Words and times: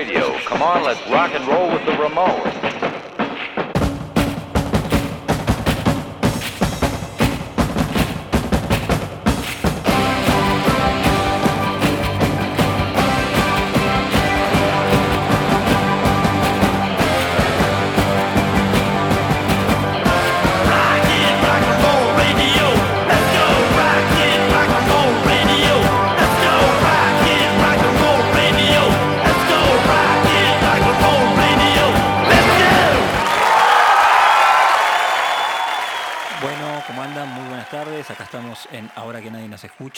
radio. 0.00 0.38
Come 0.46 0.62
on, 0.62 0.82
let's 0.82 1.06
rock 1.10 1.34
and 1.34 1.46
roll 1.46 1.68
with 1.68 1.84
the 1.84 1.92
Ramones. 1.92 2.49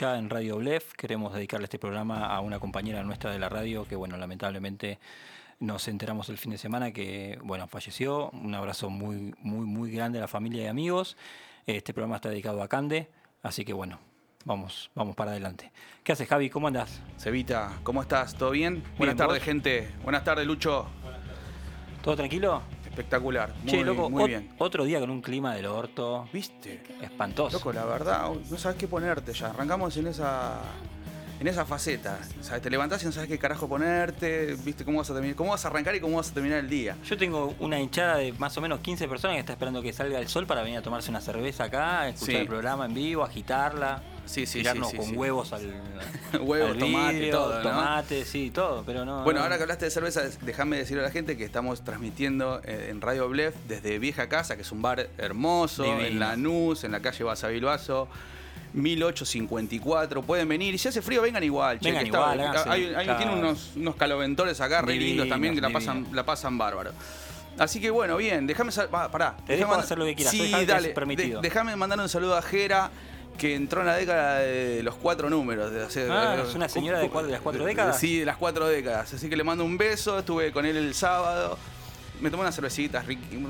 Escucha, 0.02 0.19
en 0.19 0.30
Radio 0.30 0.56
Blef. 0.56 0.95
Queremos 0.95 1.32
dedicarle 1.32 1.66
este 1.66 1.79
programa 1.79 2.27
a 2.27 2.40
una 2.40 2.59
compañera 2.59 3.04
nuestra 3.04 3.30
de 3.30 3.38
la 3.38 3.49
radio 3.49 3.87
que, 3.87 3.95
bueno, 3.95 4.16
lamentablemente 4.16 4.99
nos 5.60 5.87
enteramos 5.87 6.29
el 6.29 6.38
fin 6.38 6.51
de 6.51 6.59
semana 6.59 6.90
que, 6.90 7.38
bueno, 7.45 7.68
falleció. 7.68 8.30
Un 8.30 8.52
abrazo 8.52 8.90
muy, 8.90 9.32
muy, 9.38 9.65
muy 9.65 9.93
grande 9.93 10.18
a 10.18 10.23
la 10.23 10.27
familia 10.27 10.65
y 10.65 10.66
amigos. 10.66 11.16
Este 11.66 11.95
programa 11.95 12.16
está 12.16 12.30
dedicado 12.30 12.65
a 12.65 12.68
Cande, 12.68 13.10
así 13.45 13.65
que, 13.65 13.73
bueno, 13.73 14.01
vamos, 14.45 14.90
vamos 14.96 15.15
para 15.15 15.30
adelante. 15.30 15.71
¿Qué 16.02 16.10
haces, 16.10 16.27
Javi? 16.27 16.51
¿Cómo 16.51 16.66
andas? 16.66 17.01
Cevita, 17.16 17.79
¿cómo 17.84 18.02
estás? 18.02 18.34
¿Todo 18.34 18.51
bien? 18.51 18.82
Buenas 18.99 19.15
tardes, 19.15 19.40
gente. 19.40 19.88
Buenas 20.02 20.24
tardes, 20.24 20.45
Lucho. 20.49 20.88
¿Todo 22.02 22.16
tranquilo? 22.16 22.60
Espectacular. 22.93 23.54
Muy, 23.62 23.71
che, 23.71 23.82
loco, 23.85 24.10
muy 24.10 24.29
bien. 24.29 24.51
otro 24.59 24.85
día 24.85 25.01
con 25.01 25.09
un 25.09 25.23
clima 25.23 25.54
del 25.54 25.65
orto 25.65 26.29
¿Viste? 26.30 26.82
espantoso. 27.01 27.57
Loco, 27.57 27.73
la 27.73 27.87
verdad, 27.87 28.29
no 28.51 28.59
sabes 28.59 28.76
qué 28.76 28.87
ponerte 28.87 29.32
ya. 29.32 29.49
Arrancamos 29.49 29.96
en 29.96 30.09
esa 30.09 30.60
en 31.40 31.49
esa 31.49 31.65
faceta. 31.65 32.18
¿Sabes? 32.40 32.62
Te 32.62 32.71
levantás 32.71 33.02
y 33.02 33.07
no 33.07 33.10
sabes 33.12 33.29
qué 33.29 33.38
carajo 33.38 33.66
ponerte, 33.66 34.54
¿viste? 34.62 34.84
¿Cómo 34.84 34.99
vas 34.99 35.10
a 35.10 35.15
terminar? 35.15 35.34
¿Cómo 35.37 35.51
vas 35.51 35.65
a 35.65 35.68
arrancar 35.68 35.95
y 35.96 36.01
cómo 36.01 36.18
vas 36.18 36.30
a 36.30 36.34
terminar 36.34 36.59
el 36.59 36.68
día? 36.68 36.96
Yo 37.04 37.16
tengo 37.16 37.54
una 37.59 37.80
hinchada 37.80 38.18
de 38.18 38.32
más 38.34 38.57
o 38.59 38.60
menos 38.60 38.79
15 38.80 39.09
personas 39.09 39.34
que 39.37 39.40
está 39.40 39.52
esperando 39.54 39.80
que 39.82 39.93
salga 39.93 40.21
el 40.21 40.29
sol 40.29 40.46
para 40.46 40.62
venir 40.62 40.79
a 40.79 40.82
tomarse 40.82 41.10
una 41.10 41.21
cerveza 41.23 41.65
acá, 41.65 42.09
escuchar 42.09 42.34
Sí. 42.34 42.40
el 42.43 42.46
programa 42.46 42.84
en 42.84 42.95
vivo, 42.95 43.24
agitarla, 43.24 44.02
Sí, 44.24 44.46
sí, 44.46 44.59
tirarnos 44.60 44.90
sí, 44.90 44.96
con 44.96 45.06
sí. 45.06 45.12
huevos 45.15 45.52
al, 45.52 45.73
Huevos, 46.40 46.70
al 46.73 46.78
tomate, 46.78 47.12
vidrio, 47.15 47.32
todo, 47.38 47.54
¿no? 47.56 47.62
tomate, 47.62 48.24
sí, 48.24 48.51
todo, 48.51 48.82
pero 48.87 49.04
no. 49.04 49.24
Bueno, 49.24 49.40
no. 49.40 49.45
ahora 49.45 49.56
que 49.56 49.62
hablaste 49.65 49.84
de 49.87 49.90
cerveza, 49.90 50.23
déjame 50.42 50.78
decirle 50.78 51.02
a 51.02 51.06
la 51.06 51.12
gente 51.12 51.37
que 51.37 51.45
estamos 51.45 51.82
transmitiendo 51.82 52.60
eh, 52.65 52.88
en 52.90 53.00
Radio 53.00 53.28
Blef 53.28 53.54
desde 53.68 53.98
Vieja 53.98 54.28
Casa, 54.28 54.56
que 54.56 54.62
es 54.62 54.73
un 54.73 54.80
bar 54.80 55.09
hermoso, 55.18 55.82
Divino. 55.82 56.02
en 56.04 56.18
Lanús, 56.20 56.84
en 56.84 56.93
la 56.93 57.00
calle 57.00 57.24
Basavilbaso. 57.24 58.09
1854, 58.74 60.23
pueden 60.23 60.48
venir. 60.48 60.74
Y 60.74 60.78
si 60.78 60.88
hace 60.88 61.02
frío, 61.02 61.23
vengan 61.23 61.43
igual. 61.43 61.78
che, 61.78 61.88
Vengan 61.90 62.06
está- 62.06 62.18
igual, 62.18 62.40
háganse, 62.40 62.70
hay, 62.70 62.84
hay- 62.95 63.04
claro. 63.04 63.18
Tiene 63.18 63.34
unos, 63.37 63.73
unos 63.76 63.96
caloventores 63.96 64.60
acá 64.60 64.82
re 64.82 64.94
lindos 64.97 65.28
también 65.28 65.55
que 65.55 65.61
la 65.61 65.71
pasan, 65.71 66.06
la 66.12 66.25
pasan 66.25 66.56
bárbaro. 66.59 66.93
Así 67.59 67.81
que 67.81 67.91
bueno, 67.91 68.16
bien, 68.16 68.47
déjame 68.47 68.72
pará. 68.91 69.37
Te 69.47 69.56
dejo 69.56 69.75
hacer 69.75 69.99
lo 69.99 70.06
que 70.06 70.15
quieras, 70.15 70.32
Sí, 70.32 70.50
dale. 70.66 70.88
permitido. 70.91 71.41
déjame 71.43 71.77
mandar 71.77 72.00
un 72.00 72.09
saludo 72.09 72.34
a 72.37 72.41
Jera, 72.43 72.91
que 73.38 73.54
entró 73.54 73.81
en 73.81 73.87
la 73.88 73.97
década 73.97 74.38
de 74.38 74.82
los 74.82 74.94
cuatro 74.97 75.28
números. 75.31 75.72
De 75.72 75.82
hacer- 75.84 76.10
Ah, 76.10 76.37
¿es 76.47 76.54
una 76.54 76.69
señora 76.69 76.98
de 77.00 77.09
cuatro- 77.09 77.26
de 77.26 77.32
las 77.32 77.41
cuatro 77.43 77.65
décadas? 77.65 77.98
Sí, 77.98 78.20
de 78.20 78.25
las 78.26 78.37
cuatro 78.37 78.66
décadas. 78.69 79.12
Así 79.12 79.28
que 79.28 79.37
le 79.37 79.44
mando 79.44 79.65
un 79.65 79.76
beso, 79.78 80.19
estuve 80.20 80.53
con 80.53 80.65
él 80.66 80.76
el 80.76 80.94
sábado. 80.94 81.59
Me 82.20 82.31
tomé 82.31 82.43
unas 82.43 82.54
cervecitas 82.54 83.04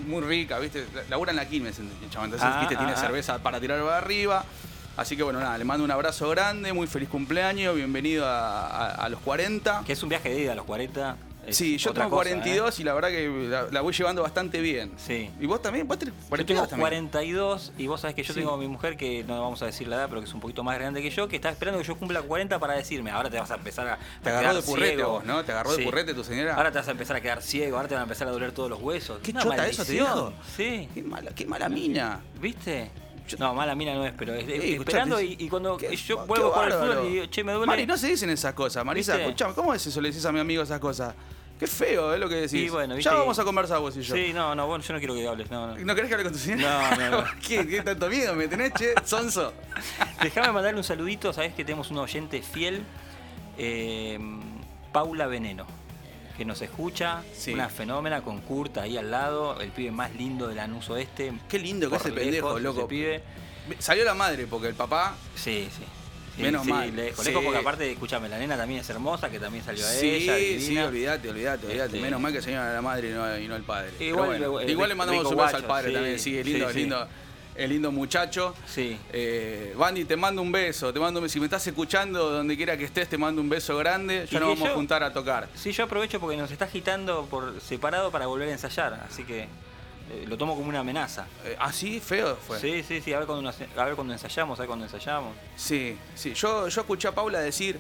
muy 0.06 0.22
ricas, 0.22 0.60
¿viste? 0.60 0.87
Labura 1.10 1.31
en 1.31 1.37
la 1.37 1.47
Quilmes, 1.47 1.76
chaval. 2.10 2.26
Entonces, 2.26 2.48
Ah, 2.50 2.60
¿viste? 2.60 2.76
Tiene 2.76 2.93
ah, 2.93 2.94
ah. 2.97 3.00
cerveza 3.00 3.38
para 3.43 3.60
tirar 3.60 3.82
para 3.82 3.98
arriba. 3.98 4.44
Así 4.97 5.16
que 5.16 5.22
bueno, 5.22 5.41
nada, 5.41 5.56
le 5.59 5.65
mando 5.65 5.84
un 5.84 5.91
abrazo 5.91 6.28
grande, 6.31 6.72
muy 6.72 6.87
feliz 6.87 7.09
cumpleaños, 7.09 7.75
bienvenido 7.75 8.26
a, 8.26 8.66
a- 8.66 8.91
a 9.04 9.09
los 9.09 9.20
40. 9.20 9.82
Que 9.87 9.93
es 9.94 10.03
un 10.03 10.09
viaje 10.09 10.31
de 10.31 10.41
ida 10.41 10.53
a 10.53 10.54
los 10.54 10.64
40. 10.64 11.16
Sí, 11.51 11.77
yo 11.77 11.93
tengo 11.93 12.09
cosa, 12.09 12.23
42 12.31 12.79
y 12.81 12.85
la 12.85 12.95
verdad 12.95 13.09
que 13.09 13.29
la, 13.29 13.67
la 13.71 13.81
voy 13.81 13.93
llevando 13.93 14.23
bastante 14.23 14.61
bien. 14.61 14.93
Sí. 14.97 15.29
¿Y 15.41 15.47
vos 15.47 15.61
también? 15.61 15.89
¿Vos 15.89 15.99
tenés 15.99 16.15
Yo 16.15 16.29
42 16.29 16.47
tengo 16.47 16.69
también? 16.71 17.09
42 17.09 17.73
y 17.79 17.87
vos 17.89 18.01
sabés 18.01 18.15
que 18.15 18.23
yo 18.23 18.33
Sí. 18.33 18.39
tengo 18.41 18.53
a 18.55 18.57
mi 18.59 18.69
mujer 18.69 18.97
que 18.97 19.25
no 19.25 19.41
vamos 19.41 19.61
a 19.63 19.67
decir 19.67 19.89
la 19.89 19.97
edad, 19.97 20.09
pero 20.09 20.21
que 20.21 20.29
es 20.29 20.35
un 20.35 20.41
poquito 20.41 20.63
más 20.63 20.79
grande 20.79 21.03
que 21.03 21.11
yo, 21.11 21.27
que 21.27 21.37
está 21.37 21.51
esperando 21.51 21.81
que 21.81 21.87
yo 21.87 21.97
cumpla 21.97 22.23
40 22.23 22.59
para 22.61 22.75
decirme, 22.75 23.11
ahora 23.11 23.29
te 23.29 23.39
vas 23.41 23.51
a 23.51 23.57
empezar 23.57 23.89
a 23.89 23.99
Te 24.23 24.31
agarró 24.31 24.55
de 24.55 24.63
purrete 24.63 24.95
ciego". 24.95 25.11
vos, 25.11 25.25
¿no? 25.25 25.45
Te 25.45 25.51
agarró 25.53 25.75
de 25.77 25.83
purrete 25.85 26.15
tu 26.15 26.23
señora. 26.23 26.55
Ahora 26.55 26.71
te 26.71 26.79
vas 26.79 26.87
a 26.89 26.93
empezar 26.93 27.17
a 27.17 27.21
quedar 27.21 27.43
ciego, 27.43 27.77
ahora 27.77 27.89
te 27.89 27.95
van 27.95 28.03
a 28.03 28.05
empezar 28.05 28.29
a 28.29 28.31
doler 28.31 28.53
todos 28.53 28.71
los 28.71 28.81
huesos. 28.81 29.19
¿Qué 29.23 29.33
Una 29.33 29.43
chota 29.43 29.67
eso 29.67 29.85
te? 29.85 29.99
Sí. 30.57 30.89
Qué 30.95 31.03
mala, 31.03 31.33
qué 31.35 31.45
mala 31.47 31.69
mina. 31.69 32.21
¿Viste? 32.41 32.91
No, 33.39 33.55
mala 33.55 33.75
mina 33.75 33.95
no 33.95 34.05
es, 34.05 34.13
pero 34.19 34.35
es, 34.35 34.47
esperando 34.49 35.21
y, 35.21 35.37
y 35.39 35.49
cuando 35.49 35.77
qué- 35.77 35.97
yo 35.97 36.27
vuelvo 36.27 36.53
por 36.53 36.67
el 36.67 36.73
fútbol 36.73 37.07
y 37.07 37.13
digo, 37.15 37.27
che, 37.27 37.43
me 37.45 37.53
duele. 37.53 37.67
Mari, 37.67 37.87
no 37.87 37.97
se 37.97 38.09
dicen 38.09 38.29
esas 38.31 38.53
cosas. 38.53 38.85
Marisa, 38.85 39.19
escuchame, 39.19 39.55
¿cómo 39.55 39.73
es 39.73 39.87
eso? 39.87 40.01
Le 40.01 40.11
decís 40.11 40.25
a 40.27 40.33
mi 40.33 40.41
amigo 40.41 40.63
esas 40.63 40.81
cosas. 40.81 41.15
Qué 41.62 41.69
feo 41.69 42.12
es 42.12 42.19
lo 42.19 42.28
que 42.28 42.34
decís. 42.34 42.55
Y 42.55 42.69
bueno, 42.71 42.97
¿viste? 42.97 43.09
ya 43.09 43.17
vamos 43.17 43.39
a 43.39 43.45
conversar 43.45 43.78
vos 43.78 43.97
y 43.97 44.03
yo. 44.03 44.17
Sí, 44.17 44.33
no, 44.33 44.53
no, 44.53 44.67
bueno, 44.67 44.83
yo 44.83 44.93
no 44.95 44.99
quiero 44.99 45.15
que 45.15 45.28
hables, 45.28 45.49
no, 45.49 45.69
no. 45.69 45.78
¿No 45.78 45.95
querés 45.95 46.09
que 46.09 46.15
hable 46.15 46.25
con 46.25 46.33
tu 46.33 46.39
señora? 46.41 46.97
No, 46.97 47.11
no, 47.11 47.21
no. 47.23 47.25
¿Qué, 47.47 47.65
¿Qué 47.69 47.83
tanto 47.83 48.09
miedo 48.09 48.34
me 48.34 48.49
tenés, 48.49 48.73
che? 48.75 48.95
Sonso. 49.05 49.53
Déjame 50.21 50.50
mandarle 50.50 50.78
un 50.78 50.83
saludito, 50.84 51.33
sabés 51.33 51.55
que 51.55 51.65
tenemos 51.65 51.89
un 51.93 51.99
oyente 51.99 52.43
fiel, 52.43 52.83
eh, 53.59 54.19
Paula 54.91 55.28
Veneno, 55.28 55.65
que 56.37 56.45
nos 56.45 56.61
escucha, 56.62 57.23
Sí. 57.33 57.53
una 57.55 57.69
fenómena 57.69 58.23
con 58.23 58.41
Kurt 58.41 58.79
ahí 58.79 58.97
al 58.99 59.12
lado, 59.12 59.61
el 59.61 59.71
pibe 59.71 59.93
más 59.93 60.12
lindo 60.17 60.49
del 60.49 60.59
Anuso 60.59 60.97
Este. 60.97 61.33
Qué 61.49 61.61
lindo 61.61 61.89
que 61.89 61.94
es 61.94 62.03
pendejo, 62.03 62.59
loco. 62.59 62.81
ese 62.81 62.89
pibe. 62.89 63.23
Salió 63.79 64.05
la 64.05 64.15
madre 64.15 64.49
porque 64.49 64.67
el 64.67 64.75
papá. 64.75 65.15
Sí, 65.37 65.69
sí. 65.71 65.84
Sí, 66.37 66.43
Menos 66.43 66.65
sí, 66.65 66.70
mal. 66.70 66.97
Lejos, 66.97 67.20
Sí. 67.25 67.31
lejos, 67.31 67.44
porque 67.44 67.59
aparte, 67.60 67.93
escúchame, 67.93 68.28
la 68.28 68.38
nena 68.38 68.56
también 68.56 68.81
es 68.81 68.88
hermosa, 68.88 69.28
que 69.31 69.38
también 69.38 69.62
salió 69.65 69.84
a 69.87 69.91
Sí, 69.91 70.09
ella, 70.09 70.37
sí, 70.37 70.44
divina. 70.56 70.87
olvídate, 70.87 71.28
olvídate, 71.28 71.66
olvídate. 71.66 71.87
Este- 71.97 72.00
Menos 72.00 72.20
mal 72.20 72.32
que 72.32 72.41
se 72.41 72.56
a 72.56 72.72
la 72.72 72.81
madre 72.82 73.10
y 73.10 73.12
no, 73.12 73.38
y 73.38 73.48
no 73.48 73.56
el 73.56 73.62
padre. 73.65 73.91
Igual, 74.00 74.26
bueno, 74.28 74.60
eh, 74.60 74.70
igual 74.70 74.88
le 74.88 74.94
mandamos 74.94 75.26
un 75.26 75.37
beso 75.37 75.56
al 75.56 75.65
padre 75.65 75.88
sí, 75.88 75.94
también. 75.94 76.19
Sí, 76.19 76.38
el 76.38 76.47
lindo, 76.47 76.66
sí, 76.69 76.72
sí. 76.72 76.78
lindo, 76.81 77.09
el 77.54 77.69
lindo 77.70 77.93
muchacho. 77.93 78.54
Sí. 78.66 78.97
Eh, 79.12 79.75
Bandy, 79.76 80.06
te 80.06 80.16
mando 80.16 80.41
un 80.41 80.50
beso, 80.50 80.91
te 80.91 80.98
mando 80.98 81.28
si 81.28 81.38
me 81.38 81.44
estás 81.47 81.66
escuchando, 81.66 82.31
donde 82.31 82.56
quiera 82.56 82.78
que 82.78 82.84
estés, 82.84 83.09
te 83.10 83.19
mando 83.19 83.43
un 83.43 83.50
beso 83.50 83.76
grande. 83.76 84.26
Ya 84.31 84.41
nos 84.41 84.49
vamos 84.59 84.70
a 84.70 84.72
juntar 84.75 85.03
a 85.03 85.12
tocar. 85.12 85.49
Sí, 85.54 85.72
yo 85.72 85.84
aprovecho 85.84 86.19
porque 86.19 86.38
nos 86.38 86.50
está 86.50 86.64
agitando 86.64 87.26
por 87.31 87.60
separado 87.60 88.10
para 88.10 88.26
volver 88.26 88.49
a 88.49 88.53
ensayar, 88.53 89.06
así 89.06 89.25
que 89.25 89.49
lo 90.27 90.37
tomo 90.37 90.55
como 90.57 90.69
una 90.69 90.81
amenaza. 90.81 91.27
Eh, 91.45 91.57
¿Así? 91.59 92.01
¿Feo 92.01 92.37
fue? 92.37 92.59
Sí, 92.61 92.83
sí, 92.83 93.01
sí, 93.01 93.13
a 93.13 93.19
ver 93.19 93.27
cuando, 93.27 93.43
nos- 93.43 93.57
a 93.77 93.85
ver 93.85 93.95
cuando 93.95 94.13
ensayamos, 94.13 94.59
a 94.59 94.63
ver 94.63 94.67
cuando 94.69 94.85
ensayamos. 94.85 95.35
Sí, 95.57 95.97
sí. 96.15 96.35
Yo, 96.35 96.69
yo 96.69 96.81
escuché 96.81 97.09
a 97.09 97.13
Paula 97.13 97.41
decir, 97.41 97.79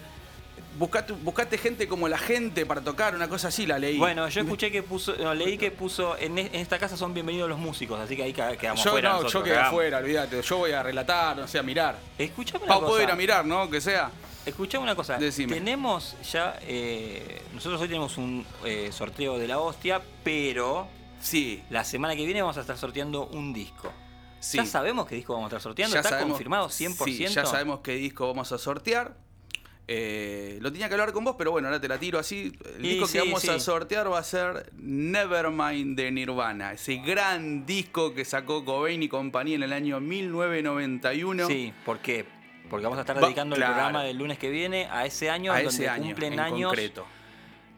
buscate, 0.78 1.12
buscate 1.12 1.58
gente 1.58 1.86
como 1.86 2.08
la 2.08 2.18
gente 2.18 2.64
para 2.66 2.80
tocar, 2.80 3.14
una 3.14 3.28
cosa 3.28 3.48
así 3.48 3.66
la 3.66 3.78
leí. 3.78 3.98
Bueno, 3.98 4.28
yo 4.28 4.40
escuché 4.42 4.70
que 4.70 4.82
puso, 4.82 5.14
no, 5.16 5.34
leí 5.34 5.58
que 5.58 5.70
puso, 5.70 6.16
en, 6.18 6.38
e- 6.38 6.46
en 6.52 6.54
esta 6.60 6.78
casa 6.78 6.96
son 6.96 7.12
bienvenidos 7.14 7.48
los 7.48 7.58
músicos, 7.58 7.98
así 8.00 8.16
que 8.16 8.22
ahí 8.22 8.32
quedamos 8.32 8.82
Yo 8.82 8.90
fuera 8.92 9.08
no, 9.10 9.14
nosotros, 9.16 9.32
yo 9.34 9.42
quedé 9.42 9.54
cagamos. 9.54 9.72
afuera, 9.72 9.98
olvídate. 9.98 10.42
Yo 10.42 10.56
voy 10.58 10.72
a 10.72 10.82
relatar, 10.82 11.36
no 11.36 11.46
sé, 11.48 11.58
a 11.58 11.62
mirar. 11.62 11.96
Escuchame 12.18 12.64
una 12.64 12.74
Pau, 12.74 12.86
puedo 12.86 13.02
ir 13.02 13.10
a 13.10 13.16
mirar, 13.16 13.44
¿no? 13.44 13.68
Que 13.68 13.80
sea. 13.80 14.10
Escuchame 14.44 14.82
una 14.82 14.96
cosa. 14.96 15.18
Decime. 15.18 15.54
Tenemos 15.54 16.16
ya, 16.32 16.58
eh, 16.62 17.42
nosotros 17.52 17.80
hoy 17.80 17.86
tenemos 17.86 18.16
un 18.18 18.44
eh, 18.64 18.88
sorteo 18.90 19.38
de 19.38 19.46
la 19.46 19.58
hostia, 19.60 20.00
pero 20.24 20.88
Sí, 21.22 21.62
la 21.70 21.84
semana 21.84 22.14
que 22.16 22.24
viene 22.24 22.42
vamos 22.42 22.58
a 22.58 22.60
estar 22.62 22.76
sorteando 22.76 23.26
un 23.28 23.52
disco. 23.52 23.92
sí. 24.40 24.56
¿Ya 24.58 24.66
sabemos 24.66 25.06
qué 25.06 25.14
disco 25.14 25.34
vamos 25.34 25.46
a 25.46 25.56
estar 25.56 25.62
sorteando? 25.62 25.94
Ya 25.94 26.00
¿Está 26.00 26.10
sabemos- 26.10 26.32
confirmado 26.32 26.68
100%? 26.68 27.28
Sí, 27.28 27.34
ya 27.34 27.46
sabemos 27.46 27.80
qué 27.80 27.92
disco 27.94 28.26
vamos 28.26 28.50
a 28.52 28.58
sortear. 28.58 29.16
Eh, 29.88 30.58
lo 30.60 30.70
tenía 30.72 30.88
que 30.88 30.94
hablar 30.94 31.12
con 31.12 31.24
vos, 31.24 31.34
pero 31.36 31.50
bueno, 31.50 31.68
ahora 31.68 31.80
te 31.80 31.88
la 31.88 31.98
tiro 31.98 32.18
así. 32.18 32.52
El 32.76 32.84
Y 32.84 32.88
disco 32.90 33.06
sí, 33.06 33.12
que 33.14 33.18
vamos 33.20 33.48
a 33.48 33.58
sortear 33.60 34.10
va 34.10 34.18
a 34.18 34.22
ser 34.24 34.70
Nevermind 34.76 35.96
de 35.96 36.10
Nirvana. 36.10 36.72
Ese 36.72 36.96
gran 36.96 37.66
disco 37.66 38.14
que 38.14 38.24
sacó 38.24 38.64
Cobain 38.64 39.02
y 39.02 39.08
compañía 39.08 39.56
en 39.56 39.62
el 39.64 39.72
año 39.72 40.00
1991. 40.00 41.46
Sí, 41.46 41.72
¿por 41.84 41.98
qué? 42.00 42.24
Porque 42.70 42.84
vamos 42.84 42.98
a 42.98 43.02
estar 43.02 43.16
Va- 43.16 43.26
dedicando 43.26 43.56
claro. 43.56 43.72
el 43.72 43.76
programa 43.76 44.04
del 44.04 44.16
lunes 44.18 44.38
que 44.38 44.50
viene 44.50 44.86
a 44.90 45.04
ese 45.04 45.30
año 45.30 45.52
a 45.52 45.60
en 45.60 45.66
ese 45.68 45.78
donde 45.84 45.90
año 45.90 46.04
cumplen 46.06 46.32
en 46.34 46.40
años 46.40 46.68
concreto. 46.70 47.06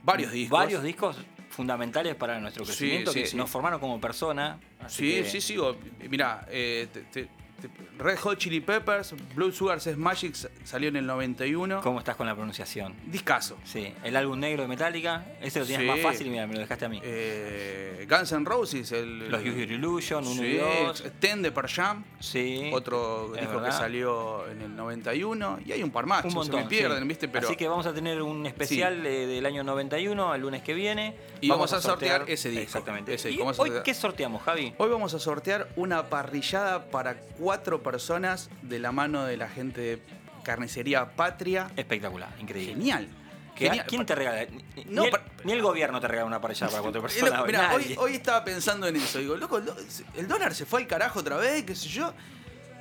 Varios 0.02 0.32
discos. 0.32 0.58
varios 0.58 0.82
discos 0.82 1.16
fundamentales 1.54 2.14
para 2.16 2.38
nuestro 2.40 2.64
Sí, 2.64 2.70
crecimiento 2.72 3.12
sí, 3.12 3.20
que 3.22 3.26
sí. 3.28 3.36
nos 3.36 3.48
formaron 3.48 3.80
como 3.80 4.00
persona. 4.00 4.58
Sí, 4.88 5.22
que- 5.22 5.24
sí, 5.30 5.40
sigo. 5.40 5.76
Mirá, 6.10 6.46
eh, 6.50 6.88
te, 6.92 7.00
te- 7.02 7.28
este, 7.64 8.02
Red 8.02 8.18
Hot 8.18 8.38
Chili 8.38 8.60
Peppers, 8.60 9.14
Blue 9.34 9.52
Sugar 9.52 9.80
Sex 9.80 9.96
Magic 9.96 10.34
salió 10.64 10.88
en 10.88 10.96
el 10.96 11.06
91. 11.06 11.80
¿Cómo 11.82 11.98
estás 11.98 12.16
con 12.16 12.26
la 12.26 12.34
pronunciación? 12.34 12.94
Discaso. 13.06 13.56
Sí, 13.64 13.92
el 14.02 14.16
álbum 14.16 14.38
negro 14.38 14.62
de 14.62 14.68
Metallica, 14.68 15.24
ese 15.40 15.60
lo 15.60 15.66
tienes 15.66 15.84
Sí. 15.86 15.90
más 15.90 16.00
fácil 16.00 16.26
y 16.26 16.30
mira, 16.30 16.46
me 16.46 16.54
lo 16.54 16.60
dejaste 16.60 16.84
a 16.84 16.88
mí. 16.88 17.00
Eh, 17.02 18.06
Guns 18.08 18.32
N' 18.32 18.44
Roses, 18.44 18.92
el, 18.92 19.30
Los 19.30 19.40
Use 19.42 19.50
Your 19.60 19.70
Illusion, 19.72 20.26
1 20.26 20.44
y 20.44 20.52
sí, 20.52 20.56
2. 20.58 21.04
Ten 21.20 21.42
de 21.42 21.52
Per 21.52 21.68
Jam, 21.68 22.04
Sí. 22.20 22.70
otro 22.72 23.32
disco 23.32 23.62
que 23.62 23.72
salió 23.72 24.48
en 24.48 24.62
el 24.62 24.76
91. 24.76 25.58
Y 25.64 25.72
hay 25.72 25.82
un 25.82 25.90
par 25.90 26.06
más, 26.06 26.24
Un 26.24 26.30
se 26.30 26.36
montón. 26.36 26.60
me 26.62 26.66
pierden, 26.68 27.02
sí. 27.02 27.08
¿viste? 27.08 27.28
Pero, 27.28 27.46
Así 27.46 27.56
que 27.56 27.68
vamos 27.68 27.86
a 27.86 27.94
tener 27.94 28.20
un 28.22 28.46
especial 28.46 29.02
del 29.02 29.46
año 29.46 29.62
91 29.64 30.34
el 30.34 30.40
lunes 30.42 30.62
que 30.62 30.74
viene. 30.74 31.14
Y 31.40 31.48
vamos 31.48 31.72
a 31.72 31.80
sortear 31.80 32.24
ese 32.28 32.48
disco. 32.50 32.62
Exactamente. 32.64 33.14
Ese 33.14 33.30
¿Y 33.30 33.40
hoy 33.40 33.54
sortear- 33.54 33.82
qué 33.82 33.94
sorteamos, 33.94 34.42
Javi? 34.42 34.74
Hoy 34.78 34.88
vamos 34.90 35.14
a 35.14 35.18
sortear 35.18 35.68
una 35.76 36.08
parrillada 36.08 36.84
para 36.86 37.14
cuatro 37.38 37.53
personas 37.62 38.50
de 38.62 38.78
la 38.78 38.92
mano 38.92 39.24
de 39.24 39.36
la 39.36 39.48
gente 39.48 39.80
de 39.80 40.02
Carnicería 40.42 41.06
Patria. 41.16 41.70
Espectacular, 41.76 42.30
increíble. 42.38 42.74
Genial. 42.74 43.08
¿Qué- 43.54 43.66
Genial. 43.66 43.86
¿Quién 43.86 44.04
te 44.04 44.14
regala? 44.16 44.46
Ni, 44.76 44.84
No, 44.86 45.04
el, 45.04 45.10
pa- 45.10 45.22
ni 45.44 45.52
el 45.52 45.62
gobierno 45.62 46.00
te 46.00 46.08
regala 46.08 46.26
una 46.26 46.40
parrillada 46.40 46.70
para 46.70 46.82
cuatro 46.82 47.00
personas. 47.02 47.46
mirá, 47.46 47.72
hoy, 47.74 47.94
hoy 47.98 48.14
estaba 48.14 48.44
pensando 48.44 48.86
en 48.88 48.96
eso. 48.96 49.18
Digo, 49.20 49.36
loco, 49.36 49.60
lo- 49.60 49.76
el 50.16 50.26
dólar 50.28 50.54
se 50.54 50.66
fue 50.66 50.80
al 50.82 50.86
carajo 50.88 51.20
otra 51.20 51.36
vez, 51.36 51.62
qué 51.64 51.74
sé 51.76 51.88
yo. 51.88 52.12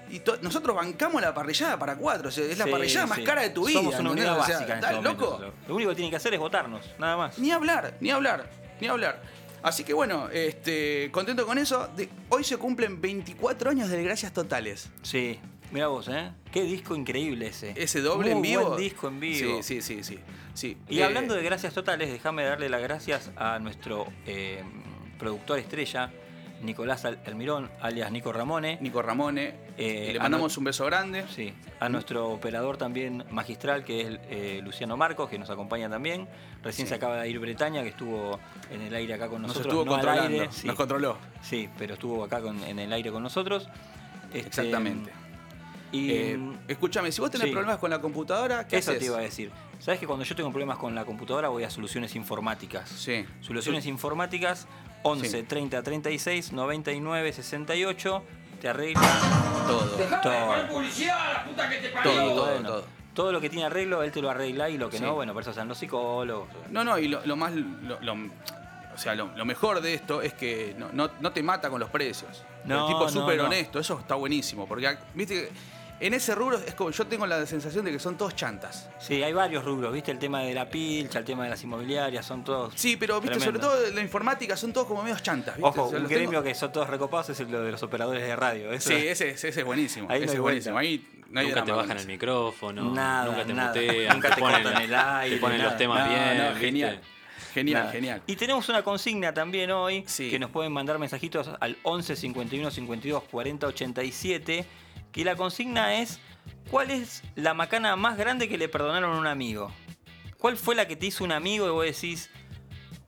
Y 0.10 0.22
nosotros 0.42 0.76
bancamos 0.76 1.22
la 1.22 1.34
parrillada 1.34 1.78
para 1.80 1.96
cuatro. 1.96 2.30
o 2.30 2.32
sea, 2.32 2.44
es 2.46 2.58
la 2.58 2.66
Sí, 2.66 2.72
parrillada 2.72 3.06
más 3.08 3.20
cara 3.20 3.42
de 3.42 3.50
tu 3.52 3.66
vida. 3.66 3.80
Somos 3.80 4.00
una 4.00 4.12
unidad 4.12 4.38
O 4.40 4.44
sea, 4.44 4.56
básica 4.60 4.78
en 4.78 4.84
este 4.84 5.02
loco. 5.02 5.42
Lo 5.68 5.76
único 5.76 5.90
que 5.92 5.96
tienen 5.96 6.10
que 6.12 6.18
hacer 6.18 6.34
es 6.34 6.40
votarnos, 6.40 6.86
nada 7.00 7.18
más. 7.18 7.38
Ni 7.40 7.52
hablar, 7.52 7.96
ni 8.00 8.12
hablar, 8.12 8.50
ni 8.80 8.88
hablar. 8.88 9.22
Así 9.64 9.84
que 9.84 9.94
bueno, 9.94 10.30
este, 10.30 11.10
contento 11.12 11.46
con 11.46 11.58
eso. 11.58 11.88
De- 11.96 12.10
hoy 12.30 12.44
se 12.44 12.58
cumplen 12.58 13.00
24 13.02 13.70
años 13.72 13.90
de 13.90 14.04
Gracias 14.04 14.34
Totales. 14.34 14.90
Sí, 15.02 15.40
mira 15.72 15.88
vos, 15.88 16.08
¿eh? 16.10 16.32
Qué 16.52 16.64
disco 16.64 16.96
increíble 16.96 17.48
ese. 17.48 17.74
Ese 17.76 18.02
doble 18.02 18.36
Muy 18.36 18.36
en 18.36 18.42
vivo. 18.60 18.70
buen 18.72 18.80
disco 18.82 19.08
en 19.08 19.20
vivo. 19.22 19.64
Sí, 19.64 19.82
sí, 19.82 19.82
sí, 19.82 20.04
sí. 20.04 20.20
sí. 20.54 20.78
Y 20.90 21.00
Eh, 21.00 21.04
hablando 21.06 21.34
de 21.34 21.44
gracias 21.44 21.74
totales, 21.74 22.12
déjame 22.12 22.44
darle 22.44 22.68
las 22.70 22.82
gracias 22.82 23.32
a 23.38 23.58
nuestro 23.60 24.06
eh, 24.26 24.62
productor 25.18 25.60
estrella, 25.60 26.12
Nicolás 26.64 27.06
Al- 27.06 27.20
Almirón, 27.26 27.70
alias 27.82 28.12
Nico 28.12 28.32
Ramone. 28.34 28.78
Nico 28.82 29.02
Ramone, 29.02 29.54
Eh, 29.78 30.12
le 30.14 30.20
mandamos 30.20 30.58
un 30.58 30.64
beso 30.66 30.86
grande. 30.86 31.26
Sí, 31.30 31.54
a 31.80 31.90
nuestro 31.90 32.30
operador 32.30 32.78
también 32.78 33.24
magistral, 33.32 33.84
que 33.84 34.02
es 34.02 34.20
eh, 34.30 34.62
Luciano 34.64 34.96
Marcos, 34.98 35.30
que 35.30 35.38
nos 35.40 35.50
acompaña 35.50 35.90
también. 35.90 36.28
Recién 36.64 36.88
Sí. 36.88 36.90
se 36.90 36.96
acaba 36.96 37.18
de 37.22 37.30
ir 37.30 37.40
Bretaña, 37.40 37.82
que 37.84 37.90
estuvo 37.90 38.40
en 38.72 38.82
el 38.82 38.94
aire 38.96 39.14
acá 39.16 39.28
con 39.30 39.42
Nos 39.42 39.50
nosotros. 39.50 39.74
estuvo 39.74 39.86
no 39.86 39.92
controlando, 39.92 40.42
aire, 40.42 40.48
sí, 40.52 40.68
nos 40.68 40.76
controló. 40.76 41.18
sí, 41.42 41.70
pero 41.78 41.96
estuvo 41.96 42.24
acá 42.24 42.40
con- 42.42 42.64
en 42.64 42.80
el 42.80 42.94
aire 42.94 43.12
con 43.12 43.24
nosotros. 43.24 43.68
Este, 44.34 44.48
Exactamente. 44.48 45.12
Y 45.92 46.10
Eh, 46.12 46.40
escúchame, 46.68 47.12
si 47.12 47.22
vos 47.22 47.30
tenés 47.30 47.48
sí. 47.48 47.52
problemas 47.52 47.78
con 47.78 47.90
la 47.92 48.00
computadora, 48.02 48.68
¿qué 48.68 48.78
eso 48.78 48.92
haces? 48.92 49.00
te 49.02 49.06
iba 49.08 49.18
a 49.18 49.22
decir. 49.22 49.52
Sabes 49.80 50.00
que 50.00 50.08
cuando 50.08 50.24
yo 50.26 50.36
tengo 50.36 50.50
problemas 50.50 50.78
con 50.78 50.96
la 50.96 51.06
computadora 51.06 51.50
voy 51.50 51.64
a 51.66 51.70
soluciones 51.70 52.16
informáticas. 52.16 52.90
Sí. 52.90 53.26
Soluciones 53.42 53.86
informáticas 53.86 54.66
11 55.04 55.30
Sí. 55.30 55.44
30 55.44 55.84
36 55.84 56.52
99 56.54 57.34
68 57.34 58.24
te 58.62 58.70
arregla 58.70 59.02
Todo. 59.68 59.80
todo. 59.80 60.22
Todo, 60.22 60.44
Y 60.84 62.04
todo, 62.04 62.46
bueno, 62.46 62.70
todo. 62.70 62.84
todo 63.14 63.32
lo 63.32 63.42
que 63.42 63.50
tiene 63.50 63.66
arreglo 63.66 64.04
él 64.04 64.12
te 64.12 64.22
lo 64.22 64.30
arregla 64.30 64.70
y 64.70 64.78
lo 64.78 64.90
que 64.90 64.98
Sí. 64.98 65.04
no, 65.04 65.14
bueno, 65.16 65.34
por 65.34 65.42
eso 65.42 65.52
están 65.52 65.68
los 65.68 65.78
psicólogos. 65.78 66.48
No, 66.72 66.84
no, 66.84 66.98
y 66.98 67.08
lo, 67.08 67.26
lo 67.26 67.36
más. 67.36 67.54
Lo, 67.54 68.00
lo- 68.02 68.14
o 68.94 68.98
sea, 68.98 69.16
lo, 69.16 69.36
lo 69.36 69.44
mejor 69.46 69.82
de 69.82 69.96
esto 69.96 70.22
es 70.22 70.34
que 70.36 70.76
no, 70.78 70.90
no- 70.94 71.10
no 71.20 71.32
te 71.32 71.42
mata 71.42 71.70
con 71.70 71.80
los 71.80 71.90
precios. 71.90 72.44
No, 72.66 72.88
el 72.88 72.94
tipo 72.94 73.08
es 73.08 73.12
súper 73.14 73.38
no. 73.38 73.46
honesto, 73.46 73.80
eso 73.80 74.00
está 74.00 74.16
buenísimo. 74.16 74.68
Porque, 74.68 74.98
viste, 75.16 75.50
en 76.00 76.14
ese 76.14 76.36
rubro 76.36 76.58
es 76.58 76.74
como. 76.74 76.90
Yo 76.92 77.06
tengo 77.08 77.26
la 77.26 77.46
sensación 77.46 77.86
de 77.86 77.92
que 77.92 78.00
son 78.00 78.18
todos 78.18 78.36
chantas. 78.36 78.90
Sí, 79.00 79.22
hay 79.24 79.32
varios 79.34 79.64
rubros, 79.64 79.94
¿viste? 79.94 80.12
El 80.12 80.20
tema 80.20 80.42
de 80.42 80.54
la 80.54 80.70
pilcha, 80.70 81.20
el 81.20 81.26
tema 81.26 81.44
de 81.46 81.50
las 81.52 81.64
inmobiliarias, 81.64 82.26
son 82.26 82.44
todos. 82.44 82.74
Sí, 82.76 82.98
pero, 82.98 83.20
viste, 83.22 83.40
sobre 83.40 83.60
todo 83.60 83.76
la 83.92 84.02
informática 84.02 84.58
son 84.58 84.74
todos 84.74 84.88
como 84.88 85.04
medios 85.04 85.22
chantas, 85.24 85.56
¿viste? 85.56 85.70
Ojo, 85.70 85.84
O 85.86 85.90
sea, 85.90 86.00
un 86.00 86.08
gremio 86.08 86.30
tengo- 86.32 86.44
que 86.44 86.56
son 86.56 86.72
todos 86.72 86.90
recopados 86.90 87.30
es 87.30 87.40
el 87.40 87.50
de 87.52 87.72
los 87.72 87.84
operadores 87.84 88.22
de 88.24 88.36
radio. 88.36 88.72
Eso 88.72 88.90
Sí, 88.90 88.96
ese, 88.96 89.30
ese 89.32 89.50
es 89.50 89.64
buenísimo. 89.66 90.08
Ahí 90.10 90.24
ese 90.24 90.36
es 90.36 90.40
buenísimo. 90.40 90.78
Ahí 90.78 91.06
no 91.30 91.40
hay 91.40 91.48
Nunca 91.48 91.64
te 91.64 91.72
bajan 91.72 91.98
el 91.98 92.06
micrófono, 92.08 92.92
Nada, 92.94 93.26
nunca 93.26 93.46
te 93.46 93.54
nada. 93.54 93.68
mutean, 93.74 94.14
Nunca 94.16 94.30
te 94.36 94.40
ponen, 94.42 94.64
cortan 94.64 94.82
el 94.84 94.94
aire, 94.96 95.36
te 95.36 95.42
ponen 95.42 95.58
nada. 95.58 95.70
los 95.70 95.78
temas 95.78 96.00
No, 96.08 96.10
bien, 96.14 96.56
genial. 96.58 97.02
Genial, 97.54 97.80
Nada. 97.82 97.92
genial. 97.92 98.22
Y 98.26 98.36
tenemos 98.36 98.68
una 98.70 98.82
consigna 98.84 99.32
también 99.32 99.70
hoy 99.72 100.04
Sí. 100.08 100.30
que 100.32 100.40
nos 100.40 100.50
pueden 100.50 100.72
mandar 100.72 100.98
mensajitos 100.98 101.50
al 101.60 101.78
11 101.84 102.16
51 102.16 102.72
52 102.72 103.24
40 103.30 103.68
87. 103.68 104.66
Que 105.14 105.24
la 105.24 105.36
consigna 105.38 105.96
es: 106.02 106.20
¿Cuál 106.70 106.92
es 106.92 107.24
la 107.36 107.54
macana 107.54 107.96
más 107.96 108.18
grande 108.18 108.50
que 108.50 108.58
le 108.58 108.68
perdonaron 108.68 109.16
a 109.16 109.20
un 109.20 109.28
amigo? 109.28 109.72
¿Cuál 110.38 110.58
fue 110.58 110.76
la 110.76 110.88
que 110.88 110.98
te 110.98 111.06
hizo 111.06 111.24
un 111.24 111.32
amigo 111.32 111.68
y 111.68 111.72
vos 111.72 111.86
decís, 111.86 112.30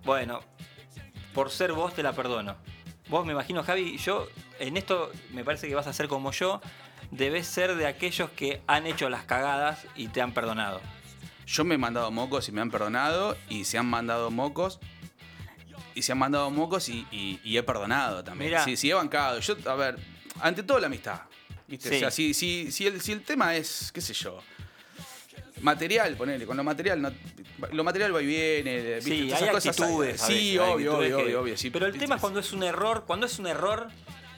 bueno, 0.05 0.39
por 1.33 1.49
ser 1.51 1.73
vos 1.73 1.93
te 1.93 2.01
la 2.03 2.13
perdono? 2.13 2.55
Vos 3.09 3.25
me 3.25 3.33
imagino, 3.33 3.61
Javi, 3.63 3.97
yo 3.97 4.27
en 4.59 4.77
esto 4.77 5.11
me 5.31 5.43
parece 5.43 5.67
que 5.67 5.75
vas 5.75 5.87
a 5.87 5.93
ser 5.93 6.07
como 6.07 6.31
yo. 6.31 6.61
Debes 7.11 7.45
ser 7.47 7.75
de 7.75 7.85
aquellos 7.87 8.29
que 8.31 8.61
han 8.67 8.87
hecho 8.87 9.09
las 9.09 9.25
cagadas 9.25 9.85
y 9.95 10.07
te 10.07 10.21
han 10.21 10.33
perdonado. 10.33 10.81
Yo 11.45 11.63
me 11.63 11.75
he 11.75 11.77
mandado 11.77 12.09
mocos 12.09 12.49
y 12.49 12.51
me 12.51 12.61
han 12.61 12.71
perdonado, 12.71 13.37
y 13.47 13.65
se 13.65 13.77
han 13.77 13.85
mandado 13.85 14.31
mocos. 14.31 14.79
Y 15.93 16.01
se 16.01 16.11
han 16.13 16.17
mandado 16.17 16.49
mocos 16.49 16.89
y, 16.89 17.05
y- 17.11 17.39
y 17.43 17.57
he 17.57 17.63
perdonado 17.63 18.23
también. 18.23 18.49
Mirá. 18.51 18.63
Sí, 18.63 18.75
sí, 18.75 18.89
he 18.89 18.93
bancado. 18.95 19.39
Yo, 19.39 19.55
a 19.69 19.75
ver, 19.75 19.97
ante 20.41 20.63
todo 20.63 20.79
la 20.79 20.87
amistad. 20.87 21.21
¿Viste? 21.67 21.89
Sí. 21.89 21.95
O 21.95 21.99
sea, 21.99 22.11
si, 22.11 22.33
si, 22.33 22.71
si, 22.71 22.87
el, 22.87 23.01
si 23.01 23.11
el 23.11 23.21
tema 23.23 23.55
es, 23.55 23.91
qué 23.93 24.01
sé 24.01 24.13
yo, 24.13 24.41
material, 25.61 26.15
ponele, 26.15 26.45
con 26.45 26.57
lo 26.57 26.63
material, 26.63 27.01
no- 27.01 27.11
lo 27.71 27.83
material 27.83 28.13
va 28.15 28.21
y 28.21 28.25
viene. 28.25 28.95
¿viste? 28.95 29.01
Sí, 29.01 29.31
hay 29.33 29.47
actitudes. 29.49 30.21
Sí, 30.21 30.57
veces, 30.57 30.59
obvio, 30.59 30.91
actitudes 30.91 31.13
obvio, 31.13 31.25
que- 31.25 31.35
obvio, 31.37 31.57
sí. 31.57 31.69
Pero 31.69 31.85
el 31.87 31.97
tema 31.97 32.15
es 32.15 32.21
cuando 32.21 32.39
es 32.39 32.51
un 32.53 32.63
error, 32.63 33.03
cuando 33.07 33.25
es 33.25 33.39
un 33.39 33.47
error, 33.47 33.87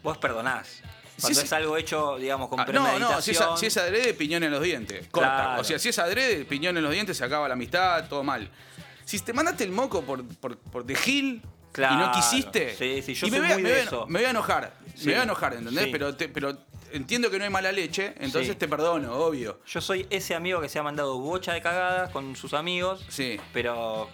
vos 0.04 0.18
perdonás. 0.18 0.82
Cuando 1.20 1.40
sí. 1.40 1.46
es 1.48 1.54
algo 1.54 1.76
hecho, 1.78 2.18
digamos, 2.20 2.48
con 2.48 2.60
Ah, 2.60 2.66
no, 2.72 3.00
no, 3.00 3.22
si 3.24 3.32
es, 3.32 3.40
si 3.56 3.66
es 3.66 3.78
adrede, 3.78 4.14
piñón 4.14 4.44
en 4.44 4.52
los 4.52 4.62
dientes. 4.62 5.08
Corta. 5.10 5.30
Claro. 5.30 5.62
O 5.62 5.64
sea, 5.64 5.80
si 5.80 5.90
es 5.90 5.98
adrede, 5.98 6.46
piñón 6.46 6.78
en 6.78 6.84
los 6.84 6.94
dientes, 6.94 7.18
se 7.18 7.24
acaba 7.24 7.48
la 7.48 7.56
amistad, 7.56 8.08
todo 8.08 8.24
mal. 8.24 8.48
Si 9.04 9.20
te 9.20 9.34
mandaste 9.34 9.64
el 9.64 9.72
moco 9.72 10.04
por, 10.04 10.24
por, 10.38 10.58
por 10.60 10.86
de 10.86 10.94
Gil 10.96 11.42
y 11.44 11.72
Claro. 11.72 11.96
no 12.08 12.12
quisiste. 12.12 12.76
Sí, 12.76 13.02
sí, 13.02 13.14
yo 13.16 13.28
y 13.28 13.32
me 13.32 13.38
soy 13.38 13.46
voy, 13.48 13.52
a- 13.52 13.56
muy 13.56 13.64
me 13.64 13.70
de 13.70 13.76
voy 13.76 13.82
a- 13.82 13.88
eso. 13.88 14.06
me 14.08 14.20
voy 14.20 14.26
a 14.26 14.30
enojar. 14.30 14.74
Sí. 14.96 15.06
Me 15.08 15.12
voy 15.14 15.20
a 15.22 15.24
enojar, 15.24 15.54
¿entendés? 15.56 15.88
Pero, 15.92 16.16
te- 16.16 16.30
pero 16.30 16.58
entiendo 16.92 17.30
que 17.30 17.38
no 17.38 17.44
hay 17.44 17.50
mala 17.50 17.72
leche, 17.72 18.14
entonces 18.20 18.50
Sí. 18.54 18.56
te 18.56 18.68
perdono, 18.68 19.14
obvio. 19.14 19.60
Yo 19.66 19.82
soy 19.82 20.06
ese 20.10 20.36
amigo 20.36 20.62
que 20.62 20.70
se 20.70 20.80
ha 20.80 20.84
mandado 20.84 21.18
bocha 21.20 21.54
de 21.54 21.62
cagadas 21.62 22.10
con 22.12 22.36
sus 22.36 22.54
amigos, 22.54 23.06
Sí. 23.10 23.40
pero. 23.54 24.10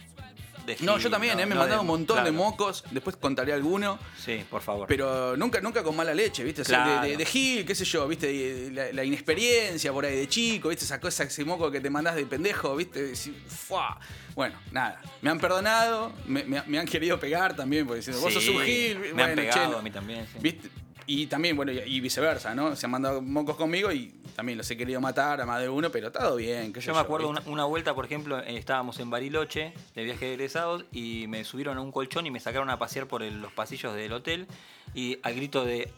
No, 0.79 0.97
yo 0.97 1.09
también, 1.09 1.33
eh, 1.33 1.45
me 1.45 1.51
he 1.51 1.55
no 1.55 1.59
mandado 1.59 1.73
de- 1.73 1.81
un 1.81 1.87
montón 1.87 2.15
de 2.23 2.29
claro. 2.31 2.37
mocos, 2.37 2.85
después 2.91 3.17
contaré 3.17 3.51
alguno. 3.51 3.99
Sí, 4.17 4.45
por 4.49 4.61
favor. 4.61 4.87
Pero 4.87 5.35
nunca, 5.35 5.59
nunca 5.59 5.83
con 5.83 5.93
mala 5.93 6.13
leche, 6.13 6.41
¿viste? 6.41 6.61
O 6.61 6.63
sea, 6.63 6.85
Claro. 6.85 7.01
de, 7.01 7.09
de- 7.09 7.17
de 7.17 7.25
Gil, 7.25 7.65
qué 7.65 7.75
sé 7.75 7.83
yo, 7.83 8.07
¿viste? 8.07 8.31
Y 8.31 8.69
La, 8.69 8.93
la 8.93 9.03
inexperiencia 9.03 9.91
por 9.91 10.05
ahí 10.05 10.15
de 10.15 10.29
chico, 10.29 10.69
¿viste? 10.69 10.85
Esa 10.85 11.01
cosa, 11.01 11.25
ese 11.25 11.43
moco 11.43 11.69
que 11.69 11.81
te 11.81 11.89
mandás 11.89 12.15
de 12.15 12.25
pendejo, 12.25 12.77
¿viste? 12.77 13.01
Decís, 13.03 13.31
"Fua". 13.45 13.99
Bueno, 14.35 14.57
nada. 14.71 15.01
Me 15.21 15.29
han 15.31 15.37
perdonado, 15.37 16.13
me, 16.27 16.45
me- 16.45 16.63
me 16.65 16.79
han 16.79 16.85
querido 16.87 17.19
pegar 17.19 17.53
también, 17.57 17.85
porque 17.85 17.97
diciendo, 17.97 18.21
vos 18.21 18.33
sos 18.33 18.47
un 18.47 18.61
Gil. 18.61 18.99
Me 18.99 19.11
bueno, 19.11 19.23
han 19.23 19.29
che, 19.31 19.35
pegado 19.35 19.71
no. 19.73 19.77
a 19.79 19.81
mí 19.81 19.91
también. 19.91 20.25
sí. 20.31 20.37
¿Viste? 20.39 20.69
Y 21.05 21.27
también, 21.27 21.55
bueno, 21.55 21.71
y, 21.71 21.99
viceversa, 21.99 22.55
¿no? 22.55 22.75
Se 22.75 22.85
han 22.85 22.91
mandado 22.91 23.21
mocos 23.21 23.55
conmigo 23.57 23.91
y 23.91 24.07
también 24.35 24.57
los 24.57 24.69
he 24.71 24.77
querido 24.77 25.01
matar 25.01 25.41
a 25.41 25.45
más 25.45 25.59
de 25.61 25.67
uno, 25.69 25.89
pero 25.91 26.11
todo 26.11 26.35
bien. 26.37 26.71
qué 26.71 26.81
sé 26.81 26.87
Yo 26.87 26.93
me 26.93 26.99
acuerdo 27.01 27.29
una, 27.29 27.41
una 27.45 27.65
vuelta, 27.65 27.93
por 27.93 28.05
ejemplo, 28.05 28.39
eh, 28.39 28.57
estábamos 28.57 28.99
en 28.99 29.09
Bariloche 29.09 29.73
de 29.95 30.03
viaje 30.03 30.25
de 30.25 30.33
egresados 30.33 30.85
y 30.91 31.25
me 31.27 31.43
subieron 31.43 31.77
a 31.77 31.81
un 31.81 31.91
colchón 31.91 32.25
y 32.25 32.31
me 32.31 32.39
sacaron 32.39 32.69
a 32.69 32.79
pasear 32.79 33.07
por 33.07 33.21
el- 33.23 33.41
los 33.41 33.51
pasillos 33.51 33.93
del 33.95 34.13
hotel 34.13 34.47
y 34.93 35.19
al 35.23 35.35
grito 35.35 35.65
de 35.65 35.91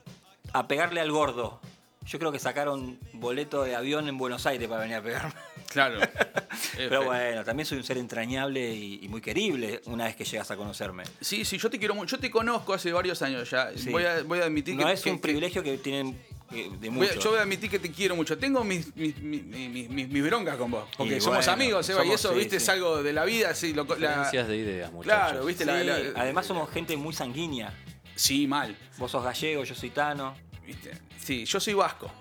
a 0.54 0.68
pegarle 0.68 1.02
al 1.02 1.12
gordo. 1.12 1.60
Yo 2.08 2.20
creo 2.20 2.32
que 2.32 2.40
sacaron 2.40 3.00
boleto 3.14 3.64
de 3.64 3.76
avión 3.76 4.08
en 4.08 4.18
Buenos 4.18 4.46
Aires 4.46 4.68
para 4.68 4.82
venir 4.82 4.98
a 4.98 5.02
pegarme. 5.02 5.34
Claro. 5.70 6.00
Pero 6.78 7.04
bueno, 7.06 7.44
también 7.44 7.66
soy 7.66 7.78
un 7.78 7.84
ser 7.84 7.98
entrañable 7.98 8.74
y, 8.74 9.00
y 9.04 9.08
muy 9.10 9.22
querible 9.22 9.82
una 9.86 10.06
vez 10.06 10.16
que 10.16 10.24
llegas 10.26 10.50
a 10.52 10.58
conocerme. 10.58 11.04
Sí, 11.22 11.46
sí, 11.46 11.58
yo 11.58 11.70
te 11.70 11.78
quiero 11.80 11.96
mucho. 11.96 12.16
Yo 12.16 12.22
te 12.22 12.32
conozco 12.32 12.74
hace 12.74 12.92
varios 12.92 13.22
años 13.22 13.50
ya. 13.50 13.72
Sí. 13.76 13.90
Voy, 13.90 14.04
a, 14.06 14.24
voy 14.24 14.40
a 14.40 14.46
admitir 14.46 14.76
No 14.76 14.86
que. 14.86 14.94
es 14.94 15.02
que- 15.02 15.10
un 15.12 15.18
que- 15.18 15.22
privilegio 15.22 15.64
que 15.64 15.78
tienen 15.78 16.18
eh, 16.52 16.70
de 16.80 16.90
Voy 16.90 17.08
a- 17.08 17.10
muchos. 17.10 17.24
yo 17.24 17.32
voy 17.32 17.40
a 17.40 17.42
admitir 17.42 17.70
que 17.70 17.80
te 17.80 17.92
quiero 17.92 18.16
mucho. 18.16 18.38
Tengo 18.38 18.64
mis, 18.64 18.96
mis, 18.96 19.18
mis, 19.20 19.44
mis- 19.44 19.90
mis- 19.90 20.10
mis 20.10 20.24
broncas 20.24 20.58
con 20.58 20.72
vos. 20.72 20.86
Porque 20.98 21.18
Y 21.18 21.22
somos 21.22 21.38
bueno, 21.40 21.52
amigos, 21.54 21.90
Eva, 21.90 22.06
y 22.06 22.12
eso, 22.12 22.30
sí, 22.32 22.36
viste, 22.40 22.60
sí. 22.60 22.64
es 22.64 22.70
algo 22.70 23.02
de 23.04 23.14
la 23.14 23.26
vida. 23.26 23.54
Sí, 23.56 23.74
lo- 23.74 23.84
la- 23.98 24.30
de 24.32 24.56
ideas, 24.58 24.92
muchachos. 24.92 25.32
claro, 25.32 25.46
viste, 25.46 25.66
la- 25.66 25.80
Sí, 25.82 25.86
la- 25.88 26.22
además 26.22 26.46
somos 26.46 26.70
gente 26.72 26.96
muy 26.98 27.14
sanguínea. 27.14 27.74
Sí, 28.16 28.48
mal. 28.48 28.76
Vos 28.98 29.12
sos 29.12 29.24
gallego, 29.24 29.64
yo 29.64 29.76
soy 29.76 29.90
tano. 29.90 30.36
¿viste? 30.66 30.92
Sí, 31.22 31.46
yo 31.46 31.60
soy 31.60 31.74
vasco. 31.74 32.12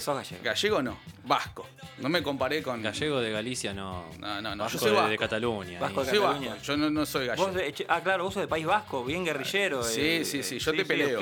Sos 0.00 0.16
gallego. 0.16 0.42
Gallego 0.44 0.82
no, 0.82 0.98
vasco. 1.24 1.68
No 1.98 2.08
me 2.08 2.22
comparé 2.22 2.62
con. 2.62 2.82
Gallego 2.82 3.20
de 3.20 3.30
Galicia 3.30 3.72
no. 3.72 4.06
No, 4.18 4.40
no, 4.42 4.54
no, 4.56 4.64
Vasco 4.64 4.78
yo 4.78 4.80
soy 4.80 4.90
de, 4.90 4.96
vasco. 4.96 5.10
de 5.10 5.18
Cataluña. 5.18 5.80
Vasco 5.80 6.04
de 6.04 6.10
Soy 6.10 6.18
Cataluña. 6.20 6.48
vasco. 6.50 6.64
Yo 6.64 6.76
no, 6.76 6.90
no 6.90 7.06
soy 7.06 7.26
gallego. 7.26 7.46
Vos 7.46 7.54
de- 7.56 7.72
che- 7.72 7.86
ah, 7.88 8.00
claro, 8.02 8.24
vos 8.24 8.34
sos 8.34 8.42
de 8.42 8.48
País 8.48 8.66
Vasco, 8.66 9.04
bien 9.04 9.24
guerrillero. 9.24 9.82
Sí, 9.82 10.00
eh, 10.00 10.24
sí, 10.24 10.42
sí, 10.42 10.56
eh, 10.56 10.58
yo 10.58 10.72
te 10.72 10.84
peleo. 10.84 11.20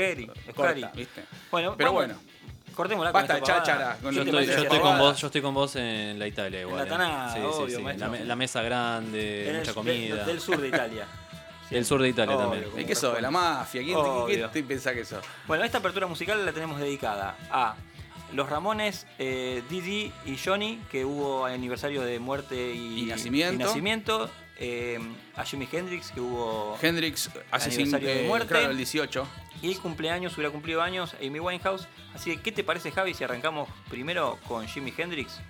Corta. 0.55 0.93
¿viste? 0.95 1.25
Bueno, 1.51 1.75
Pero 1.77 1.93
vamos- 1.93 2.07
bueno. 2.09 2.33
Cortémosla 2.75 3.13
Basta 3.13 3.35
con 3.35 3.43
cháchara, 3.47 3.99
con 4.01 4.15
¿Qué 4.15 4.17
lo 4.17 4.25
te 4.25 4.31
que 4.31 4.33
Yo 4.33 4.41
estoy, 4.41 4.57
yo 4.57 4.63
estoy 4.63 4.81
con 4.81 4.99
vos, 4.99 5.21
yo 5.21 5.27
estoy 5.27 5.43
con 5.43 5.53
vos 5.55 5.77
en 5.77 6.19
la 6.19 6.27
Italia 6.27 6.63
igual. 6.63 6.79
la 6.79 6.85
eh. 6.85 6.87
Tanada, 6.89 7.29
Sí, 7.35 7.39
sí, 7.41 7.45
obvio, 7.45 7.79
sí. 7.79 7.99
La, 7.99 8.09
me- 8.09 8.25
la 8.25 8.35
mesa 8.37 8.63
grande, 8.63 9.51
En 9.51 9.57
mucha 9.59 9.75
comida. 9.75 10.25
Del, 10.25 10.41
sur 10.41 10.59
de 10.59 10.69
Italia. 10.69 11.07
Sí. 11.69 11.75
Del 11.75 11.85
sur 11.85 12.01
de 12.01 12.09
Italia 12.09 12.35
Obvio, 12.35 12.63
también. 12.63 12.81
¿Y 12.81 12.87
qué 12.87 12.95
sos? 12.95 13.15
¿De 13.15 13.21
la 13.21 13.31
mafia? 13.31 13.83
¿Quién. 13.83 13.99
¿Qué 14.27 14.49
te 14.51 14.63
pensás 14.63 14.95
que 14.95 15.05
sos? 15.05 15.23
Bueno, 15.47 15.65
esta 15.65 15.79
apertura 15.79 16.07
musical 16.07 16.45
la 16.47 16.53
tenemos 16.53 16.81
dedicada 16.81 17.37
a 17.51 17.75
los 18.35 18.49
Ramones, 18.49 19.07
eh, 19.19 19.63
Didi 19.69 20.13
y 20.27 20.37
Johnny, 20.37 20.81
que 20.91 21.05
hubo 21.05 21.45
aniversario 21.45 22.03
de 22.03 22.19
muerte 22.19 22.73
y, 22.75 23.01
Y 23.03 23.07
nacimiento. 23.07 23.55
y 23.55 23.59
nacimiento, 23.59 24.31
eh, 24.59 24.99
a 25.37 25.45
Jimi 25.45 25.69
Hendrix, 25.71 26.11
que 26.13 26.21
hubo. 26.21 26.79
Hendrix 26.81 27.31
hace 27.51 27.71
Aniversario 27.71 28.09
de 28.09 28.25
eh, 28.25 28.29
muerte. 28.29 28.49
claro, 28.49 28.71
el 28.71 28.77
18. 28.77 29.27
y 29.63 29.75
cumpleaños, 29.77 30.35
hubiera 30.37 30.51
cumplido 30.51 30.83
años 30.83 31.15
Amy 31.25 31.41
Winehouse. 31.41 31.87
Así 32.15 32.31
que, 32.37 32.43
¿qué 32.43 32.53
te 32.53 32.65
parece, 32.65 32.91
Javi, 32.91 33.15
si 33.15 33.25
arrancamos 33.25 33.69
primero 33.89 34.39
con 34.49 34.67
Jimi 34.67 34.93
Hendrix? 34.97 35.41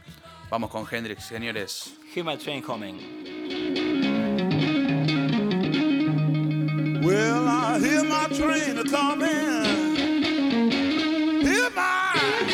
Vamos 0.50 0.70
con 0.70 0.86
Hendrix, 0.90 1.24
señores. 1.24 1.94
My 2.14 2.36
Train 2.36 2.60
Coming. 2.62 2.98
Well, 7.02 7.48
I 7.48 7.78
hear 7.80 8.04
my 8.04 8.26
train 8.28 8.86
coming. 8.88 9.96
Hear 11.42 11.70
my, 11.70 12.51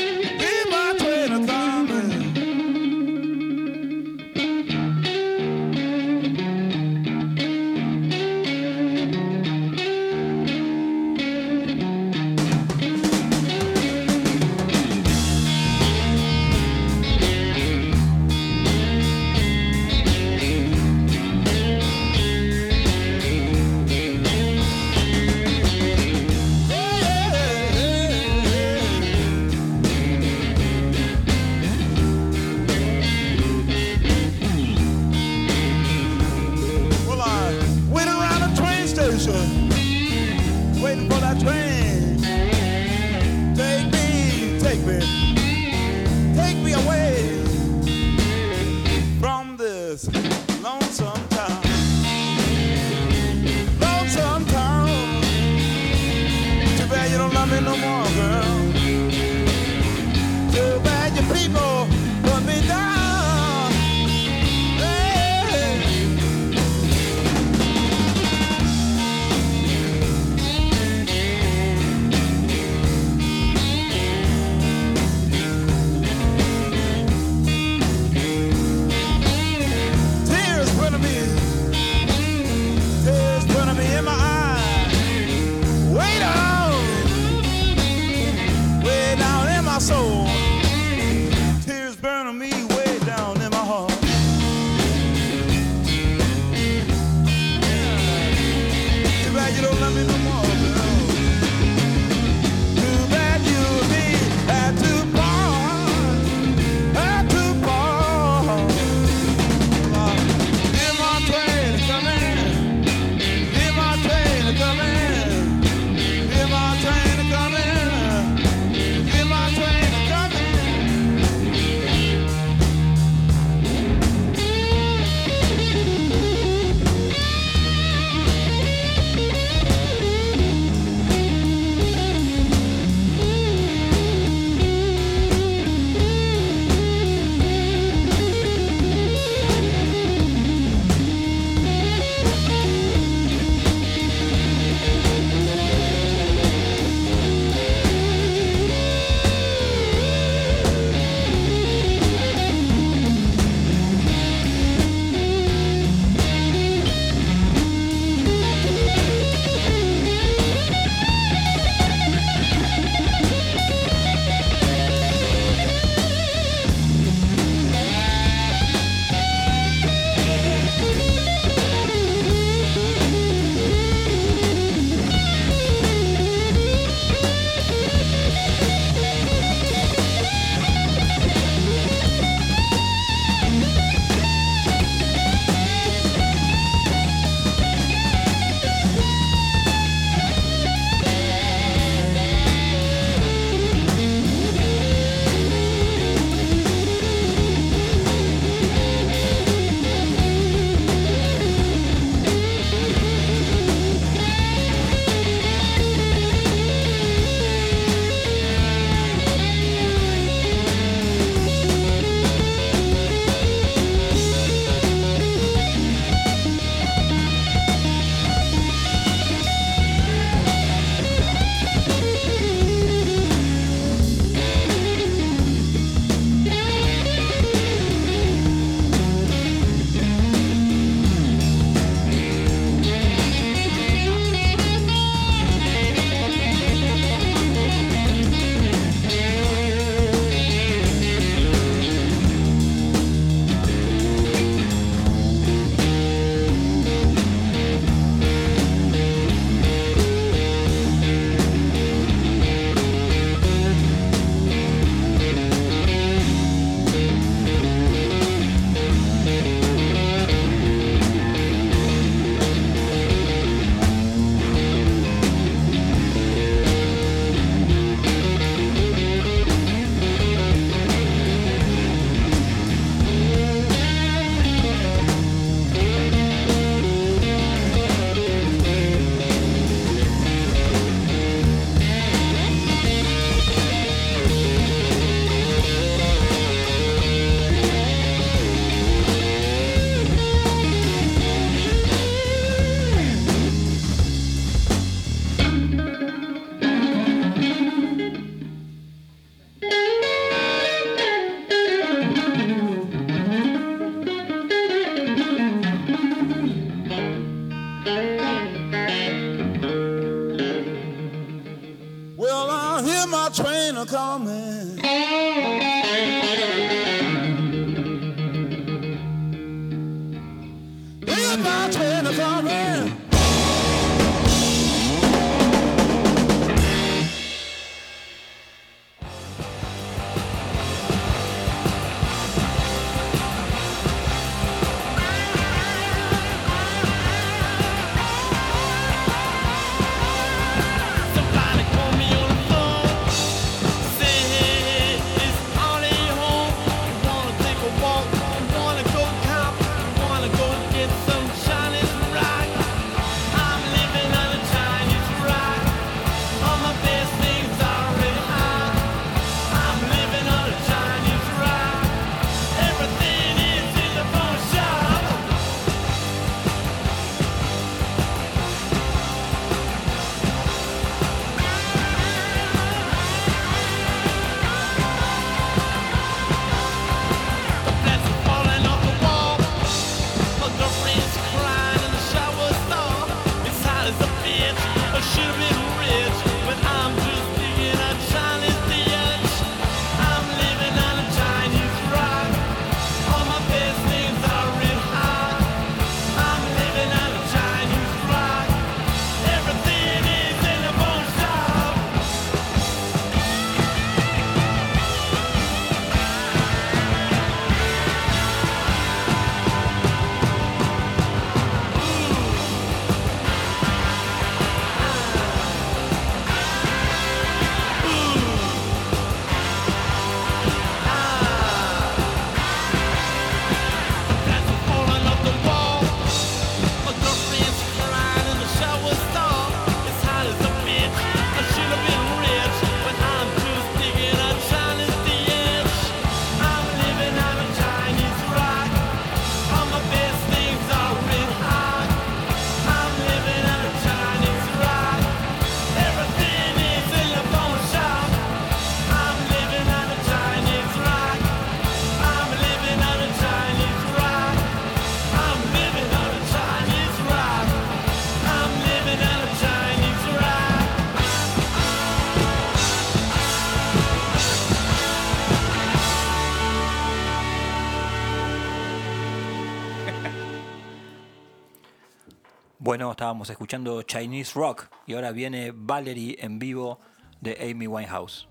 Bueno, 472.78 472.92
estábamos 472.92 473.28
escuchando 473.28 473.82
Chinese 473.82 474.34
Rock 474.36 474.68
y 474.86 474.94
ahora 474.94 475.10
viene 475.10 475.52
Valerie 475.52 476.16
en 476.20 476.38
vivo 476.38 476.78
de 477.20 477.36
Amy 477.50 477.66
Winehouse. 477.66 478.28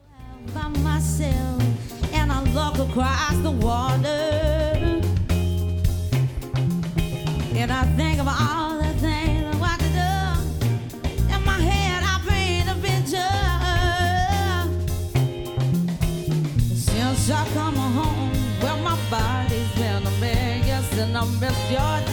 I 17.30 17.46
come 17.54 17.76
home, 17.76 18.32
well, 18.62 18.78
my 18.78 18.98
body's 19.10 19.70
been 19.76 20.08
a 20.08 20.12
mess, 20.22 20.98
and 20.98 21.18
I 21.18 21.26
miss 21.42 21.70
your 21.70 22.07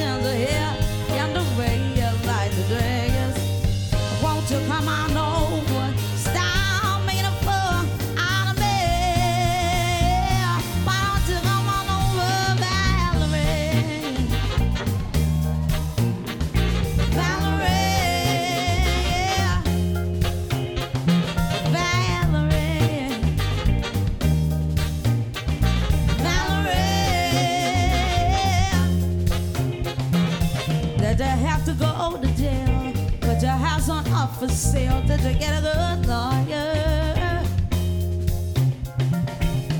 for 34.48 34.52
sale. 34.52 35.00
Did 35.06 35.20
you 35.20 35.34
get 35.34 35.58
a 35.58 35.60
good 35.60 36.06
lawyer? 36.06 37.42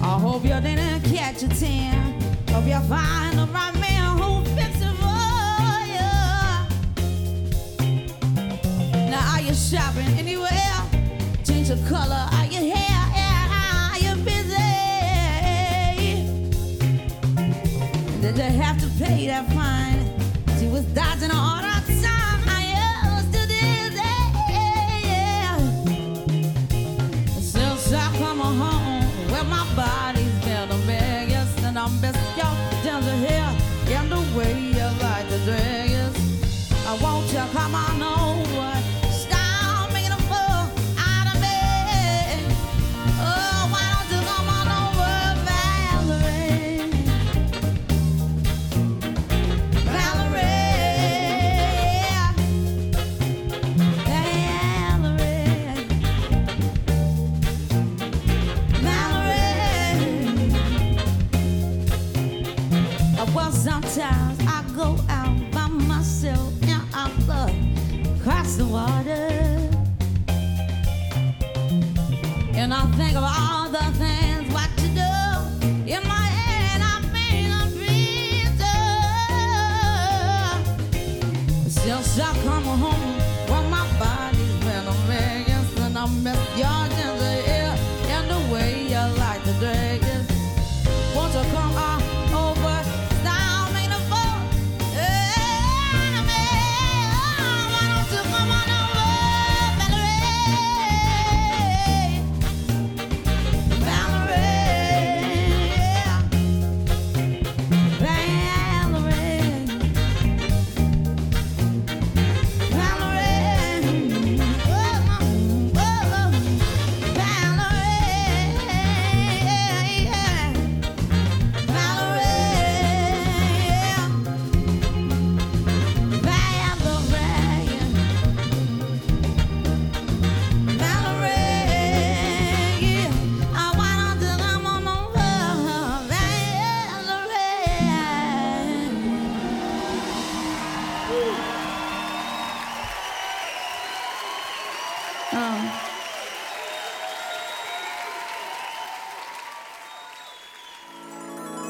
I 0.03 0.19
hope 0.21 0.45
you 0.45 0.61
didn't 0.61 1.03
catch 1.03 1.43
a 1.43 1.49
tan. 1.49 2.21
Hope 2.51 2.67
you 2.67 2.81
find 2.89 3.39
the 3.39 3.47
right 3.47 3.75
man 3.81 4.19
who 4.19 4.45
fix 4.57 4.81
it 4.81 4.95
for 5.03 5.81
you. 5.95 6.13
Now 9.11 9.33
are 9.35 9.43
you 9.43 9.55
shopping 9.55 10.13
anywhere? 10.19 10.77
Change 11.45 11.69
the 11.69 11.79
color 11.89 12.29
of 12.39 12.53
your 12.53 12.75
hair. 12.75 13.01
Are 13.91 13.99
you 13.99 14.15
busy? 14.25 14.71
Did 18.21 18.37
you 18.37 18.61
have 18.63 18.79
to 18.81 18.89
pay 19.05 19.27
that 19.27 19.47
fine? 19.53 20.01
She 20.59 20.67
was 20.69 20.85
dodging 20.95 21.31
all 21.31 21.64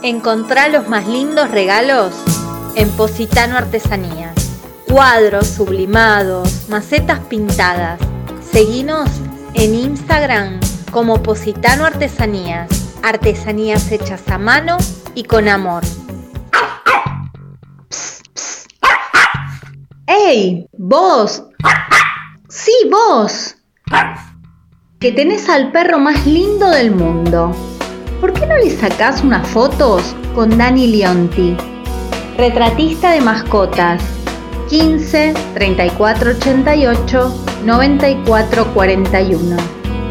Encontrá 0.04 0.68
los 0.68 0.86
más 0.86 1.08
lindos 1.08 1.50
regalos 1.50 2.12
en 2.74 2.90
Positano 2.90 3.56
Artesanías. 3.56 4.34
Cuadros 4.86 5.46
sublimados, 5.46 6.68
macetas 6.68 7.20
pintadas. 7.20 7.98
Seguinos 8.52 9.08
en 9.54 9.74
Instagram 9.74 10.60
como 10.90 11.22
Positano 11.22 11.86
Artesanías. 11.86 12.68
Artesanías 13.02 13.90
hechas 13.92 14.28
a 14.28 14.36
mano 14.36 14.76
y 15.14 15.24
con 15.24 15.48
amor. 15.48 15.82
¡Ey! 20.06 20.68
¡Vos! 20.76 21.44
¡Sí, 22.50 22.72
vos! 22.90 23.54
Que 25.00 25.12
tenés 25.12 25.48
al 25.48 25.72
perro 25.72 25.98
más 25.98 26.26
lindo 26.26 26.68
del 26.68 26.90
mundo. 26.90 27.73
¿Por 28.20 28.32
qué 28.32 28.46
no 28.46 28.56
le 28.56 28.70
sacás 28.70 29.22
unas 29.22 29.46
fotos 29.48 30.14
con 30.34 30.56
Dani 30.56 30.86
Leonti? 30.86 31.56
Retratista 32.36 33.12
de 33.12 33.20
mascotas. 33.20 34.02
15 34.68 35.34
34 35.54 36.30
88 36.30 37.44
94 37.64 38.74
41. 38.74 39.56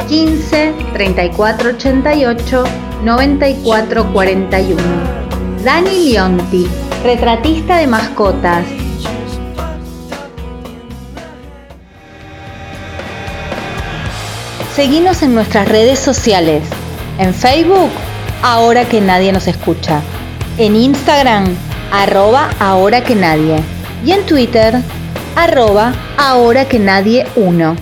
15 0.07 0.73
34 0.93 1.69
88 1.71 2.63
94 3.03 4.13
41. 4.13 4.81
Dani 5.63 6.11
Leonti, 6.11 6.67
retratista 7.03 7.77
de 7.77 7.87
mascotas. 7.87 8.65
Seguinos 14.75 15.21
en 15.21 15.35
nuestras 15.35 15.69
redes 15.69 15.99
sociales. 15.99 16.63
En 17.19 17.31
Facebook, 17.31 17.91
ahora 18.41 18.85
que 18.85 18.99
nadie 18.99 19.31
nos 19.31 19.47
escucha. 19.47 20.01
En 20.57 20.75
Instagram, 20.75 21.55
arroba 21.91 22.49
ahora 22.59 23.03
que 23.03 23.13
nadie. 23.13 23.63
Y 24.03 24.11
en 24.13 24.25
Twitter, 24.25 24.81
arroba 25.35 25.93
ahora 26.17 26.65
que 26.65 26.79
nadie 26.79 27.27
1. 27.35 27.75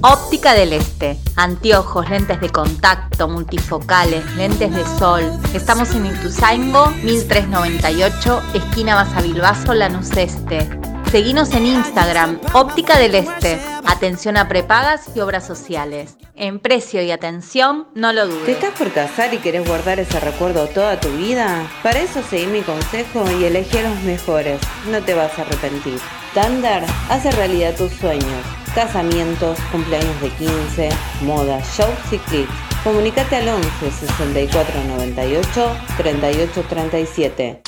Óptica 0.00 0.54
del 0.54 0.72
Este. 0.72 1.18
Anteojos, 1.36 2.08
lentes 2.08 2.40
de 2.40 2.48
contacto, 2.48 3.28
multifocales, 3.28 4.24
lentes 4.36 4.74
de 4.74 4.84
sol. 4.98 5.22
Estamos 5.52 5.94
en 5.94 6.06
Ituzaingo, 6.06 6.88
1398, 7.04 8.42
esquina 8.54 8.94
Basavilbaso, 8.94 9.74
Lanús 9.74 10.10
Este. 10.16 10.81
Seguinos 11.12 11.52
en 11.52 11.66
Instagram, 11.66 12.40
Óptica 12.54 12.98
del 12.98 13.14
Este. 13.14 13.60
Atención 13.84 14.38
a 14.38 14.48
prepagas 14.48 15.10
y 15.14 15.20
obras 15.20 15.46
sociales. 15.46 16.16
En 16.34 16.58
precio 16.58 17.02
y 17.02 17.10
atención, 17.10 17.86
no 17.94 18.14
lo 18.14 18.26
¿Te 18.26 18.32
dudes. 18.32 18.48
estás 18.48 18.70
por 18.78 18.90
casar 18.92 19.34
y 19.34 19.36
querés 19.36 19.68
guardar 19.68 20.00
ese 20.00 20.18
recuerdo 20.20 20.66
toda 20.68 20.98
tu 20.98 21.10
vida? 21.10 21.70
Para 21.82 22.00
eso 22.00 22.22
seguí 22.22 22.46
mi 22.46 22.62
consejo 22.62 23.30
y 23.38 23.44
elegí 23.44 23.76
a 23.76 23.90
los 23.90 24.00
mejores. 24.04 24.58
No 24.90 25.02
te 25.02 25.12
vas 25.12 25.38
a 25.38 25.42
arrepentir. 25.42 26.00
Tandar 26.32 26.82
hace 27.10 27.30
realidad 27.32 27.76
tus 27.76 27.92
sueños. 27.92 28.46
Casamientos, 28.74 29.58
cumpleaños 29.70 30.18
de 30.22 30.30
15, 30.30 30.88
moda, 31.26 31.60
shows 31.76 32.10
y 32.10 32.16
clips. 32.16 32.54
Comunicate 32.84 33.36
al 33.36 33.48
11 33.48 33.90
64 33.90 34.84
98 34.84 35.76
38 35.98 36.64
37. 36.70 37.62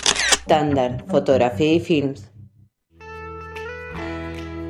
Tandar, 0.46 1.04
fotografía 1.10 1.74
y 1.74 1.80
films. 1.80 2.33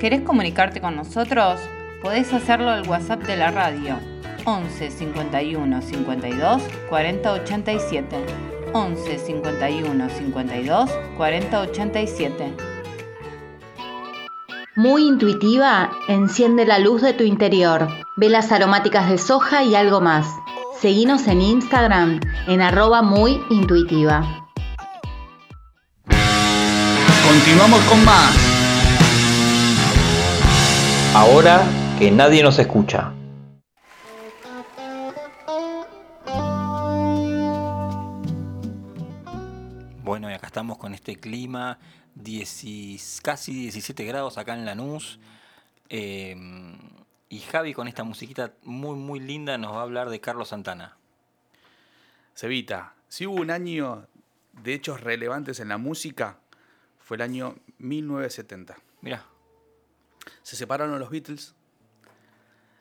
¿Querés 0.04 0.20
comunicarte 0.20 0.82
con 0.82 0.96
nosotros? 0.96 1.58
Podés 2.02 2.30
hacerlo 2.34 2.68
al 2.68 2.86
WhatsApp 2.86 3.22
de 3.22 3.38
la 3.38 3.50
radio 3.50 3.98
11 4.44 4.90
51 4.90 5.80
52 5.80 6.62
40 6.90 7.32
87. 7.32 8.16
11 8.74 9.18
51 9.18 10.08
52 10.10 10.90
40 11.16 11.58
87. 11.58 12.54
Muy 14.76 15.06
intuitiva, 15.06 15.90
enciende 16.08 16.66
la 16.66 16.78
luz 16.78 17.00
de 17.00 17.14
tu 17.14 17.24
interior. 17.24 17.88
Velas 18.18 18.52
aromáticas 18.52 19.08
de 19.08 19.16
soja 19.16 19.64
y 19.64 19.74
algo 19.74 20.02
más. 20.02 20.26
Seguinos 20.82 21.26
en 21.28 21.40
Instagram 21.40 22.20
en 22.46 22.60
arroba 22.60 23.00
muy 23.00 23.40
intuitiva. 23.48 24.44
Continuamos 27.26 27.80
con 27.84 28.04
más. 28.04 28.53
Ahora 31.16 31.64
que 31.96 32.10
nadie 32.10 32.42
nos 32.42 32.58
escucha. 32.58 33.12
Bueno, 40.02 40.28
y 40.28 40.34
acá 40.34 40.48
estamos 40.48 40.76
con 40.76 40.92
este 40.92 41.14
clima, 41.14 41.78
10 42.16 43.20
casi 43.22 43.52
17 43.52 44.04
grados 44.04 44.38
acá 44.38 44.54
en 44.54 44.64
Lanús. 44.64 45.20
Eh, 45.88 46.34
y 47.28 47.38
Javi 47.38 47.74
con 47.74 47.86
esta 47.86 48.02
musiquita 48.02 48.52
muy, 48.64 48.96
muy 48.96 49.20
linda 49.20 49.56
nos 49.56 49.72
va 49.72 49.78
a 49.78 49.82
hablar 49.82 50.10
de 50.10 50.20
Carlos 50.20 50.48
Santana. 50.48 50.96
Cevita, 52.34 52.94
si 53.08 53.28
hubo 53.28 53.40
un 53.40 53.52
año 53.52 54.08
de 54.64 54.74
hechos 54.74 55.00
relevantes 55.00 55.60
en 55.60 55.68
la 55.68 55.78
música, 55.78 56.38
fue 56.98 57.18
el 57.18 57.22
año 57.22 57.54
1970. 57.78 58.76
Mira, 59.00 59.24
Se 60.42 60.56
separaron 60.56 60.98
los 60.98 61.10
Beatles. 61.10 61.54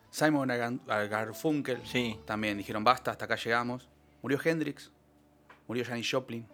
Simon 0.09 0.47
Garfunkel 0.87 1.81
Sí. 1.85 2.19
también 2.25 2.57
dijeron 2.57 2.83
basta, 2.83 3.11
hasta 3.11 3.25
acá 3.25 3.35
llegamos. 3.35 3.89
Murió 4.21 4.39
Hendrix, 4.43 4.91
murió 5.67 5.83
Janis 5.85 6.09
Joplin. 6.11 6.47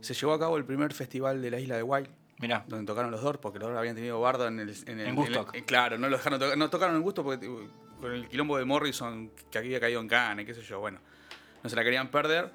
Se 0.00 0.12
llevó 0.14 0.34
a 0.34 0.38
cabo 0.38 0.56
el 0.58 0.64
primer 0.64 0.92
festival 0.92 1.40
de 1.40 1.50
la 1.50 1.58
isla 1.58 1.76
de 1.76 1.82
Wild, 1.82 2.08
mira. 2.38 2.64
donde 2.68 2.84
tocaron 2.86 3.10
los 3.10 3.22
Doors, 3.22 3.38
porque 3.40 3.58
los 3.58 3.68
Doors 3.68 3.78
habían 3.78 3.94
tenido 3.96 4.20
bardo 4.20 4.46
en 4.46 4.60
el. 4.60 4.68
En, 4.86 5.00
el- 5.00 5.06
En 5.08 5.16
Woodstock. 5.18 5.54
el- 5.54 5.64
claro, 5.64 5.96
no 5.98 6.08
lo 6.08 6.16
dejaron 6.18 6.58
no 6.58 6.68
tocaron 6.70 6.96
en 6.96 7.02
gusto 7.02 7.24
porque 7.24 7.46
con 8.00 8.12
el 8.12 8.28
quilombo 8.28 8.58
de 8.58 8.66
Morrison 8.66 9.30
que 9.50 9.56
había 9.58 9.80
caído 9.80 10.00
en 10.00 10.08
Cannes, 10.08 10.44
qué 10.44 10.52
sé 10.52 10.60
yo, 10.62 10.78
bueno, 10.80 10.98
no 11.62 11.70
se 11.70 11.74
la 11.76 11.82
querían 11.82 12.10
perder, 12.10 12.52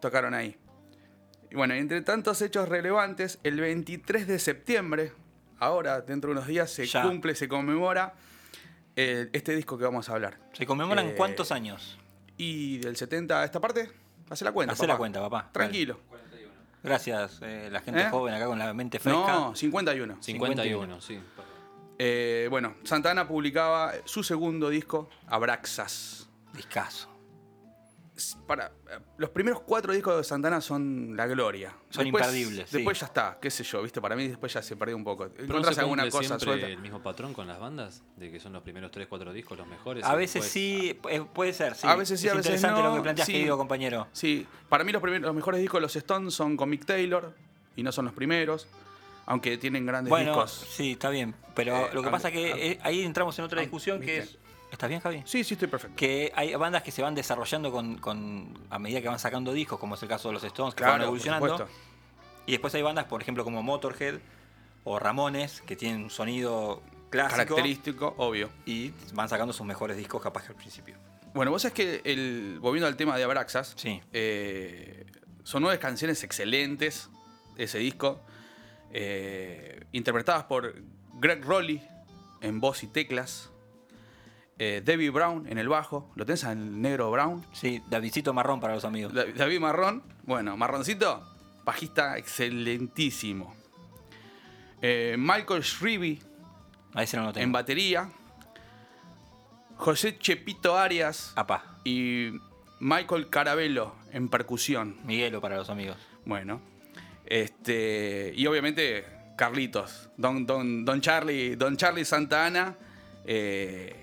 tocaron 0.00 0.32
ahí. 0.32 0.56
Y 1.50 1.56
bueno, 1.56 1.74
entre 1.74 2.00
tantos 2.02 2.40
hechos 2.40 2.68
relevantes, 2.68 3.40
el 3.42 3.60
23 3.60 4.26
de 4.28 4.38
septiembre, 4.38 5.12
ahora, 5.64 6.00
dentro 6.00 6.28
de 6.28 6.32
unos 6.32 6.46
días, 6.46 6.70
se 6.70 6.86
Ya. 6.86 7.02
cumple, 7.02 7.34
se 7.34 7.48
conmemora 7.48 8.14
eh, 8.96 9.30
este 9.32 9.54
disco 9.54 9.78
que 9.78 9.84
vamos 9.84 10.08
a 10.08 10.12
hablar. 10.14 10.38
¿Se 10.52 10.66
conmemoran 10.66 11.08
Eh, 11.08 11.14
cuántos 11.16 11.50
años? 11.52 11.98
Y 12.36 12.78
del 12.78 12.96
70 12.96 13.40
a 13.40 13.44
esta 13.44 13.60
parte, 13.60 13.90
hace 14.28 14.44
la 14.44 14.52
cuenta. 14.52 14.72
Hacé 14.74 14.86
la 14.86 14.96
cuenta, 14.96 15.20
papá. 15.20 15.48
Tranquilo. 15.52 16.00
Gracias, 16.82 17.38
eh, 17.42 17.68
la 17.70 17.80
gente 17.80 18.00
¿Eh? 18.02 18.10
joven 18.10 18.34
acá 18.34 18.46
con 18.46 18.58
la 18.58 18.74
mente 18.74 18.98
fresca. 18.98 19.32
No, 19.32 19.54
51. 19.54 20.16
51, 20.20 21.00
sí. 21.00 21.20
Eh, 21.98 22.48
bueno, 22.50 22.74
Santana 22.82 23.28
publicaba 23.28 23.92
su 24.04 24.24
segundo 24.24 24.68
disco, 24.68 25.08
Abraxas. 25.28 26.28
Discaso. 26.54 27.08
Para, 28.46 28.66
eh, 28.90 28.98
los 29.18 29.30
primeros 29.30 29.60
cuatro 29.62 29.92
discos 29.92 30.16
de 30.16 30.24
Santana 30.24 30.60
son 30.60 31.16
la 31.16 31.26
gloria. 31.26 31.74
Son 31.90 32.06
imperdibles, 32.06 32.68
sí. 32.70 32.76
Después 32.78 32.98
ya 33.00 33.06
está, 33.06 33.38
qué 33.40 33.50
sé 33.50 33.64
yo, 33.64 33.82
viste, 33.82 34.00
para 34.00 34.16
mí 34.16 34.28
después 34.28 34.52
ya 34.52 34.62
se 34.62 34.76
perdió 34.76 34.96
un 34.96 35.04
poco. 35.04 35.28
¿Pero 35.28 35.38
no 35.38 35.44
Encontrás 35.54 35.74
se 35.74 35.80
alguna 35.80 36.08
cosa 36.10 36.38
suelta. 36.38 36.66
el 36.66 36.78
mismo 36.78 37.02
patrón 37.02 37.32
con 37.34 37.46
las 37.46 37.58
bandas? 37.58 38.02
De 38.16 38.30
que 38.30 38.40
son 38.40 38.52
los 38.52 38.62
primeros 38.62 38.90
3, 38.90 39.06
4 39.08 39.32
discos 39.32 39.56
los 39.58 39.66
mejores. 39.66 40.04
A 40.04 40.14
veces 40.14 40.42
después- 40.42 40.50
sí, 40.52 40.98
eh, 41.10 41.24
puede 41.32 41.52
ser, 41.52 41.74
sí. 41.74 41.86
A 41.86 41.94
veces 41.96 42.20
sí, 42.20 42.26
Es 42.26 42.32
a 42.32 42.36
veces 42.36 42.46
interesante 42.52 42.82
no, 42.82 42.88
lo 42.90 42.94
que 42.96 43.02
planteas, 43.02 43.26
sí. 43.26 43.32
querido 43.32 43.56
compañero. 43.58 44.08
Sí, 44.12 44.46
para 44.68 44.84
mí 44.84 44.92
los, 44.92 45.02
primeros, 45.02 45.26
los 45.26 45.34
mejores 45.34 45.60
discos 45.60 45.78
de 45.78 45.82
los 45.82 45.96
Stones 45.96 46.34
son 46.34 46.56
con 46.56 46.68
Mick 46.70 46.84
Taylor 46.84 47.34
y 47.76 47.82
no 47.82 47.92
son 47.92 48.04
los 48.06 48.14
primeros, 48.14 48.68
aunque 49.26 49.56
tienen 49.58 49.86
grandes 49.86 50.10
Bueno, 50.10 50.32
discos. 50.32 50.66
sí, 50.70 50.92
está 50.92 51.08
bien. 51.10 51.34
Pero 51.54 51.76
Eh, 51.76 51.90
lo 51.92 52.02
que 52.02 52.10
pasa 52.10 52.30
que 52.30 52.52
a- 52.52 52.56
eh, 52.56 52.78
ahí 52.82 53.02
entramos 53.02 53.38
en 53.38 53.44
otra 53.44 53.58
a- 53.60 53.62
discusión 53.62 54.00
que 54.00 54.18
es... 54.18 54.38
¿Estás 54.72 54.88
bien, 54.88 55.00
Javi? 55.00 55.22
Sí, 55.26 55.44
sí, 55.44 55.54
estoy 55.54 55.68
perfecto. 55.68 55.94
Que 55.96 56.32
hay 56.34 56.54
bandas 56.54 56.82
que 56.82 56.90
se 56.90 57.02
van 57.02 57.14
desarrollando 57.14 57.70
con, 57.70 57.98
con- 57.98 58.58
a 58.70 58.78
medida 58.78 59.00
que 59.02 59.08
van 59.08 59.18
sacando 59.18 59.52
discos, 59.52 59.78
como 59.78 59.94
es 59.94 60.02
el 60.02 60.08
caso 60.08 60.28
de 60.28 60.34
los 60.34 60.42
Stones, 60.44 60.74
que 60.74 60.78
Claro, 60.78 60.92
van 60.94 61.02
evolucionando. 61.02 61.68
Y 62.46 62.52
después 62.52 62.74
hay 62.74 62.82
bandas, 62.82 63.04
por 63.04 63.20
ejemplo, 63.22 63.44
como 63.44 63.62
Motorhead 63.62 64.16
o 64.84 64.98
Ramones, 64.98 65.60
que 65.62 65.76
tienen 65.76 66.04
un 66.04 66.10
sonido 66.10 66.82
clásico 67.10 67.36
Característico, 67.36 68.14
obvio. 68.16 68.48
y 68.64 68.92
van 69.12 69.28
sacando 69.28 69.52
sus 69.52 69.66
mejores 69.66 69.96
discos 69.98 70.22
capaz 70.22 70.42
que 70.44 70.48
al 70.48 70.56
principio. 70.56 70.96
Bueno, 71.34 71.50
vos 71.50 71.62
sabés 71.62 71.74
que, 71.74 72.00
el, 72.04 72.58
volviendo 72.60 72.86
al 72.88 72.96
tema 72.96 73.16
de 73.18 73.24
Abraxas, 73.24 73.74
Sí. 73.76 74.00
eh, 74.12 75.04
son 75.44 75.62
nueve 75.62 75.78
canciones 75.78 76.24
excelentes 76.24 77.10
ese 77.56 77.78
disco, 77.78 78.20
eh, 78.92 79.84
interpretadas 79.92 80.44
por 80.44 80.74
Greg 81.14 81.44
Rowley 81.44 81.86
en 82.40 82.58
voz 82.60 82.82
y 82.82 82.86
teclas, 82.86 83.50
eh, 84.58 84.82
Debbie 84.84 85.10
Brown 85.10 85.46
en 85.48 85.58
el 85.58 85.68
bajo, 85.68 86.10
¿lo 86.14 86.24
tenés 86.26 86.44
al 86.44 86.80
negro 86.80 87.10
Brown? 87.10 87.44
Sí, 87.52 87.82
Davidcito 87.88 88.32
Marrón 88.32 88.60
para 88.60 88.74
los 88.74 88.84
amigos. 88.84 89.12
Da- 89.12 89.24
David 89.24 89.60
Marrón, 89.60 90.02
bueno, 90.24 90.56
Marroncito, 90.56 91.22
bajista 91.64 92.16
excelentísimo. 92.18 93.54
Eh, 94.80 95.16
Michael 95.18 95.62
Shrivi 95.62 96.20
Ahí 96.94 97.06
se 97.06 97.16
lo 97.16 97.22
noté. 97.24 97.40
en 97.42 97.52
batería, 97.52 98.08
José 99.76 100.18
Chepito 100.18 100.76
Arias 100.78 101.32
Apá, 101.36 101.76
y 101.84 102.32
Michael 102.80 103.28
Carabello 103.30 103.94
en 104.12 104.28
percusión. 104.28 104.96
Miguelo 105.04 105.40
para 105.40 105.56
los 105.56 105.70
amigos. 105.70 105.96
Bueno, 106.24 106.60
este 107.26 108.32
y 108.36 108.46
obviamente 108.46 109.04
Carlitos, 109.36 110.10
Don, 110.16 110.46
Don, 110.46 110.84
Don 110.84 111.00
Charlie, 111.00 111.56
Don 111.56 111.76
Charlie 111.76 112.04
Santa 112.04 112.46
Ana, 112.46 112.76
eh, 113.24 114.01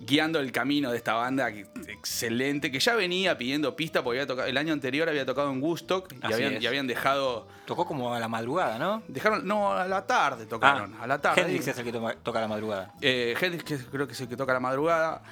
guiando 0.00 0.40
el 0.40 0.52
camino 0.52 0.90
de 0.90 0.96
esta 0.98 1.14
banda 1.14 1.50
que- 1.52 1.66
excelente, 1.88 2.70
que 2.70 2.78
ya 2.80 2.94
venía 2.94 3.36
pidiendo 3.38 3.74
pista 3.76 4.02
porque 4.04 4.18
había 4.20 4.26
tocado, 4.26 4.48
el 4.48 4.56
año 4.56 4.72
anterior 4.72 5.08
había 5.08 5.24
tocado 5.26 5.50
en 5.50 5.62
Woodstock 5.62 6.12
y 6.28 6.32
habían, 6.32 6.54
es. 6.54 6.62
y 6.62 6.66
habían 6.66 6.86
dejado, 6.86 7.48
Tocó 7.66 7.86
como 7.86 8.14
a 8.14 8.20
la 8.20 8.28
madrugada, 8.28 8.78
¿no? 8.78 9.02
dejaron, 9.08 9.46
no, 9.46 9.72
a 9.72 9.86
la 9.88 10.06
tarde 10.06 10.46
tocaron, 10.46 10.94
a 11.00 11.06
la 11.06 11.20
tarde. 11.20 11.40
Ah, 11.40 11.44
Hendrix 11.46 11.68
es 11.68 11.78
el 11.78 11.84
que 11.84 11.92
toca 11.92 12.38
a 12.38 12.42
la 12.42 12.48
madrugada. 12.48 12.92
Eh, 13.00 13.34
Hendrix, 13.40 13.64
que 13.64 13.76
creo 13.78 14.06
que 14.06 14.12
es 14.12 14.20
el 14.20 14.28
que 14.28 14.36
toca 14.36 14.52
a 14.52 14.54
la 14.54 14.60
madrugada. 14.60 15.22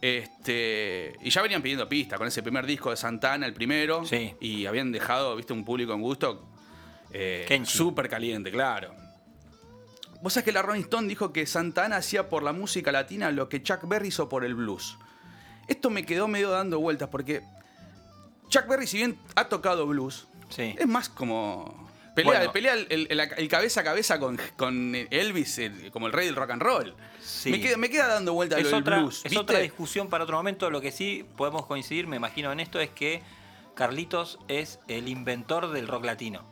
Este, 0.00 1.16
y 1.22 1.30
ya 1.30 1.40
venían 1.42 1.62
pidiendo 1.62 1.88
pista 1.88 2.18
con 2.18 2.26
ese 2.28 2.42
primer 2.42 2.66
disco 2.66 2.90
de 2.90 2.96
Santana, 2.96 3.46
el 3.46 3.54
primero. 3.54 4.04
Sí. 4.04 4.34
Y 4.40 4.66
habían 4.66 4.92
dejado, 4.92 5.34
viste, 5.34 5.52
un 5.52 5.64
público 5.64 5.92
en 5.94 6.02
gusto 6.02 6.46
eh, 7.10 7.62
súper 7.64 8.08
caliente, 8.08 8.50
claro. 8.50 8.94
Vos 10.24 10.32
sabés 10.32 10.46
que 10.46 10.52
la 10.52 10.62
Rolling 10.62 10.80
Stone 10.84 11.06
dijo 11.06 11.32
que 11.34 11.44
Santana 11.46 11.96
hacía 11.96 12.28
por 12.30 12.42
la 12.42 12.52
música 12.54 12.90
latina 12.90 13.30
lo 13.30 13.48
que 13.50 13.62
Chuck 13.62 13.86
Berry 13.86 14.08
hizo 14.08 14.28
por 14.28 14.42
el 14.44 14.54
blues. 14.54 14.96
Esto 15.68 15.90
me 15.90 16.04
quedó 16.06 16.28
medio 16.28 16.48
dando 16.50 16.80
vueltas 16.80 17.10
porque 17.10 17.42
Chuck 18.48 18.66
Berry, 18.66 18.86
si 18.86 18.96
bien 18.96 19.18
ha 19.36 19.48
tocado 19.48 19.86
blues, 19.86 20.26
Sí. 20.48 20.74
es 20.78 20.86
más 20.86 21.08
como. 21.10 21.84
Pelea, 22.14 22.38
Bueno. 22.38 22.52
pelea 22.52 22.72
el, 22.74 22.86
el- 22.90 23.06
el- 23.10 23.20
el 23.20 23.48
cabeza 23.48 23.80
a 23.80 23.84
cabeza 23.84 24.18
con, 24.18 24.40
con 24.56 24.94
Elvis, 25.10 25.58
el- 25.58 25.90
como 25.90 26.06
el 26.06 26.12
rey 26.12 26.26
del 26.26 26.36
rock 26.36 26.50
and 26.52 26.62
roll. 26.62 26.94
Sí. 27.20 27.50
Me, 27.50 27.60
queda, 27.60 27.76
me 27.76 27.90
queda 27.90 28.06
dando 28.06 28.32
vuelta 28.32 28.56
es 28.56 28.64
lo 28.64 28.70
del 28.70 28.82
blues. 28.82 29.16
es 29.18 29.22
¿viste? 29.24 29.38
otra 29.38 29.58
discusión 29.58 30.08
para 30.08 30.24
otro 30.24 30.36
momento. 30.38 30.70
Lo 30.70 30.80
que 30.80 30.90
sí 30.92 31.26
podemos 31.36 31.66
coincidir, 31.66 32.06
me 32.06 32.16
imagino, 32.16 32.50
en 32.52 32.60
esto 32.60 32.80
es 32.80 32.88
que 32.90 33.20
Carlitos 33.74 34.38
es 34.48 34.78
el 34.88 35.08
inventor 35.08 35.70
del 35.72 35.88
rock 35.88 36.04
latino. 36.04 36.44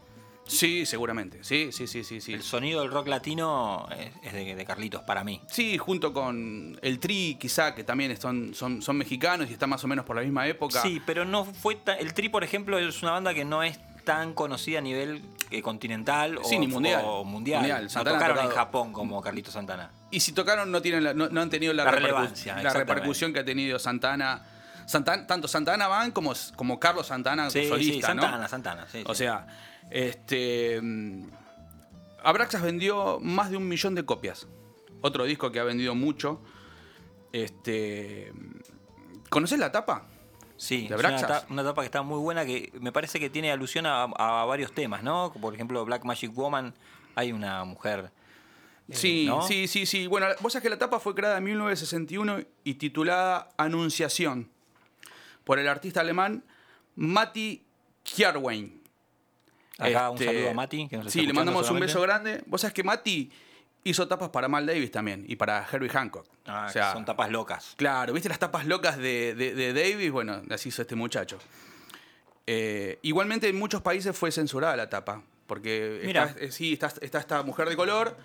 Sí, 0.56 0.86
seguramente. 0.86 1.42
Sí, 1.42 1.70
sí, 1.72 1.86
sí, 1.86 2.04
sí, 2.04 2.20
sí. 2.20 2.34
El 2.34 2.42
sonido 2.42 2.80
del 2.82 2.90
rock 2.90 3.08
latino 3.08 3.88
es, 3.98 4.10
es 4.22 4.32
de, 4.32 4.54
de 4.54 4.64
Carlitos 4.64 5.02
para 5.02 5.24
mí. 5.24 5.40
Sí, 5.48 5.78
junto 5.78 6.12
con 6.12 6.78
el 6.82 6.98
Tri, 6.98 7.36
quizá, 7.40 7.74
que 7.74 7.84
también 7.84 8.16
son, 8.20 8.54
son, 8.54 8.82
son 8.82 8.96
mexicanos 8.96 9.48
y 9.50 9.52
están 9.54 9.70
más 9.70 9.82
o 9.84 9.88
menos 9.88 10.04
por 10.04 10.16
la 10.16 10.22
misma 10.22 10.46
época. 10.46 10.80
Sí, 10.82 11.00
pero 11.04 11.24
no 11.24 11.44
fue 11.44 11.76
tan- 11.76 11.98
El 11.98 12.14
Tri, 12.14 12.28
por 12.28 12.44
ejemplo, 12.44 12.78
es 12.78 13.02
una 13.02 13.12
banda 13.12 13.34
que 13.34 13.44
no 13.44 13.62
es 13.62 13.78
tan 14.04 14.34
conocida 14.34 14.78
a 14.78 14.82
nivel 14.82 15.22
eh, 15.52 15.62
continental 15.62 16.38
o, 16.42 16.50
ni 16.50 16.66
mundial. 16.66 17.02
o 17.06 17.24
mundial. 17.24 17.60
Mundial. 17.60 17.88
No 17.94 18.04
tocaron 18.04 18.38
en 18.38 18.48
Japón 18.50 18.92
como 18.92 19.20
Carlitos 19.22 19.54
Santana. 19.54 19.90
Y 20.10 20.20
si 20.20 20.32
tocaron, 20.32 20.70
no, 20.72 20.82
tienen 20.82 21.04
la- 21.04 21.14
no, 21.14 21.28
no 21.28 21.40
han 21.40 21.50
tenido 21.50 21.72
la, 21.72 21.88
relevancia, 21.90 22.60
la 22.62 22.72
repercusión 22.72 23.32
que 23.32 23.38
ha 23.40 23.44
tenido 23.44 23.78
Santana. 23.78 24.42
Santana 24.86 25.24
tanto 25.28 25.46
Santana 25.46 25.86
Van 25.86 26.10
como, 26.10 26.32
como 26.56 26.80
Carlos 26.80 27.06
Santana 27.06 27.48
Sí, 27.50 27.68
solista, 27.68 28.08
sí, 28.08 28.14
¿no? 28.16 28.22
Santana, 28.22 28.48
Santana. 28.48 28.86
sí, 28.90 29.04
O 29.06 29.14
sea, 29.14 29.46
este. 29.92 30.80
mm, 30.82 31.28
Abraxas 32.24 32.62
vendió 32.62 33.18
más 33.20 33.50
de 33.50 33.56
un 33.56 33.68
millón 33.68 33.94
de 33.94 34.04
copias. 34.04 34.46
Otro 35.00 35.24
disco 35.24 35.50
que 35.52 35.58
ha 35.60 35.64
vendido 35.64 35.94
mucho. 35.94 36.40
Este. 37.32 38.32
¿Conoces 39.30 39.58
la 39.58 39.72
tapa? 39.72 40.06
Sí, 40.56 40.82
¿De 40.82 40.94
una, 40.94 41.08
Abraxas? 41.08 41.28
ta- 41.28 41.46
una 41.52 41.62
etapa 41.62 41.82
que 41.82 41.86
está 41.86 42.02
muy 42.02 42.18
buena 42.20 42.44
que 42.44 42.70
me 42.80 42.92
parece 42.92 43.18
que 43.18 43.30
tiene 43.30 43.50
alusión 43.50 43.86
a, 43.86 44.04
a 44.04 44.44
varios 44.44 44.72
temas, 44.72 45.02
¿no? 45.02 45.32
Por 45.40 45.54
ejemplo, 45.54 45.84
Black 45.84 46.04
Magic 46.04 46.32
Woman, 46.34 46.74
hay 47.14 47.32
una 47.32 47.64
mujer. 47.64 48.12
eh, 48.88 48.94
Sí, 48.94 49.24
¿no? 49.26 49.42
sí, 49.42 49.66
sí, 49.66 49.86
sí. 49.86 50.06
Bueno, 50.06 50.26
vos 50.40 50.52
sabés 50.52 50.62
que 50.64 50.70
la 50.70 50.78
tapa 50.78 51.00
fue 51.00 51.14
creada 51.14 51.38
en 51.38 51.44
1961 51.44 52.40
y 52.64 52.74
titulada 52.74 53.48
Anunciación 53.56 54.50
por 55.44 55.58
el 55.58 55.66
artista 55.66 56.00
alemán 56.00 56.44
Matti 56.94 57.64
Kjarwein. 58.04 58.81
Acá 59.78 60.10
un 60.10 60.16
Este, 60.18 60.26
saludo 60.26 60.50
a 60.50 60.54
Mati. 60.54 60.88
Que 60.88 60.96
nos 60.96 61.06
está 61.06 61.18
Sí, 61.20 61.26
le 61.26 61.32
mandamos 61.32 61.70
un 61.70 61.80
beso 61.80 62.00
grande. 62.00 62.42
Vos 62.46 62.60
sabés 62.60 62.74
que 62.74 62.82
Mati 62.82 63.30
hizo 63.84 64.06
tapas 64.06 64.28
para 64.28 64.46
Mal 64.48 64.64
Davis 64.66 64.90
también 64.90 65.24
y 65.26 65.36
para 65.36 65.66
Herbie 65.70 65.88
Hancock. 65.88 66.26
Ah, 66.46 66.66
O 66.68 66.72
sea, 66.72 66.92
son 66.92 67.04
tapas 67.04 67.30
locas. 67.30 67.74
Claro, 67.76 68.12
¿viste 68.12 68.28
las 68.28 68.38
tapas 68.38 68.66
locas 68.66 68.96
de, 68.98 69.34
de- 69.34 69.54
de 69.54 69.72
Davis? 69.72 70.10
Bueno, 70.12 70.42
las 70.46 70.64
hizo 70.66 70.82
este 70.82 70.94
muchacho. 70.94 71.38
Eh, 72.46 72.98
igualmente 73.02 73.48
en 73.48 73.56
muchos 73.58 73.82
países 73.82 74.16
fue 74.16 74.32
censurada 74.32 74.76
la 74.76 74.88
tapa, 74.90 75.22
porque 75.46 76.00
Mira. 76.04 76.24
está, 76.24 76.40
eh, 76.40 76.50
sí, 76.52 76.72
está, 76.72 76.92
está 77.00 77.18
esta 77.20 77.42
mujer 77.42 77.68
de 77.68 77.76
color 77.76 78.16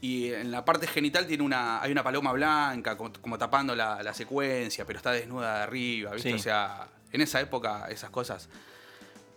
y 0.00 0.32
en 0.32 0.50
la 0.50 0.64
parte 0.64 0.86
genital 0.86 1.26
tiene 1.26 1.42
una, 1.42 1.82
hay 1.82 1.92
una 1.92 2.02
paloma 2.02 2.32
blanca 2.32 2.96
como, 2.96 3.12
como 3.20 3.38
tapando 3.38 3.74
la, 3.74 4.02
la 4.02 4.14
secuencia, 4.14 4.84
pero 4.86 4.98
está 4.98 5.12
desnuda 5.12 5.58
de 5.58 5.62
arriba, 5.64 6.12
¿viste? 6.12 6.30
Sí. 6.30 6.34
O 6.34 6.38
sea, 6.38 6.88
en 7.12 7.20
esa 7.20 7.40
época 7.40 7.86
esas 7.90 8.10
cosas 8.10 8.48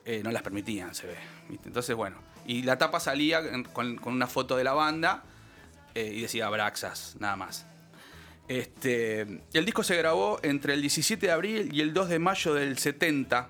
eh, 0.10 0.22
no 0.24 0.32
las 0.32 0.42
permitían, 0.42 0.96
se 0.96 1.08
ve. 1.08 1.16
¿viste? 1.50 1.68
Entonces, 1.70 1.96
bueno, 1.96 2.18
y 2.48 2.64
la 2.64 2.78
tapa 2.78 3.00
salía 3.00 3.42
con, 3.74 3.96
con 3.98 4.14
una 4.14 4.28
foto 4.28 4.58
de 4.58 4.64
la 4.64 4.74
banda 4.74 5.24
eh, 5.96 6.12
y 6.16 6.22
decía 6.22 6.50
Braxas, 6.50 7.16
nada 7.20 7.36
más. 7.36 7.66
Este, 8.48 9.22
el 9.54 9.66
disco 9.66 9.84
se 9.84 9.96
grabó 9.96 10.40
entre 10.42 10.74
el 10.74 10.82
17 10.82 11.28
de 11.28 11.32
abril 11.32 11.70
y 11.72 11.82
el 11.82 11.94
2 11.94 12.10
de 12.10 12.20
mayo 12.20 12.54
del 12.56 12.78
70. 12.80 13.50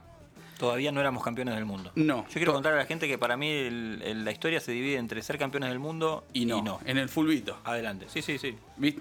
Todavía 0.57 0.91
no 0.91 0.99
éramos 0.99 1.23
campeones 1.23 1.55
del 1.55 1.63
mundo. 1.63 1.93
No. 1.95 2.25
Yo 2.27 2.33
quiero 2.33 2.51
contar 2.51 2.73
a 2.73 2.75
la 2.75 2.85
gente 2.85 3.07
que 3.07 3.17
para 3.17 3.37
mí 3.37 3.49
el- 3.49 4.01
el- 4.03 4.25
la 4.25 4.31
historia 4.31 4.59
se 4.59 4.73
divide 4.73 4.97
entre 4.97 5.21
ser 5.21 5.37
campeones 5.37 5.69
del 5.69 5.79
mundo 5.79 6.25
Y 6.33 6.45
no, 6.45 6.81
en 6.83 6.97
el 6.97 7.07
fulbito. 7.07 7.57
Adelante. 7.63 8.07
Sí, 8.09 8.21
sí, 8.21 8.37
sí. 8.37 8.57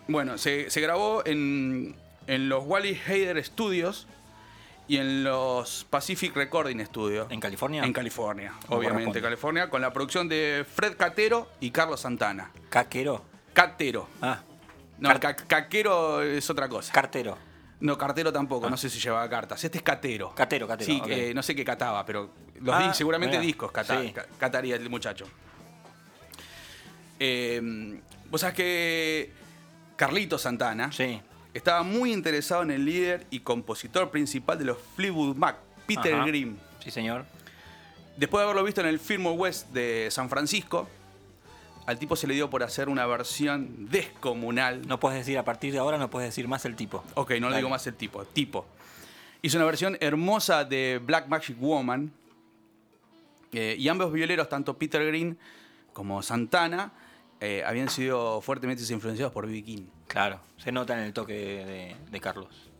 Bueno, 0.07 0.39
se, 0.39 0.71
se 0.71 0.81
grabó 0.81 1.23
en, 1.27 1.97
en 2.29 2.49
los 2.49 2.63
Wally 2.65 2.97
Hader 3.05 3.45
Studios 3.45 4.07
y 4.89 4.97
en 4.97 5.23
los 5.23 5.85
Pacific 5.89 6.35
Recording 6.35 6.85
Studios. 6.87 7.27
¿En 7.31 7.41
California? 7.41 7.85
En 7.85 7.93
California, 7.93 8.55
obviamente. 8.69 9.21
California, 9.21 9.69
con 9.71 9.83
la 9.83 9.93
producción 9.93 10.29
de 10.29 10.65
Fred 10.71 10.97
Catero 10.97 11.51
y 11.61 11.71
Carlos 11.71 12.01
Santana. 12.01 12.51
Caquero. 12.71 13.23
Catero. 13.53 14.09
Ah, 14.23 14.41
No, 14.99 15.21
ca- 15.21 15.37
caquero 15.37 16.23
es 16.23 16.49
otra 16.51 16.69
cosa. 16.69 16.93
cartero. 16.93 17.37
No, 17.81 17.97
cartero 17.97 18.33
tampoco, 18.33 18.69
no 18.69 18.77
sé 18.77 18.91
si 18.91 18.99
llevaba 18.99 19.29
cartas. 19.31 19.63
Este 19.63 19.79
es 19.79 19.85
catero. 19.85 20.35
Catero, 20.35 20.67
catero, 20.67 20.87
Sí, 20.93 21.01
que 21.01 21.33
no 21.33 21.43
sé 21.45 21.55
qué 21.55 21.65
cataba, 21.65 22.05
pero 22.05 22.31
los 22.61 22.75
Ah, 22.75 22.89
di- 22.89 22.95
seguramente 22.95 23.39
discos 23.39 23.71
cata- 23.71 24.01
sí. 24.03 24.11
ca- 24.13 24.27
cataría 24.39 24.75
el 24.75 24.89
muchacho. 24.91 25.27
Eh, 27.21 28.01
Vos 28.31 28.43
sabés 28.43 28.57
que 28.57 29.33
Carlito 29.97 30.37
Santana 30.37 30.93
Sí. 30.93 31.19
Estaba 31.55 31.83
muy 31.83 32.13
interesado 32.13 32.63
en 32.63 32.71
el 32.71 32.85
líder 32.85 33.27
y 33.31 33.41
compositor 33.41 34.11
principal 34.11 34.59
de 34.59 34.65
los 34.67 34.79
Fleetwood 34.97 35.37
Mac, 35.37 35.57
Peter 35.87 36.15
Ajá. 36.15 36.27
Grimm. 36.27 36.57
Sí, 36.83 36.91
señor. 36.91 37.25
Después 38.17 38.41
de 38.41 38.45
haberlo 38.45 38.65
visto 38.65 38.81
en 38.81 38.89
el 38.89 38.99
Fillmore 38.99 39.37
West 39.37 39.69
de 39.71 40.09
San 40.11 40.29
Francisco, 40.29 40.89
al 41.87 41.99
tipo 41.99 42.17
se 42.17 42.27
le 42.27 42.35
dio 42.35 42.51
por 42.51 42.63
hacer 42.63 42.89
una 42.89 43.07
versión 43.07 43.89
descomunal. 43.91 44.87
No 44.87 45.01
puedes 45.01 45.19
decir, 45.19 45.39
a 45.39 45.45
partir 45.45 45.73
de 45.73 45.79
ahora 45.79 45.99
no 45.99 46.11
puedes 46.11 46.29
decir 46.29 46.47
más 46.49 46.65
el 46.65 46.77
tipo. 46.77 47.03
Ok, 47.15 47.33
no 47.41 47.49
le 47.49 47.57
digo 47.57 47.69
más 47.71 47.87
el 47.87 47.95
tipo. 47.95 48.25
Tipo. 48.25 48.67
Hizo 49.41 49.57
una 49.57 49.67
versión 49.67 49.97
hermosa 50.01 50.65
de 50.65 51.01
Black 51.05 51.29
Magic 51.29 51.57
Woman. 51.59 52.13
eh, 53.53 53.77
y 53.79 53.89
ambos 53.89 54.13
violeros, 54.13 54.49
tanto 54.49 54.77
Peter 54.77 55.05
Green 55.07 55.39
como 55.95 56.23
Santana, 56.23 56.93
eh, 57.41 57.63
habían 57.67 57.89
sido 57.89 58.41
fuertemente 58.41 58.83
influenciados 58.93 59.33
por 59.33 59.47
B.B. 59.47 59.63
King. 59.65 59.87
Claro, 60.07 60.41
se 60.57 60.73
nota 60.73 60.95
en 60.99 61.05
el 61.05 61.13
toque 61.13 61.33
de, 61.35 61.65
de- 61.65 61.97
de 62.11 62.21
Carlos. 62.21 62.71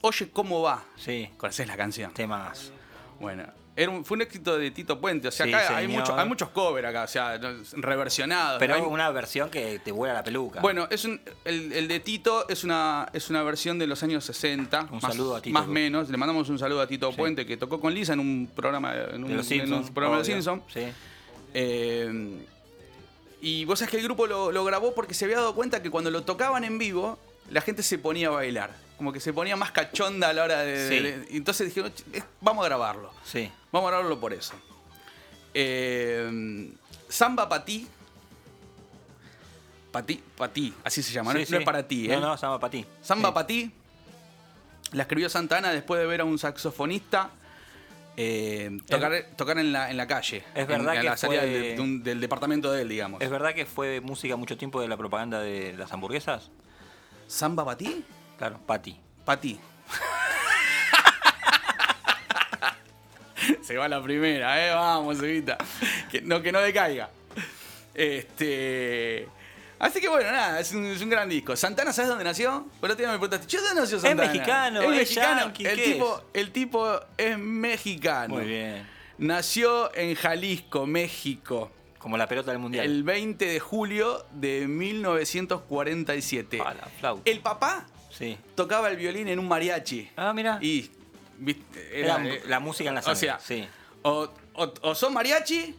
Oye, 0.00 0.30
¿cómo 0.32 0.62
va? 0.62 0.84
Sí, 0.96 1.28
¿Conocés 1.36 1.66
la 1.66 1.76
canción? 1.76 2.12
temas. 2.14 2.72
Bueno, 3.20 3.42
era 3.74 3.90
un- 3.90 4.04
fue 4.04 4.14
un 4.16 4.22
éxito 4.22 4.56
de 4.56 4.70
Tito 4.70 5.00
Puente. 5.00 5.26
O 5.28 5.30
sea, 5.32 5.44
Sí, 5.46 5.52
acá 5.52 5.76
hay, 5.76 5.88
mucho- 5.88 6.16
hay 6.16 6.28
muchos 6.28 6.50
covers 6.50 6.86
acá, 6.88 7.02
o 7.02 7.06
sea, 7.08 7.38
reversionados. 7.72 8.58
Pero 8.60 8.74
Hay- 8.74 8.80
una 8.82 9.10
versión 9.10 9.50
que 9.50 9.80
te 9.80 9.90
vuela 9.90 10.14
la 10.14 10.22
peluca. 10.22 10.60
Bueno, 10.60 10.86
es 10.90 11.04
un- 11.04 11.20
el, 11.44 11.72
el 11.72 11.88
de 11.88 11.98
Tito 12.00 12.48
es 12.48 12.62
una, 12.64 13.08
es 13.12 13.28
una 13.28 13.42
versión 13.42 13.78
de 13.78 13.86
los 13.88 14.02
años 14.04 14.24
60. 14.24 14.82
Un 14.90 15.00
más, 15.00 15.02
saludo 15.02 15.34
a 15.36 15.40
Tito. 15.42 15.52
Más 15.54 15.66
o 15.66 15.70
menos. 15.70 16.08
Le 16.10 16.16
mandamos 16.16 16.48
un 16.48 16.58
saludo 16.60 16.80
a 16.80 16.86
Tito 16.86 17.10
Sí. 17.10 17.16
Puente, 17.16 17.44
que 17.44 17.56
tocó 17.56 17.80
con 17.80 17.92
Lisa 17.92 18.12
en 18.12 18.20
un 18.20 18.50
programa, 18.54 18.94
en 18.94 19.24
un, 19.24 19.30
de 19.30 19.36
los 19.36 19.50
en 19.50 19.60
un 19.62 19.66
Simpsons. 19.66 19.90
programa 19.90 20.18
de. 20.18 20.24
Simpson. 20.24 20.62
Sí. 20.72 20.82
Eh, 21.54 22.38
y 23.40 23.64
vos 23.64 23.78
sabés 23.78 23.90
que 23.92 23.96
el 23.98 24.02
grupo 24.04 24.26
lo, 24.26 24.50
lo 24.52 24.64
grabó 24.64 24.94
porque 24.94 25.14
se 25.14 25.24
había 25.24 25.36
dado 25.36 25.54
cuenta 25.54 25.82
que 25.82 25.90
cuando 25.90 26.10
lo 26.10 26.22
tocaban 26.24 26.64
en 26.64 26.78
vivo, 26.78 27.18
la 27.50 27.60
gente 27.60 27.82
se 27.82 27.98
ponía 27.98 28.28
a 28.28 28.30
bailar. 28.30 28.70
Como 28.96 29.12
que 29.12 29.20
se 29.20 29.32
ponía 29.32 29.54
más 29.56 29.70
cachonda 29.70 30.30
a 30.30 30.32
la 30.32 30.42
hora 30.44 30.58
de. 30.62 30.88
Sí. 30.88 30.98
de- 31.02 31.26
y 31.30 31.36
entonces 31.36 31.68
dijeron, 31.68 31.92
"Ch, 31.94 32.02
eh, 32.14 32.22
vamos 32.40 32.64
a 32.64 32.68
grabarlo. 32.68 33.12
Sí. 33.24 33.50
Vamos 33.70 33.88
a 33.88 33.90
grabarlo 33.92 34.18
por 34.18 34.32
eso. 34.32 34.54
Eh, 35.54 36.70
Samba 37.08 37.48
Patí. 37.48 37.86
Patí, 39.92 40.22
Patí, 40.36 40.74
así 40.84 41.02
se 41.02 41.12
llama, 41.12 41.32
no, 41.32 41.40
Sí, 41.44 41.46
no 41.50 41.58
es 41.58 41.64
para 41.64 41.86
ti, 41.86 42.06
¿eh? 42.10 42.14
No, 42.16 42.20
no, 42.20 42.36
Samba 42.36 42.58
para 42.60 42.70
ti. 42.70 42.84
Samba. 43.02 43.32
Patí. 43.32 43.70
La 44.92 45.02
escribió 45.02 45.28
Santana 45.30 45.70
después 45.70 46.00
de 46.00 46.06
ver 46.06 46.20
a 46.20 46.24
un 46.24 46.38
saxofonista 46.38 47.30
eh, 48.20 48.76
tocar, 48.88 49.12
tocar 49.36 49.58
en, 49.58 49.72
la, 49.72 49.90
en 49.90 49.96
la 49.96 50.06
calle. 50.08 50.42
Es 50.54 50.66
verdad 50.66 50.94
en 50.96 51.00
que 51.02 51.06
la 51.06 51.16
salida 51.16 51.40
fue- 51.42 51.50
del, 51.50 51.76
de 51.76 51.80
un- 51.82 52.02
del 52.02 52.20
departamento 52.20 52.72
de 52.72 52.82
él, 52.82 52.88
digamos. 52.88 53.20
¿Es 53.22 53.30
verdad 53.30 53.54
que 53.54 53.64
fue 53.64 54.00
música 54.00 54.34
mucho 54.36 54.56
tiempo 54.56 54.80
de 54.80 54.88
la 54.88 54.96
propaganda 54.96 55.40
de 55.40 55.74
las 55.76 55.92
hamburguesas? 55.92 56.50
¿Samba 57.28 57.64
Patí? 57.64 58.04
Claro, 58.38 58.58
Pati. 58.66 58.98
Patí. 59.24 59.60
Se 63.62 63.76
va 63.76 63.88
la 63.88 64.02
primera, 64.02 64.66
¿eh? 64.66 64.70
Vamos, 64.74 65.22
Evita. 65.22 65.56
Que 66.10 66.20
no, 66.20 66.42
que 66.42 66.50
no 66.52 66.60
decaiga. 66.60 67.10
Este. 67.94 69.28
Así 69.78 70.00
que 70.00 70.08
bueno, 70.08 70.30
nada, 70.32 70.58
es 70.60 70.72
un, 70.72 70.84
es 70.86 71.00
un 71.02 71.08
gran 71.08 71.28
disco. 71.28 71.54
Santana, 71.56 71.92
¿sabes 71.92 72.08
dónde 72.08 72.24
nació? 72.24 72.66
Por 72.80 72.90
otro 72.90 72.98
día 73.04 73.12
me 73.12 73.18
preguntaste, 73.18 73.46
¿yo 73.46 73.62
dónde 73.62 73.80
nació 73.82 74.00
Santana? 74.00 74.32
mexicano, 74.32 74.80
es 74.82 74.88
es 74.90 74.96
mexicano. 74.98 75.40
yankee, 75.42 75.66
el, 75.66 75.76
¿qué 75.76 75.84
tipo, 75.92 76.22
el 76.34 76.50
tipo 76.52 77.00
es 77.16 77.38
mexicano. 77.38 78.34
Muy 78.34 78.44
bien. 78.46 78.88
Nació 79.18 79.94
en 79.94 80.14
Jalisco, 80.14 80.86
México, 80.86 81.70
Como 81.98 82.16
la 82.16 82.26
pelota 82.28 82.50
del 82.50 82.60
mundial. 82.60 82.84
el 82.86 83.02
20 83.04 83.44
de 83.46 83.60
julio 83.60 84.26
de 84.32 84.66
1947. 84.66 86.60
Ah, 86.64 86.74
la 86.74 86.86
flauta. 86.98 87.30
El 87.30 87.40
papá 87.40 87.86
Sí. 88.10 88.36
tocaba 88.54 88.88
el 88.88 88.96
violín 88.96 89.28
en 89.28 89.38
un 89.38 89.46
mariachi. 89.46 90.10
Ah, 90.16 90.32
mira. 90.32 90.58
Y 90.60 90.90
viste, 91.38 92.00
Era 92.00 92.18
la 92.46 92.58
música 92.60 92.88
en 92.88 92.94
la 92.94 93.00
O 93.00 93.04
sangre. 93.04 93.20
sea, 93.20 93.38
sí. 93.38 93.66
o, 94.02 94.28
o, 94.54 94.72
o 94.82 94.94
son 94.94 95.12
mariachi 95.12 95.74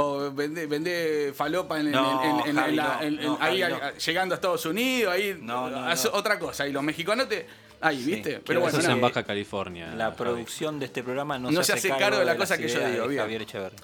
o 0.00 0.32
vende, 0.32 0.66
vende 0.66 1.32
falopa 1.34 1.80
en, 1.80 1.86
en- 1.86 1.92
No, 1.92 2.22
en- 2.24 2.40
en- 2.40 2.48
en 2.50 2.56
Javi, 2.56 2.76
la- 2.76 2.84
no, 2.84 3.02
en- 3.02 3.18
en- 3.18 3.24
no, 3.26 3.38
ahí 3.40 3.60
Javi, 3.60 3.62
a- 3.62 3.68
no. 3.78 3.84
a- 3.84 3.92
llegando 3.98 4.34
a 4.34 4.36
Estados 4.36 4.66
Unidos, 4.66 5.12
ahí 5.12 5.36
No, 5.40 5.68
no, 5.70 5.84
hace 5.86 6.08
no. 6.08 6.14
otra 6.14 6.38
cosa. 6.38 6.66
Y 6.68 6.72
los 6.72 6.82
mexicanos 6.82 7.28
te. 7.28 7.46
Ahí, 7.80 8.02
Sí. 8.02 8.10
¿viste? 8.12 8.40
Pero 8.44 8.60
bueno, 8.60 8.70
Eso 8.70 8.78
es 8.78 8.84
en 8.86 8.90
nada. 9.00 9.02
Baja 9.08 9.22
California. 9.22 9.94
La 9.94 10.06
Javi. 10.06 10.16
producción 10.16 10.78
de 10.80 10.86
este 10.86 11.02
programa 11.04 11.38
no, 11.38 11.50
No 11.50 11.62
se 11.62 11.72
hace 11.74 11.88
cargo 11.90 12.18
de 12.18 12.24
la 12.24 12.36
cosa 12.36 12.58
que 12.58 12.66
yo 12.68 12.88
digo, 12.88 13.06
bien. 13.06 13.20
Javier 13.22 13.42
Echeverri. 13.42 13.76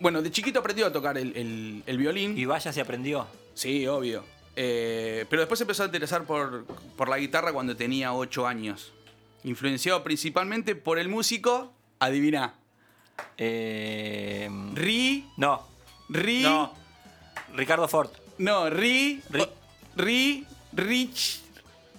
bueno, 0.00 0.22
de 0.22 0.30
chiquito 0.30 0.60
aprendió 0.60 0.86
a 0.86 0.92
tocar 0.92 1.18
el, 1.18 1.36
el- 1.36 1.82
el 1.86 1.98
violín. 1.98 2.38
Y 2.38 2.44
vaya 2.46 2.72
se 2.72 2.80
aprendió. 2.80 3.26
Sí, 3.54 3.86
obvio. 3.86 4.24
Eh, 4.56 5.26
pero 5.28 5.42
después 5.42 5.58
se 5.58 5.64
empezó 5.64 5.82
a 5.82 5.86
interesar 5.86 6.24
por, 6.24 6.64
por 6.96 7.08
la 7.08 7.18
guitarra 7.18 7.52
cuando 7.52 7.76
tenía 7.76 8.12
8 8.14 8.46
años. 8.46 8.92
Influenciado 9.44 10.02
principalmente 10.02 10.74
por 10.74 10.98
el 10.98 11.08
músico, 11.08 11.72
adivina, 12.00 12.54
Eh, 13.36 14.48
Ri, 14.74 15.28
no, 15.36 15.62
Ri, 16.08 16.42
no. 16.42 16.72
Ricardo 17.54 17.88
Ford. 17.88 18.10
no, 18.38 18.68
Ri, 18.70 19.22
Ri- 19.96 20.46
Rich, 20.72 21.42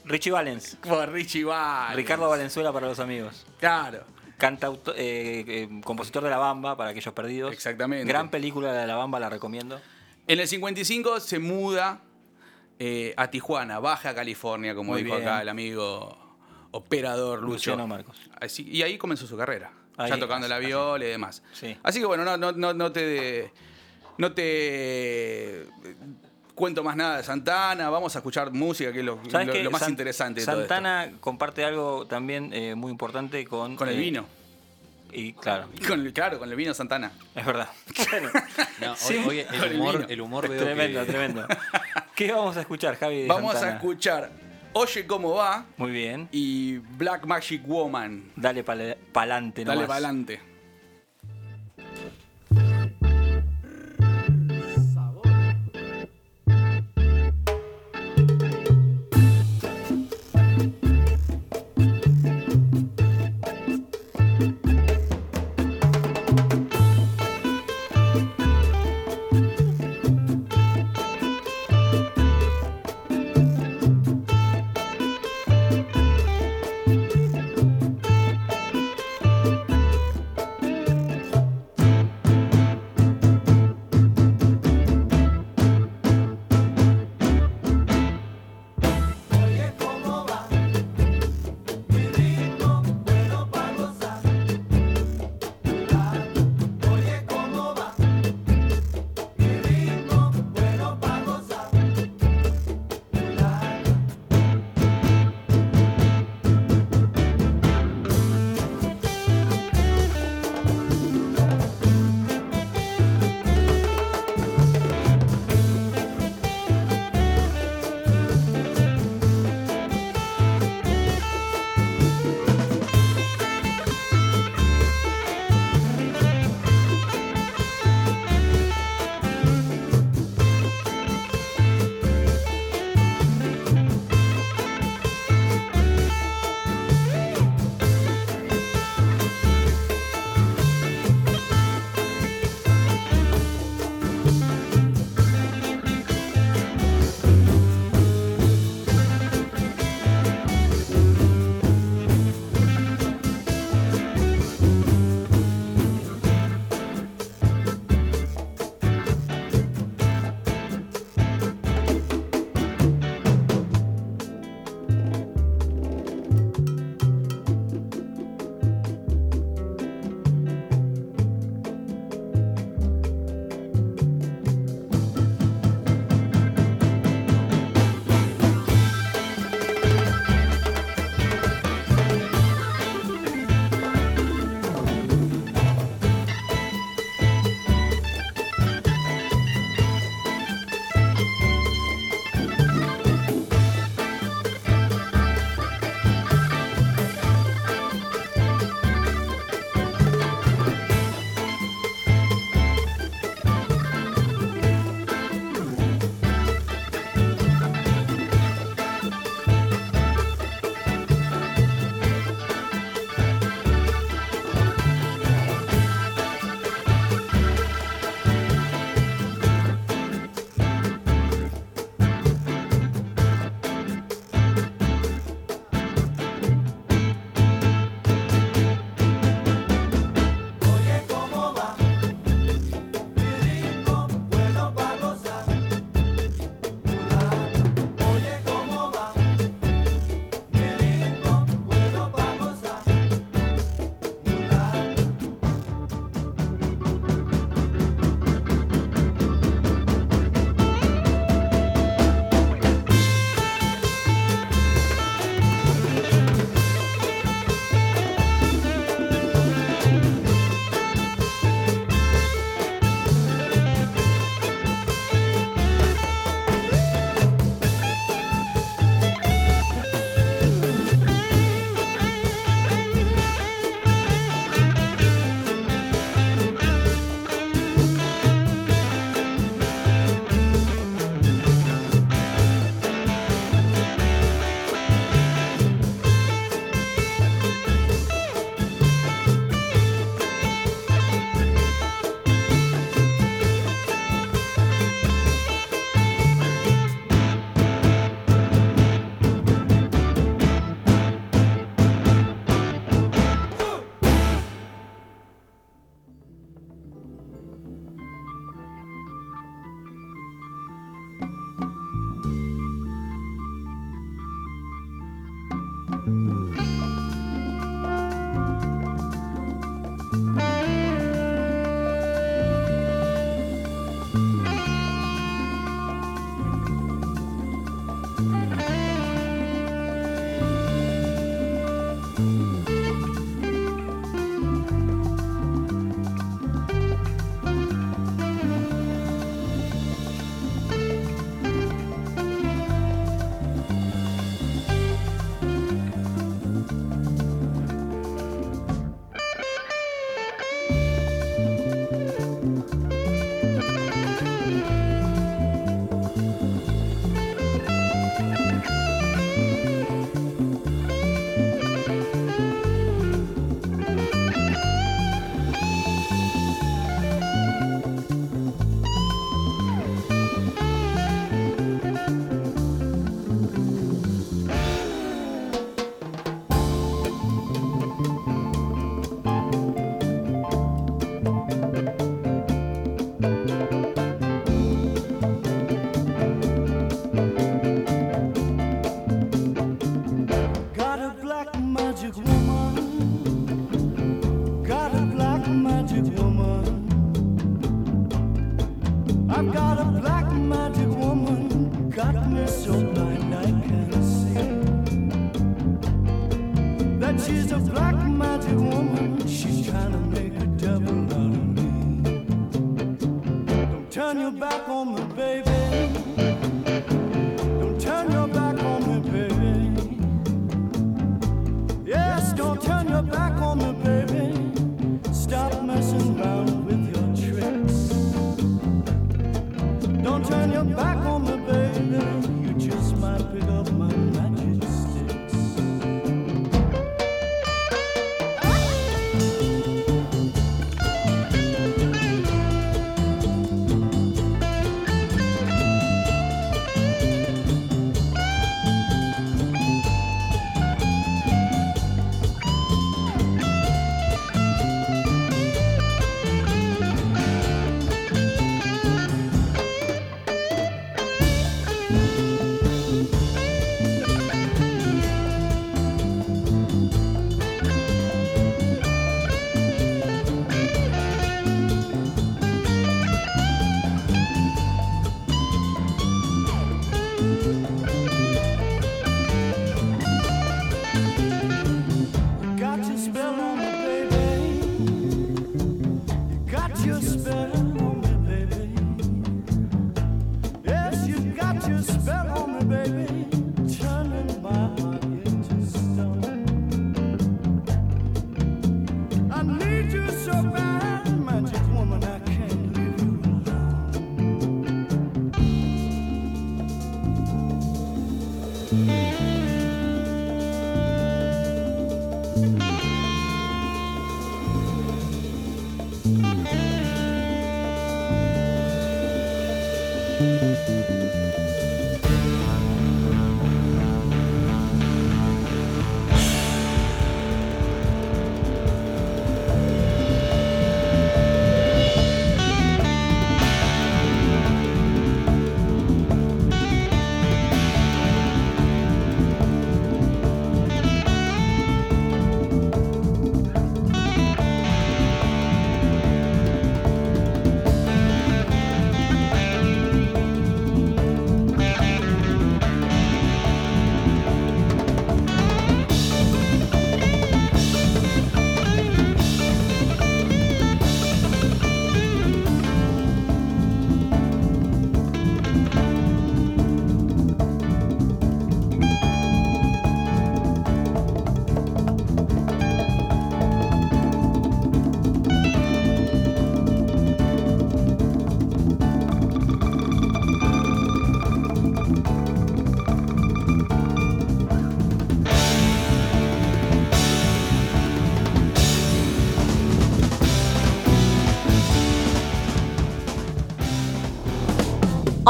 Richie 0.05 0.31
Valens. 0.31 0.75
por 0.81 1.09
Richie 1.11 1.43
Valens. 1.43 1.95
Ricardo 1.95 2.29
Valenzuela 2.29 2.71
para 2.73 2.87
los 2.87 2.99
amigos. 2.99 3.45
Claro. 3.59 4.03
Eh, 4.95 5.43
eh, 5.47 5.69
compositor 5.83 6.23
de 6.23 6.29
La 6.29 6.37
Bamba 6.37 6.77
para 6.77 6.91
aquellos 6.91 7.13
perdidos. 7.13 7.51
Exactamente. 7.51 8.05
Gran 8.07 8.29
película 8.29 8.71
de 8.71 8.87
La 8.87 8.95
Bamba, 8.95 9.19
la 9.19 9.29
recomiendo. 9.29 9.81
En 10.27 10.39
el 10.39 10.47
55 10.47 11.19
se 11.19 11.39
muda 11.39 12.01
eh, 12.79 13.13
a 13.17 13.29
Tijuana, 13.29 13.79
Baja 13.79 14.15
California, 14.15 14.73
como 14.75 14.93
Muy 14.93 15.03
dijo 15.03 15.17
bien. 15.17 15.27
acá 15.27 15.41
el 15.41 15.49
amigo 15.49 16.17
operador 16.71 17.39
Lucho. 17.39 17.53
Luciano 17.53 17.85
Marcos. 17.87 18.17
Así- 18.39 18.65
y 18.69 18.81
ahí 18.83 18.97
comenzó 18.97 19.27
su 19.27 19.35
carrera, 19.35 19.73
Ahí, 19.99 20.09
ya 20.09 20.17
tocando 20.19 20.47
la 20.47 20.57
viola 20.59 21.05
y 21.05 21.09
demás. 21.09 21.43
Sí. 21.53 21.77
Así 21.83 21.99
que 21.99 22.05
bueno, 22.05 22.23
no, 22.25 22.37
no, 22.37 22.51
no, 22.51 22.73
no 22.73 22.91
te 22.91 23.51
no 24.17 24.31
te 24.33 25.65
cuento 26.55 26.83
más 26.83 26.95
nada 26.95 27.17
de 27.17 27.23
Santana, 27.23 27.89
vamos 27.89 28.15
a 28.15 28.19
escuchar 28.19 28.51
música, 28.51 28.91
que 28.91 28.99
es 28.99 29.05
lo, 29.05 29.17
más 29.17 29.81
San- 29.81 29.89
interesante 29.91 30.41
de 30.41 30.45
todo 30.45 30.61
esto. 30.61 30.73
Santana 30.73 31.11
comparte 31.21 31.63
algo 31.63 32.05
también 32.05 32.51
eh, 32.53 32.75
muy 32.75 32.91
importante 32.91 33.45
con. 33.45 33.75
Con 33.75 33.87
el 33.89 33.95
eh, 33.95 33.99
vino. 33.99 34.25
Y 35.11 35.33
claro, 35.33 35.67
Con 35.87 36.01
el- 36.05 36.13
claro, 36.13 36.37
con 36.37 36.49
el 36.49 36.55
vino 36.55 36.73
Santana. 36.73 37.11
es 37.35 37.45
verdad. 37.45 37.69
No, 38.81 38.91
hoy, 38.91 38.97
Sí. 38.97 39.15
hoy 39.27 39.43
Con 39.43 39.55
el 39.55 39.63
el 39.71 39.79
humor, 39.79 39.97
vino. 39.97 40.09
el 40.09 40.21
humor 40.21 40.47
veo 40.49 40.63
tremendo, 40.63 40.99
que... 41.01 41.05
tremendo. 41.11 41.47
¿Qué 42.15 42.31
vamos 42.31 42.55
a 42.57 42.61
escuchar, 42.61 42.95
Javi? 42.97 43.21
de 43.23 43.27
Vamos 43.27 43.55
a 43.55 43.71
escuchar 43.75 44.29
Oye 44.73 45.05
cómo 45.07 45.33
va 45.35 45.65
Muy 45.77 45.91
bien. 45.91 46.27
y 46.31 46.77
Black 46.77 47.25
Magic 47.25 47.67
Woman. 47.67 48.31
Dale 48.35 48.63
pa'lante 48.63 48.97
pa'lante 49.11 49.65
Dale 49.65 49.81
nomás. 49.81 50.48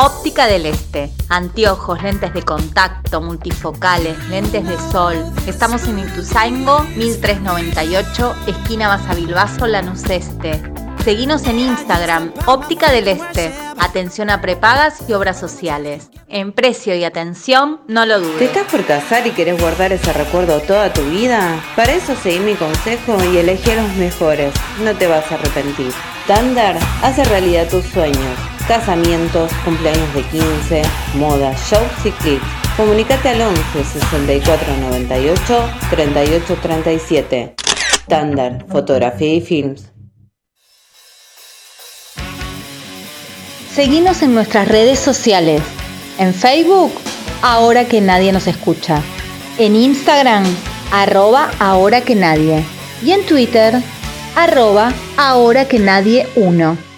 Óptica 0.02 0.48
del 0.48 0.66
Este. 0.66 1.12
Anteojos, 1.28 2.02
lentes 2.02 2.34
de 2.34 2.42
contacto, 2.42 3.20
multifocales, 3.20 4.18
lentes 4.30 4.66
de 4.66 4.78
sol. 4.94 5.18
Estamos 5.46 5.86
en 5.90 6.00
Ituzaingo, 6.00 6.84
1398, 6.96 8.34
esquina 8.48 8.88
Basavilbaso, 8.88 9.68
Lanús 9.68 10.06
Este. 10.10 10.62
Seguinos 11.04 11.44
en 11.48 11.60
Instagram, 11.60 12.32
Óptica 12.46 12.94
del 12.94 13.10
Este. 13.10 13.54
Atención 13.78 14.30
a 14.30 14.40
prepagas 14.40 15.04
y 15.10 15.12
obras 15.12 15.38
sociales. 15.38 16.10
En 16.30 16.54
precio 16.54 16.96
y 16.96 17.04
atención, 17.04 17.82
no 17.90 18.06
lo 18.06 18.22
¿Te 18.22 18.26
dudes. 18.26 18.42
estás 18.44 18.72
por 18.72 18.86
casar 18.86 19.28
y 19.28 19.32
querés 19.32 19.60
guardar 19.60 19.92
ese 19.92 20.14
recuerdo 20.14 20.62
toda 20.62 20.94
tu 20.94 21.02
vida? 21.10 21.62
Para 21.76 21.92
eso 21.92 22.16
seguí 22.16 22.40
mi 22.40 22.56
consejo 22.56 23.18
y 23.34 23.40
elegí 23.40 23.72
a 23.72 23.82
los 23.84 23.94
mejores. 23.96 24.54
No 24.82 24.96
te 24.96 25.08
vas 25.08 25.30
a 25.30 25.36
arrepentir. 25.36 25.92
Tandar 26.26 26.80
hace 27.02 27.26
realidad 27.26 27.68
tus 27.68 27.84
sueños. 27.84 28.49
Casamientos, 28.70 29.52
cumpleaños 29.66 30.14
de 30.14 30.22
15, 30.22 30.84
moda, 31.16 31.56
shows 31.56 32.06
y 32.06 32.12
clips. 32.12 32.46
Comunicate 32.78 33.30
al 33.30 33.42
11 33.42 33.84
64 33.84 34.78
98 34.78 35.70
38 35.90 36.58
37. 36.62 37.56
Tandar, 38.08 38.64
fotografía 38.70 39.34
y 39.34 39.42
films. 39.42 39.92
Seguinos 43.74 44.22
en 44.22 44.36
nuestras 44.36 44.68
redes 44.68 45.00
sociales. 45.00 45.64
En 46.20 46.32
Facebook, 46.32 46.92
ahora 47.42 47.86
que 47.86 48.02
nadie 48.02 48.32
nos 48.32 48.46
escucha. 48.46 49.02
En 49.58 49.76
Instagram, 49.76 50.44
arroba 50.92 51.50
ahora 51.58 52.02
que 52.02 52.14
nadie. 52.14 52.64
Y 53.04 53.14
en 53.14 53.26
Twitter, 53.26 53.82
arroba 54.36 54.94
ahora 55.18 55.68
que 55.68 55.80
nadie 55.80 56.28
1. 56.36 56.89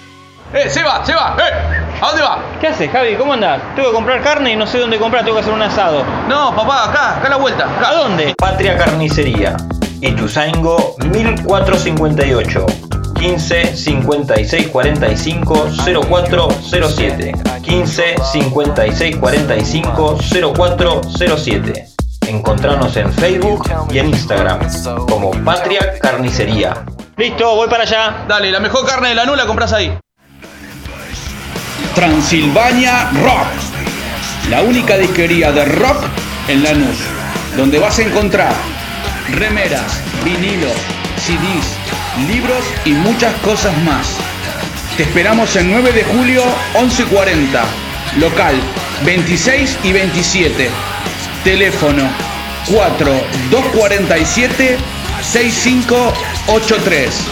¡Eh, 0.53 0.69
se 0.69 0.83
va, 0.83 1.05
se 1.05 1.13
va! 1.13 1.37
¡Eh! 1.39 1.81
¿A 2.01 2.07
dónde 2.07 2.23
va? 2.23 2.39
¿Qué 2.59 2.67
haces, 2.67 2.91
Javi? 2.91 3.15
¿Cómo 3.15 3.31
andás? 3.31 3.61
Tengo 3.73 3.89
que 3.89 3.95
comprar 3.95 4.21
carne 4.21 4.51
y 4.51 4.55
no 4.57 4.67
sé 4.67 4.79
dónde 4.79 4.99
comprar, 4.99 5.23
tengo 5.23 5.37
que 5.37 5.43
hacer 5.43 5.53
un 5.53 5.61
asado. 5.61 6.03
No, 6.27 6.53
papá, 6.53 6.89
acá, 6.89 7.17
acá 7.17 7.27
a 7.27 7.29
la 7.29 7.37
vuelta. 7.37 7.65
Acá. 7.73 7.89
¿A 7.89 7.93
dónde? 7.93 8.33
Patria 8.37 8.77
Carnicería, 8.77 9.55
Ituzaingo 10.01 10.95
1458, 11.09 12.65
15 13.15 13.77
56 13.77 14.67
45 14.67 15.67
0407, 16.09 17.31
15 17.61 18.15
56 18.33 19.17
45 19.17 20.17
0407. 20.53 21.87
Encontranos 22.27 22.97
en 22.97 23.13
Facebook 23.13 23.69
y 23.89 23.99
en 23.99 24.09
Instagram 24.09 24.59
como 25.07 25.31
Patria 25.45 25.93
Carnicería. 26.01 26.83
Listo, 27.15 27.55
voy 27.55 27.69
para 27.69 27.83
allá. 27.83 28.25
Dale, 28.27 28.51
la 28.51 28.59
mejor 28.59 28.85
carne 28.85 29.09
de 29.09 29.15
la 29.15 29.23
nula 29.25 29.45
compras 29.45 29.71
ahí. 29.71 29.97
Transilvania 31.95 33.09
Rock, 33.11 33.47
la 34.49 34.61
única 34.61 34.97
disquería 34.97 35.51
de 35.51 35.65
rock 35.65 36.05
en 36.47 36.63
Lanús, 36.63 36.95
donde 37.57 37.79
vas 37.79 37.99
a 37.99 38.03
encontrar 38.03 38.53
remeras, 39.31 39.99
vinilos, 40.23 40.71
CDs, 41.17 41.75
libros 42.27 42.63
y 42.85 42.93
muchas 42.93 43.33
cosas 43.41 43.77
más. 43.83 44.07
Te 44.95 45.03
esperamos 45.03 45.53
el 45.55 45.69
9 45.69 45.91
de 45.91 46.03
julio 46.03 46.43
1140, 46.79 47.63
local 48.19 48.55
26 49.05 49.79
y 49.83 49.91
27, 49.91 50.69
teléfono 51.43 52.03
4247 52.67 54.77
6583. 55.21 57.27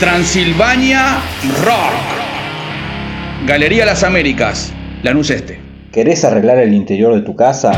Transilvania 0.00 1.18
Rock. 1.64 2.27
Galería 3.46 3.86
Las 3.86 4.02
Américas, 4.02 4.72
Lanús 5.02 5.30
Este. 5.30 5.60
¿Querés 5.92 6.24
arreglar 6.24 6.58
el 6.58 6.74
interior 6.74 7.14
de 7.14 7.22
tu 7.22 7.36
casa 7.36 7.72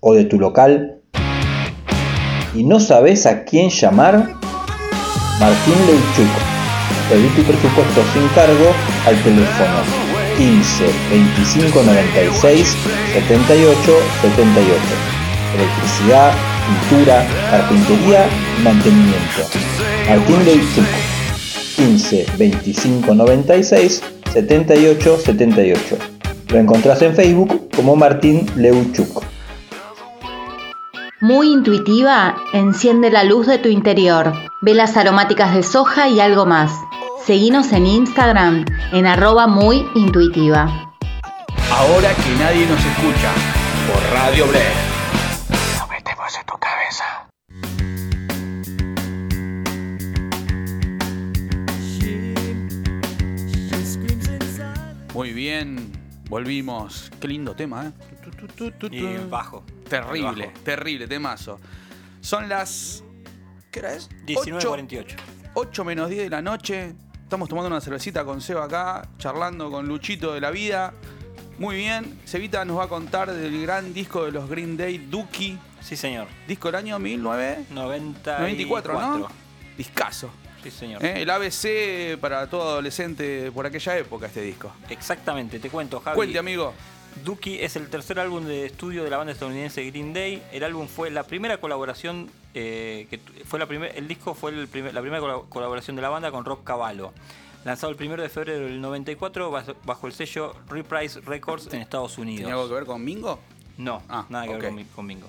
o 0.00 0.14
de 0.14 0.24
tu 0.24 0.38
local 0.38 0.98
y 2.54 2.64
no 2.64 2.80
sabes 2.80 3.24
a 3.24 3.44
quién 3.44 3.70
llamar? 3.70 4.16
Martín 5.38 5.74
Leuchuk. 5.86 6.28
Pedí 7.08 7.28
tu 7.36 7.42
presupuesto 7.44 8.02
sin 8.12 8.26
cargo 8.34 8.74
al 9.06 9.16
teléfono 9.22 9.80
15 10.36 10.84
25 11.10 11.82
96 11.82 12.76
78 13.14 13.92
78. 14.22 14.74
Electricidad, 15.54 16.32
pintura, 16.90 17.26
carpintería 17.50 18.26
y 18.58 18.62
mantenimiento. 18.62 19.42
Martín 20.08 20.44
Leuchuk. 20.44 21.15
15 21.76 22.26
25 22.38 23.14
96 23.14 24.02
78 24.32 25.18
78. 25.18 25.98
Lo 26.48 26.58
encontrás 26.58 27.02
en 27.02 27.14
Facebook 27.14 27.68
como 27.76 27.96
Martín 27.96 28.46
Leuchuk. 28.56 29.22
Muy 31.20 31.52
intuitiva, 31.52 32.36
enciende 32.52 33.10
la 33.10 33.24
luz 33.24 33.46
de 33.46 33.58
tu 33.58 33.68
interior. 33.68 34.32
Velas 34.62 34.96
aromáticas 34.96 35.54
de 35.54 35.62
soja 35.62 36.08
y 36.08 36.20
algo 36.20 36.46
más. 36.46 36.72
Seguinos 37.26 37.72
en 37.72 37.86
Instagram 37.86 38.64
en 38.92 39.06
arroba 39.06 39.46
muy 39.46 39.84
intuitiva. 39.94 40.92
Ahora 41.70 42.14
que 42.14 42.42
nadie 42.42 42.66
nos 42.66 42.78
escucha 42.78 43.32
por 43.86 44.14
Radio 44.14 44.46
Blair. 44.46 44.85
Muy 55.16 55.32
bien, 55.32 55.90
volvimos. 56.28 57.10
Qué 57.18 57.26
lindo 57.26 57.56
tema, 57.56 57.86
¿eh? 57.86 57.92
Tu, 58.22 58.30
tu, 58.32 58.46
tu, 58.70 58.70
tu, 58.72 58.94
Y 58.94 59.16
bajo. 59.30 59.64
Terrible, 59.88 60.48
Bajo. 60.48 60.60
terrible, 60.62 61.08
temazo. 61.08 61.58
Son 62.20 62.50
las. 62.50 63.02
¿Qué 63.70 63.80
hora 63.80 63.94
es? 63.94 64.10
19.48. 64.26 65.16
8 65.54 65.84
menos 65.84 66.10
10 66.10 66.24
de 66.24 66.28
la 66.28 66.42
noche. 66.42 66.92
Estamos 67.22 67.48
tomando 67.48 67.68
una 67.68 67.80
cervecita 67.80 68.26
con 68.26 68.42
Seba 68.42 68.66
acá, 68.66 69.08
charlando 69.16 69.70
con 69.70 69.88
Luchito 69.88 70.34
de 70.34 70.42
la 70.42 70.50
vida. 70.50 70.92
Muy 71.58 71.76
bien. 71.76 72.20
Cevita 72.26 72.66
nos 72.66 72.76
va 72.78 72.84
a 72.84 72.88
contar 72.88 73.32
del 73.32 73.62
gran 73.62 73.94
disco 73.94 74.26
de 74.26 74.32
los 74.32 74.50
Green 74.50 74.76
Day, 74.76 74.98
Dookie. 74.98 75.58
Sí, 75.80 75.96
señor. 75.96 76.28
Disco 76.46 76.68
del 76.68 76.74
año 76.74 76.98
1994, 76.98 78.92
94. 78.92 79.18
¿no? 79.18 79.28
Discazo. 79.78 80.28
Sí, 80.62 80.70
señor. 80.70 81.04
¿eh? 81.04 81.22
El 81.22 81.30
ABC 81.30 82.18
para 82.20 82.48
todo 82.48 82.62
adolescente 82.62 83.50
por 83.52 83.66
aquella 83.66 83.96
época, 83.98 84.26
este 84.26 84.40
disco. 84.42 84.72
Exactamente, 84.90 85.58
te 85.58 85.70
cuento, 85.70 86.00
Javi. 86.00 86.16
Cuente, 86.16 86.38
amigo. 86.38 86.72
Dookie 87.24 87.62
es 87.62 87.76
el 87.76 87.88
tercer 87.88 88.18
álbum 88.20 88.44
de 88.44 88.66
estudio 88.66 89.02
de 89.02 89.08
la 89.10 89.16
banda 89.16 89.32
estadounidense 89.32 89.82
Green 89.90 90.12
Day. 90.12 90.42
El 90.52 90.64
álbum 90.64 90.86
fue 90.86 91.10
la 91.10 91.22
primera 91.22 91.58
colaboración, 91.58 92.30
eh, 92.52 93.06
que 93.08 93.18
fue 93.46 93.58
la 93.58 93.66
primer, 93.66 93.96
el 93.96 94.06
disco 94.06 94.34
fue 94.34 94.50
el 94.50 94.68
primer- 94.68 94.92
la 94.92 95.00
primera 95.00 95.20
cola- 95.20 95.40
colaboración 95.48 95.96
de 95.96 96.02
la 96.02 96.10
banda 96.10 96.30
con 96.30 96.44
Rob 96.44 96.62
Cavallo. 96.62 97.12
Lanzado 97.64 97.90
el 97.90 97.96
1 97.96 98.22
de 98.22 98.28
febrero 98.28 98.66
del 98.66 98.80
94 98.80 99.50
bajo, 99.50 100.06
el 100.06 100.12
sello 100.12 100.54
Reprise 100.68 101.20
Records 101.22 101.72
en 101.72 101.80
Estados 101.80 102.18
Unidos. 102.18 102.40
¿Tiene 102.40 102.52
algo 102.52 102.68
que 102.68 102.74
ver 102.74 102.84
con 102.84 103.02
Mingo? 103.02 103.40
No, 103.78 104.02
Ah, 104.08 104.26
nada 104.28 104.46
que 104.46 104.52
ver 104.56 104.68
con, 104.74 104.84
con 104.84 105.06
Bingo. 105.06 105.28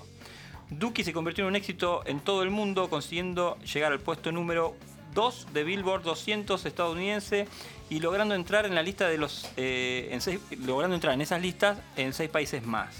Dookie 0.70 1.02
se 1.02 1.14
convirtió 1.14 1.44
en 1.44 1.48
un 1.48 1.56
éxito 1.56 2.02
en 2.04 2.20
todo 2.20 2.42
el 2.42 2.50
mundo, 2.50 2.90
consiguiendo 2.90 3.56
llegar 3.60 3.92
al 3.92 4.00
puesto 4.00 4.30
número 4.30 4.76
2 5.14 5.48
de 5.52 5.64
Billboard 5.64 6.02
200 6.02 6.64
estadounidense 6.66 7.46
y 7.90 8.00
logrando 8.00 8.34
entrar 8.34 8.66
en 8.66 8.74
la 8.74 8.82
lista 8.82 9.08
de 9.08 9.18
los 9.18 9.48
eh, 9.56 10.08
en 10.12 10.20
seis- 10.20 10.40
logrando 10.64 10.94
entrar 10.94 11.14
en 11.14 11.20
esas 11.20 11.40
listas 11.42 11.78
en 11.96 12.12
seis 12.12 12.28
países 12.30 12.64
más. 12.64 12.94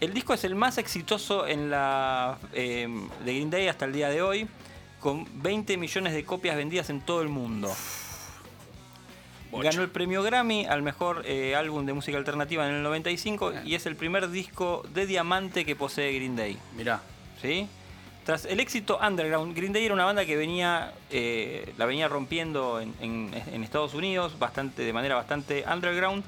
El 0.00 0.12
disco 0.12 0.34
es 0.34 0.44
el 0.44 0.54
más 0.54 0.76
exitoso 0.78 1.46
en 1.46 1.70
la 1.70 2.38
eh, 2.52 2.86
de 3.24 3.32
Green 3.34 3.50
Day 3.50 3.68
hasta 3.68 3.84
el 3.86 3.92
día 3.92 4.08
de 4.10 4.20
hoy, 4.22 4.46
con 5.00 5.26
20 5.42 5.76
millones 5.76 6.12
de 6.12 6.24
copias 6.24 6.56
vendidas 6.56 6.90
en 6.90 7.00
todo 7.00 7.22
el 7.22 7.28
mundo. 7.28 7.72
Ganó 9.52 9.82
el 9.82 9.88
premio 9.90 10.22
Grammy 10.24 10.66
al 10.66 10.82
mejor 10.82 11.22
eh, 11.26 11.54
álbum 11.54 11.86
de 11.86 11.92
música 11.92 12.18
alternativa 12.18 12.68
en 12.68 12.74
el 12.74 12.82
95 12.82 13.52
y 13.64 13.76
es 13.76 13.86
el 13.86 13.94
primer 13.94 14.28
disco 14.30 14.84
de 14.92 15.06
diamante 15.06 15.64
que 15.64 15.76
posee 15.76 16.12
Green 16.12 16.34
Day. 16.34 16.58
Mirá. 16.76 17.00
¿sí? 17.40 17.68
Tras 18.24 18.46
el 18.46 18.58
éxito 18.60 18.98
underground, 19.06 19.54
Green 19.54 19.72
Day 19.74 19.84
era 19.84 19.92
una 19.92 20.06
banda 20.06 20.24
que 20.24 20.34
venía, 20.36 20.94
eh, 21.10 21.74
la 21.76 21.84
venía 21.84 22.08
rompiendo 22.08 22.80
en, 22.80 22.94
en- 23.00 23.30
en 23.52 23.62
Estados 23.62 23.92
Unidos 23.92 24.38
bastante, 24.38 24.82
de 24.82 24.92
manera 24.94 25.14
bastante 25.16 25.62
underground 25.70 26.24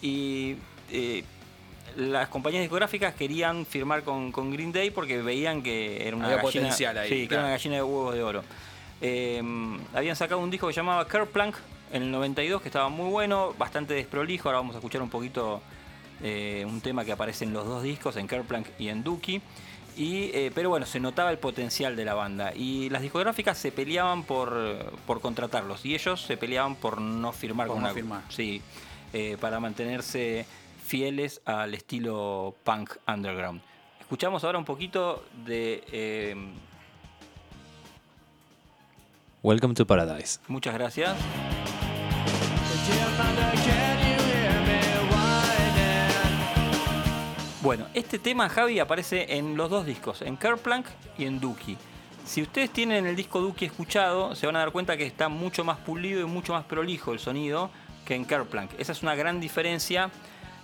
y 0.00 0.56
eh, 0.92 1.24
las 1.96 2.28
compañías 2.28 2.62
discográficas 2.62 3.14
querían 3.14 3.66
firmar 3.66 4.04
con, 4.04 4.30
con 4.30 4.52
Green 4.52 4.72
Day 4.72 4.90
porque 4.90 5.22
veían 5.22 5.62
que 5.62 6.06
era 6.06 6.16
una 6.16 6.26
Había 6.26 6.36
gallina, 6.36 6.52
potencial 6.62 6.98
ahí, 6.98 7.08
sí, 7.08 7.28
que 7.28 7.34
era 7.34 7.42
una 7.44 7.50
gallina 7.52 7.74
de 7.76 7.82
huevos 7.82 8.14
de 8.14 8.22
oro. 8.22 8.44
Eh, 9.00 9.42
habían 9.92 10.14
sacado 10.14 10.40
un 10.40 10.50
disco 10.50 10.68
que 10.68 10.72
se 10.72 10.80
llamaba 10.80 11.06
Kerplunk 11.08 11.56
en 11.92 12.02
el 12.04 12.10
92 12.12 12.62
que 12.62 12.68
estaba 12.68 12.88
muy 12.88 13.10
bueno, 13.10 13.54
bastante 13.58 13.94
desprolijo. 13.94 14.48
Ahora 14.48 14.58
vamos 14.60 14.76
a 14.76 14.78
escuchar 14.78 15.02
un 15.02 15.10
poquito 15.10 15.60
un 16.22 16.80
tema 16.80 17.04
que 17.04 17.12
aparece 17.12 17.44
en 17.44 17.52
los 17.52 17.66
dos 17.66 17.82
discos, 17.82 18.16
en 18.16 18.26
Kerplunk 18.28 18.68
y 18.78 18.88
en 18.88 19.02
Dookie. 19.04 19.42
Y, 19.96 20.30
eh, 20.34 20.50
pero 20.54 20.68
bueno, 20.70 20.86
se 20.86 20.98
notaba 21.00 21.30
el 21.30 21.38
potencial 21.38 21.94
de 21.96 22.04
la 22.04 22.14
banda. 22.14 22.52
Y 22.54 22.90
las 22.90 23.02
discográficas 23.02 23.56
se 23.58 23.70
peleaban 23.72 24.24
por, 24.24 24.92
por 25.06 25.20
contratarlos. 25.20 25.84
Y 25.84 25.94
ellos 25.94 26.20
se 26.22 26.36
peleaban 26.36 26.74
por 26.76 27.00
no 27.00 27.32
firmar 27.32 27.66
Por 27.68 27.76
con 27.76 27.82
no 27.82 27.88
una. 27.88 27.94
firmar. 27.94 28.22
Sí, 28.28 28.60
eh, 29.12 29.36
para 29.40 29.60
mantenerse 29.60 30.46
fieles 30.84 31.40
al 31.44 31.74
estilo 31.74 32.54
punk 32.64 32.90
underground. 33.06 33.60
Escuchamos 34.00 34.44
ahora 34.44 34.58
un 34.58 34.64
poquito 34.64 35.24
de. 35.46 35.82
eh, 35.92 36.36
Welcome 39.42 39.74
to 39.74 39.86
Paradise. 39.86 40.40
muchas 40.48 40.74
gracias. 40.74 41.14
Bueno, 47.64 47.86
este 47.94 48.18
tema, 48.18 48.50
Javi, 48.50 48.78
aparece 48.78 49.38
en 49.38 49.56
los 49.56 49.70
dos 49.70 49.86
discos, 49.86 50.20
en 50.20 50.36
Kerplunk 50.36 50.84
y 51.16 51.24
en 51.24 51.40
Dookie. 51.40 51.78
Si 52.26 52.42
ustedes 52.42 52.68
tienen 52.68 53.06
el 53.06 53.16
disco 53.16 53.40
Dookie 53.40 53.64
escuchado, 53.64 54.34
se 54.34 54.44
van 54.44 54.56
a 54.56 54.58
dar 54.58 54.70
cuenta 54.70 54.98
que 54.98 55.06
está 55.06 55.30
mucho 55.30 55.64
más 55.64 55.78
pulido 55.78 56.20
y 56.20 56.26
mucho 56.26 56.52
más 56.52 56.66
prolijo 56.66 57.14
el 57.14 57.20
sonido 57.20 57.70
que 58.04 58.16
en 58.16 58.26
Kerplunk. 58.26 58.72
Esa 58.78 58.92
es 58.92 59.02
una 59.02 59.14
gran 59.14 59.40
diferencia 59.40 60.10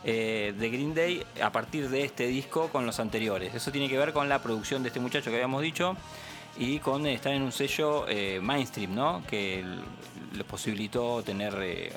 eh, 0.05 0.53
de 0.59 0.69
Green 0.69 0.95
Day 0.95 1.25
a 1.43 1.51
partir 1.51 1.89
de 1.89 2.05
este 2.05 2.27
disco 2.27 2.69
con 2.69 2.85
los 2.85 3.01
anteriores. 3.01 3.55
Eso 3.55 3.73
tiene 3.73 3.89
que 3.89 3.97
ver 3.97 4.13
con 4.13 4.29
la 4.29 4.43
producción 4.43 4.83
de 4.83 4.89
este 4.89 5.01
muchacho 5.01 5.31
que 5.31 5.37
habíamos 5.37 5.63
dicho 5.63 5.97
y 6.59 6.81
con 6.81 7.07
estar 7.07 7.33
en 7.33 7.41
un 7.41 7.53
sello 7.53 8.05
eh, 8.09 8.41
mainstream, 8.43 8.95
¿no? 8.95 9.23
Que 9.27 9.65
les 10.35 10.45
posibilitó 10.45 11.23
tener 11.23 11.55
eh, 11.63 11.93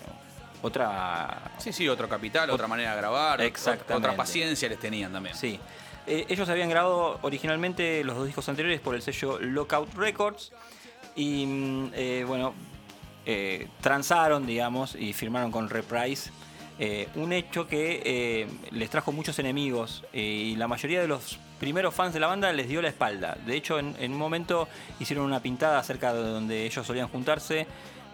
otra 0.63 1.51
Sí, 1.59 1.71
sí, 1.71 1.87
otro 1.87 2.09
capital, 2.09 2.49
otra 2.49 2.67
manera 2.67 2.91
de 2.91 2.97
grabar, 2.97 3.41
Exactamente. 3.41 3.93
otra 3.93 4.15
paciencia 4.17 4.67
les 4.67 4.79
tenían 4.79 5.11
también. 5.13 5.35
Sí. 5.35 5.59
Eh, 6.07 6.25
ellos 6.27 6.49
habían 6.49 6.69
grabado 6.69 7.19
originalmente 7.21 8.03
los 8.03 8.15
dos 8.17 8.25
discos 8.25 8.49
anteriores 8.49 8.81
por 8.81 8.95
el 8.95 9.01
sello 9.01 9.39
Lockout 9.39 9.93
Records 9.93 10.51
y 11.15 11.45
mm, 11.45 11.91
eh, 11.93 12.25
bueno, 12.27 12.53
eh, 13.25 13.67
transaron, 13.81 14.45
digamos, 14.45 14.95
y 14.95 15.13
firmaron 15.13 15.51
con 15.51 15.69
Reprise. 15.69 16.31
eh, 16.79 17.07
un 17.15 17.31
hecho 17.31 17.67
que 17.67 18.01
eh, 18.03 18.47
les 18.71 18.89
trajo 18.89 19.11
muchos 19.11 19.37
enemigos 19.39 20.03
y 20.11 20.55
la 20.57 20.67
mayoría 20.67 20.99
de 21.01 21.07
los 21.07 21.37
primeros 21.59 21.93
fans 21.93 22.13
de 22.13 22.19
la 22.19 22.27
banda 22.27 22.51
les 22.51 22.67
dio 22.67 22.81
la 22.81 22.89
espalda. 22.89 23.37
De 23.45 23.55
hecho, 23.55 23.79
en, 23.79 23.95
en 23.99 24.11
un 24.11 24.17
momento 24.17 24.67
hicieron 24.99 25.23
una 25.25 25.39
pintada 25.39 25.81
cerca 25.83 26.13
de 26.13 26.21
donde 26.21 26.65
ellos 26.65 26.85
solían 26.85 27.07
juntarse, 27.07 27.67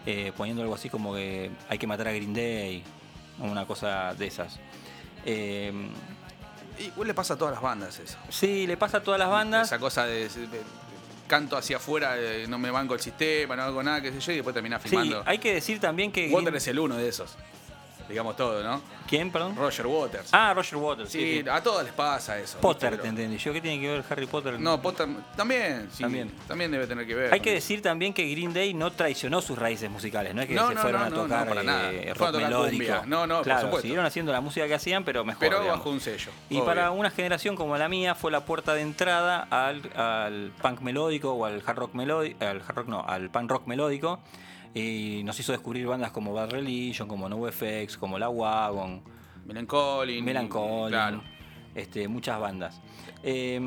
eh, 0.06 0.32
poniendo 0.36 0.62
algo 0.62 0.74
así 0.74 0.88
como 0.90 1.14
que 1.14 1.50
hay 1.68 1.78
que 1.78 1.86
matar 1.86 2.08
a 2.08 2.12
Green 2.12 2.34
Day, 2.34 2.82
o 3.40 3.44
una 3.44 3.66
cosa 3.66 4.14
de 4.14 4.26
esas. 4.26 4.58
Eh, 5.24 5.72
Y 6.78 6.84
igual 6.84 7.08
le 7.08 7.14
pasa 7.14 7.34
a 7.34 7.36
todas 7.36 7.52
las 7.54 7.62
bandas 7.62 7.98
eso. 7.98 8.16
Sí, 8.30 8.66
le 8.66 8.76
pasa 8.78 8.98
a 8.98 9.02
todas 9.02 9.18
las 9.20 9.28
bandas. 9.28 9.66
Esa 9.68 9.78
cosa 9.78 10.06
de, 10.06 10.28
de- 10.28 10.62
canto 11.26 11.56
hacia 11.56 11.76
afuera, 11.76 12.16
no 12.48 12.58
me 12.58 12.70
banco 12.72 12.94
el 12.94 13.00
sistema, 13.00 13.54
no 13.54 13.62
hago 13.62 13.82
nada, 13.84 14.00
qué 14.02 14.10
sé 14.10 14.18
yo, 14.20 14.32
y 14.32 14.34
después 14.36 14.52
terminás 14.52 14.82
Sí, 14.82 14.88
filmando. 14.88 15.22
hay 15.26 15.38
que 15.38 15.54
decir 15.54 15.78
también 15.78 16.10
que 16.10 16.26
Water 16.28 16.46
Green- 16.46 16.56
es 16.56 16.66
el 16.68 16.78
uno 16.80 16.96
de 16.96 17.08
esos. 17.08 17.36
Digamos 18.10 18.36
todo, 18.36 18.62
¿no? 18.62 18.82
¿Quién, 19.08 19.30
perdón? 19.32 19.56
Roger 19.56 19.86
Waters. 19.86 20.28
Ah, 20.32 20.52
Roger 20.54 20.76
Waters. 20.76 21.10
Sí, 21.10 21.18
sí, 21.18 21.42
sí. 21.42 21.48
a 21.48 21.62
todos 21.62 21.82
les 21.82 21.92
pasa 21.92 22.38
eso. 22.38 22.58
Potter, 22.60 22.90
¿viste? 22.90 23.02
te 23.04 23.08
entendí. 23.08 23.38
Yo, 23.38 23.52
¿qué 23.52 23.60
tiene 23.60 23.80
que 23.80 23.88
ver 23.90 24.04
Harry 24.08 24.26
Potter? 24.26 24.60
No, 24.60 24.80
Potter 24.80 25.08
también, 25.36 25.88
sí, 25.90 26.02
También. 26.02 26.30
también. 26.46 26.70
debe 26.70 26.86
tener 26.86 27.06
que 27.06 27.14
ver. 27.14 27.32
Hay 27.32 27.40
que 27.40 27.52
decir 27.52 27.80
también 27.82 28.12
que 28.12 28.28
Green 28.30 28.52
Day 28.52 28.74
no 28.74 28.92
traicionó 28.92 29.40
sus 29.40 29.58
raíces 29.58 29.90
musicales, 29.90 30.34
no 30.34 30.42
es 30.42 30.48
que 30.48 30.54
No, 30.54 30.68
se 30.68 30.74
no, 30.74 30.80
fueron 30.82 31.00
no, 31.00 31.06
a 31.06 31.10
tocar 31.10 31.48
para 31.48 31.62
nada. 31.62 31.92
eh, 31.92 32.12
rock 32.14 32.36
melódico. 32.36 32.94
No, 33.06 33.26
no, 33.26 33.36
por 33.36 33.44
claro, 33.44 33.60
supuesto. 33.62 33.82
siguieron 33.82 34.04
haciendo 34.06 34.32
la 34.32 34.40
música 34.40 34.66
que 34.68 34.74
hacían, 34.74 35.04
pero 35.04 35.24
mejor. 35.24 35.40
Pero 35.40 35.60
digamos. 35.60 35.78
bajo 35.80 35.90
un 35.90 36.00
sello. 36.00 36.30
Y 36.48 36.56
obvio. 36.56 36.64
para 36.66 36.90
una 36.90 37.10
generación 37.10 37.56
como 37.56 37.76
la 37.76 37.88
mía 37.88 38.14
fue 38.14 38.30
la 38.30 38.44
puerta 38.44 38.74
de 38.74 38.82
entrada 38.82 39.46
al, 39.50 39.82
al 39.96 40.52
punk 40.62 40.80
melódico 40.80 41.32
o 41.32 41.44
al 41.46 41.62
hard 41.66 41.76
rock 41.78 41.94
melódico, 41.94 42.44
al 42.44 42.60
hard 42.60 42.76
rock 42.76 42.86
no, 42.88 43.04
al 43.06 43.30
punk 43.30 43.50
rock 43.50 43.66
melódico 43.66 44.20
y 44.74 45.22
nos 45.24 45.38
hizo 45.40 45.52
descubrir 45.52 45.86
bandas 45.86 46.10
como 46.12 46.32
Bad 46.32 46.50
Religion, 46.50 47.08
como 47.08 47.28
NoFX, 47.28 47.96
como 47.98 48.18
La 48.18 48.28
Wagon, 48.28 49.02
Melancholy. 49.46 50.22
Melancholy, 50.22 50.92
Claro. 50.92 51.22
este, 51.74 52.06
muchas 52.08 52.38
bandas. 52.40 52.80
Eh, 53.22 53.58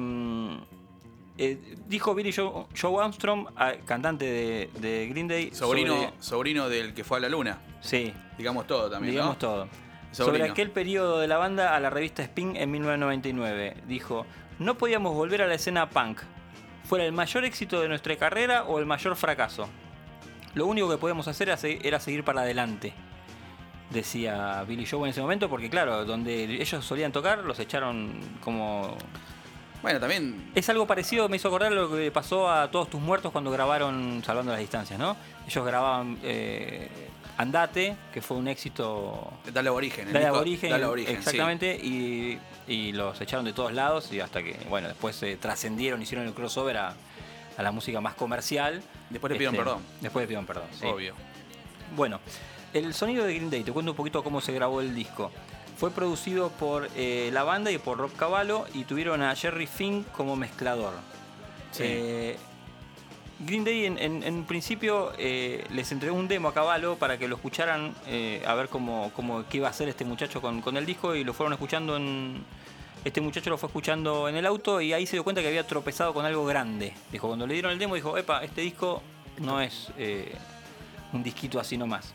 eh, 1.38 1.76
dijo 1.88 2.14
Billy 2.14 2.32
Joe, 2.32 2.68
Joe 2.80 3.04
Armstrong, 3.04 3.48
ah, 3.56 3.74
cantante 3.86 4.26
de, 4.26 4.70
de 4.80 5.08
Green 5.08 5.28
Day, 5.28 5.50
Sobrino, 5.54 5.96
sobre- 5.96 6.14
sobrino 6.20 6.70
del 6.70 6.94
que 6.94 7.04
fue 7.04 7.18
a 7.18 7.22
la 7.22 7.30
luna. 7.30 7.60
sí, 7.82 8.14
Digamos 8.38 8.66
todo 8.66 8.90
también. 8.90 9.12
digamos 9.12 9.36
¿no? 9.36 9.40
todo. 9.40 9.68
Sobrino. 10.12 10.38
Sobre 10.38 10.44
aquel 10.52 10.72
periodo 10.72 11.20
de 11.20 11.28
la 11.28 11.38
banda 11.38 11.76
a 11.76 11.80
la 11.80 11.90
revista 11.90 12.22
Spin 12.24 12.56
en 12.56 12.70
1999, 12.72 13.76
dijo, 13.88 14.26
no 14.60 14.78
podíamos 14.78 15.14
volver 15.16 15.42
a 15.42 15.48
la 15.48 15.56
escena 15.56 15.90
punk, 15.90 16.20
fuera 16.84 17.04
el 17.06 17.12
mayor 17.14 17.46
éxito 17.46 17.82
de 17.82 17.88
nuestra 17.90 18.16
carrera 18.16 18.64
o 18.66 18.78
el 18.80 18.86
mayor 18.86 19.16
fracaso. 19.16 19.68
Lo 20.56 20.66
único 20.68 20.90
que 20.90 20.98
podíamos 20.98 21.28
hacer 21.28 21.50
era 21.50 21.58
se- 21.58 21.80
era 21.88 22.00
seguir 22.00 22.24
para 22.24 22.42
adelante, 22.42 22.94
decía 23.90 24.64
Billy 24.68 24.86
Joe 24.86 25.02
en 25.04 25.08
ese 25.10 25.22
momento, 25.22 25.50
porque 25.50 25.70
claro, 25.70 26.06
donde 26.06 26.44
ellos 26.46 26.84
solían 26.86 27.12
tocar 27.12 27.40
los 27.40 27.60
echaron 27.60 28.14
como... 28.42 28.96
Bueno, 29.82 30.00
también. 30.00 30.50
Es 30.56 30.70
algo 30.70 30.88
parecido, 30.88 31.28
me 31.28 31.36
hizo 31.36 31.50
acordar 31.50 31.72
lo 31.74 31.92
que 31.94 32.10
pasó 32.10 32.50
a 32.50 32.72
Todos 32.72 32.90
tus 32.90 33.02
muertos 33.02 33.34
cuando 33.34 33.52
grabaron 33.52 34.24
Salvando 34.26 34.52
las 34.54 34.62
Distancias, 34.62 34.98
¿no? 34.98 35.18
Ellos 35.46 35.66
grababan 35.66 36.18
eh, 36.24 36.88
Andate, 37.38 37.96
que 38.14 38.22
fue 38.22 38.38
un 38.38 38.48
éxito 38.48 39.34
Dale 39.52 39.70
origen. 39.70 40.14
Dale 40.14 40.28
Aborigen, 40.28 40.70
Dale 40.70 40.86
origen. 40.86 41.16
sí. 41.16 41.20
exactamente, 41.20 41.76
y, 41.76 42.40
y 42.66 42.94
los 42.94 43.20
echaron 43.20 43.44
de 43.44 43.52
todos 43.52 43.74
lados 43.74 44.10
y 44.14 44.22
hasta 44.22 44.42
que, 44.42 44.56
bueno, 44.70 44.88
después 44.88 45.18
se 45.18 45.36
trascendieron, 45.36 46.02
hicieron 46.02 46.26
el 46.28 46.34
crossover 46.34 46.78
a, 46.78 46.94
a 47.58 47.64
la 47.64 47.72
música 47.72 48.02
más 48.02 48.14
comercial. 48.16 48.82
Después 49.10 49.32
le 49.32 49.38
pidieron 49.38 49.56
Este, 49.56 49.64
perdón. 49.64 49.82
Después 50.02 50.24
le 50.24 50.28
pidieron 50.28 50.46
perdón, 50.46 50.68
sí. 50.80 50.86
Obvio. 50.86 51.14
Bueno, 51.96 52.20
el 52.74 52.94
sonido 52.94 53.26
de 53.26 53.36
Green 53.36 53.50
Day, 53.50 53.64
te 53.64 53.72
cuento 53.72 53.92
un 53.92 53.98
poquito 53.98 54.24
cómo 54.24 54.42
se 54.42 54.52
grabó 54.54 54.82
el 54.82 54.96
disco. 54.96 55.32
Fue 55.78 55.92
producido 55.92 56.50
por 56.50 56.88
eh, 56.96 57.30
la 57.34 57.44
banda 57.44 57.72
y 57.72 57.78
por 57.78 57.98
Rob 57.98 58.16
Cavallo 58.16 58.66
y 58.74 58.84
tuvieron 58.86 59.22
a 59.22 59.36
Jerry 59.36 59.68
Finn 59.68 60.06
como 60.16 60.36
mezclador. 60.36 60.94
Sí. 61.72 61.84
Eh, 61.86 62.38
Green 63.40 63.64
Day 63.66 63.86
en, 63.86 63.98
en- 63.98 64.24
en 64.24 64.46
principio 64.46 65.12
eh, 65.18 65.66
les 65.72 65.92
entregó 65.92 66.16
un 66.16 66.28
demo 66.28 66.48
a 66.48 66.54
Cavallo 66.54 66.96
para 66.96 67.18
que 67.18 67.28
lo 67.28 67.36
escucharan 67.36 67.94
eh, 68.08 68.42
a 68.48 68.54
ver 68.54 68.70
cómo, 68.70 69.12
cómo- 69.16 69.44
qué 69.50 69.58
iba 69.58 69.68
a 69.68 69.72
hacer 69.72 69.90
este 69.90 70.06
muchacho 70.06 70.40
con, 70.42 70.62
con 70.62 70.78
el 70.78 70.86
disco 70.86 71.16
y 71.16 71.24
lo 71.24 71.34
fueron 71.34 71.54
escuchando 71.54 71.98
en... 71.98 72.44
Este 73.04 73.20
muchacho 73.20 73.50
lo 73.50 73.58
fue 73.58 73.68
escuchando 73.68 74.30
en 74.30 74.38
el 74.38 74.46
auto 74.46 74.80
y 74.80 74.94
ahí 74.94 75.06
se 75.06 75.18
dio 75.18 75.26
cuenta 75.26 75.42
que 75.42 75.50
había 75.50 75.68
tropezado 75.68 76.14
con 76.14 76.26
algo 76.26 76.46
grande. 76.46 76.94
Dijo, 77.12 77.28
cuando 77.28 77.46
le 77.46 77.54
dieron 77.54 77.74
el 77.74 77.80
demo, 77.80 77.96
dijo, 77.96 78.18
epa, 78.18 78.44
este 78.46 78.62
disco 78.62 79.04
no 79.40 79.60
es 79.60 79.92
eh, 79.98 80.34
un 81.12 81.22
disquito 81.22 81.60
así 81.60 81.78
nomás. 81.78 82.14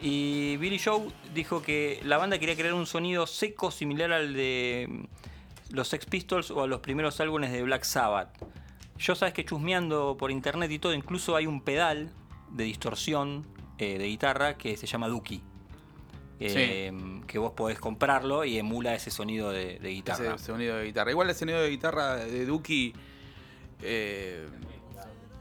Y 0.00 0.56
Billy 0.56 0.78
Joe 0.78 1.08
dijo 1.34 1.60
que 1.60 2.00
la 2.04 2.16
banda 2.16 2.38
quería 2.38 2.56
crear 2.56 2.72
un 2.72 2.86
sonido 2.86 3.26
seco 3.26 3.70
similar 3.70 4.12
al 4.12 4.32
de 4.32 4.86
mm, 4.88 5.74
los 5.74 5.88
Sex 5.88 6.06
Pistols 6.06 6.50
o 6.50 6.62
a 6.62 6.66
los 6.66 6.80
primeros 6.80 7.20
álbumes 7.20 7.52
de 7.52 7.62
Black 7.62 7.84
Sabbath. 7.84 8.30
Yo 8.98 9.14
sabes 9.14 9.34
que 9.34 9.44
chusmeando 9.44 10.16
por 10.18 10.30
internet 10.30 10.70
y 10.70 10.78
todo, 10.78 10.94
incluso 10.94 11.36
hay 11.36 11.46
un 11.46 11.60
pedal 11.60 12.10
de 12.50 12.64
distorsión 12.64 13.46
eh, 13.76 13.98
de 13.98 14.06
guitarra 14.06 14.56
que 14.56 14.76
se 14.78 14.86
llama 14.86 15.08
Dookie. 15.08 15.42
Eh, 16.52 16.92
Que 17.26 17.38
vos 17.38 17.52
podés 17.52 17.78
comprarlo 17.78 18.44
y 18.44 18.58
emula 18.58 18.94
ese 18.94 19.10
sonido 19.10 19.50
de, 19.50 19.78
de 19.78 19.88
guitarra. 19.90 20.34
Ese 20.36 20.44
sonido 20.44 20.76
de 20.76 20.84
guitarra. 20.84 21.10
Igual 21.10 21.28
el 21.30 21.34
sonido 21.34 21.60
de 21.60 21.70
guitarra 21.70 22.16
de 22.16 22.44
Duki. 22.46 22.92
eh, 23.82 24.46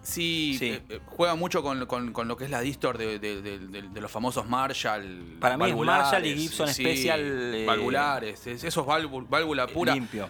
sí, 0.02 0.56
Sí. 0.60 0.66
eh, 0.72 0.82
eh, 0.90 1.00
juega 1.06 1.36
mucho 1.36 1.62
con, 1.64 1.86
con- 1.86 2.12
con 2.14 2.28
lo 2.28 2.36
que 2.36 2.44
es 2.46 2.50
la 2.50 2.60
distor 2.62 2.98
de, 2.98 3.92
los 4.02 4.12
famosos 4.12 4.48
Marshall. 4.48 5.38
Para 5.40 5.58
mí 5.58 5.70
es 5.70 5.76
Marshall 5.76 6.26
y 6.26 6.36
Gibson 6.38 6.68
sí, 6.68 6.84
Special, 6.84 7.22
eh, 7.56 7.66
valvulares. 7.66 8.46
es- 8.48 8.64
Eso 8.64 8.82
es 8.82 8.88
válvula, 8.88 9.28
válvula 9.30 9.68
pura. 9.68 9.94
Limpio. 9.94 10.28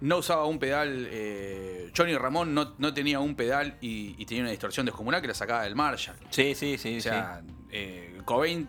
No 0.00 0.18
usaba 0.18 0.44
un 0.46 0.58
pedal. 0.58 1.08
eh, 1.10 1.90
Johnny 1.96 2.16
Ramón 2.16 2.54
no, 2.54 2.74
no 2.78 2.92
tenía 2.92 3.20
un 3.20 3.34
pedal 3.34 3.78
y, 3.80 4.14
y 4.18 4.26
tenía 4.26 4.42
una 4.42 4.50
distorsión 4.50 4.84
descomunal 4.86 5.20
que 5.22 5.28
la 5.28 5.34
sacaba 5.34 5.62
del 5.62 5.74
Marshall. 5.74 6.16
Sí, 6.30 6.54
sí, 6.54 6.76
sí. 6.78 6.98
O 6.98 7.00
sea, 7.00 7.40
eh, 7.70 8.18
Cobain 8.24 8.68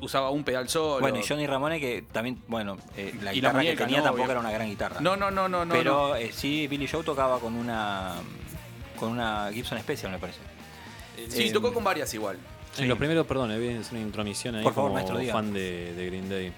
usaba 0.00 0.30
un 0.30 0.44
pedal 0.44 0.68
solo. 0.68 1.00
Bueno, 1.00 1.18
y 1.18 1.22
Johnny 1.26 1.46
Ramone 1.46 1.80
que 1.80 2.02
también, 2.12 2.42
bueno, 2.48 2.76
eh, 2.96 3.12
la 3.14 3.18
Y 3.18 3.24
la 3.24 3.32
guitarra 3.32 3.58
muñeca, 3.60 3.76
que 3.78 3.84
tenía 3.84 3.98
¿no? 3.98 4.04
tampoco 4.04 4.22
Obvio. 4.24 4.30
era 4.32 4.40
una 4.40 4.50
gran 4.50 4.68
guitarra. 4.68 5.00
No, 5.00 5.16
no, 5.16 5.30
no, 5.30 5.48
no, 5.48 5.64
no. 5.64 5.72
Pero 5.74 6.08
no. 6.08 6.16
eh, 6.16 6.30
sí, 6.32 6.66
Billy 6.68 6.86
Joe 6.86 7.02
tocaba 7.02 7.38
con 7.40 7.54
una 7.54 8.16
con 8.98 9.10
una 9.12 9.50
Gibson 9.52 9.78
Special, 9.80 10.12
me 10.12 10.18
parece. 10.18 10.40
Sí, 11.28 11.44
Eh, 11.48 11.52
tocó 11.52 11.72
con 11.72 11.82
varias 11.84 12.12
igual. 12.14 12.36
Sí. 12.74 12.82
En 12.82 12.88
los 12.90 12.98
primeros, 12.98 13.26
perdón, 13.26 13.50
hacer 13.52 13.82
una 13.92 14.00
intromisión 14.00 14.54
ahí 14.56 14.62
Por 14.62 14.74
favor, 14.74 14.90
como 14.90 15.02
maestro, 15.02 15.32
fan 15.32 15.52
de, 15.54 15.94
de 15.94 16.06
Green 16.06 16.28
Day. 16.28 16.52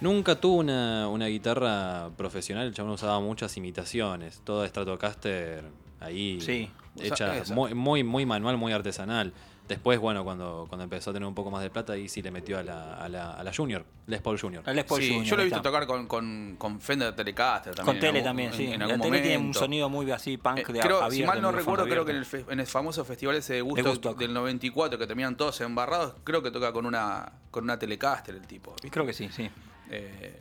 Nunca 0.00 0.38
tuvo 0.40 0.56
una, 0.56 1.08
una 1.08 1.26
guitarra 1.26 2.10
profesional, 2.16 2.66
el 2.66 2.74
chabón 2.74 2.92
usaba 2.92 3.18
muchas 3.20 3.56
imitaciones, 3.56 4.40
toda 4.44 4.66
Stratocaster 4.68 5.64
ahí 6.00 6.40
Sí. 6.40 6.70
hecha 7.00 7.42
muy, 7.52 7.74
muy, 7.74 8.04
muy 8.04 8.26
manual, 8.26 8.56
muy 8.56 8.72
artesanal. 8.72 9.32
Después, 9.68 9.98
bueno, 9.98 10.22
cuando, 10.22 10.66
cuando 10.68 10.84
empezó 10.84 11.10
a 11.10 11.12
tener 11.12 11.26
un 11.26 11.34
poco 11.34 11.50
más 11.50 11.60
de 11.60 11.70
plata, 11.70 11.94
ahí 11.94 12.08
sí 12.08 12.22
le 12.22 12.30
metió 12.30 12.56
a 12.56 12.62
la, 12.62 12.94
a 12.98 13.08
la, 13.08 13.32
a 13.32 13.42
la 13.42 13.52
Junior, 13.52 13.84
Les 14.06 14.20
Paul 14.20 14.38
Junior. 14.40 14.62
La 14.64 14.72
Les 14.72 14.84
Paul 14.84 15.00
Sí, 15.00 15.08
Junior, 15.08 15.24
yo 15.26 15.34
lo 15.36 15.42
he 15.42 15.44
visto 15.46 15.58
está. 15.58 15.68
tocar 15.70 15.86
con, 15.88 16.06
con, 16.06 16.54
con 16.56 16.80
Fender 16.80 17.16
Telecaster 17.16 17.74
también. 17.74 17.96
Con 17.96 18.00
tele 18.00 18.18
algún- 18.18 18.24
también, 18.24 18.52
sí. 18.52 18.66
En, 18.66 18.80
en 18.82 18.88
la 18.88 18.96
tele 18.98 19.20
tiene 19.22 19.38
un 19.38 19.52
sonido 19.54 19.88
muy 19.88 20.08
así, 20.12 20.36
punk 20.36 20.58
Eh, 20.58 20.64
de 20.72 20.78
creo, 20.80 20.98
abierto. 21.02 21.10
si 21.10 21.24
mal 21.24 21.42
no 21.42 21.50
recuerdo, 21.50 21.84
creo 21.86 22.04
que 22.04 22.12
en 22.12 22.18
el, 22.18 22.24
fe- 22.26 22.44
en 22.48 22.60
el 22.60 22.66
famoso 22.68 23.04
festival 23.04 23.34
ese 23.34 23.54
de 23.54 23.62
Gusto 23.62 23.88
Woodstock. 23.88 24.18
del 24.18 24.32
94, 24.34 25.00
que 25.00 25.06
terminan 25.08 25.36
todos 25.36 25.60
embarrados, 25.62 26.14
creo 26.22 26.44
que 26.44 26.52
toca 26.52 26.72
con 26.72 26.86
una 26.86 27.32
con 27.50 27.64
una 27.64 27.76
Telecaster 27.76 28.36
el 28.36 28.46
tipo. 28.46 28.76
Creo 28.88 29.04
que 29.04 29.14
sí, 29.14 29.30
sí. 29.32 29.50
Eh, 29.90 30.36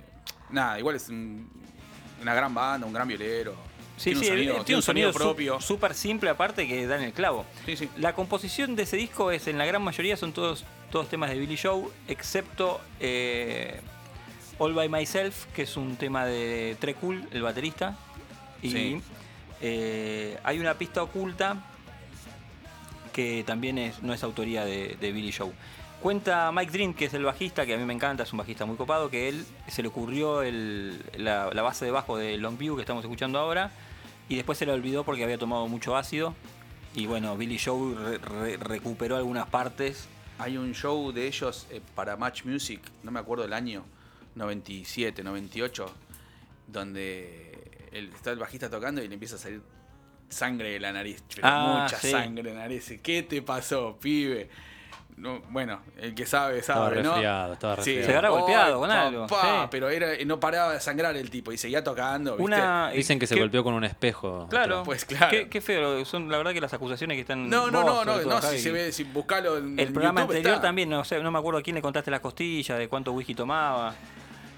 nada, 0.50 0.80
igual 0.80 0.96
es 0.96 1.10
un- 1.10 1.50
una 2.22 2.34
gran 2.34 2.54
banda, 2.54 2.86
un 2.88 2.94
gran 2.94 3.08
violero. 3.08 3.56
Sí, 3.98 4.12
tiene 4.12 4.20
sí, 4.20 4.26
un 4.26 4.32
sonido, 4.38 4.64
tiene, 4.66 4.78
un 4.78 4.82
sonido 4.84 5.14
su- 5.14 5.20
propio. 5.20 5.62
súper 5.62 5.94
simple 5.94 6.30
aparte 6.30 6.68
que 6.68 6.86
da 6.86 6.98
en 6.98 7.04
el 7.04 7.14
clavo. 7.14 7.46
Sí, 7.66 7.78
sí. 7.78 7.90
La 7.98 8.14
composición 8.14 8.76
de 8.76 8.84
ese 8.84 8.98
disco 8.98 9.32
es, 9.32 9.48
en 9.48 9.58
la 9.58 9.66
gran 9.66 9.82
mayoría, 9.82 10.18
son 10.18 10.34
todos, 10.34 10.66
todos 10.92 11.08
temas 11.08 11.30
de 11.30 11.38
Billy 11.40 11.58
Joe, 11.58 11.86
excepto 12.08 12.82
eh, 13.00 13.80
All 14.58 14.74
By 14.74 14.90
Myself, 14.90 15.46
que 15.54 15.62
es 15.64 15.78
un 15.78 15.96
tema 15.96 16.26
de 16.26 16.76
Tre 16.80 16.96
Cool, 16.96 17.28
el 17.32 17.42
baterista. 17.42 17.98
Y 18.62 18.72
Sí. 18.72 19.02
eh, 19.62 20.38
hay 20.44 20.60
una 20.60 20.74
pista 20.78 21.02
oculta 21.04 21.64
que 23.14 23.44
también 23.46 23.78
es, 23.78 24.02
no 24.04 24.14
es 24.14 24.24
autoría 24.24 24.66
de, 24.66 24.98
de 25.00 25.12
Billy 25.14 25.32
Joe. 25.32 25.52
Cuenta 26.10 26.52
Mike 26.52 26.72
Dream, 26.72 26.94
que 26.94 27.06
es 27.06 27.16
el 27.16 27.24
bajista, 27.24 27.66
que 27.66 27.74
a 27.74 27.78
mí 27.80 27.84
me 27.84 27.92
encanta, 27.92 28.22
es 28.22 28.32
un 28.32 28.38
bajista 28.38 28.64
muy 28.66 28.76
copado, 28.78 29.10
que 29.10 29.28
él 29.28 29.44
se 29.68 29.82
le 29.82 29.88
ocurrió 29.88 30.44
el- 30.44 31.02
la, 31.18 31.50
la 31.52 31.62
base 31.64 31.84
de 31.84 31.90
bajo 31.90 32.16
de 32.16 32.38
Longview 32.38 32.76
que 32.76 32.82
estamos 32.84 33.04
escuchando 33.04 33.40
ahora, 33.40 33.72
y 34.30 34.36
después 34.36 34.56
se 34.60 34.68
le 34.68 34.72
olvidó 34.72 35.04
porque 35.04 35.24
había 35.24 35.40
tomado 35.40 35.68
mucho 35.68 35.98
ácido. 35.98 36.36
Y 36.94 37.08
bueno, 37.08 37.36
Billy 37.38 37.58
Joe 37.58 37.96
re- 37.96 38.18
re- 38.20 38.58
recuperó 38.58 39.16
algunas 39.16 39.48
partes. 39.48 40.08
Hay 40.38 40.58
un 40.58 40.76
show 40.76 41.12
de 41.12 41.26
ellos 41.26 41.66
eh, 41.72 41.82
para 41.96 42.16
Match 42.18 42.44
Music, 42.46 42.82
no 43.02 43.10
me 43.10 43.20
acuerdo 43.20 43.44
el 43.44 43.54
año, 43.54 43.84
97, 44.36 45.24
98, 45.24 45.92
donde 46.68 47.88
el, 47.92 48.10
está 48.14 48.30
el 48.30 48.38
bajista 48.38 48.70
tocando 48.70 49.02
y 49.04 49.08
le 49.08 49.16
empieza 49.16 49.38
a 49.38 49.40
salir 49.40 49.60
sangre 50.30 50.70
de 50.74 50.80
la 50.80 50.94
nariz. 50.94 51.24
Pero 51.34 51.48
Ah, 51.48 51.80
mucha 51.82 51.98
sí. 52.00 52.12
sangre 52.12 52.44
de 52.44 52.54
la 52.54 52.60
nariz. 52.62 52.94
¿Qué 53.02 53.24
te 53.24 53.42
pasó, 53.42 53.98
pibe? 54.00 54.50
No, 55.18 55.42
bueno, 55.50 55.80
el 55.98 56.14
que 56.14 56.26
sabe, 56.26 56.60
Estaba 56.60 56.90
sabe, 56.90 57.02
¿no? 57.02 57.12
resfriado, 57.12 57.54
estaba 57.54 57.76
Sí. 57.76 57.96
resfriado. 57.96 58.06
Se 58.12 58.16
habrá 58.18 58.28
Ay, 58.28 58.34
golpeado 58.36 58.80
con 58.82 58.92
algo, 58.92 59.28
papá, 59.28 59.62
sí. 59.64 59.68
pero 59.72 59.90
era, 59.90 60.08
no 60.26 60.40
paraba 60.42 60.74
de 60.74 60.82
sangrar 60.82 61.16
el 61.16 61.30
tipo 61.30 61.54
y 61.54 61.58
seguía 61.58 61.82
tocando. 61.86 62.32
¿viste? 62.32 62.44
Una, 62.44 62.90
Dicen 62.90 63.18
que 63.18 63.26
se 63.26 63.36
¿qué- 63.36 63.40
golpeó 63.42 63.64
con 63.64 63.74
un 63.76 63.86
espejo. 63.86 64.48
Claro, 64.50 64.84
Pues 64.84 65.06
claro. 65.06 65.30
Qué, 65.32 65.48
qué 65.48 65.62
feo, 65.62 66.04
son 66.04 66.30
la 66.30 66.38
verdad 66.38 66.52
que 66.52 66.60
las 66.60 66.74
acusaciones 66.74 67.16
que 67.16 67.22
están. 67.22 67.50
No, 67.50 67.72
no, 67.72 67.84
vos, 67.84 68.06
no, 68.06 68.18
no, 68.18 68.24
no, 68.26 68.42
si 68.42 68.60
se 68.60 68.72
ve, 68.72 68.92
si 68.92 69.06
buscalo 69.06 69.58
en 69.58 69.80
El 69.80 69.94
programa 69.94 70.22
YouTube 70.22 70.32
anterior 70.36 70.56
está. 70.56 70.68
también, 70.68 70.90
no 70.90 71.06
sé, 71.06 71.18
no 71.24 71.32
me 71.32 71.40
acuerdo 71.40 71.60
a 71.60 71.64
quién 71.64 71.76
le 71.78 71.82
contaste 71.82 72.12
las 72.12 72.20
costillas, 72.20 72.78
de 72.78 72.90
cuánto 72.90 73.14
whisky 73.14 73.34
tomaba. 73.34 73.96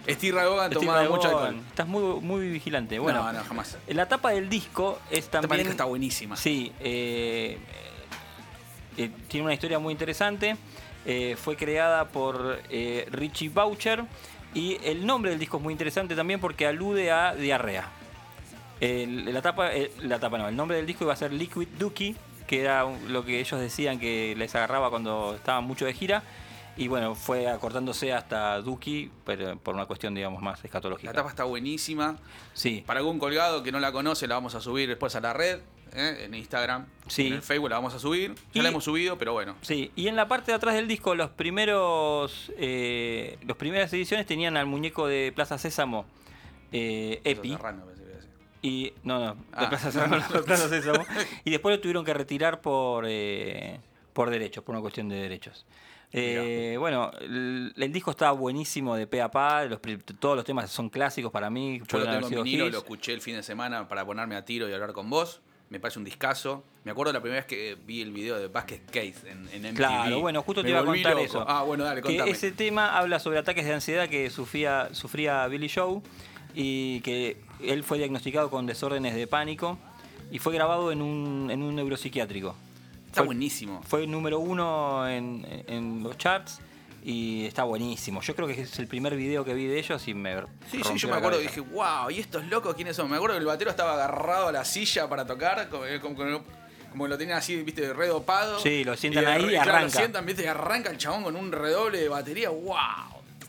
Steve 0.09 0.39
Steve 0.39 0.69
tomaba 0.71 1.03
mucho 1.09 1.27
alcohol. 1.27 1.57
Estás 1.69 1.85
muy, 1.85 2.21
muy 2.21 2.49
vigilante. 2.49 2.97
Bueno, 2.97 3.21
no, 3.23 3.33
no, 3.33 3.43
jamás. 3.43 3.77
la 3.87 4.07
tapa 4.07 4.31
del 4.31 4.47
disco 4.49 4.99
es 5.11 5.27
también. 5.29 5.49
manija 5.49 5.69
está 5.69 5.83
buenísima. 5.83 6.35
Sí, 6.37 6.71
eh, 6.79 7.57
eh, 8.97 9.09
tiene 9.27 9.45
una 9.45 9.53
historia 9.53 9.79
muy 9.79 9.91
interesante. 9.93 10.57
eh, 11.05 11.37
fue 11.41 11.55
creada 11.55 12.09
por 12.09 12.59
eh, 12.69 13.07
Richie 13.11 13.47
Boucher 13.49 14.03
y 14.53 14.77
el 14.83 15.05
nombre 15.05 15.31
del 15.31 15.39
disco 15.39 15.55
es 15.57 15.63
muy 15.63 15.71
interesante 15.71 16.15
también 16.15 16.39
porque 16.41 16.67
alude 16.67 17.11
a 17.11 17.33
diarrea. 17.33 17.87
El- 18.79 19.33
la 19.33 19.41
tapa, 19.41 19.71
el- 19.71 19.91
la 20.03 20.19
tapa 20.19 20.37
no, 20.37 20.47
el 20.47 20.55
nombre 20.55 20.77
del 20.77 20.85
disco 20.85 21.03
iba 21.05 21.13
a 21.13 21.15
ser 21.15 21.31
Liquid 21.33 21.67
Dookie, 21.79 22.15
que 22.45 22.61
era 22.61 22.85
lo 23.09 23.25
que 23.25 23.39
ellos 23.39 23.59
decían 23.59 23.99
que 23.99 24.35
les 24.37 24.53
agarraba 24.55 24.89
cuando 24.89 25.35
estaban 25.35 25.63
mucho 25.63 25.85
de 25.85 25.93
gira. 25.93 26.23
Y 26.79 26.87
bueno, 26.89 27.15
fue 27.15 27.47
acortándose 27.49 28.13
hasta 28.13 28.61
Dookie, 28.61 29.09
pero 29.25 29.57
por 29.57 29.73
una 29.73 29.87
cuestión, 29.87 30.13
digamos, 30.13 30.43
más 30.43 30.63
escatológica. 30.63 31.09
La 31.11 31.15
tapa 31.15 31.29
está 31.29 31.43
buenísima. 31.43 32.17
Sí. 32.53 32.83
Para 32.85 32.99
algún 32.99 33.17
colgado 33.17 33.63
que 33.63 33.71
no 33.71 33.79
la 33.79 33.91
conoce, 33.91 34.27
la 34.27 34.35
vamos 34.35 34.53
a 34.53 34.61
subir 34.61 34.87
después 34.87 35.15
a 35.15 35.21
la 35.21 35.33
red, 35.33 35.59
¿eh? 35.93 36.23
en 36.25 36.33
Instagram. 36.33 36.85
Sí. 37.07 37.27
En 37.27 37.33
el 37.33 37.41
Facebook 37.41 37.69
la 37.69 37.75
vamos 37.77 37.93
a 37.93 37.99
subir. 37.99 38.35
Ya 38.53 38.59
Y- 38.59 38.63
la 38.63 38.69
hemos 38.69 38.83
subido, 38.83 39.17
pero 39.17 39.33
bueno. 39.33 39.55
Sí, 39.61 39.91
y 39.95 40.07
en 40.07 40.15
la 40.15 40.27
parte 40.27 40.51
de 40.51 40.55
atrás 40.55 40.75
del 40.75 40.87
disco, 40.87 41.15
los 41.15 41.29
primeros. 41.31 42.51
Eh, 42.57 43.37
las 43.45 43.57
primeras 43.57 43.91
ediciones 43.93 44.25
tenían 44.25 44.57
al 44.57 44.65
muñeco 44.65 45.07
de 45.07 45.31
Plaza 45.35 45.57
Sésamo, 45.57 46.05
eh, 46.71 47.21
Epi. 47.23 47.49
Serrano. 47.51 47.83
Y. 48.61 48.93
No, 49.03 49.19
no, 49.19 49.35
de 49.35 49.41
Ah. 49.53 49.69
Plaza 49.69 49.91
Sésamo, 49.91 50.15
no, 50.17 50.27
de 50.29 50.43
Plaza 50.43 50.67
Sésamo. 50.69 51.05
Y 51.45 51.51
después 51.51 51.75
lo 51.75 51.81
tuvieron 51.81 52.03
que 52.03 52.13
retirar 52.13 52.61
por. 52.61 53.05
eh, 53.07 53.79
por 54.13 54.29
derechos, 54.31 54.63
por 54.63 54.73
una 54.73 54.81
cuestión 54.81 55.09
de 55.09 55.15
derechos. 55.17 55.65
Eh, 56.11 56.75
bueno, 56.79 57.11
el, 57.19 57.73
el 57.77 57.91
disco 57.93 58.11
está 58.11 58.31
buenísimo 58.31 58.95
de 58.95 59.05
pe 59.05 59.21
a 59.21 59.29
pa, 59.29 59.65
los 59.65 59.79
todos 60.19 60.35
los 60.37 60.43
temas 60.45 60.71
son 60.71 60.89
clásicos 60.89 61.31
para 61.31 61.49
mí. 61.51 61.81
Yo 61.87 61.99
lo 61.99 62.05
tengo 62.09 62.27
en 62.29 62.43
vinilo, 62.43 62.69
lo 62.69 62.77
escuché 62.79 63.13
el 63.13 63.21
fin 63.21 63.35
de 63.35 63.43
semana 63.43 63.87
para 63.87 64.05
ponerme 64.05 64.35
a 64.35 64.43
tiro 64.45 64.67
y 64.69 64.73
hablar 64.73 64.93
con 64.93 65.09
vos. 65.09 65.41
Me 65.69 65.79
parece 65.79 65.99
un 65.99 66.05
discazo. 66.05 66.63
Me 66.85 66.91
acuerdo 66.91 67.11
la 67.11 67.19
primera 67.19 67.41
vez 67.41 67.45
que 67.45 67.75
vi 67.85 68.01
el 68.01 68.11
video 68.11 68.39
de 68.39 68.47
Basket 68.47 68.79
Case 68.85 69.15
en, 69.29 69.49
en 69.51 69.61
MTV. 69.73 69.75
Claro, 69.75 70.19
bueno, 70.21 70.41
justo 70.41 70.61
te 70.61 70.65
Me 70.67 70.69
iba 70.71 70.79
a 70.79 70.85
contar 70.85 71.11
loco. 71.13 71.25
eso. 71.25 71.45
Ah, 71.47 71.63
bueno, 71.63 71.83
dale, 71.83 72.01
que 72.01 72.07
contame. 72.07 72.31
ese 72.31 72.51
tema 72.51 72.97
habla 72.97 73.19
sobre 73.19 73.37
ataques 73.39 73.65
de 73.65 73.73
ansiedad 73.73 74.07
que 74.07 74.29
sufría, 74.29 74.87
sufría 74.93 75.45
Billy 75.47 75.67
Joe 75.69 76.01
y 76.55 77.01
que 77.01 77.41
él 77.61 77.83
fue 77.83 77.97
diagnosticado 77.97 78.49
con 78.49 78.65
desórdenes 78.65 79.13
de 79.15 79.27
pánico 79.27 79.77
y 80.31 80.39
fue 80.39 80.53
grabado 80.53 80.91
en 80.93 81.01
un, 81.01 81.49
en 81.51 81.61
un 81.61 81.75
neuropsiquiátrico. 81.75 82.55
Está 83.07 83.21
Fue- 83.21 83.25
buenísimo. 83.27 83.81
Fue 83.83 84.07
número 84.07 84.39
uno 84.39 85.07
en, 85.09 85.45
en 85.67 86.01
los 86.03 86.17
charts 86.17 86.61
y 87.09 87.45
está 87.45 87.63
buenísimo. 87.63 88.21
Yo 88.21 88.35
creo 88.35 88.47
que 88.49 88.59
es 88.63 88.79
el 88.79 88.87
primer 88.87 89.15
video 89.15 89.45
que 89.45 89.53
vi 89.53 89.65
de 89.65 89.79
ellos 89.79 90.05
y 90.09 90.13
me 90.13 90.41
Sí, 90.69 90.81
sí, 90.83 90.97
yo 90.97 91.07
me 91.07 91.15
acuerdo, 91.15 91.37
cabeza. 91.37 91.55
dije, 91.55 91.61
wow, 91.61 92.09
¿y 92.11 92.19
estos 92.19 92.43
locos 92.47 92.75
quiénes 92.75 92.97
son? 92.97 93.09
Me 93.09 93.15
acuerdo 93.15 93.35
que 93.35 93.39
el 93.39 93.45
batero 93.45 93.69
estaba 93.71 93.93
agarrado 93.93 94.49
a 94.49 94.51
la 94.51 94.65
silla 94.65 95.07
para 95.07 95.25
tocar, 95.25 95.69
como, 95.69 95.83
como, 96.01 96.15
como- 96.17 96.43
como 96.91 97.03
que 97.05 97.09
lo 97.09 97.17
tenían 97.17 97.37
así, 97.37 97.55
viste, 97.63 97.93
redopado. 97.93 98.59
Sí, 98.59 98.83
lo 98.83 98.97
sientan 98.97 99.23
de- 99.23 99.31
ahí 99.31 99.45
y 99.45 99.49
claro, 99.51 99.61
arranca. 99.71 99.83
Lo 99.83 99.89
sientan, 99.89 100.25
viste, 100.25 100.43
y 100.43 100.47
arranca 100.47 100.89
el 100.89 100.97
chabón 100.97 101.23
con 101.23 101.35
un 101.37 101.49
redoble 101.51 101.99
de 101.99 102.09
batería, 102.09 102.49
wow. 102.49 102.75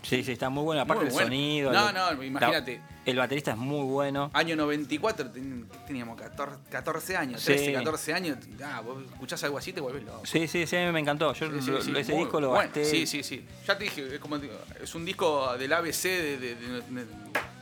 Sí, 0.03 0.23
sí, 0.23 0.33
está 0.33 0.49
muy 0.49 0.63
bueno. 0.65 0.81
Aparte 0.83 1.01
Muy 1.05 1.09
el 1.09 1.13
bueno. 1.13 1.27
sonido. 1.29 1.73
No, 1.73 1.89
el- 1.89 1.95
no, 2.19 2.23
imagínate. 2.23 2.81
el 3.05 3.17
baterista 3.17 3.51
es 3.53 3.57
muy 3.57 3.85
bueno. 3.85 4.31
Año 4.33 4.55
94, 4.57 5.31
ten- 5.31 5.67
teníamos 5.87 6.17
14, 6.21 6.59
14 6.71 7.17
años, 7.17 7.41
Sí. 7.41 7.47
13, 7.47 7.73
14 7.73 8.13
años. 8.15 8.39
Ah, 8.63 8.81
vos 8.85 9.03
escuchás 9.11 9.43
algo 9.45 9.59
así 9.59 9.73
te 9.73 9.81
vuelves 9.81 10.05
loco. 10.05 10.21
Sí, 10.25 10.47
sí, 10.47 10.67
sí, 10.67 10.77
a 10.77 10.87
mí 10.87 10.93
me 10.93 11.01
encantó. 11.01 11.33
Yo 11.35 11.51
Sí, 11.51 11.61
sí, 11.63 11.71
lo- 11.71 11.83
sí, 11.83 11.93
ese 11.97 12.13
muy 12.13 12.23
disco 12.25 12.41
lo 12.41 12.49
bueno. 12.51 12.65
gasté. 12.65 12.85
Sí, 12.85 13.07
sí, 13.07 13.23
sí. 13.23 13.45
Ya 13.67 13.77
te 13.77 13.85
dije, 13.85 14.15
es, 14.15 14.21
como, 14.21 14.37
es 14.37 14.95
un 14.95 15.05
disco 15.05 15.57
del 15.57 15.73
ABC 15.73 16.09
de- 16.09 16.39
de- 16.39 16.55
de- 16.55 16.81
de- 16.81 17.07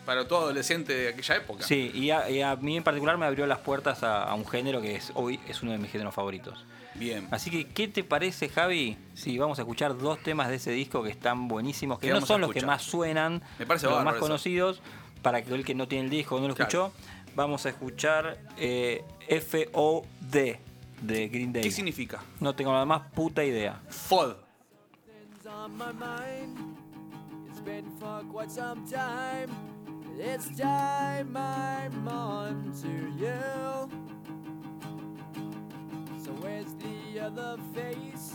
para 0.05 0.29
todo 0.29 0.43
adolescente 0.43 0.95
de 0.95 1.09
aquella 1.09 1.37
época. 1.37 1.65
Sí, 1.65 1.91
y 1.95 2.11
a, 2.11 2.31
y 2.31 2.41
a 2.43 2.55
mí 2.57 2.77
en 2.77 2.85
particular 2.85 3.17
me 3.19 3.27
abrió 3.27 3.45
las 3.47 3.59
puertas 3.59 4.03
a, 4.05 4.23
a 4.25 4.35
un 4.35 4.47
género 4.47 4.81
que 4.81 4.95
es 4.95 5.11
hoy 5.15 5.41
es 5.49 5.63
uno 5.63 5.73
de 5.73 5.79
mis 5.79 5.91
géneros 5.91 6.15
favoritos. 6.15 6.65
Bien. 6.99 7.29
Así 7.31 7.51
que, 7.51 7.67
¿qué 7.69 7.89
te 7.89 8.03
parece, 8.05 8.49
Javi? 8.49 8.97
Si 9.15 9.37
vamos 9.39 9.59
a 9.59 9.63
escuchar 9.63 9.97
dos 9.99 10.19
temas 10.23 10.49
de 10.49 10.57
ese 10.57 10.71
disco 10.71 11.03
que 11.03 11.11
están 11.11 11.49
buenísimos, 11.49 11.99
que 11.99 12.09
¿Qué 12.09 12.13
no 12.13 12.21
son 12.21 12.41
los 12.41 12.53
que 12.53 12.65
más 12.65 12.83
suenan, 12.83 13.43
Me 13.59 13.67
parece 13.67 13.87
los 13.87 14.03
más 14.05 14.15
eso. 14.15 14.23
conocidos, 14.23 14.81
para 15.23 15.43
que 15.43 15.55
el 15.55 15.65
que 15.65 15.75
no 15.75 15.89
tiene 15.89 16.05
el 16.05 16.11
disco 16.11 16.37
o 16.37 16.41
no 16.41 16.49
lo 16.49 16.55
Claro. 16.55 16.69
escuchó, 16.91 16.93
vamos 17.35 17.67
a 17.67 17.71
escuchar 17.71 18.39
eh, 18.57 19.05
FOD 19.29 20.05
de 21.03 21.29
Green 21.29 21.53
Day. 21.53 21.63
¿Qué 21.63 21.71
significa? 21.71 22.23
No 22.41 22.55
tengo 22.55 22.73
la 22.73 22.85
más 22.85 23.03
puta 23.13 23.45
idea. 23.45 23.81
FOD. 23.89 24.37
So 36.27 36.33
where's 36.41 36.75
the 36.75 37.21
other 37.21 37.57
face? 37.73 38.33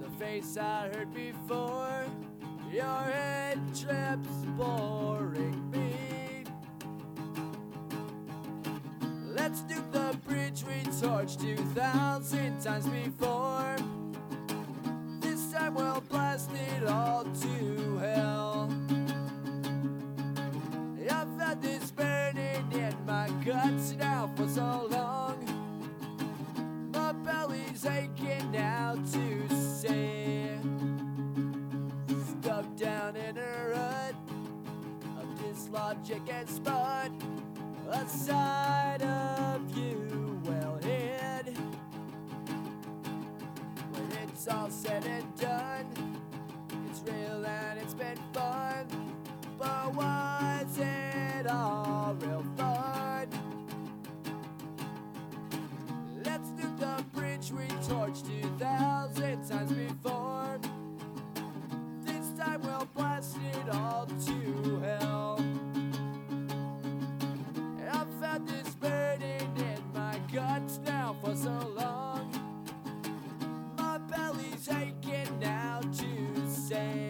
The 0.00 0.08
face 0.24 0.56
I 0.56 0.90
heard 0.94 1.12
before. 1.12 2.04
Your 2.72 2.84
head 2.84 3.58
trips 3.74 4.28
boring 4.56 5.68
me. 5.72 6.44
Let's 9.26 9.62
do 9.62 9.82
the 9.90 10.16
bridge 10.24 10.62
we 10.62 10.88
torched 11.02 11.40
2,000 11.40 12.60
times 12.62 12.86
before. 12.86 13.74
This 15.18 15.50
time 15.50 15.74
we'll 15.74 16.04
blast 16.08 16.50
it 16.52 16.86
all 16.86 17.24
to 17.24 17.98
hell. 17.98 18.72
I've 21.10 21.40
had 21.40 21.60
this 21.60 21.90
burning 21.90 22.70
in 22.70 22.94
my 23.04 23.28
guts 23.44 23.94
now 23.98 24.30
for 24.36 24.46
so 24.46 24.86
long. 24.92 25.59
Belly's 27.24 27.86
aching 27.86 28.50
now 28.50 28.94
to 29.12 29.48
say. 29.58 30.48
Stuck 32.40 32.76
down 32.76 33.16
in 33.16 33.36
a 33.38 33.68
rut 33.68 34.14
of 35.20 35.42
dislogic 35.42 36.22
and 36.32 36.48
spud. 36.48 37.12
A 37.90 38.08
side 38.08 39.02
of 39.02 39.76
you 39.76 40.40
well 40.44 40.78
hid. 40.82 41.56
When 43.92 44.12
it's 44.22 44.48
all 44.48 44.70
said 44.70 45.04
and 45.04 45.36
done, 45.36 45.86
it's 46.88 47.02
real 47.04 47.44
and 47.44 47.78
it's 47.80 47.94
been 47.94 48.18
fun. 48.32 48.86
But 49.58 49.94
was 49.94 50.78
it 50.78 51.46
all 51.50 52.16
real 52.20 52.44
fun? 52.56 53.28
Let's 56.24 56.50
do 56.50 56.68
the 56.78 57.04
bridge 57.40 57.52
we 57.52 57.74
torched 57.86 58.26
2,000 58.42 59.48
times 59.48 59.72
before. 59.72 60.58
This 62.04 62.30
time 62.38 62.60
we'll 62.62 62.88
blast 62.94 63.36
it 63.36 63.74
all 63.74 64.06
to 64.06 64.80
hell. 64.80 65.44
I've 67.90 68.22
had 68.22 68.46
this 68.46 68.74
burning 68.74 69.56
in 69.56 69.82
my 69.94 70.18
guts 70.32 70.80
now 70.84 71.16
for 71.22 71.34
so 71.34 71.72
long. 71.76 72.30
My 73.76 73.98
belly's 73.98 74.68
aching 74.68 75.38
now 75.40 75.80
to 75.80 76.50
say. 76.50 77.09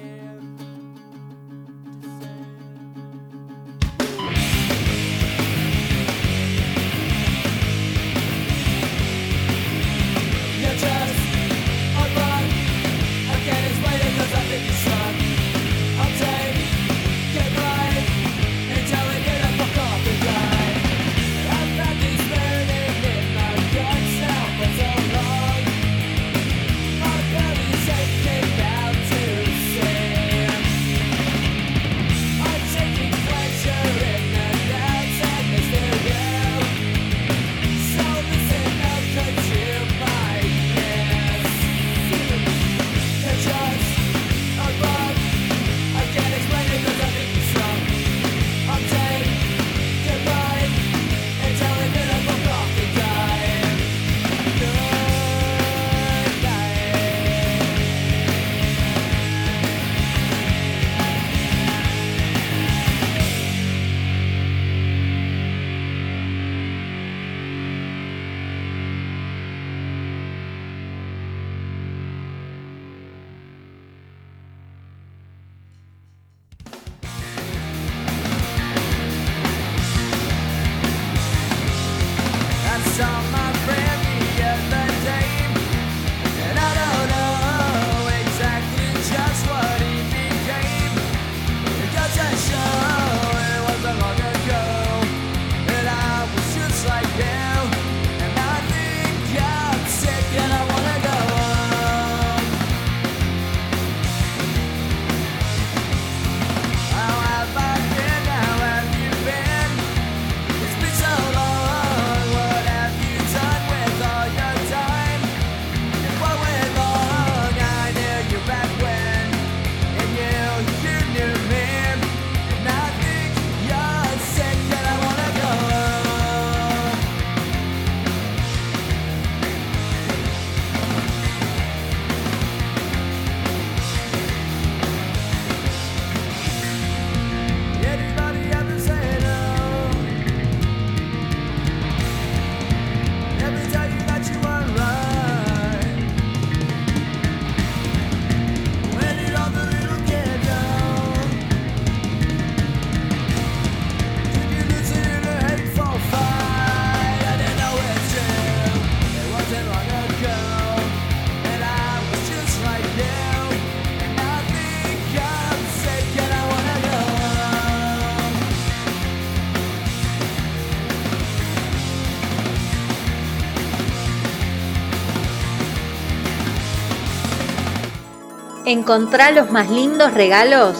Encontrá 178.71 179.33
los 179.33 179.51
más 179.51 179.69
lindos 179.69 180.15
regalos 180.15 180.77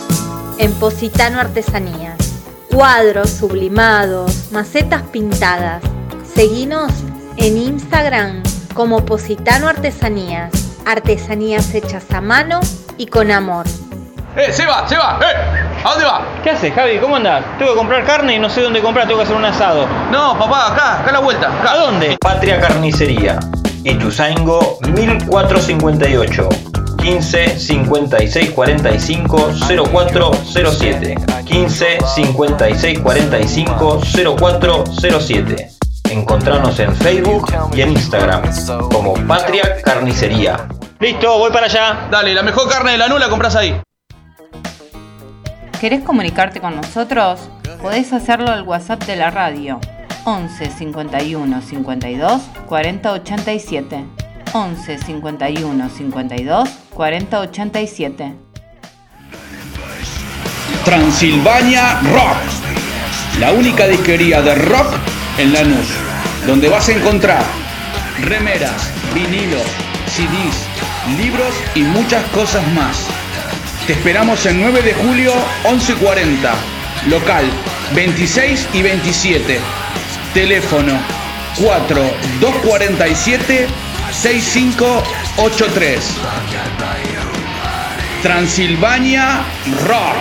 en 0.59 0.73
Positano 0.75 1.41
Artesanías. 1.41 2.19
Cuadros 2.71 3.31
sublimados, 3.31 4.53
macetas 4.53 5.03
pintadas. 5.03 5.83
Seguinos 6.23 6.93
en 7.37 7.59
Instagram 7.59 8.45
como 8.75 9.05
Positano 9.05 9.67
Artesanías. 9.67 10.53
Artesanías 10.87 11.75
hechas 11.75 12.05
a 12.13 12.21
mano 12.21 12.61
y 12.97 13.07
con 13.07 13.33
amor. 13.33 13.67
¡Eh, 14.37 14.53
se 14.53 14.67
va, 14.67 14.87
se 14.89 14.97
va! 14.97 15.19
¡Eh! 15.21 15.83
¿A 15.83 15.91
dónde 15.91 16.05
va? 16.05 16.25
¿Qué 16.45 16.51
haces, 16.51 16.73
Javi? 16.73 16.99
¿Cómo 16.99 17.17
andás? 17.17 17.45
Tengo 17.59 17.73
que 17.73 17.79
comprar 17.79 18.07
carne 18.07 18.37
y 18.37 18.39
no 18.39 18.49
sé 18.49 18.61
dónde 18.63 18.81
comprar, 18.81 19.09
tengo 19.09 19.19
que 19.19 19.25
hacer 19.25 19.37
un 19.37 19.45
asado. 19.45 19.89
No, 20.13 20.39
papá, 20.39 20.73
acá, 20.73 21.01
acá 21.01 21.11
a 21.11 21.15
la 21.15 21.19
vuelta. 21.19 21.49
Acá. 21.49 21.73
¿A 21.73 21.77
dónde? 21.79 22.17
Patria 22.21 22.61
Carnicería, 22.61 23.41
Ituzaingo 23.83 24.79
1458, 24.95 26.49
15 27.01 27.59
56 27.59 28.51
45 28.51 29.51
0407, 29.91 31.15
15 31.45 31.99
56 32.15 32.99
45 32.99 34.01
0407. 34.39 35.71
Encontrarnos 36.11 36.79
en 36.81 36.95
Facebook 36.97 37.53
y 37.73 37.81
en 37.81 37.93
Instagram 37.93 38.43
como 38.93 39.15
Patria 39.27 39.81
Carnicería. 39.83 40.69
Listo, 40.99 41.39
voy 41.39 41.51
para 41.51 41.67
allá. 41.67 42.09
Dale, 42.11 42.35
la 42.35 42.43
mejor 42.43 42.69
carne 42.69 42.93
de 42.93 42.99
la 42.99 43.09
nula 43.09 43.29
compras 43.29 43.57
ahí. 43.57 43.81
¿Querés 45.81 46.03
comunicarte 46.03 46.61
con 46.61 46.77
nosotros? 46.77 47.49
Podés 47.81 48.13
hacerlo 48.13 48.51
al 48.51 48.65
WhatsApp 48.65 49.05
de 49.05 49.17
la 49.17 49.31
radio 49.31 49.81
11 50.25 50.71
51 50.71 51.63
52 51.63 52.43
40 52.69 53.13
87. 53.13 54.20
11 54.53 54.99
51 54.99 55.89
52 55.89 56.69
40 56.95 57.41
87. 57.41 58.35
Transilvania 60.85 62.01
Rock. 62.01 62.37
La 63.39 63.53
única 63.53 63.87
disquería 63.87 64.43
de 64.43 64.55
rock 64.55 64.95
en 65.39 65.53
Lanús. 65.53 65.87
Donde 66.47 66.69
vas 66.69 66.89
a 66.89 66.93
encontrar 66.93 67.45
remeras, 68.23 68.91
vinilos, 69.15 69.63
CDs, 70.07 70.67
libros 71.17 71.55
y 71.75 71.83
muchas 71.83 72.25
cosas 72.31 72.67
más. 72.73 73.07
Te 73.87 73.93
esperamos 73.93 74.45
el 74.47 74.61
9 74.61 74.83
de 74.83 74.95
julio 74.95 75.33
1140. 75.65 76.55
Local 77.09 77.45
26 77.95 78.69
y 78.75 78.83
27. 78.83 79.59
Teléfono 80.35 80.93
4 81.63 82.03
247 82.41 83.90
6583. 84.13 86.17
Transilvania 88.23 89.41
Rock. 89.87 90.17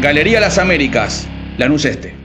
Galería 0.00 0.40
Las 0.40 0.58
Américas, 0.58 1.26
Lanús 1.56 1.84
Este. 1.84 2.16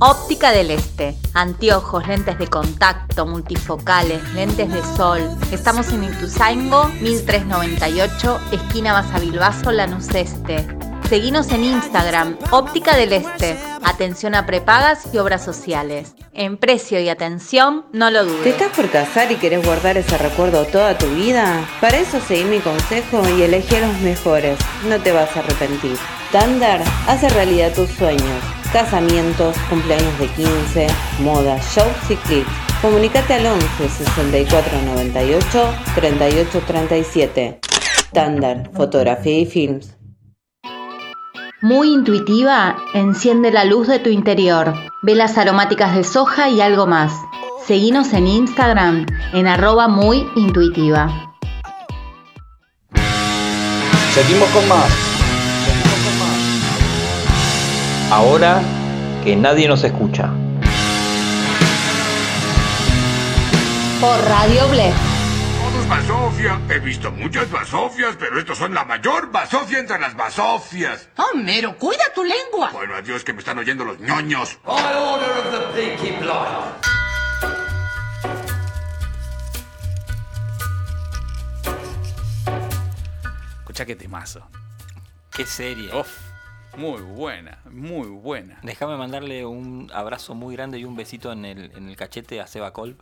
Óptica 0.00 0.50
del 0.50 0.70
Este. 0.70 1.14
Anteojos, 1.34 2.08
lentes 2.08 2.38
de 2.38 2.48
contacto, 2.48 3.26
multifocales, 3.26 4.20
lentes 4.34 4.72
de 4.72 4.82
sol. 4.96 5.20
Estamos 5.52 5.92
en 5.92 6.04
Ituzaingo, 6.04 6.88
1398, 7.00 8.40
esquina 8.52 8.92
Basavilbaso, 8.92 9.72
Lanús 9.72 10.08
Este. 10.14 10.66
Seguinos 11.10 11.50
en 11.50 11.64
Instagram, 11.64 12.38
Óptica 12.52 12.96
del 12.96 13.12
Este. 13.12 13.56
Atención 13.82 14.36
a 14.36 14.46
prepagas 14.46 15.12
y 15.12 15.18
obras 15.18 15.44
sociales. 15.44 16.14
En 16.32 16.56
precio 16.56 17.00
y 17.00 17.08
atención, 17.08 17.84
no 17.92 18.12
lo 18.12 18.24
¿Te 18.24 18.30
dudes. 18.30 18.46
estás 18.46 18.68
por 18.76 18.88
casar 18.90 19.32
y 19.32 19.34
querés 19.34 19.66
guardar 19.66 19.98
ese 19.98 20.16
recuerdo 20.18 20.64
toda 20.66 20.96
tu 20.96 21.06
vida? 21.08 21.66
Para 21.80 21.98
eso 21.98 22.20
seguí 22.20 22.44
mi 22.44 22.60
consejo 22.60 23.28
y 23.36 23.42
elegí 23.42 23.74
a 23.74 23.88
los 23.88 23.98
mejores. 24.02 24.56
No 24.88 25.00
te 25.00 25.10
vas 25.10 25.36
a 25.36 25.40
arrepentir. 25.40 25.96
Tandar 26.30 26.80
hace 27.08 27.28
realidad 27.30 27.72
tus 27.74 27.90
sueños. 27.90 28.44
Casamientos, 28.72 29.56
cumpleaños 29.68 30.16
de 30.20 30.28
15, 30.28 30.86
moda, 31.24 31.58
shows 31.74 32.08
y 32.08 32.14
clips. 32.14 32.50
Comunicate 32.80 33.34
al 33.34 33.46
11 33.46 33.88
64 33.88 34.82
98 34.82 35.74
38 35.96 36.62
37. 36.68 37.60
Tandar, 38.12 38.70
fotografía 38.76 39.40
y 39.40 39.46
films. 39.46 39.99
Muy 41.62 41.92
intuitiva, 41.92 42.74
enciende 42.94 43.52
la 43.52 43.64
luz 43.64 43.86
de 43.86 43.98
tu 43.98 44.08
interior. 44.08 44.72
Velas 45.02 45.36
aromáticas 45.36 45.94
de 45.94 46.04
soja 46.04 46.48
y 46.48 46.62
algo 46.62 46.86
más. 46.86 47.12
Seguinos 47.66 48.14
en 48.14 48.26
Instagram 48.26 49.04
en 49.34 49.46
arroba 49.46 49.86
muy 49.86 50.26
intuitiva. 50.36 51.34
Seguimos 54.14 54.48
con 54.48 54.66
más. 54.68 54.90
Ahora 58.10 58.62
que 59.22 59.36
nadie 59.36 59.68
nos 59.68 59.84
escucha. 59.84 60.30
Por 64.00 64.18
Radio 64.24 64.66
Blef. 64.70 65.09
Basofia. 65.90 66.60
He 66.70 66.78
visto 66.78 67.10
muchas 67.10 67.50
basofias, 67.50 68.14
pero 68.16 68.38
estos 68.38 68.56
son 68.56 68.72
la 68.72 68.84
mayor 68.84 69.32
basofia 69.32 69.80
entre 69.80 69.98
las 69.98 70.14
basofias. 70.14 71.08
Homero, 71.16 71.76
cuida 71.76 72.04
tu 72.14 72.22
lengua. 72.22 72.70
Bueno, 72.72 72.94
adiós 72.94 73.24
que 73.24 73.32
me 73.32 73.40
están 73.40 73.58
oyendo 73.58 73.84
los 73.84 73.98
ñoños. 73.98 74.56
Escuchá 83.58 83.84
qué 83.84 83.96
temazo. 83.96 84.46
Qué 85.32 85.44
serie. 85.44 85.92
Uf, 85.92 86.08
muy 86.76 87.02
buena, 87.02 87.58
muy 87.68 88.06
buena. 88.08 88.60
Déjame 88.62 88.96
mandarle 88.96 89.44
un 89.44 89.90
abrazo 89.92 90.34
muy 90.34 90.54
grande 90.54 90.78
y 90.78 90.84
un 90.84 90.94
besito 90.94 91.32
en 91.32 91.44
el, 91.44 91.72
en 91.74 91.88
el 91.88 91.96
cachete 91.96 92.40
a 92.40 92.46
Seba 92.46 92.72
Kolb, 92.72 92.96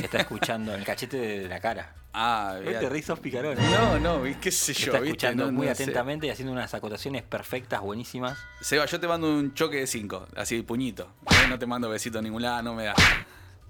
que 0.00 0.06
está 0.06 0.18
escuchando, 0.18 0.74
el 0.74 0.84
cachete 0.84 1.16
de 1.16 1.48
la 1.48 1.60
cara. 1.60 1.94
Ah, 2.12 2.56
¿Viste? 2.62 2.78
bien. 2.78 2.90
Rizos 2.92 3.18
picarones. 3.20 3.58
No, 3.70 3.98
no, 3.98 4.22
qué 4.40 4.50
sé 4.50 4.72
yo, 4.72 4.86
está 4.86 5.00
¿viste? 5.00 5.08
escuchando 5.08 5.46
No, 5.46 5.52
muy 5.52 5.66
no 5.66 5.74
sé. 5.74 5.82
atentamente 5.82 6.26
y 6.26 6.30
haciendo 6.30 6.52
unas 6.52 6.72
acotaciones 6.72 7.22
perfectas, 7.22 7.80
buenísimas. 7.80 8.38
Seba, 8.60 8.86
yo 8.86 8.98
te 9.00 9.06
mando 9.08 9.28
un 9.28 9.52
choque 9.54 9.78
de 9.78 9.86
cinco, 9.86 10.26
así 10.36 10.62
puñito. 10.62 11.12
Eh, 11.30 11.46
No 11.48 11.58
te 11.58 11.66
mando 11.66 11.88
besito 11.90 12.18
a 12.18 12.22
ningún 12.22 12.42
lado, 12.42 12.62
no 12.62 12.74
me 12.74 12.84
da. 12.84 12.94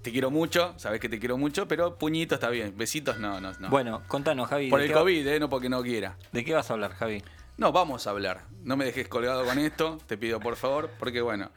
Te 0.01 0.11
quiero 0.11 0.31
mucho, 0.31 0.73
sabes 0.77 1.01
que 1.01 1.09
te 1.09 1.19
quiero 1.19 1.37
mucho, 1.37 1.67
pero 1.67 1.97
puñito 1.97 2.35
está 2.35 2.49
bien. 2.49 2.73
Besitos 2.77 3.19
no, 3.19 3.41
no, 3.41 3.51
no. 3.59 3.69
Bueno, 3.69 4.03
contanos, 4.07 4.47
Javi. 4.47 4.69
Por 4.69 4.79
¿de 4.79 4.85
el 4.85 4.91
va- 4.95 4.99
COVID, 4.99 5.27
eh, 5.27 5.39
no 5.39 5.49
porque 5.49 5.67
no 5.69 5.81
quiera. 5.83 6.15
¿De 6.31 6.45
qué 6.45 6.53
vas 6.53 6.69
a 6.69 6.73
hablar, 6.73 6.93
Javi? 6.93 7.21
No, 7.57 7.71
vamos 7.73 8.07
a 8.07 8.11
hablar. 8.11 8.43
No 8.63 8.77
me 8.77 8.85
dejes 8.85 9.07
colgado 9.09 9.43
con 9.43 9.57
esto, 9.59 9.97
te 10.07 10.17
pido 10.17 10.39
por 10.39 10.55
favor, 10.55 10.89
porque 10.99 11.19
bueno. 11.21 11.49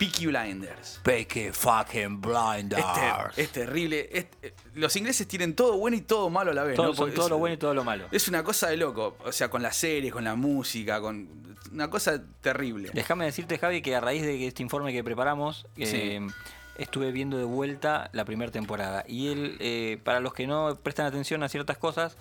Peaky 0.00 0.26
Blinders. 0.26 0.98
Peaky 1.04 1.50
fucking 1.52 2.20
blinders. 2.20 2.82
Es, 2.84 2.94
ter- 2.94 3.32
es 3.44 3.50
terrible. 3.52 4.08
es- 4.10 4.26
eh, 4.42 4.54
los 4.74 4.96
ingleses 4.96 5.28
tienen 5.28 5.54
todo 5.54 5.76
bueno 5.76 5.96
y 5.96 6.00
todo 6.00 6.30
malo 6.30 6.50
a 6.50 6.54
la 6.54 6.64
vez. 6.64 6.74
Todo- 6.74 6.88
¿no? 6.88 6.94
son 6.94 7.12
todo 7.12 7.26
es- 7.26 7.30
lo 7.30 7.38
bueno 7.38 7.54
y 7.54 7.58
todo 7.58 7.74
lo 7.74 7.84
malo. 7.84 8.06
Es 8.10 8.26
una 8.26 8.42
cosa 8.42 8.68
de 8.68 8.78
loco. 8.78 9.16
O 9.24 9.30
sea, 9.30 9.50
con 9.50 9.62
las 9.62 9.76
series, 9.76 10.12
con 10.12 10.24
la 10.24 10.34
música, 10.34 11.00
con. 11.00 11.38
Una 11.70 11.88
cosa 11.90 12.20
terrible. 12.40 12.90
Déjame 12.94 13.26
decirte, 13.26 13.56
Javi, 13.58 13.82
que 13.82 13.94
a 13.94 14.00
raíz 14.00 14.22
de 14.22 14.46
este 14.46 14.62
informe 14.62 14.92
que 14.92 15.04
preparamos, 15.04 15.66
eh, 15.76 16.26
estuve 16.78 17.12
viendo 17.12 17.36
de 17.38 17.44
vuelta 17.44 18.08
la 18.12 18.24
primera 18.24 18.50
temporada. 18.50 19.04
Y 19.06 19.28
él, 19.28 19.56
eh, 19.60 19.98
para 20.02 20.18
los 20.20 20.32
que 20.32 20.46
no 20.48 20.74
prestan 20.82 21.06
atención 21.06 21.42
a 21.44 21.48
ciertas 21.48 21.76
cosas, 21.78 22.16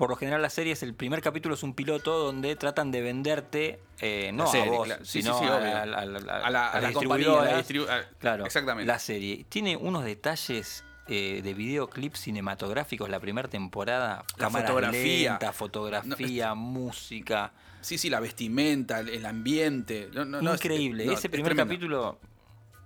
por 0.00 0.08
lo 0.08 0.16
general 0.16 0.40
las 0.40 0.54
series, 0.54 0.82
el 0.82 0.94
primer 0.94 1.20
capítulo 1.20 1.54
es 1.54 1.62
un 1.62 1.74
piloto 1.74 2.18
donde 2.18 2.56
tratan 2.56 2.90
de 2.90 3.02
venderte, 3.02 3.80
eh, 4.00 4.30
no 4.32 4.46
serie, 4.46 4.68
a 4.68 4.70
vos, 4.72 4.86
claro. 4.86 5.04
Sí, 5.04 5.20
sino 5.20 5.38
sí, 5.38 5.44
sí, 5.44 5.50
a, 5.50 5.56
obvio. 5.56 5.66
a- 5.76 5.80
a- 5.82 5.82
a- 5.82 6.46
A 6.46 6.50
la- 6.50 6.68
a 6.70 6.80
la 6.80 6.92
compañía, 6.94 7.28
distribu- 7.62 7.86
claro, 8.18 8.46
exactamente. 8.46 8.86
La 8.90 8.98
serie 8.98 9.44
tiene 9.50 9.76
unos 9.76 10.02
detalles 10.04 10.84
eh, 11.06 11.40
de 11.42 11.54
videoclips 11.54 12.20
cinematográficos 12.20 13.10
la 13.10 13.20
primera 13.20 13.46
temporada, 13.48 14.24
La 14.30 14.36
cámara 14.38 14.66
fotografía. 14.68 15.30
lenta, 15.32 15.52
fotografía, 15.52 16.54
música. 16.54 17.52
Sí, 17.82 17.98
sí, 17.98 18.08
la 18.08 18.20
vestimenta, 18.20 19.00
el, 19.00 19.08
el 19.10 19.26
ambiente. 19.26 20.08
No, 20.14 20.24
no, 20.24 20.38
es- 20.54 20.64
Increíble. 20.64 21.04
Ese 21.12 21.26
es 21.26 21.30
primer 21.30 21.54
capítulo. 21.56 22.18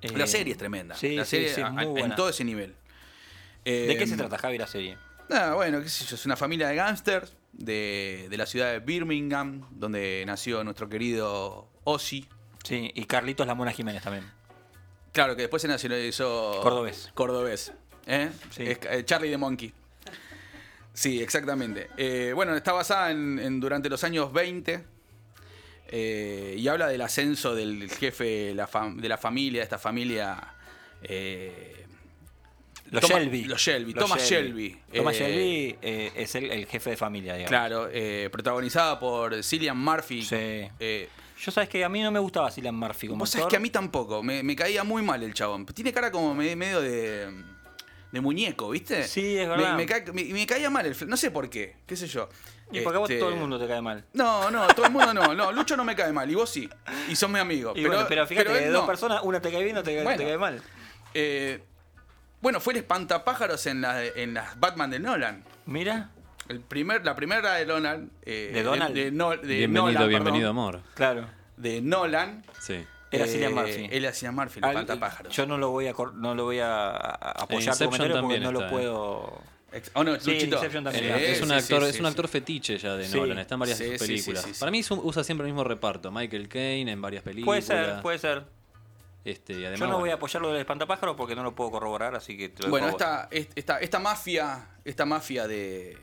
eh, 0.00 0.10
La 0.16 0.26
serie 0.26 0.52
es 0.52 0.58
tremenda. 0.58 0.94
Sí, 0.96 1.14
la 1.16 1.24
serie 1.24 1.50
es 1.52 1.70
muy 1.70 1.84
en 1.84 1.90
buena. 1.90 2.16
todo 2.16 2.28
ese 2.30 2.42
nivel. 2.44 2.74
¿De 3.64 3.96
qué 3.98 4.06
se 4.06 4.16
trata, 4.16 4.36
Javi, 4.38 4.58
la 4.58 4.66
serie? 4.66 4.98
Nada, 5.28 5.54
bueno, 5.54 5.80
qué 5.82 5.88
sé 5.88 6.04
yo, 6.04 6.14
es 6.16 6.26
una 6.26 6.36
familia 6.36 6.68
de 6.68 6.76
gángsters 6.76 7.34
de, 7.52 8.26
de 8.28 8.36
la 8.36 8.46
ciudad 8.46 8.72
de 8.72 8.80
Birmingham, 8.80 9.66
donde 9.70 10.22
nació 10.26 10.62
nuestro 10.64 10.88
querido 10.88 11.68
Ozzy. 11.84 12.28
Sí, 12.62 12.90
y 12.94 13.04
Carlitos 13.04 13.46
La 13.46 13.54
Mona 13.54 13.72
Jiménez 13.72 14.02
también. 14.02 14.24
Claro, 15.12 15.36
que 15.36 15.42
después 15.42 15.62
se 15.62 15.68
nacionalizó... 15.68 16.60
Cordobés. 16.62 17.10
Cordobés. 17.14 17.72
¿eh? 18.06 18.30
Sí. 18.50 18.64
Es, 18.64 18.78
eh, 18.90 19.04
Charlie 19.04 19.30
the 19.30 19.36
Monkey. 19.38 19.72
Sí, 20.92 21.22
exactamente. 21.22 21.88
Eh, 21.96 22.32
bueno, 22.34 22.54
está 22.56 22.72
basada 22.72 23.10
en, 23.10 23.38
en 23.38 23.60
durante 23.60 23.88
los 23.88 24.02
años 24.04 24.32
20 24.32 24.84
eh, 25.88 26.54
y 26.58 26.68
habla 26.68 26.88
del 26.88 27.00
ascenso 27.02 27.54
del 27.54 27.90
jefe 27.90 28.24
de 28.24 28.54
la, 28.54 28.68
fam- 28.68 28.96
de 29.00 29.08
la 29.08 29.18
familia, 29.18 29.60
de 29.60 29.64
esta 29.64 29.78
familia... 29.78 30.54
Los 32.94 33.02
Toma- 33.02 33.20
Shelby. 33.20 33.44
Los 33.44 33.60
Shelby. 33.60 33.92
Los 33.92 34.04
Thomas 34.04 34.28
Shelby. 34.28 34.78
Thomas 34.92 35.14
Eh, 35.14 35.18
Shelby 35.18 35.78
eh, 35.82 36.12
es 36.16 36.34
el, 36.34 36.50
el 36.50 36.66
jefe 36.66 36.90
de 36.90 36.96
familia, 36.96 37.34
digamos. 37.34 37.50
Claro, 37.50 37.88
eh, 37.92 38.28
protagonizada 38.32 38.98
por 38.98 39.42
Cillian 39.42 39.76
Murphy. 39.78 40.22
Sí. 40.22 40.36
Eh, 40.80 41.08
Yo 41.40 41.50
sabes 41.50 41.68
que 41.68 41.84
a 41.84 41.88
mí 41.88 42.00
no 42.02 42.10
me 42.10 42.18
gustaba 42.20 42.50
Cillian 42.50 42.74
Murphy 42.76 43.08
como 43.08 43.18
Vos 43.20 43.30
sabés 43.30 43.42
actor. 43.44 43.50
que 43.50 43.56
a 43.56 43.60
mí 43.60 43.70
tampoco, 43.70 44.22
me, 44.22 44.42
me 44.42 44.54
caía 44.56 44.84
muy 44.84 45.02
mal 45.02 45.22
el 45.22 45.34
chabón. 45.34 45.66
Tiene 45.66 45.92
cara 45.92 46.10
como 46.12 46.34
me- 46.34 46.54
medio 46.56 46.80
de, 46.80 47.28
de 48.12 48.20
muñeco, 48.20 48.70
¿viste? 48.70 49.02
Sí, 49.04 49.36
es 49.36 49.48
Me- 49.48 49.56
verdad. 49.56 49.76
Me, 49.76 50.12
me- 50.24 50.32
me 50.32 50.46
caía 50.46 50.70
mal 50.70 50.86
el 50.86 50.94
fl- 50.94 51.06
no 51.08 51.16
sé 51.16 51.30
por 51.30 51.50
qué, 51.50 51.76
qué 51.86 51.96
sé 51.96 52.06
yo. 52.06 52.28
Y 52.72 52.80
porque 52.80 52.96
a 52.96 53.00
vos 53.00 53.10
Este, 53.10 53.20
todo 53.20 53.28
el 53.30 53.36
mundo 53.36 53.58
te 53.58 53.66
cae 53.68 53.82
mal. 53.82 54.04
No, 54.14 54.50
no, 54.50 54.66
todo 54.68 54.86
el 54.86 54.92
mundo 54.92 55.12
no, 55.12 55.34
no, 55.34 55.52
Lucho 55.52 55.76
no 55.76 55.84
me 55.84 55.94
cae 55.94 56.12
mal, 56.12 56.30
y 56.30 56.34
vos 56.34 56.48
sí, 56.48 56.68
y 57.08 57.14
sos 57.16 57.28
mi 57.28 57.38
amigo. 57.38 57.72
Y 57.76 57.84
bueno, 57.84 58.06
pero 58.08 58.26
fíjate 58.26 58.48
que 58.52 58.54
de 58.60 58.68
dos 58.70 58.82
no. 58.82 58.86
personas, 58.86 59.20
una 59.22 59.40
te 59.40 59.50
cae 59.52 59.62
bien, 59.64 59.76
otra 59.76 59.90
te, 59.92 59.96
cae- 59.96 60.04
Bueno. 60.04 60.18
te 60.18 60.24
cae 60.24 60.38
mal. 60.38 60.62
Eh, 61.12 61.60
bueno, 62.44 62.60
fue 62.60 62.74
el 62.74 62.80
espantapájaros 62.80 63.64
en, 63.66 63.80
la, 63.80 64.04
en 64.04 64.34
las 64.34 64.60
Batman 64.60 64.90
de 64.90 65.00
Nolan. 65.00 65.42
Mira. 65.66 66.10
El 66.46 66.60
primer, 66.60 67.02
la 67.04 67.16
primera 67.16 67.54
de 67.54 67.64
Nolan. 67.64 68.10
eh, 68.22 68.50
¿De 68.52 68.62
Donald? 68.62 68.94
De, 68.94 69.10
No- 69.10 69.30
de 69.30 69.38
Bienvenido, 69.38 69.84
Nolan, 69.86 70.08
bienvenido, 70.10 70.50
perdón. 70.50 70.58
amor. 70.58 70.80
Claro. 70.94 71.26
De 71.56 71.80
Nolan. 71.80 72.44
Sí. 72.60 72.84
Era 73.10 73.24
eh, 73.24 73.28
Cillian 73.28 73.54
Murphy. 73.54 73.88
Él 73.90 74.04
hacía 74.06 74.30
Murphy, 74.30 74.60
el 74.62 74.68
espantapájaros. 74.68 75.34
Yo 75.34 75.46
no 75.46 75.56
lo 75.56 75.70
voy 75.70 75.86
a 75.88 75.94
no 76.16 76.34
lo 76.34 76.44
voy 76.44 76.58
a, 76.58 76.90
a- 76.90 77.14
apoyar 77.44 77.74
comentario 77.78 77.96
porque 77.96 78.20
también 78.20 78.42
no 78.42 78.52
lo 78.52 78.58
está, 78.60 78.68
eh. 78.68 78.72
puedo. 78.72 79.42
Oh, 79.94 80.04
no, 80.04 80.20
Sí. 80.20 80.30
Eh, 80.32 81.32
es 81.32 81.40
un 81.42 81.50
actor, 81.50 81.82
sí, 81.82 81.88
es 81.88 81.96
un 81.98 82.04
sí. 82.04 82.06
actor 82.06 82.28
fetiche 82.28 82.76
ya 82.78 82.94
de 82.94 83.06
Sí. 83.08 83.16
Nolan, 83.16 83.38
está 83.38 83.54
en 83.54 83.60
varias 83.60 83.78
Sí, 83.78 83.84
de 83.84 83.98
sus 83.98 84.06
sí, 84.06 84.18
sí, 84.18 84.22
películas. 84.24 84.44
sí, 84.44 84.54
sí. 84.54 84.60
Para 84.60 84.70
mí 84.70 84.82
usa 85.02 85.24
siempre 85.24 85.46
el 85.46 85.52
mismo 85.52 85.64
reparto. 85.64 86.12
Michael 86.12 86.46
Caine 86.48 86.92
en 86.92 87.00
varias 87.00 87.22
películas. 87.22 87.46
Puede 87.46 87.62
ser, 87.62 88.02
puede 88.02 88.18
ser. 88.18 88.44
Este, 89.24 89.54
además, 89.66 89.80
Yo 89.80 89.86
no 89.86 89.98
voy 89.98 90.10
a 90.10 90.14
apoyar 90.14 90.42
lo 90.42 90.48
del 90.50 90.58
espantapájaro 90.60 91.16
porque 91.16 91.34
no 91.34 91.42
lo 91.42 91.54
puedo 91.54 91.70
corroborar, 91.70 92.14
así 92.14 92.36
que 92.36 92.50
te 92.50 92.62
lo 92.64 92.68
Bueno, 92.70 92.88
esta, 92.88 93.28
esta, 93.30 93.78
esta 93.78 93.98
mafia, 93.98 94.68
esta 94.84 95.06
mafia 95.06 95.46
de 95.48 95.96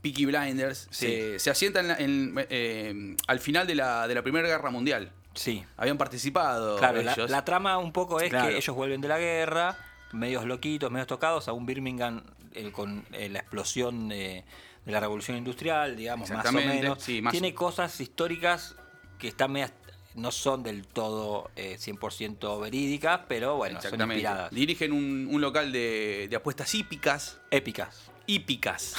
Peaky 0.00 0.26
Blinders 0.26 0.88
Sí. 0.90 1.06
se, 1.06 1.38
se 1.38 1.50
asienta 1.50 1.80
en 1.98 2.34
eh, 2.50 3.16
al 3.28 3.38
final 3.40 3.66
de 3.66 3.74
la, 3.76 4.08
de 4.08 4.14
la 4.16 4.22
Primera 4.22 4.48
Guerra 4.48 4.70
Mundial. 4.70 5.12
Sí. 5.34 5.64
Habían 5.76 5.98
participado 5.98 6.78
Claro, 6.78 7.00
la, 7.02 7.12
ellos. 7.12 7.30
la 7.30 7.44
trama 7.44 7.78
un 7.78 7.92
poco 7.92 8.20
es 8.20 8.30
Claro. 8.30 8.48
que 8.48 8.56
ellos 8.56 8.74
vuelven 8.76 9.00
de 9.00 9.08
la 9.08 9.18
guerra, 9.18 9.76
medios 10.12 10.44
loquitos, 10.44 10.90
medios 10.90 11.06
tocados, 11.06 11.46
a 11.48 11.52
un 11.52 11.64
Birmingham 11.64 12.22
eh, 12.54 12.70
con 12.72 13.04
eh, 13.12 13.28
la 13.28 13.38
explosión 13.38 14.08
de, 14.08 14.44
de 14.84 14.92
la 14.92 15.00
revolución 15.00 15.36
industrial, 15.38 15.96
digamos, 15.96 16.28
más 16.30 16.44
o 16.44 16.52
menos. 16.52 17.00
sí, 17.02 17.22
más 17.22 17.30
Tiene 17.30 17.50
o- 17.50 17.54
cosas 17.54 17.98
históricas 18.00 18.74
que 19.18 19.28
están 19.28 19.52
medias, 19.52 19.72
no 20.14 20.30
son 20.30 20.62
del 20.62 20.86
todo 20.86 21.50
eh, 21.56 21.76
100% 21.78 22.60
verídicas, 22.60 23.20
pero 23.28 23.56
bueno, 23.56 23.80
son 23.80 24.00
inspiradas. 24.00 24.50
Dirigen 24.50 24.92
un, 24.92 25.28
un 25.30 25.40
local 25.40 25.72
de, 25.72 26.26
de 26.28 26.36
apuestas 26.36 26.74
hípicas. 26.74 27.40
Épicas. 27.50 28.10
Hípicas. 28.26 28.94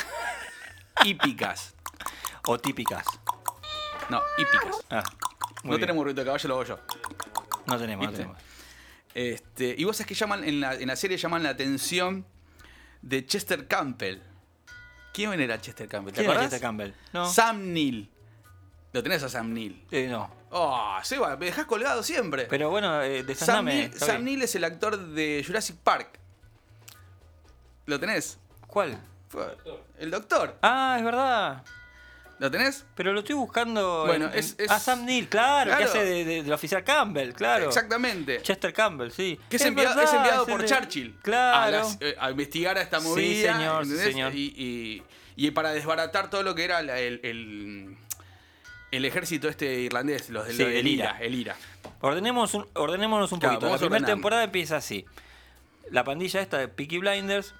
hípicas. 1.05 1.75
O 2.45 2.59
típicas. 2.59 3.05
No, 4.09 4.21
hípicas. 4.37 4.85
Ah, 4.89 5.03
no 5.63 5.69
bien. 5.71 5.81
tenemos 5.81 6.03
ruido 6.03 6.19
de 6.21 6.25
caballo, 6.25 6.47
lo 6.49 6.55
hago 6.55 6.63
yo. 6.65 6.79
No 7.65 7.77
tenemos, 7.77 8.05
no 8.05 8.11
tenemos. 8.11 8.37
Este, 9.13 9.75
y 9.77 9.83
vos 9.83 9.95
sabés 9.95 10.07
que 10.07 10.15
llaman 10.15 10.43
en 10.43 10.59
la, 10.59 10.73
en 10.75 10.87
la 10.87 10.95
serie 10.95 11.17
llaman 11.17 11.43
la 11.43 11.49
atención 11.49 12.25
de 13.01 13.25
Chester 13.25 13.67
Campbell. 13.67 14.19
¿Quién 15.13 15.39
era 15.39 15.61
Chester 15.61 15.87
Campbell? 15.87 16.13
¿Te 16.13 16.21
¿Quién 16.21 16.31
era? 16.31 16.41
Chester 16.41 16.59
Campbell? 16.59 16.91
No. 17.13 17.29
Sam 17.29 17.71
Neill. 17.71 18.09
Lo 18.93 19.03
tenés 19.03 19.21
a 19.23 19.29
Sam 19.29 19.51
Neill. 19.53 19.83
Eh, 19.91 20.07
no. 20.09 20.29
Oh, 20.51 20.97
Seba, 21.03 21.35
me 21.35 21.47
dejás 21.47 21.65
colgado 21.65 22.03
siempre. 22.03 22.45
Pero 22.45 22.69
bueno, 22.69 23.01
eh, 23.01 23.25
Sam. 23.35 23.65
Neill, 23.65 23.91
Sam 23.93 24.23
Neill 24.23 24.41
es 24.43 24.53
el 24.55 24.63
actor 24.63 24.97
de 24.97 25.43
Jurassic 25.45 25.75
Park. 25.77 26.19
¿Lo 27.85 27.99
tenés? 27.99 28.37
¿Cuál? 28.67 28.99
El 29.97 30.11
doctor. 30.11 30.57
Ah, 30.61 30.95
es 30.99 31.03
verdad. 31.03 31.63
¿Lo 32.39 32.51
tenés? 32.51 32.85
Pero 32.95 33.13
lo 33.13 33.19
estoy 33.21 33.35
buscando. 33.35 34.05
Bueno, 34.05 34.25
en- 34.31 34.37
es- 34.39 34.55
es- 34.57 34.69
Ah, 34.69 34.79
Sam 34.79 35.05
Neill, 35.05 35.27
claro, 35.29 35.75
que 35.77 35.83
hace 35.85 36.03
de, 36.03 36.25
de- 36.25 36.43
del 36.43 36.53
oficial 36.53 36.83
Campbell, 36.83 37.31
claro. 37.33 37.67
Exactamente. 37.67 38.41
Chester 38.41 38.73
Campbell, 38.73 39.11
sí. 39.11 39.39
Que 39.49 39.55
es, 39.55 39.65
enviado, 39.65 39.95
verdad, 39.95 40.03
es 40.13 40.17
enviado 40.19 40.45
por 40.45 40.61
de- 40.61 40.67
Churchill 40.67 41.17
Claro. 41.21 41.57
a, 41.63 41.71
las- 41.71 41.97
eh, 42.01 42.15
a 42.19 42.31
investigar 42.31 42.77
a 42.77 42.81
esta 42.81 42.99
Sí, 42.99 43.07
movida. 43.07 43.53
señor, 43.57 43.85
sí, 43.85 43.97
señor. 43.97 44.35
Y, 44.35 44.53
y- 44.57 45.03
y 45.47 45.51
para 45.51 45.71
desbaratar 45.71 46.29
todo 46.29 46.43
lo 46.43 46.53
que 46.53 46.63
era 46.65 46.81
la- 46.81 46.99
el, 46.99 47.19
el- 47.23 47.97
el 48.95 49.05
ejército 49.05 49.47
este 49.49 49.81
irlandés, 49.81 50.29
los 50.29 50.45
del 50.47 50.55
Sí, 50.57 50.63
el 50.63 50.69
el 50.73 50.87
IRA. 50.87 51.05
IRA. 51.17 51.19
El 51.25 51.35
IRA. 51.35 51.55
Ordenemos 52.01 52.53
un- 52.53 52.67
ordenémonos 52.73 53.31
un 53.31 53.39
Claro, 53.39 53.55
poquito. 53.59 53.71
La 53.73 53.77
primera 53.79 54.05
temporada 54.05 54.43
empieza 54.43 54.77
así. 54.77 55.05
La 55.91 56.03
pandilla 56.03 56.41
esta 56.41 56.57
de 56.57 56.67
Peaky 56.67 56.99
Blinders, 56.99 57.55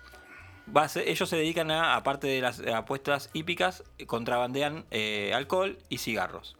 va 0.75 0.83
a 0.83 0.89
ser- 0.89 1.07
ellos 1.07 1.27
se 1.29 1.35
dedican 1.35 1.71
a, 1.71 1.95
aparte 1.95 2.27
de 2.27 2.41
las 2.41 2.59
apuestas 2.59 3.29
hípicas, 3.33 3.83
contrabandean 4.07 4.85
eh, 4.91 5.31
alcohol 5.33 5.77
y 5.89 5.97
cigarros. 5.97 6.55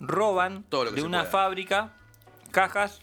Roban 0.00 0.64
Todo 0.68 0.90
de 0.90 1.02
una 1.02 1.20
pueda. 1.20 1.30
fábrica 1.30 1.92
cajas 2.50 3.00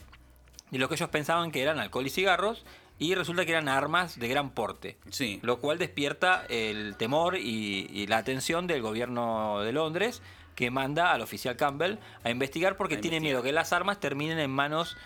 de 0.72 0.80
lo 0.80 0.90
que 0.90 0.96
ellos 0.96 1.10
pensaban 1.10 1.52
que 1.52 1.62
eran 1.62 1.80
alcohol 1.80 2.06
y 2.06 2.10
cigarros 2.10 2.66
y 3.00 3.16
resulta 3.16 3.46
que 3.46 3.52
eran 3.52 3.68
armas 3.70 4.20
de 4.20 4.28
gran 4.28 4.52
porte. 4.52 4.98
Sí. 5.10 5.40
Lo 5.44 5.58
cual 5.60 5.78
despierta 5.80 6.46
el 6.50 6.96
temor 6.98 7.38
y, 7.38 7.88
y 7.92 8.08
la 8.08 8.18
atención 8.18 8.68
del 8.68 8.82
gobierno 8.82 9.62
de 9.62 9.72
Londres 9.72 10.22
que 10.56 10.70
manda 10.72 11.12
al 11.12 11.22
oficial 11.22 11.56
Campbell 11.56 11.98
a 12.24 12.30
investigar 12.30 12.78
porque 12.78 12.96
A 12.96 13.02
tiene 13.02 13.18
investigar. 13.18 13.42
miedo 13.42 13.44
que 13.44 13.52
las 13.54 13.74
armas 13.74 14.00
terminen 14.00 14.40
en 14.40 14.52
manos 14.52 14.98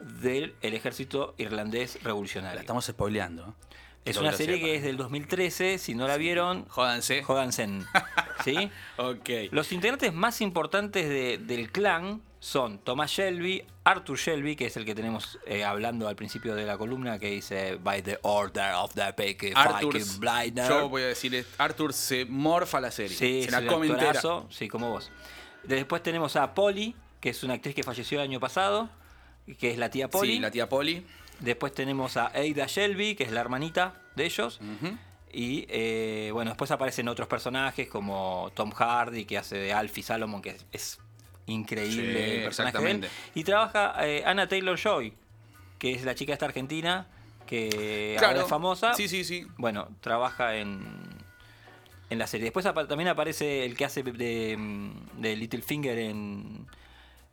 del 0.00 0.54
el 0.62 0.74
ejército 0.74 1.34
irlandés 1.38 1.98
revolucionario. 2.02 2.54
La 2.56 2.60
estamos 2.60 2.84
spoileando. 2.86 3.48
¿eh? 3.48 3.52
Es 4.04 4.16
una 4.16 4.32
serie 4.32 4.58
que 4.58 4.74
es 4.74 4.82
del 4.82 4.96
2013, 4.96 5.78
si 5.78 5.94
no 5.94 6.08
la 6.08 6.16
vieron, 6.16 6.64
Jódanse. 6.68 7.22
jódanse. 7.22 7.68
¿Sí? 8.44 8.70
Ok. 8.96 9.28
Los 9.52 9.70
integrantes 9.72 10.12
más 10.12 10.40
importantes 10.40 11.08
de- 11.08 11.38
del 11.38 11.70
clan 11.70 12.20
son 12.42 12.80
Thomas 12.80 13.08
Shelby, 13.08 13.64
Arthur 13.84 14.18
Shelby, 14.18 14.56
que 14.56 14.66
es 14.66 14.76
el 14.76 14.84
que 14.84 14.96
tenemos 14.96 15.38
eh, 15.46 15.62
hablando 15.62 16.08
al 16.08 16.16
principio 16.16 16.56
de 16.56 16.66
la 16.66 16.76
columna, 16.76 17.16
que 17.20 17.30
dice 17.30 17.76
By 17.76 18.02
the 18.02 18.18
order 18.22 18.74
of 18.74 18.92
the 18.94 19.12
Peaky 19.12 19.52
Blinder. 20.18 20.68
yo 20.68 20.88
voy 20.88 21.02
a 21.02 21.06
decir, 21.06 21.46
Arthur 21.58 21.92
se 21.92 22.24
morfa 22.24 22.80
la 22.80 22.90
serie. 22.90 23.16
Sí, 23.16 23.44
se 23.44 23.52
la 23.52 23.64
come 23.64 23.86
entera. 23.86 24.20
Sí, 24.50 24.66
como 24.66 24.90
vos. 24.90 25.12
Después 25.62 26.02
tenemos 26.02 26.34
a 26.34 26.52
Polly, 26.52 26.96
que 27.20 27.30
es 27.30 27.44
una 27.44 27.54
actriz 27.54 27.76
que 27.76 27.84
falleció 27.84 28.18
el 28.18 28.24
año 28.28 28.40
pasado, 28.40 28.90
que 29.60 29.70
es 29.70 29.78
la 29.78 29.90
tía 29.90 30.08
Polly. 30.10 30.34
Sí, 30.34 30.40
la 30.40 30.50
tía 30.50 30.68
Polly. 30.68 31.06
Después 31.38 31.72
tenemos 31.72 32.16
a 32.16 32.26
Ada 32.26 32.66
Shelby, 32.66 33.14
que 33.14 33.22
es 33.22 33.30
la 33.30 33.40
hermanita 33.40 33.94
de 34.16 34.24
ellos. 34.24 34.58
Y 35.32 35.64
eh, 35.68 36.30
bueno, 36.32 36.50
después 36.50 36.72
aparecen 36.72 37.06
otros 37.06 37.28
personajes 37.28 37.88
como 37.88 38.50
Tom 38.56 38.72
Hardy, 38.72 39.26
que 39.26 39.38
hace 39.38 39.58
de 39.58 39.72
Alfie 39.72 40.02
Salomon, 40.02 40.42
que 40.42 40.50
es, 40.50 40.66
es 40.72 40.98
increíble 41.46 42.24
Sí, 42.24 42.30
el 42.38 42.44
personaje 42.44 42.78
de 42.78 42.84
él. 42.84 42.96
exactamente. 42.96 43.08
Y 43.34 43.44
trabaja 43.44 43.94
eh, 44.06 44.22
Anna 44.26 44.46
Taylor 44.48 44.78
Joy, 44.78 45.12
que 45.78 45.92
es 45.92 46.04
la 46.04 46.14
chica 46.14 46.32
esta 46.32 46.46
argentina, 46.46 47.06
que 47.46 48.14
Claro. 48.18 48.28
ahora 48.34 48.42
es 48.44 48.48
famosa. 48.48 48.94
Sí, 48.94 49.08
sí, 49.08 49.24
sí. 49.24 49.46
Bueno, 49.58 49.88
trabaja 50.00 50.56
en, 50.56 50.80
en 52.10 52.18
la 52.18 52.26
serie. 52.26 52.44
Después 52.44 52.64
apa- 52.66 52.86
también 52.86 53.08
aparece 53.08 53.64
el 53.64 53.76
que 53.76 53.84
hace 53.84 54.02
de, 54.02 54.56
de 55.18 55.36
Littlefinger 55.36 55.98
en 55.98 56.66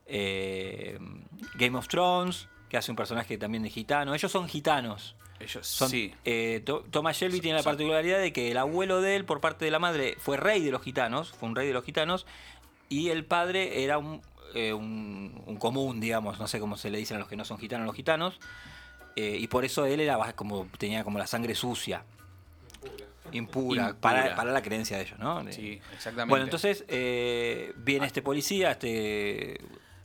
eh, 0.07 0.97
Game 1.55 1.77
of 1.77 1.87
Thrones, 1.87 2.47
que 2.69 2.77
hace 2.77 2.91
un 2.91 2.97
personaje 2.97 3.37
también 3.37 3.63
de 3.63 3.69
gitano. 3.69 4.13
Ellos 4.13 4.31
son 4.31 4.47
gitanos. 4.47 5.15
Ellos, 5.39 5.65
Son, 5.65 5.89
sí. 5.89 6.13
eh, 6.25 6.65
Thomas 6.91 7.17
Shelby 7.17 7.39
tiene 7.39 7.59
la 7.59 7.63
particularidad 7.63 8.19
de 8.19 8.33
que 8.33 8.51
el 8.51 8.57
abuelo 8.57 8.99
de 8.99 9.15
él, 9.15 9.23
por 9.23 9.39
parte 9.39 9.63
de 9.63 9.71
la 9.71 9.79
madre, 9.79 10.17
fue 10.19 10.35
rey 10.35 10.61
de 10.61 10.69
los 10.71 10.81
gitanos, 10.81 11.31
fue 11.31 11.47
un 11.47 11.55
rey 11.55 11.65
de 11.65 11.73
los 11.73 11.85
gitanos, 11.85 12.25
y 12.89 13.09
el 13.09 13.23
padre 13.23 13.83
era 13.83 13.97
un, 13.97 14.21
eh, 14.55 14.73
un, 14.73 15.41
un 15.45 15.55
común, 15.57 15.99
digamos, 15.99 16.39
no 16.39 16.47
sé 16.47 16.59
cómo 16.59 16.75
se 16.75 16.89
le 16.89 16.97
dicen 16.97 17.17
a 17.17 17.19
los 17.19 17.29
que 17.29 17.35
no 17.35 17.45
son 17.45 17.59
gitanos, 17.59 17.85
los 17.85 17.95
gitanos, 17.95 18.39
eh, 19.15 19.37
y 19.39 19.47
por 19.47 19.65
eso 19.65 19.85
él 19.85 19.99
era 19.99 20.33
como 20.33 20.67
tenía 20.77 21.03
como 21.03 21.19
la 21.19 21.27
sangre 21.27 21.55
sucia. 21.55 22.03
Impura, 23.31 23.89
Impura. 23.89 23.95
Para, 23.99 24.35
para 24.35 24.51
la 24.51 24.61
creencia 24.63 24.97
de 24.97 25.03
ellos, 25.03 25.19
¿no? 25.19 25.43
Sí, 25.51 25.79
exactamente. 25.93 26.29
Bueno, 26.29 26.45
entonces 26.45 26.83
eh, 26.87 27.73
viene 27.77 28.07
este 28.07 28.23
policía, 28.23 28.71
este 28.71 29.59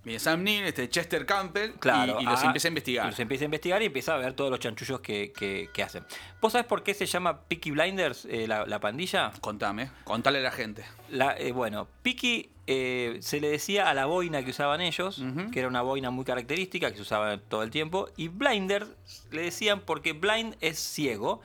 Viene 0.04 0.18
Sam 0.20 0.42
Neill, 0.42 0.64
este 0.64 0.88
Chester 0.90 1.24
Campbell, 1.24 1.72
Claro, 1.80 2.20
y, 2.20 2.24
los 2.24 2.42
ah, 2.42 2.46
empieza 2.46 2.68
a 2.68 2.70
investigar. 2.70 3.06
Los 3.06 3.18
empieza 3.20 3.44
a 3.44 3.46
investigar 3.46 3.82
y 3.82 3.86
empieza 3.86 4.14
a 4.14 4.18
ver 4.18 4.34
todos 4.34 4.50
los 4.50 4.60
chanchullos 4.60 5.00
que, 5.00 5.32
que- 5.32 5.70
que 5.72 5.82
hacen. 5.82 6.04
¿Vos 6.40 6.52
sabés 6.52 6.66
por 6.66 6.82
qué 6.82 6.92
se 6.94 7.06
llama 7.06 7.40
Peaky 7.40 7.70
Blinders, 7.70 8.26
eh, 8.26 8.46
la, 8.46 8.66
la 8.66 8.80
pandilla? 8.80 9.32
Contame, 9.40 9.90
contale 10.04 10.40
a 10.40 10.42
la 10.42 10.50
gente. 10.50 10.84
La, 11.08 11.34
eh, 11.38 11.52
bueno, 11.52 11.88
Peaky 12.02 12.50
eh, 12.66 13.18
se 13.20 13.40
le 13.40 13.48
decía 13.48 13.88
a 13.88 13.94
la 13.94 14.04
boina 14.06 14.42
que 14.44 14.50
usaban 14.50 14.80
ellos, 14.82 15.22
que 15.52 15.58
era 15.58 15.68
una 15.68 15.82
boina 15.82 16.10
muy 16.10 16.24
característica, 16.24 16.90
que 16.90 16.96
se 16.96 17.02
usaba 17.02 17.38
todo 17.38 17.62
el 17.62 17.70
tiempo, 17.70 18.08
y 18.16 18.28
Blinders 18.28 18.88
le 19.30 19.42
decían 19.42 19.80
porque 19.80 20.12
blind 20.12 20.54
es 20.60 20.78
ciego, 20.78 21.40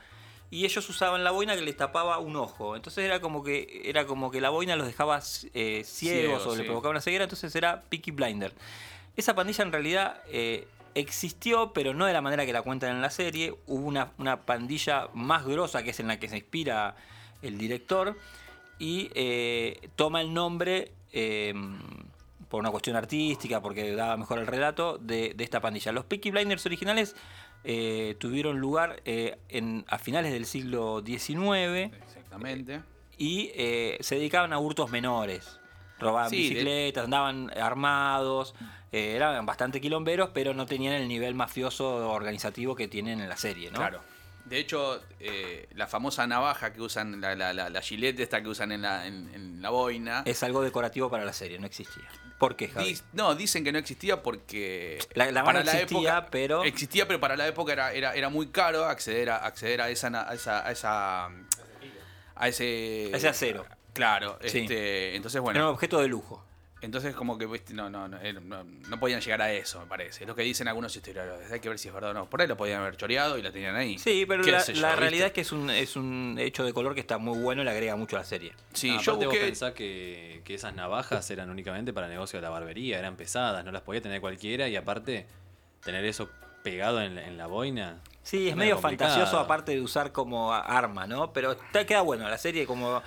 y 0.50 0.64
ellos 0.64 0.88
usaban 0.88 1.22
la 1.22 1.30
boina 1.30 1.54
que 1.54 1.62
les 1.62 1.76
tapaba 1.76 2.18
un 2.18 2.34
ojo. 2.34 2.74
Entonces 2.74 3.04
era 3.04 3.20
como 3.20 3.44
que, 3.44 3.82
era 3.84 4.04
como 4.04 4.30
que 4.30 4.40
la 4.40 4.50
boina 4.50 4.74
los 4.74 4.86
dejaba 4.86 5.20
eh, 5.54 5.82
ciegos 5.84 6.44
o 6.46 6.56
le 6.56 6.62
sí. 6.62 6.66
provocaba 6.66 6.90
una 6.90 7.00
ceguera, 7.00 7.24
entonces 7.24 7.54
era 7.54 7.82
Peaky 7.82 8.10
Blinders. 8.10 8.54
Esa 9.16 9.34
pandilla 9.34 9.64
en 9.64 9.70
realidad 9.70 10.20
eh, 10.28 10.66
existió, 10.94 11.72
pero 11.72 11.94
no 11.94 12.06
de 12.06 12.12
la 12.12 12.20
manera 12.20 12.44
que 12.44 12.52
la 12.52 12.62
cuentan 12.62 12.96
en 12.96 13.00
la 13.00 13.10
serie. 13.10 13.54
Hubo 13.66 13.86
una, 13.86 14.10
una 14.18 14.40
pandilla 14.42 15.08
más 15.14 15.46
grosa, 15.46 15.84
que 15.84 15.90
es 15.90 16.00
en 16.00 16.08
la 16.08 16.18
que 16.18 16.28
se 16.28 16.38
inspira 16.38 16.96
el 17.42 17.56
director, 17.56 18.18
y 18.78 19.10
eh, 19.14 19.88
toma 19.94 20.20
el 20.20 20.34
nombre, 20.34 20.92
por 22.48 22.60
una 22.60 22.70
cuestión 22.70 22.96
artística, 22.96 23.60
porque 23.60 23.92
daba 23.92 24.16
mejor 24.16 24.40
el 24.40 24.46
relato, 24.46 24.98
de, 24.98 25.34
de 25.34 25.44
esta 25.44 25.60
pandilla. 25.60 25.92
Los 25.92 26.06
Peaky 26.06 26.32
Blinders 26.32 26.66
originales 26.66 27.14
eh, 27.64 28.16
tuvieron 28.18 28.58
lugar 28.58 29.00
eh, 29.04 29.38
en, 29.48 29.84
a 29.88 29.98
finales 29.98 30.32
del 30.32 30.46
siglo 30.46 31.02
XIX 31.04 31.92
Exactamente. 32.06 32.80
y 33.18 33.50
eh, 33.54 33.98
se 34.00 34.14
dedicaban 34.16 34.52
a 34.52 34.58
hurtos 34.58 34.90
menores. 34.90 35.58
Robaban 35.98 36.30
Sí, 36.30 36.36
de- 36.36 36.42
bicicletas, 36.50 37.04
andaban 37.04 37.50
armados, 37.58 38.54
eh, 38.92 39.12
eran 39.16 39.44
bastante 39.44 39.80
quilomberos, 39.80 40.30
pero 40.32 40.54
no 40.54 40.64
tenían 40.64 40.94
el 40.94 41.06
nivel 41.08 41.34
mafioso 41.34 42.10
organizativo 42.10 42.74
que 42.74 42.88
tienen 42.88 43.20
en 43.20 43.28
la 43.28 43.36
serie, 43.36 43.70
¿no? 43.70 43.78
Claro. 43.78 44.00
De 44.50 44.58
hecho, 44.58 45.00
eh, 45.20 45.68
la 45.74 45.86
famosa 45.86 46.26
navaja 46.26 46.72
que 46.72 46.80
usan, 46.82 47.20
la, 47.20 47.34
la, 47.36 47.52
la, 47.54 47.70
la 47.70 47.80
gilete 47.80 48.22
esta 48.24 48.42
que 48.42 48.48
usan 48.48 48.72
en 48.72 48.82
la, 48.82 49.06
en, 49.06 49.30
en 49.32 49.62
la 49.62 49.70
boina. 49.70 50.22
Es 50.26 50.42
algo 50.42 50.60
decorativo 50.62 51.08
para 51.08 51.24
la 51.24 51.32
serie, 51.32 51.58
no 51.58 51.66
existía. 51.66 52.04
¿Por 52.38 52.56
qué, 52.56 52.68
Javi? 52.68 52.98
No, 53.12 53.34
dicen 53.34 53.62
que 53.64 53.70
no 53.70 53.78
existía 53.78 54.22
porque 54.22 54.98
La- 55.14 55.26
la 55.30 55.44
para 55.44 55.60
mano 55.60 55.64
la 55.72 55.80
existía, 55.80 55.98
época 56.18 56.28
pero- 56.30 56.64
existía, 56.64 57.06
pero 57.06 57.20
para 57.20 57.36
la 57.36 57.46
época 57.46 57.72
era, 57.72 57.92
era, 57.92 58.14
era 58.14 58.28
muy 58.28 58.48
caro 58.48 58.84
acceder 58.86 59.30
a 59.30 59.36
acceder 59.36 59.80
a 59.82 59.88
esa 59.90 60.08
a 60.28 60.34
esa 60.34 60.66
a 60.66 60.72
esa 60.72 61.26
a 62.34 62.48
ese 62.48 63.10
A 63.12 63.16
ese 63.18 63.28
acero. 63.28 63.66
Claro, 63.92 64.38
Sí. 64.44 64.60
este, 64.60 65.16
entonces 65.16 65.36
Era 65.36 65.40
un 65.42 65.44
bueno, 65.44 65.70
objeto 65.70 66.00
de 66.00 66.08
lujo. 66.08 66.44
Entonces 66.82 67.14
como 67.14 67.36
que 67.38 67.46
viste, 67.46 67.74
no, 67.74 67.90
no, 67.90 68.08
no, 68.08 68.18
eh, 68.20 68.32
no, 68.32 68.64
no 68.64 69.00
podían 69.00 69.20
llegar 69.20 69.42
a 69.42 69.52
eso, 69.52 69.80
me 69.80 69.86
parece. 69.86 70.24
Es 70.24 70.28
lo 70.28 70.34
que 70.34 70.42
dicen 70.42 70.66
algunos 70.68 70.94
historiadores. 70.96 71.50
Hay 71.52 71.60
que 71.60 71.68
ver 71.68 71.78
si 71.78 71.88
es 71.88 71.94
verdad 71.94 72.10
o 72.10 72.14
no. 72.14 72.30
Por 72.30 72.40
ahí 72.40 72.48
lo 72.48 72.56
podían 72.56 72.80
haber 72.80 72.96
choreado 72.96 73.36
y 73.38 73.42
la 73.42 73.52
tenían 73.52 73.76
ahí. 73.76 73.98
Sí, 73.98 74.24
pero 74.26 74.42
la, 74.42 74.96
realidad 74.96 75.26
es 75.28 75.32
que 75.32 75.42
es 75.42 75.52
un, 75.52 75.68
es 75.70 75.96
un 75.96 76.36
hecho 76.38 76.64
de 76.64 76.72
color 76.72 76.94
que 76.94 77.00
está 77.00 77.18
muy 77.18 77.38
bueno 77.38 77.62
y 77.62 77.64
le 77.64 77.70
agrega 77.70 77.96
mucho 77.96 78.16
a 78.16 78.20
la 78.20 78.24
serie. 78.24 78.52
Sí, 78.72 78.90
Ah, 78.90 79.00
yo 79.02 79.12
aparte 79.12 79.26
vos 79.26 79.34
busqué 79.34 79.44
pensás 79.46 79.72
que, 79.74 80.40
que 80.44 80.54
esas 80.54 80.74
navajas 80.74 81.30
eran 81.30 81.50
únicamente 81.50 81.92
para 81.92 82.06
el 82.06 82.12
negocio 82.12 82.38
de 82.38 82.42
la 82.42 82.50
barbería, 82.50 82.98
eran 82.98 83.16
pesadas, 83.16 83.64
no 83.64 83.72
las 83.72 83.82
podía 83.82 84.00
tener 84.00 84.20
cualquiera 84.20 84.68
y 84.68 84.76
aparte 84.76 85.26
tener 85.84 86.04
eso 86.04 86.30
pegado 86.62 87.00
en, 87.02 87.14
la- 87.14 87.26
en 87.26 87.36
la 87.38 87.46
boina. 87.46 88.00
Sí, 88.22 88.48
es 88.50 88.54
medio 88.56 88.76
complicado. 88.76 89.10
fantasioso 89.14 89.38
aparte 89.38 89.72
de 89.72 89.80
usar 89.80 90.12
como 90.12 90.52
arma, 90.52 91.06
¿no? 91.06 91.32
Pero 91.32 91.52
está, 91.52 91.86
queda 91.86 92.02
bueno, 92.02 92.28
la 92.28 92.36
serie 92.38 92.66
como 92.66 93.02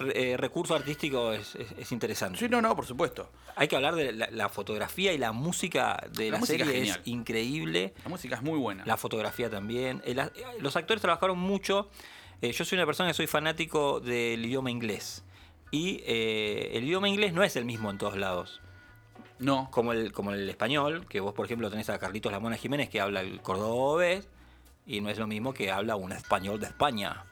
eh, 0.00 0.36
recurso 0.36 0.74
artístico 0.74 1.32
es, 1.32 1.54
es- 1.54 1.72
es 1.78 1.92
interesante. 1.92 2.38
Sí, 2.38 2.48
no, 2.48 2.60
no, 2.60 2.74
por 2.74 2.86
supuesto. 2.86 3.30
Hay 3.56 3.68
que 3.68 3.76
hablar 3.76 3.94
de 3.94 4.12
la, 4.12 4.28
la 4.30 4.48
fotografía 4.48 5.12
y 5.12 5.18
la 5.18 5.32
música 5.32 6.04
de 6.12 6.26
La 6.26 6.32
la, 6.32 6.38
música 6.38 6.64
serie 6.64 6.82
es 6.82 6.96
es 6.96 7.00
increíble. 7.06 7.94
La 8.02 8.08
música 8.10 8.36
es 8.36 8.42
muy 8.42 8.58
buena. 8.58 8.84
La 8.86 8.96
fotografía 8.96 9.48
también. 9.50 10.02
A- 10.18 10.30
los 10.60 10.76
actores 10.76 11.00
trabajaron 11.00 11.38
mucho. 11.38 11.88
Eh, 12.42 12.52
yo 12.52 12.64
soy 12.64 12.76
una 12.76 12.86
persona 12.86 13.10
que 13.10 13.14
soy 13.14 13.26
fanático 13.28 14.00
del 14.00 14.44
idioma 14.44 14.70
inglés. 14.70 15.24
Y 15.70 16.02
eh, 16.06 16.70
el 16.74 16.84
idioma 16.84 17.08
inglés 17.08 17.32
no 17.32 17.42
es 17.42 17.56
el 17.56 17.64
mismo 17.64 17.90
en 17.90 17.98
todos 17.98 18.16
lados. 18.16 18.60
No. 19.38 19.68
Como 19.70 19.92
el, 19.92 20.12
como 20.12 20.32
el 20.32 20.48
español, 20.48 21.06
que 21.08 21.20
vos, 21.20 21.34
por 21.34 21.46
ejemplo, 21.46 21.70
tenés 21.70 21.88
a 21.90 21.98
Carlitos 21.98 22.30
Lamona 22.32 22.56
Jiménez 22.56 22.88
que 22.88 23.00
habla 23.00 23.20
el 23.20 23.40
cordobés. 23.40 24.28
Y 24.86 25.00
no 25.00 25.08
es 25.08 25.18
lo 25.18 25.26
mismo 25.26 25.54
que 25.54 25.70
habla 25.70 25.96
un 25.96 26.12
español 26.12 26.60
de 26.60 26.66
España. 26.66 27.24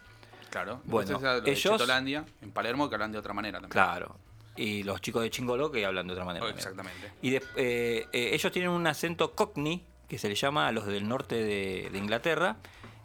Claro. 0.53 0.81
Bueno, 0.85 1.19
ellos- 1.47 1.61
Chetolandia, 1.62 2.24
en 2.43 2.53
Palermo, 2.53 2.89
que 2.89 2.95
hablan 2.95 3.11
de 3.11 3.19
otra 3.19 3.33
manera 3.33 3.59
también. 3.59 3.70
Claro. 3.73 4.16
Y 4.55 4.83
los 4.83 5.01
chicos 5.01 5.23
de 5.23 5.31
Chingolo 5.31 5.73
que 5.73 5.85
hablan 5.87 6.07
de 6.07 6.12
otra 6.12 6.24
manera. 6.27 6.45
Oh, 6.45 6.49
también. 6.49 6.59
exactamente. 6.69 7.12
Y 7.23 7.31
de- 7.31 7.43
eh, 7.57 8.07
eh, 8.12 8.31
ellos 8.35 8.53
tienen 8.53 8.70
un 8.70 8.87
acento 8.87 9.33
cockney, 9.33 9.83
que 10.09 10.19
se 10.19 10.29
le 10.29 10.35
llama 10.35 10.69
a 10.69 10.73
los 10.73 10.85
del 10.87 11.09
norte 11.09 11.37
de, 11.37 11.89
de 11.91 11.99
Inglaterra, 11.99 12.57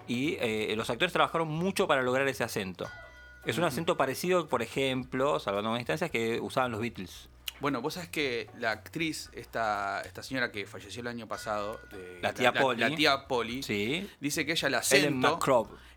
y 0.10 0.36
eh, 0.42 0.74
los 0.76 0.90
actores 0.90 1.14
trabajaron 1.14 1.48
mucho 1.48 1.88
para 1.88 2.02
lograr 2.02 2.28
ese 2.28 2.44
acento. 2.44 2.86
Es 3.46 3.58
un 3.58 3.64
acento 3.64 3.96
parecido, 3.96 4.50
por 4.50 4.62
ejemplo, 4.62 5.40
salvando 5.40 5.74
distancias, 5.76 6.12
que 6.12 6.42
usaban 6.42 6.70
los 6.72 6.82
Beatles. 6.82 7.30
Bueno, 7.60 7.82
vos 7.82 7.96
sabés 7.96 8.10
que 8.10 8.50
la 8.60 8.72
actriz, 8.72 9.30
esta, 9.34 10.02
esta 10.02 10.22
señora 10.22 10.52
que 10.52 10.66
falleció 10.68 11.02
el 11.02 11.08
año 11.08 11.28
pasado, 11.28 11.80
de- 11.92 12.20
La 12.22 12.34
tía 12.34 12.54
Polly. 12.54 12.80
la 12.80 12.96
tía 12.96 13.28
Polly, 13.28 13.64
Sí. 13.64 14.08
dice 14.20 14.46
que 14.46 14.52
ella 14.52 14.68
el 14.68 14.76
acento, 14.76 15.40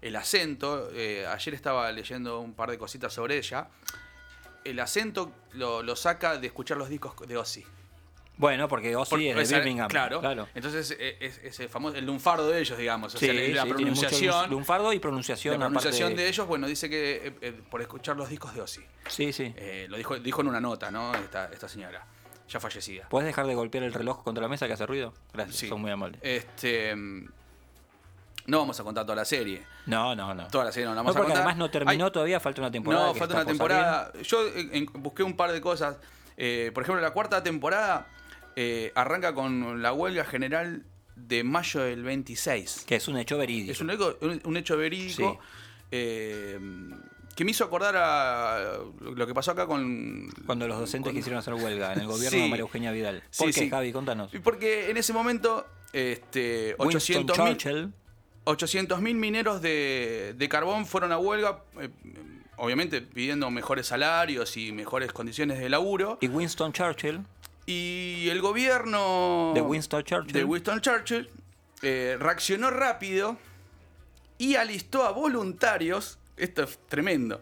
el 0.01 0.17
acento, 0.17 0.91
eh, 0.95 1.27
ayer 1.27 1.55
estaba 1.55 1.93
leyendo 1.93 2.41
un 2.41 2.55
par 2.55 2.71
de 2.71 2.79
cositas 2.79 3.13
sobre 3.13 3.37
ella, 3.37 3.69
el 4.65 4.81
acento 4.81 5.33
lo, 5.53 5.83
lo 5.83 5.97
saca 5.97 6.39
de 6.39 6.47
escuchar 6.47 6.79
los 6.79 6.89
discos 6.89 7.15
de 7.29 7.37
Ozzy. 7.37 7.65
Bueno, 8.41 8.69
porque 8.69 8.97
Ozzy 8.97 9.11
Por- 9.11 9.21
es 9.21 9.37
de 9.37 9.43
esa- 9.43 9.57
Birmingham. 9.59 9.89
Claro. 9.89 10.21
claro. 10.21 10.49
Entonces 10.55 10.97
eh, 10.99 11.19
es, 11.21 11.39
es 11.45 11.61
el 11.61 11.69
famoso, 11.69 11.97
el 11.97 12.07
lunfardo 12.07 12.49
de 12.49 12.59
ellos, 12.61 12.79
digamos. 12.79 13.15
O 13.15 13.19
Sí, 13.19 13.27
sea, 13.27 13.35
la 13.35 13.41
sí, 13.43 13.69
mucho 13.69 13.75
pronunciación. 13.77 14.51
lunfardo 14.51 14.93
y 14.95 14.99
pronunciación. 14.99 15.61
La 15.61 15.67
pronunciación 15.67 16.17
de 16.17 16.27
ellos, 16.27 16.47
bueno, 16.47 16.67
dice 16.67 16.89
que 16.89 17.17
eh, 17.29 17.35
eh, 17.43 17.61
por 17.71 17.83
escuchar 17.83 18.17
los 18.17 18.31
discos 18.31 18.55
de 18.55 18.63
Ozzy. 18.63 18.81
Sí, 19.09 19.33
sí. 19.35 19.53
Eh, 19.57 19.87
lo 19.91 19.99
dijo, 19.99 20.19
dijo 20.19 20.41
en 20.41 20.49
una 20.49 20.61
nota, 20.61 20.91
¿no? 20.91 21.15
Esta, 21.15 21.51
esta 21.53 21.69
señora, 21.69 22.03
ya 22.49 22.59
fallecida. 22.61 23.07
¿Puedes 23.11 23.27
dejar 23.27 23.47
de 23.47 23.55
golpear 23.55 23.85
el 23.85 23.93
reloj 23.93 24.25
contra 24.25 24.41
la 24.41 24.49
mesa 24.49 24.67
que 24.67 24.73
hace 24.73 24.87
ruido? 24.87 25.13
Gracias, 25.35 25.57
Sí. 25.57 25.69
son 25.69 25.83
muy 25.83 25.91
amables. 25.91 26.19
Este. 26.23 26.97
mm, 26.97 27.29
No 28.47 28.61
vamos 28.61 28.81
a 28.81 28.85
contar 28.85 29.05
toda 29.05 29.17
la 29.17 29.25
serie. 29.27 29.63
No, 29.85 30.15
no, 30.17 30.35
no. 30.35 30.49
Toda 30.49 30.65
la 30.65 30.73
serie 30.73 30.87
no 30.87 30.93
la 30.93 31.03
No, 31.03 31.05
vamos 31.05 31.15
a 31.15 31.19
porque 31.19 31.33
contar. 31.35 31.43
además 31.43 31.59
no 31.59 31.71
terminó 31.71 32.11
todavía, 32.11 32.41
falta 32.41 32.63
una 32.63 32.71
temporada. 32.71 33.07
No, 33.09 33.13
que 33.13 33.19
falta 33.19 33.35
una 33.35 33.45
temporada. 33.45 34.13
Yo 34.23 34.47
en- 34.55 34.87
busqué 34.95 35.23
un 35.23 35.37
par 35.37 35.53
de 35.53 35.61
cosas. 35.61 35.97
Por 35.97 36.83
ejemplo, 36.83 37.01
la 37.01 37.11
cuarta 37.11 37.43
temporada 37.43 38.07
eh, 38.63 38.93
arranca 38.95 39.33
con 39.35 39.81
la 39.81 39.93
huelga 39.95 40.25
general 40.27 40.85
de 41.17 41.45
mayo 41.45 41.81
del 41.81 42.03
26. 42.03 42.85
Que 42.87 42.97
es 42.97 43.09
un 43.09 43.17
hecho 43.17 43.39
verídico. 43.39 43.73
Es 43.73 43.81
un, 43.81 43.91
hecho- 43.91 44.19
un- 44.21 44.41
un 44.45 44.57
hecho 44.59 44.77
verídico. 44.77 45.39
Sí. 45.41 45.49
eh, 45.93 46.59
que 47.37 47.45
me 47.45 47.53
hizo 47.53 47.65
acordar 47.65 47.95
a 47.97 48.79
lo 49.01 49.27
que 49.27 49.33
pasó 49.33 49.53
acá 49.53 49.67
con. 49.67 50.29
Cuando 50.45 50.69
los 50.69 50.79
docentes 50.79 51.13
quisieron 51.15 51.39
hacer 51.39 51.55
huelga 51.55 51.93
en 51.95 52.01
el 52.01 52.07
gobierno 52.07 52.31
Sí. 52.39 52.43
de 52.43 52.49
María 52.51 52.63
Eugenia 52.63 52.93
Vidal. 52.93 53.23
Sí, 53.31 53.45
¿Por 53.45 53.53
qué, 53.55 53.61
sí. 53.61 53.71
Javi? 53.71 53.93
Contanos. 53.93 54.31
Porque 54.45 54.91
en 54.91 54.97
ese 54.99 55.13
momento, 55.15 55.67
este, 55.93 56.75
Winston 56.79 56.87
800 57.27 57.37
Churchill. 57.37 57.93
800.000 58.45 59.15
mineros 59.15 59.63
de, 59.63 60.35
de 60.37 60.49
carbón 60.49 60.85
fueron 60.87 61.13
a 61.13 61.19
huelga, 61.19 61.63
eh, 61.81 61.89
obviamente 62.57 63.01
pidiendo 63.03 63.51
mejores 63.51 63.87
salarios 63.87 64.57
y 64.57 64.73
mejores 64.73 65.13
condiciones 65.13 65.59
de 65.61 65.69
laburo. 65.69 66.19
Y 66.21 66.29
Winston 66.29 66.73
Churchill, 66.73 67.21
Y 67.67 68.29
el 68.31 68.41
gobierno 68.41 69.53
de 69.55 69.61
Winston 69.61 70.03
Churchill, 70.03 70.33
de 70.33 70.45
Winston 70.45 70.81
Churchill 70.81 71.31
eh, 71.83 72.17
reaccionó 72.19 72.71
rápido 72.71 73.37
y 74.39 74.57
alistó 74.57 75.05
a 75.07 75.13
voluntarios, 75.13 76.19
esto 76.37 76.63
es 76.65 76.79
tremendo, 76.89 77.41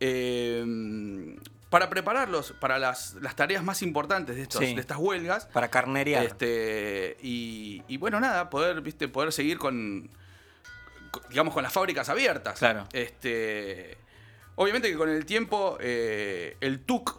eh, 0.00 1.36
para 1.70 1.88
prepararlos 1.90 2.52
para 2.60 2.78
las, 2.78 3.14
las 3.14 3.34
tareas 3.34 3.62
más 3.64 3.82
importantes 3.82 4.36
de, 4.36 4.42
estos, 4.42 4.60
Sí. 4.64 4.74
de 4.74 4.80
estas 4.80 4.98
huelgas. 4.98 5.46
para 5.46 5.68
carnerear. 5.68 6.24
Este, 6.24 7.16
y, 7.22 7.82
y 7.88 7.96
bueno, 7.96 8.20
nada, 8.20 8.50
poder, 8.50 8.80
viste, 8.82 9.08
poder 9.08 9.32
seguir 9.32 9.58
con, 9.58 10.10
con- 11.10 11.22
digamos, 11.30 11.52
con 11.54 11.62
las 11.62 11.72
fábricas 11.72 12.08
abiertas. 12.08 12.58
Claro. 12.58 12.86
Este, 12.92 13.96
obviamente 14.54 14.90
que 14.90 14.96
con 14.96 15.08
el 15.08 15.24
tiempo, 15.26 15.76
eh, 15.80 16.56
el 16.60 16.80
TUC, 16.80 17.18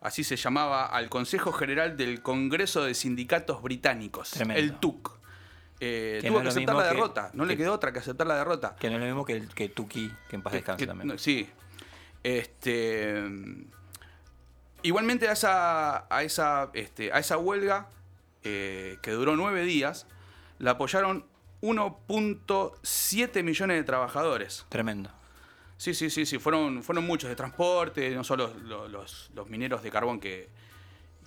así 0.00 0.24
se 0.24 0.36
llamaba 0.36 0.86
al 0.86 1.08
Consejo 1.08 1.52
General 1.52 1.96
del 1.96 2.22
Congreso 2.22 2.84
de 2.84 2.94
Sindicatos 2.94 3.62
Británicos. 3.62 4.30
Tremendo. 4.30 4.60
El 4.60 4.74
TUC. 4.78 5.18
eh, 5.80 6.18
Que 6.22 6.28
tuvo 6.28 6.38
no 6.38 6.42
que 6.44 6.48
aceptar 6.50 6.74
la 6.76 6.82
que- 6.82 6.88
derrota. 6.94 7.30
no 7.34 7.44
le 7.44 7.54
que- 7.56 7.62
quedó 7.62 7.72
otra 7.74 7.92
que 7.92 7.98
aceptar 8.00 8.26
la 8.26 8.36
derrota. 8.36 8.74
Que 8.80 8.88
no 8.90 8.94
es 8.96 9.00
lo 9.00 9.06
mismo 9.06 9.24
que, 9.24 9.34
el, 9.34 9.48
que 9.54 9.68
Tuki, 9.68 10.12
que 10.28 10.36
en 10.36 10.42
paz 10.42 10.52
descanse 10.54 10.86
también. 10.86 11.08
no, 11.08 11.18
sí. 11.18 11.48
Este. 12.24 13.22
Igualmente 14.82 15.28
a 15.28 15.32
esa. 15.32 16.06
a 16.14 16.22
esa. 16.22 16.70
este, 16.74 17.12
a 17.12 17.18
esa 17.18 17.36
huelga. 17.38 17.88
eh, 18.44 18.98
que 19.02 19.10
duró 19.10 19.36
nueve 19.36 19.62
días. 19.64 20.06
La 20.58 20.72
apoyaron 20.72 21.26
1.7 21.60 23.42
millones 23.42 23.76
de 23.76 23.84
trabajadores. 23.84 24.64
Tremendo. 24.68 25.10
Sí, 25.78 25.94
sí, 25.94 26.10
sí, 26.10 26.26
sí. 26.26 26.38
Fueron, 26.38 26.82
fueron 26.82 27.06
muchos 27.06 27.30
de 27.30 27.36
transporte, 27.36 28.10
no 28.10 28.24
solo 28.24 28.52
los, 28.64 28.90
los- 28.90 29.30
los 29.34 29.48
mineros 29.48 29.82
de 29.82 29.90
carbón 29.90 30.20
que, 30.20 30.48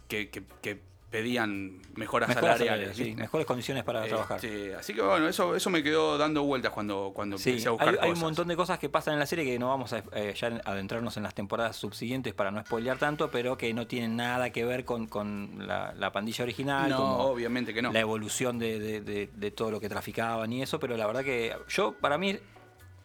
que, 0.08 0.30
que- 0.30 0.44
que 0.62 0.92
pedían 1.10 1.82
mejoras, 1.96 2.30
Mejores 2.30 2.58
salariales. 2.58 2.96
sí, 2.96 3.16
mejores 3.16 3.46
condiciones 3.46 3.84
para 3.84 4.06
trabajar. 4.08 4.38
Este, 4.38 4.76
así 4.76 4.94
que 4.94 5.02
bueno, 5.02 5.28
eso, 5.28 5.58
eso 5.58 5.70
me 5.70 5.84
quedó 5.84 6.18
dando 6.18 6.44
vueltas 6.44 6.72
cuando, 6.72 7.12
cuando 7.14 7.38
Sí, 7.38 7.50
empecé 7.50 7.68
a 7.68 7.72
buscar 7.72 7.90
hay, 7.90 7.96
hay 8.02 8.12
un 8.12 8.20
montón 8.20 8.48
de 8.48 8.56
cosas 8.56 8.80
que 8.80 8.88
pasan 8.88 9.16
en 9.16 9.20
la 9.20 9.26
serie 9.26 9.44
que 9.44 9.60
no 9.60 9.68
vamos 9.68 9.92
a 9.92 10.04
eh, 10.14 10.34
ya 10.40 10.48
adentrarnos 10.64 11.18
en 11.18 11.24
las 11.24 11.34
temporadas 11.34 11.76
subsiguientes 11.76 12.34
para 12.34 12.50
no 12.52 12.62
spoilear 12.62 12.98
tanto, 12.98 13.30
pero 13.30 13.58
que 13.58 13.74
no 13.74 13.88
tienen 13.88 14.16
nada 14.16 14.52
que 14.52 14.64
ver 14.64 14.86
con, 14.86 15.08
con 15.08 15.68
la, 15.68 15.94
la 15.98 16.14
pandilla 16.14 16.44
original, 16.46 16.90
No, 16.90 16.96
como 16.98 17.18
obviamente 17.18 17.74
que 17.74 17.82
no. 17.82 17.92
la 17.92 18.00
evolución 18.00 18.58
de, 18.58 18.80
de- 18.80 19.02
de- 19.02 19.30
de 19.34 19.52
todo 19.52 19.70
lo 19.70 19.82
que 19.82 19.90
traficaban 19.90 20.52
y 20.54 20.62
eso, 20.62 20.80
pero 20.80 20.96
la 20.96 21.08
verdad 21.08 21.26
que 21.26 21.54
yo, 21.68 21.92
para 21.94 22.18
mí, 22.18 22.38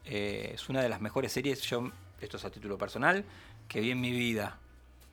eh, 0.07 0.53
es 0.55 0.69
una 0.69 0.83
de 0.83 0.89
las 0.89 1.01
mejores 1.01 1.33
series, 1.33 1.61
yo, 1.63 1.91
esto 2.21 2.39
es 2.39 2.45
a 2.45 2.51
título 2.51 2.79
personal, 2.79 3.25
que 3.69 3.81
vi 3.81 3.91
en 3.91 4.01
mi 4.01 4.13
vida. 4.13 4.59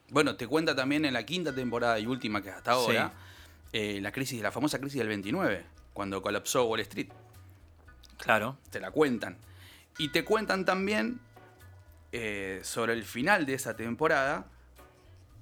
Bueno, 0.10 0.36
te 0.36 0.48
cuenta 0.48 0.76
también 0.76 1.06
en 1.06 1.14
la 1.14 1.26
quinta 1.26 1.54
temporada 1.54 2.00
y 2.00 2.06
última 2.06 2.42
que 2.42 2.52
hasta 2.52 2.72
ahora, 2.72 3.14
eh, 3.72 4.00
la 4.02 4.12
crisis, 4.12 4.42
la 4.42 4.52
famosa 4.52 4.80
crisis 4.80 5.00
del 5.00 5.08
29, 5.08 5.66
cuando 5.94 6.22
colapsó 6.22 6.66
Wall 6.66 6.82
Street. 6.82 7.10
Claro. 8.18 8.58
Te 8.70 8.80
la 8.80 8.92
cuentan. 8.92 9.38
Y 9.98 10.10
te 10.10 10.24
cuentan 10.24 10.66
también 10.66 11.20
eh, 12.12 12.62
sobre 12.64 12.94
el 12.94 13.04
final 13.04 13.46
de 13.48 13.56
esa 13.56 13.76
temporada, 13.76 14.46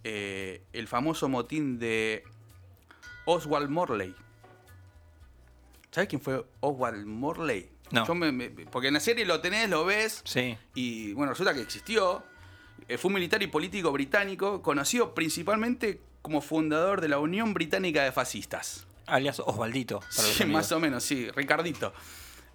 eh, 0.03 0.63
el 0.71 0.87
famoso 0.87 1.27
motín 1.29 1.79
de 1.79 2.23
Oswald 3.25 3.69
Morley. 3.69 4.15
¿Sabes 5.91 6.07
quién 6.07 6.21
fue 6.21 6.45
Oswald 6.61 7.05
Morley? 7.05 7.69
No. 7.91 8.05
Yo 8.07 8.15
me- 8.15 8.31
me- 8.31 8.49
porque 8.49 8.87
en 8.89 8.93
la 8.95 8.99
serie 8.99 9.25
lo 9.25 9.41
tenés, 9.41 9.69
lo 9.69 9.85
ves, 9.85 10.21
Sí. 10.25 10.57
y 10.75 11.13
bueno, 11.13 11.31
resulta 11.33 11.53
que 11.53 11.61
existió. 11.61 12.23
Eh, 12.87 12.97
Fue 12.97 13.09
un 13.09 13.15
militar 13.15 13.41
y 13.43 13.47
político 13.47 13.91
británico, 13.91 14.61
conocido 14.61 15.13
principalmente 15.13 16.01
como 16.21 16.41
fundador 16.41 16.99
de 17.01 17.09
la 17.09 17.19
Unión 17.19 17.53
Británica 17.53 18.03
de 18.03 18.11
Fascistas. 18.11 18.85
Alias 19.07 19.39
Osvaldito. 19.39 19.99
para 19.99 20.09
los 20.27 20.35
Sí, 20.37 20.43
amigos. 20.43 20.61
más 20.61 20.71
o 20.71 20.79
menos, 20.79 21.03
sí, 21.03 21.29
Ricardito. 21.31 21.93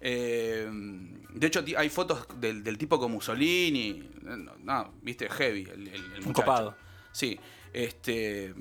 Eh, 0.01 0.67
de 1.33 1.47
hecho, 1.47 1.63
ti- 1.63 1.75
hay 1.75 1.89
fotos 1.89 2.27
del, 2.39 2.63
del 2.63 2.77
tipo 2.77 2.99
con 2.99 3.11
Mussolini. 3.11 4.09
No, 4.21 4.35
no, 4.63 4.93
viste, 5.01 5.29
heavy 5.29 5.63
el, 5.63 5.87
el- 5.87 5.93
el 5.95 6.03
Un 6.19 6.25
muchacho. 6.25 6.33
copado. 6.33 6.77
Sí. 7.11 7.39
Este, 7.73 8.53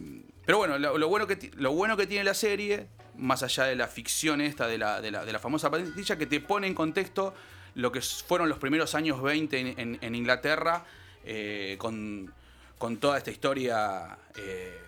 pero 0.45 0.59
bueno, 0.59 0.79
lo, 0.79 0.99
lo 0.99 1.09
bueno 1.09 1.27
que, 1.27 1.37
ti- 1.37 1.51
lo 1.57 1.73
bueno 1.73 1.97
que 1.97 2.07
tiene 2.07 2.25
la 2.25 2.35
serie, 2.35 2.89
más 3.19 3.43
allá 3.43 3.65
de 3.65 3.77
la 3.77 3.87
ficción 3.89 4.41
esta 4.41 4.67
de 4.67 4.79
la, 4.79 5.01
de 5.01 5.11
la, 5.11 5.25
de 5.25 5.33
la 5.33 5.39
famosa 5.39 5.71
pandilla, 5.71 6.17
que 6.17 6.27
te 6.27 6.41
pone 6.41 6.67
en 6.67 6.75
contexto 6.75 7.35
lo 7.75 7.93
que 7.93 8.01
fueron 8.01 8.49
los 8.49 8.59
primeros 8.59 8.95
años 8.95 9.21
20 9.23 9.59
en, 9.59 9.67
en- 9.79 9.99
en 10.01 10.15
Inglaterra, 10.15 10.85
eh, 11.25 11.77
con, 11.79 12.33
con 12.79 12.97
toda 12.99 13.19
esta 13.19 13.31
historia 13.31 14.17
eh, 14.37 14.79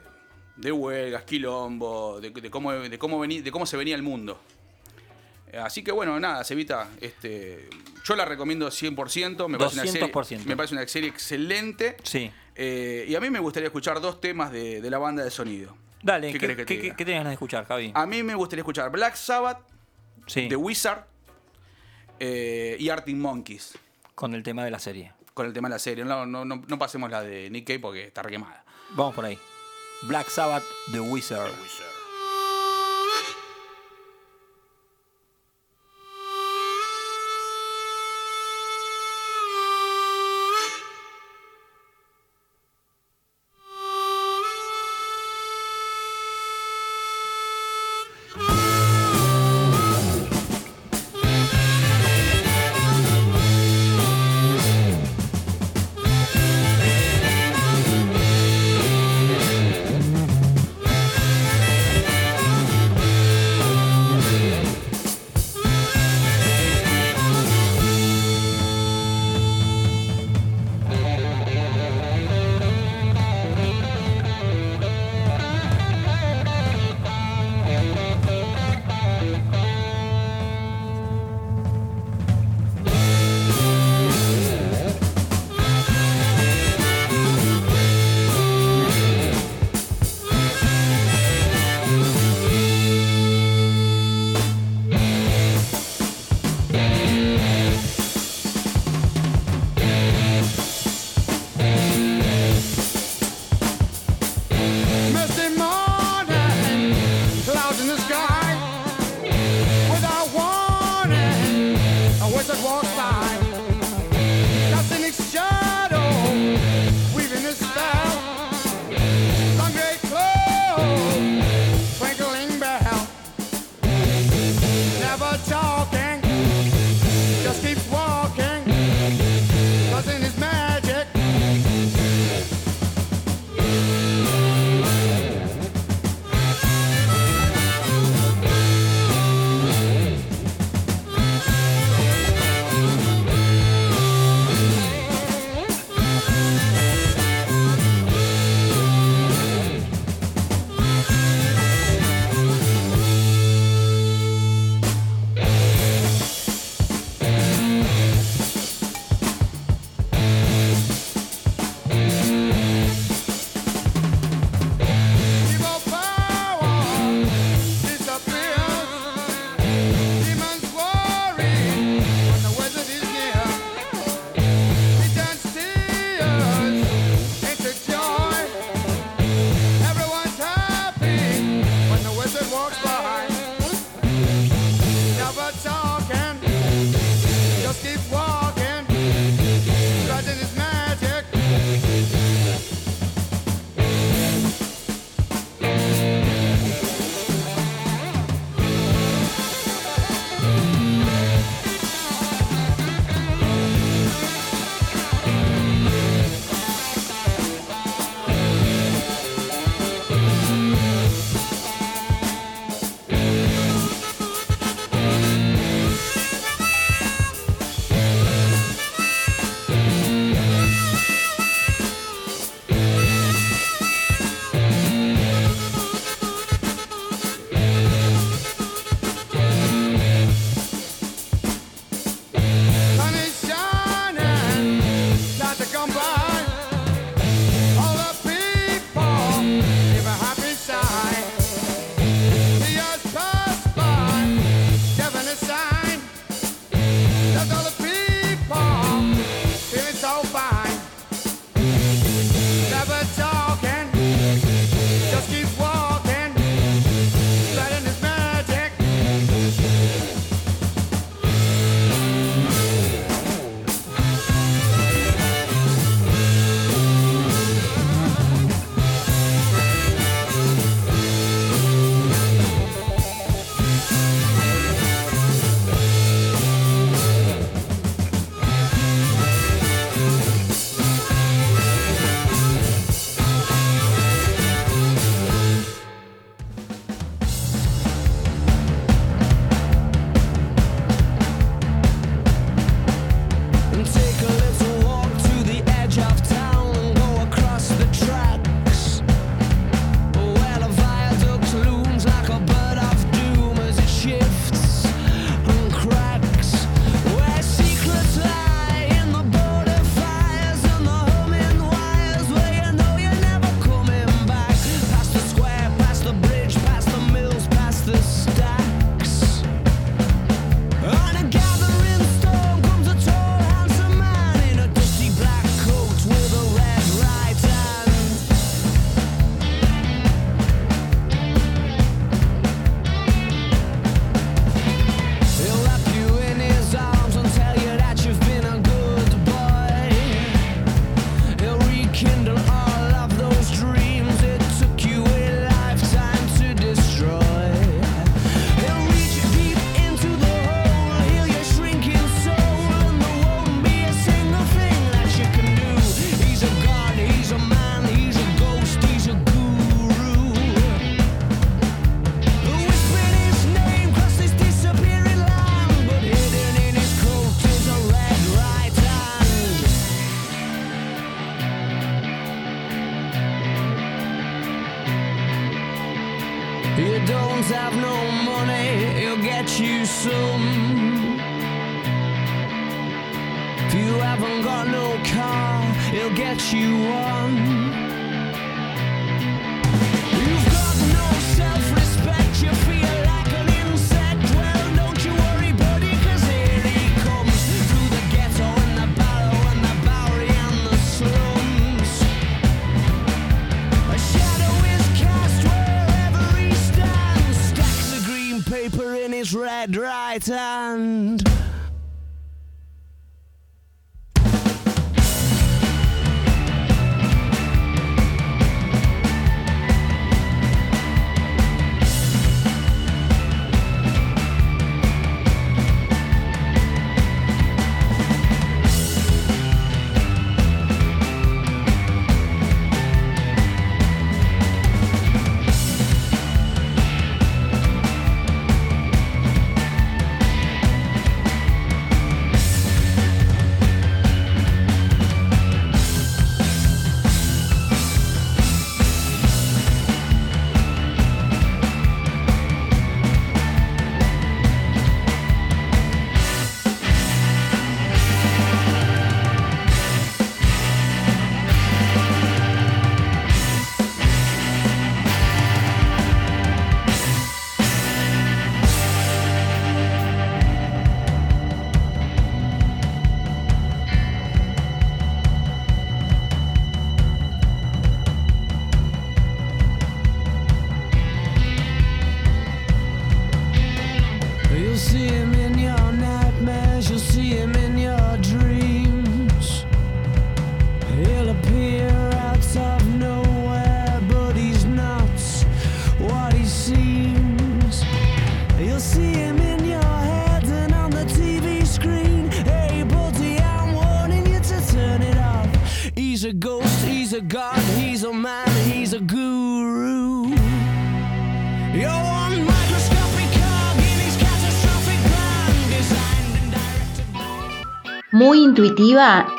de 0.56 0.72
huelgas, 0.72 1.22
quilombo, 1.24 2.20
de, 2.20 2.30
de 2.30 2.50
cómo, 2.50 2.72
de, 2.72 2.98
cómo 2.98 3.26
de 3.26 3.50
cómo 3.52 3.66
se 3.66 3.76
venía 3.76 3.94
el 3.94 4.02
mundo. 4.02 4.40
Eh, 5.52 5.58
Así 5.58 5.82
que 5.82 5.92
bueno, 5.92 6.18
nada, 6.20 6.44
Cevita, 6.44 6.88
este, 7.00 7.68
yo 8.04 8.16
la 8.16 8.24
recomiendo 8.24 8.68
100%, 8.68 9.48
me 9.48 9.58
parece, 9.58 9.80
una 9.80 9.86
serie, 9.90 10.12
200%. 10.12 10.44
me 10.44 10.56
parece 10.56 10.74
una 10.74 10.86
serie 10.88 11.08
excelente. 11.10 11.96
Sí. 12.02 12.30
Eh, 12.54 13.06
y 13.08 13.14
a 13.14 13.20
mí 13.20 13.30
me 13.30 13.38
gustaría 13.38 13.68
escuchar 13.68 14.00
dos 14.00 14.20
temas 14.20 14.50
de, 14.50 14.80
de 14.80 14.90
la 14.90 14.98
banda 14.98 15.22
de 15.24 15.30
sonido. 15.30 15.76
Dale, 16.02 16.32
¿Qué 16.32 16.38
¿qué, 16.38 16.46
que 16.48 16.56
te 16.56 16.64
qué- 16.66 16.80
diga? 16.82 16.96
qué 16.96 17.04
tenés 17.04 17.20
ganas 17.20 17.30
de 17.30 17.34
escuchar, 17.34 17.66
Javi? 17.66 17.90
A 17.94 18.06
mí 18.06 18.22
me 18.22 18.34
gustaría 18.34 18.60
escuchar 18.62 18.90
Black 18.90 19.14
Sabbath, 19.16 19.58
Sí. 20.26 20.48
The 20.48 20.56
Wizard 20.56 21.06
eh, 22.20 22.76
y 22.78 22.88
Arctic 22.88 23.16
Monkeys. 23.16 23.78
Con 24.14 24.34
el 24.34 24.42
tema 24.42 24.64
de 24.64 24.70
la 24.70 24.78
serie. 24.78 25.12
Con 25.34 25.46
el 25.46 25.52
tema 25.52 25.68
de 25.68 25.74
la 25.74 25.78
serie. 25.78 26.04
No, 26.04 26.26
no, 26.26 26.44
no, 26.44 26.62
no 26.66 26.78
pasemos 26.78 27.10
la 27.10 27.22
de 27.22 27.48
Nick 27.50 27.66
Cave 27.66 27.78
porque 27.78 28.04
está 28.04 28.22
requemada. 28.22 28.64
Vamos 28.90 29.14
por 29.14 29.24
ahí. 29.24 29.38
Black 30.02 30.28
Sabbath, 30.28 30.64
The 30.92 31.00
Wizard. 31.00 31.50
Misty 31.50 31.82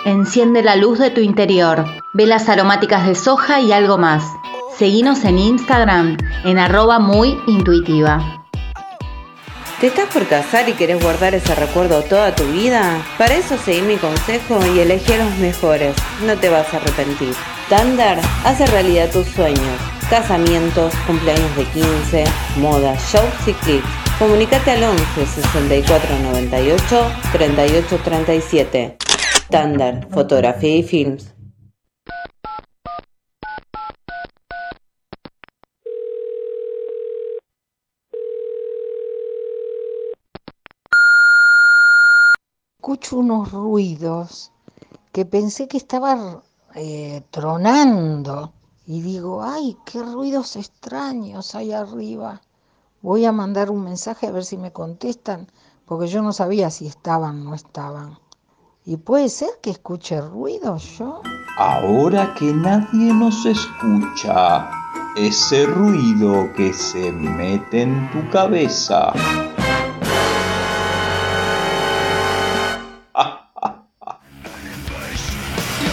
enciende 0.03 0.61
la 0.61 0.75
luz 0.75 0.99
de 0.99 1.11
tu 1.11 1.21
interior. 1.21 1.85
Velas 2.13 2.49
aromáticas 2.49 3.07
de 3.07 3.15
soja 3.15 3.61
y 3.61 3.71
algo 3.71 3.97
más. 3.97 4.23
Seguinos 4.77 5.23
en 5.23 5.39
Instagram 5.39 6.17
en 6.43 6.59
arroba 6.59 6.99
muy. 6.99 7.37
¿Te 9.79 9.87
estás 9.87 10.09
por 10.13 10.27
casar 10.27 10.67
y 10.67 10.73
querés 10.73 11.01
guardar 11.01 11.35
ese 11.35 11.55
recuerdo 11.55 12.01
toda 12.01 12.35
tu 12.35 12.43
vida? 12.51 13.01
Para 13.17 13.35
eso 13.35 13.57
seguí 13.57 13.81
mi 13.81 13.95
consejo 13.95 14.59
y 14.75 14.79
elegí 14.79 15.13
los 15.17 15.33
mejores. 15.37 15.95
No 16.25 16.35
te 16.35 16.49
vas 16.49 16.73
a 16.73 16.77
arrepentir. 16.77 17.33
Thunder 17.69 18.19
hace 18.43 18.65
realidad 18.67 19.09
tus 19.09 19.25
sueños. 19.27 19.79
Casamientos, 20.09 20.93
cumpleaños 21.07 21.55
de 21.55 21.63
15, 21.63 22.25
moda, 22.57 22.93
shows 23.09 23.47
y 23.47 23.53
clips. 23.53 23.87
Comunicate 24.17 24.71
al 24.71 24.83
11 24.83 25.25
64 25.25 26.19
98 26.23 27.11
38 27.31 27.99
37. 28.03 29.08
Thunder, 29.49 30.07
fotografía 30.11 30.77
y 30.77 30.83
films. 30.83 31.33
escucho 42.89 43.17
unos 43.17 43.51
ruidos 43.51 44.51
que 45.11 45.23
pensé 45.23 45.67
que 45.67 45.77
estaba 45.77 46.41
eh, 46.73 47.21
tronando 47.29 48.51
y 48.87 49.01
digo, 49.01 49.43
ay, 49.43 49.77
qué 49.85 50.01
ruidos 50.01 50.55
extraños 50.55 51.53
hay 51.53 51.71
arriba. 51.71 52.41
Voy 53.03 53.25
a 53.25 53.31
mandar 53.31 53.69
un 53.69 53.83
mensaje 53.83 54.25
a 54.25 54.31
ver 54.31 54.43
si 54.43 54.57
me 54.57 54.71
contestan, 54.71 55.51
porque 55.85 56.07
yo 56.07 56.23
no 56.23 56.33
sabía 56.33 56.71
si 56.71 56.87
estaban 56.87 57.41
o 57.41 57.43
no 57.49 57.53
estaban. 57.53 58.17
Y 58.89 58.97
puede 58.97 59.29
ser 59.29 59.49
que 59.61 59.69
escuche 59.69 60.19
ruidos 60.19 60.97
yo. 60.97 61.21
Ahora 61.57 62.33
que 62.33 62.51
nadie 62.51 63.13
nos 63.13 63.45
escucha, 63.45 64.67
ese 65.15 65.67
ruido 65.67 66.51
que 66.57 66.73
se 66.73 67.11
mete 67.11 67.83
en 67.83 68.09
tu 68.09 68.27
cabeza. 68.31 69.13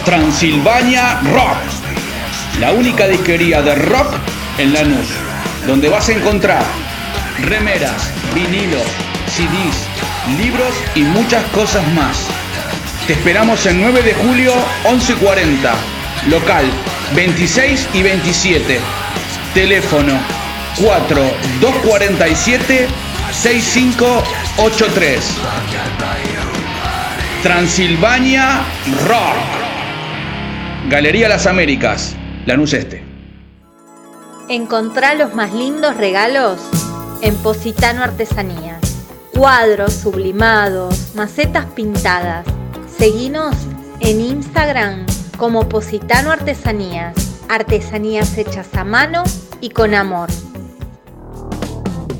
Transilvania 0.03 1.21
Rock, 1.21 2.59
la 2.59 2.71
única 2.71 3.07
disquería 3.07 3.61
de 3.61 3.75
rock 3.75 4.07
en 4.57 4.73
Lanús, 4.73 5.07
donde 5.67 5.87
vas 5.87 6.09
a 6.09 6.13
encontrar 6.13 6.65
remeras, 7.41 8.11
vinilos, 8.33 8.87
CDs, 9.27 9.85
libros 10.39 10.73
y 10.95 11.03
muchas 11.03 11.43
cosas 11.51 11.87
más. 11.93 12.27
Te 13.07 13.13
esperamos 13.13 13.65
el 13.65 13.79
9 13.79 14.03
de 14.03 14.13
julio 14.13 14.53
11:40, 14.83 15.73
local 16.29 16.65
26 17.15 17.87
y 17.93 18.03
27, 18.03 18.79
teléfono 19.53 20.11
4247 20.75 22.87
6583. 23.31 25.23
Transilvania 27.43 28.65
Rock. 29.07 29.37
Galería 30.89 31.29
Las 31.29 31.47
Américas, 31.47 32.13
Lanús 32.45 32.73
Este. 32.73 33.05
Encontrá 34.49 35.13
los 35.13 35.33
más 35.33 35.53
lindos 35.53 35.95
regalos 35.95 36.59
en 37.21 37.37
Positano 37.37 38.03
Artesanías. 38.03 38.81
Cuadros 39.33 39.93
sublimados, 39.93 41.15
macetas 41.15 41.67
pintadas. 41.67 42.45
Seguinos 42.97 43.55
en 43.99 44.21
Instagram 44.21 45.05
como 45.37 45.69
Positano 45.69 46.31
Artesanías. 46.31 47.15
Artesanías 47.47 48.35
hechas 48.39 48.73
a 48.73 48.83
mano 48.83 49.23
y 49.61 49.69
con 49.69 49.93
amor. 49.93 50.29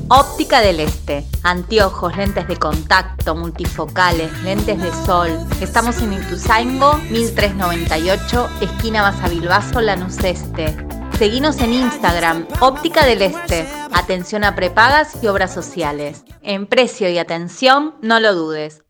Óptica 0.08 0.60
del 0.60 0.78
Este. 0.78 1.26
Anteojos, 1.42 2.16
lentes 2.16 2.46
de 2.46 2.56
contacto, 2.56 3.34
multifocales, 3.34 4.32
lentes 4.44 4.80
de 4.80 4.92
sol. 5.04 5.30
Estamos 5.60 6.00
en 6.00 6.12
Ituzaingo, 6.12 6.94
1398, 7.10 8.48
esquina 8.60 9.02
Basavilbaso, 9.02 9.80
Lanús 9.80 10.18
Este. 10.22 10.76
Seguinos 11.18 11.58
en 11.58 11.72
Instagram, 11.72 12.46
Óptica 12.60 13.04
del 13.04 13.22
Este. 13.22 13.66
Atención 13.92 14.44
a 14.44 14.54
prepagas 14.54 15.20
y 15.24 15.26
obras 15.26 15.52
sociales. 15.52 16.22
En 16.40 16.68
precio 16.68 17.10
y 17.10 17.18
atención, 17.18 17.96
no 18.00 18.20
lo 18.20 18.32
dudes. 18.36 18.84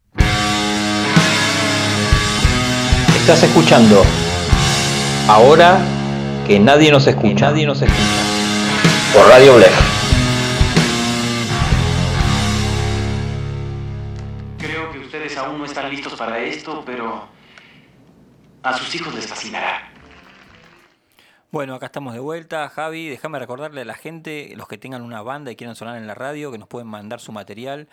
Estás 3.28 3.42
escuchando. 3.42 4.02
Ahora 5.28 5.78
que 6.46 6.58
nadie 6.58 6.90
nos 6.90 7.06
escucha. 7.06 7.50
nadie 7.50 7.66
nos 7.66 7.82
escucha. 7.82 8.22
Por 9.12 9.28
Radio 9.28 9.56
Blef. 9.56 9.78
ustedes 15.04 15.36
aún 15.36 15.58
no 15.58 15.66
están 15.66 15.90
listos 15.90 16.14
para 16.14 16.38
esto, 16.38 16.82
pero 16.86 17.28
a 18.62 18.78
sus 18.78 18.94
hijos 18.94 19.14
les 19.14 19.26
fascinará. 19.26 19.92
Bueno, 21.50 21.74
acá 21.74 21.84
estamos 21.84 22.14
de 22.14 22.20
vuelta. 22.20 22.70
Javi, 22.70 23.10
déjame 23.10 23.38
recordarle 23.38 23.82
a 23.82 23.84
la 23.84 23.94
gente, 23.94 24.54
los 24.56 24.68
que 24.68 24.78
tengan 24.78 25.02
una 25.02 25.20
banda 25.20 25.52
y 25.52 25.56
quieran 25.56 25.76
sonar 25.76 25.98
en 25.98 26.06
la 26.06 26.14
radio, 26.14 26.50
que 26.50 26.56
nos 26.56 26.68
pueden 26.68 26.88
mandar 26.88 27.20
su 27.20 27.32
material 27.32 27.88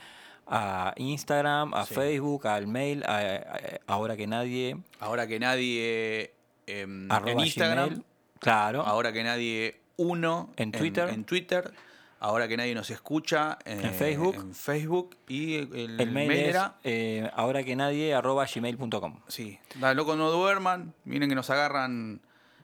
a 0.47 0.93
Instagram, 0.97 1.73
a 1.73 1.85
Sí. 1.85 1.93
Facebook, 1.95 2.47
al 2.47 2.67
mail, 2.67 3.03
a, 3.05 3.17
a- 3.17 3.59
ahora 3.87 4.15
que 4.15 4.27
nadie. 4.27 4.77
Ahora 4.99 5.27
que 5.27 5.39
nadie 5.39 6.33
em, 6.67 7.09
en 7.11 7.39
Instagram. 7.39 7.89
Gmail. 7.89 8.03
Claro. 8.39 8.81
Ahora 8.83 9.11
que 9.13 9.23
nadie 9.23 9.79
uno 9.97 10.51
En 10.57 10.71
Twitter. 10.71 11.09
En, 11.09 11.23
Twitter. 11.23 11.71
Ahora 12.19 12.47
que 12.47 12.57
nadie 12.57 12.73
nos 12.75 12.89
escucha 12.89 13.59
eh, 13.65 13.79
En 13.83 13.93
Facebook. 13.93 14.35
En 14.35 14.55
Facebook. 14.55 15.17
Y 15.27 15.55
el, 15.55 15.99
El 15.99 16.11
mail, 16.11 16.27
mail 16.27 16.31
es 16.41 16.47
era. 16.49 16.75
eh, 16.83 17.29
ahora 17.35 17.63
que 17.63 17.75
nadie 17.75 18.13
arroba 18.13 18.45
gmail.com. 18.53 19.19
Sí. 19.27 19.59
Da, 19.75 19.93
loco, 19.93 20.15
no 20.15 20.31
duerman. 20.31 20.93
Miren 21.05 21.29
que 21.29 21.35
nos 21.35 21.49
agarran 21.49 22.21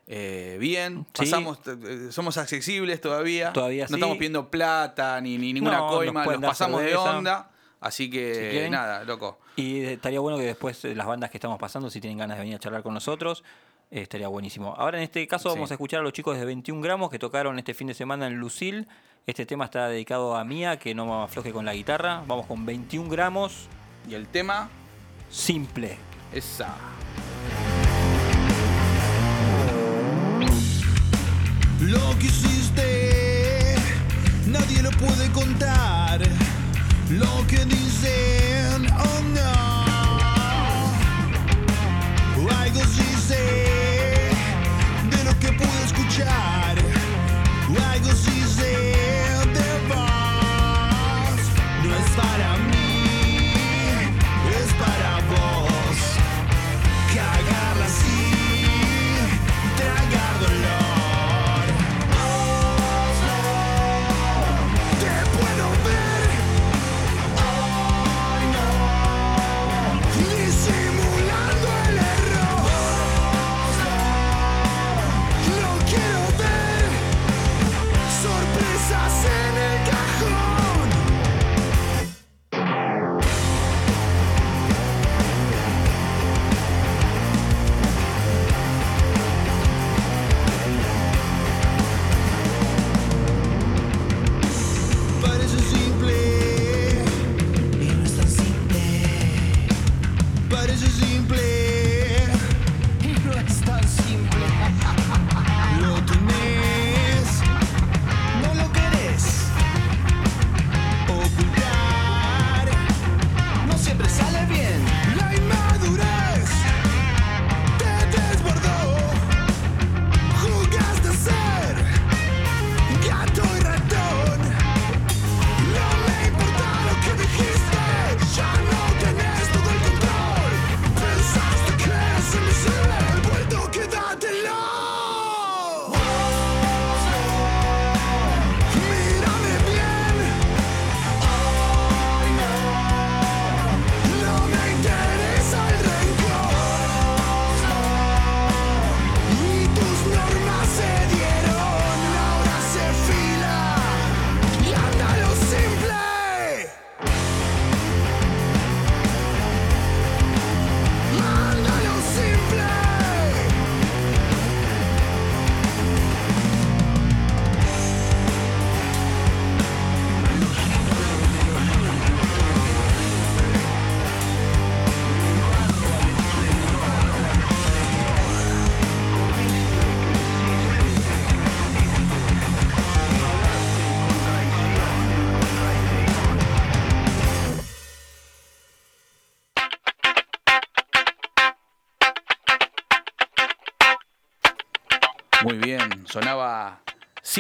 eh, 0.08 0.58
bien. 0.60 1.06
Sí. 1.14 1.26
Pasamos, 1.26 1.60
eh, 1.68 2.08
somos 2.12 2.38
accesibles 2.38 3.02
todavía. 3.02 3.54
Todavía 3.54 3.84
No 3.84 3.88
sí. 3.90 3.94
estamos 3.96 4.18
pidiendo 4.18 4.50
plata 4.50 5.20
ni, 5.22 5.38
ni 5.38 5.54
ninguna 5.54 5.78
No, 5.78 5.88
coima. 5.90 6.26
Nos, 6.26 6.42
pasamos 6.42 6.82
de 6.82 6.96
onda. 6.96 7.51
Así 7.82 8.10
que 8.10 8.34
Si 8.36 8.42
quieren. 8.52 8.72
nada, 8.72 9.04
loco. 9.04 9.40
Y 9.58 9.82
estaría 9.82 10.20
bueno 10.22 10.38
que 10.38 10.44
después 10.46 10.86
eh, 10.86 10.96
las 10.96 11.08
bandas 11.08 11.30
que 11.32 11.38
estamos 11.38 11.60
pasando, 11.60 11.90
si 11.90 12.00
tienen 12.00 12.18
ganas 12.20 12.38
de 12.38 12.42
venir 12.44 12.56
a 12.56 12.60
charlar 12.60 12.84
con 12.84 12.94
nosotros, 12.94 13.44
eh, 13.90 14.02
estaría 14.04 14.28
buenísimo. 14.28 14.74
Ahora 14.78 14.98
en 15.00 15.04
este 15.04 15.28
caso 15.28 15.50
Sí. 15.50 15.56
vamos 15.56 15.72
a 15.72 15.74
escuchar 15.74 16.00
a 16.00 16.04
los 16.04 16.14
chicos 16.14 16.38
de 16.38 16.46
21 16.46 16.82
gramos 16.82 17.10
que 17.10 17.20
tocaron 17.20 17.58
este 17.60 17.74
fin 17.74 17.88
de 17.88 17.94
semana 17.94 18.28
en 18.28 18.36
Lucil. 18.38 18.88
Este 19.28 19.46
tema 19.46 19.66
está 19.66 19.88
dedicado 19.88 20.36
a 20.36 20.44
Mía, 20.46 20.78
que 20.80 20.96
no 20.96 21.06
me 21.06 21.24
afloje 21.24 21.52
con 21.52 21.66
la 21.66 21.74
guitarra. 21.74 22.24
Vamos 22.28 22.46
con 22.46 22.66
21 22.66 23.10
gramos. 23.10 23.68
Y 24.10 24.14
el 24.16 24.28
tema. 24.28 24.70
Simple. 25.30 25.98
Esa. 26.34 26.76
Lo 31.80 32.18
que 32.20 32.28
hiciste, 32.28 33.76
nadie 34.48 34.82
lo 34.84 34.92
puede 34.92 35.32
contar. 35.32 36.22
Lo 37.12 37.46
que 37.46 37.66
dicen, 37.66 38.88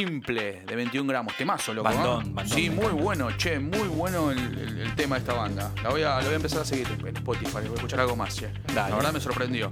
simple 0.05 0.61
de 0.65 0.75
21 0.75 1.07
gramos, 1.07 1.35
temazo, 1.37 1.73
loco. 1.73 1.89
¿no? 1.89 1.95
Bandón, 1.95 2.35
bandón, 2.35 2.57
Sí, 2.57 2.69
muy 2.69 2.87
bueno, 2.87 3.29
che, 3.37 3.59
muy 3.59 3.87
bueno 3.87 4.31
el, 4.31 4.37
el- 4.39 4.77
el 4.81 4.95
tema 4.95 5.15
de 5.15 5.19
esta 5.21 5.33
banda. 5.33 5.71
La 5.83 5.89
voy, 5.89 6.01
a, 6.01 6.17
la 6.17 6.23
voy 6.23 6.33
a 6.33 6.35
empezar 6.35 6.61
a 6.61 6.65
seguir 6.65 6.87
en 7.05 7.15
Spotify, 7.17 7.51
voy 7.53 7.65
a 7.71 7.73
escuchar 7.75 7.99
algo 7.99 8.15
más, 8.15 8.35
che. 8.35 8.49
Dale. 8.73 8.89
La 8.89 8.95
verdad 8.95 9.13
me 9.13 9.19
sorprendió. 9.19 9.71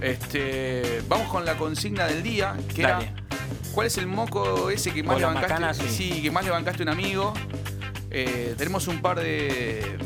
Este, 0.00 1.02
vamos 1.08 1.28
con 1.28 1.44
la 1.44 1.56
consigna 1.56 2.06
del 2.06 2.22
día, 2.22 2.56
que 2.74 2.82
Dale. 2.82 3.04
era 3.06 3.14
¿cuál 3.72 3.86
es 3.88 3.98
el 3.98 4.06
moco 4.06 4.70
ese 4.70 4.92
que 4.92 5.02
más 5.02 5.16
O 5.16 5.18
le 5.18 5.24
bancaste? 5.26 5.48
macana, 5.52 5.74
sí. 5.74 5.88
sí, 5.88 6.22
que 6.22 6.30
más 6.30 6.44
le 6.44 6.50
bancaste 6.50 6.82
a 6.82 6.84
un 6.84 6.88
amigo. 6.90 7.32
Eh, 8.10 8.54
tenemos 8.56 8.88
un 8.88 9.00
par 9.02 9.20
de, 9.20 9.98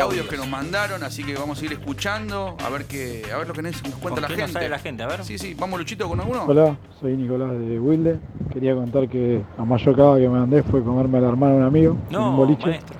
audios 0.00 0.26
que 0.28 0.36
nos 0.36 0.46
mandaron, 0.48 1.02
así 1.04 1.22
que 1.24 1.34
vamos 1.34 1.62
a 1.62 1.64
ir 1.64 1.72
escuchando 1.72 2.54
a 2.62 2.68
ver 2.68 2.84
qué, 2.84 3.24
a 3.32 3.38
ver 3.38 3.48
lo 3.48 3.54
que 3.54 3.62
nos 3.62 3.80
cuenta 3.80 4.00
¿Con 4.00 4.14
la 4.22 4.28
nos 4.28 4.36
gente. 4.36 4.52
sale 4.52 4.68
la 4.68 4.78
gente? 4.78 5.02
A 5.02 5.06
ver. 5.06 5.24
Sí, 5.24 5.38
sí, 5.38 5.54
vamos 5.58 5.78
Luchito 5.78 6.06
con 6.08 6.20
alguno. 6.20 6.44
Hola, 6.44 6.76
soy 7.00 7.16
Nicolás 7.16 7.52
de 7.58 7.78
Wilde. 7.80 8.18
Quería 8.56 8.74
contar 8.74 9.06
que 9.06 9.42
la 9.58 9.64
mayor 9.66 9.94
cagada 9.94 10.16
que 10.16 10.28
me 10.30 10.38
mandé 10.38 10.62
fue 10.62 10.82
comerme 10.82 11.18
a 11.18 11.20
la 11.20 11.28
hermana 11.28 11.52
de 11.52 11.58
un 11.58 11.64
amigo 11.64 11.96
en 12.06 12.12
No, 12.14 12.30
un 12.30 12.36
boliche 12.38 12.66
maestro. 12.66 12.96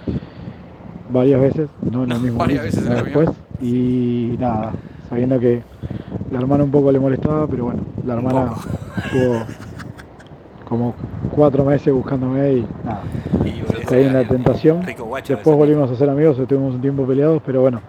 varias 1.09 1.41
veces, 1.41 1.69
no 1.81 2.05
en 2.05 2.13
el 2.13 2.21
mismo 2.21 2.39
varias 2.41 2.61
boliche, 2.63 2.81
veces 2.91 3.05
después. 3.05 3.31
Y 3.63 4.37
nada, 4.39 4.73
sabiendo 5.09 5.41
que 5.41 5.63
la 6.31 6.41
hermana 6.41 6.63
un 6.63 6.71
poco 6.71 6.93
le 6.93 7.01
molestaba, 7.01 7.47
pero 7.47 7.65
bueno, 7.65 7.81
la 8.05 8.13
hermana 8.17 8.53
estuvo 9.03 9.45
como 10.69 10.95
cuatro 11.35 11.65
meses 11.65 11.91
buscándome 11.91 12.53
y 12.53 12.67
nada. 12.85 13.01
Caí 13.89 14.05
en 14.05 14.13
la 14.13 14.29
tentación. 14.29 14.83
Después 14.85 15.57
volvimos 15.57 15.91
a 15.91 15.97
ser 15.97 16.11
amigos, 16.11 16.39
estuvimos 16.39 16.75
un 16.75 16.83
tiempo 16.83 17.07
peleados, 17.07 17.41
pero 17.47 17.63
bueno, 17.63 17.81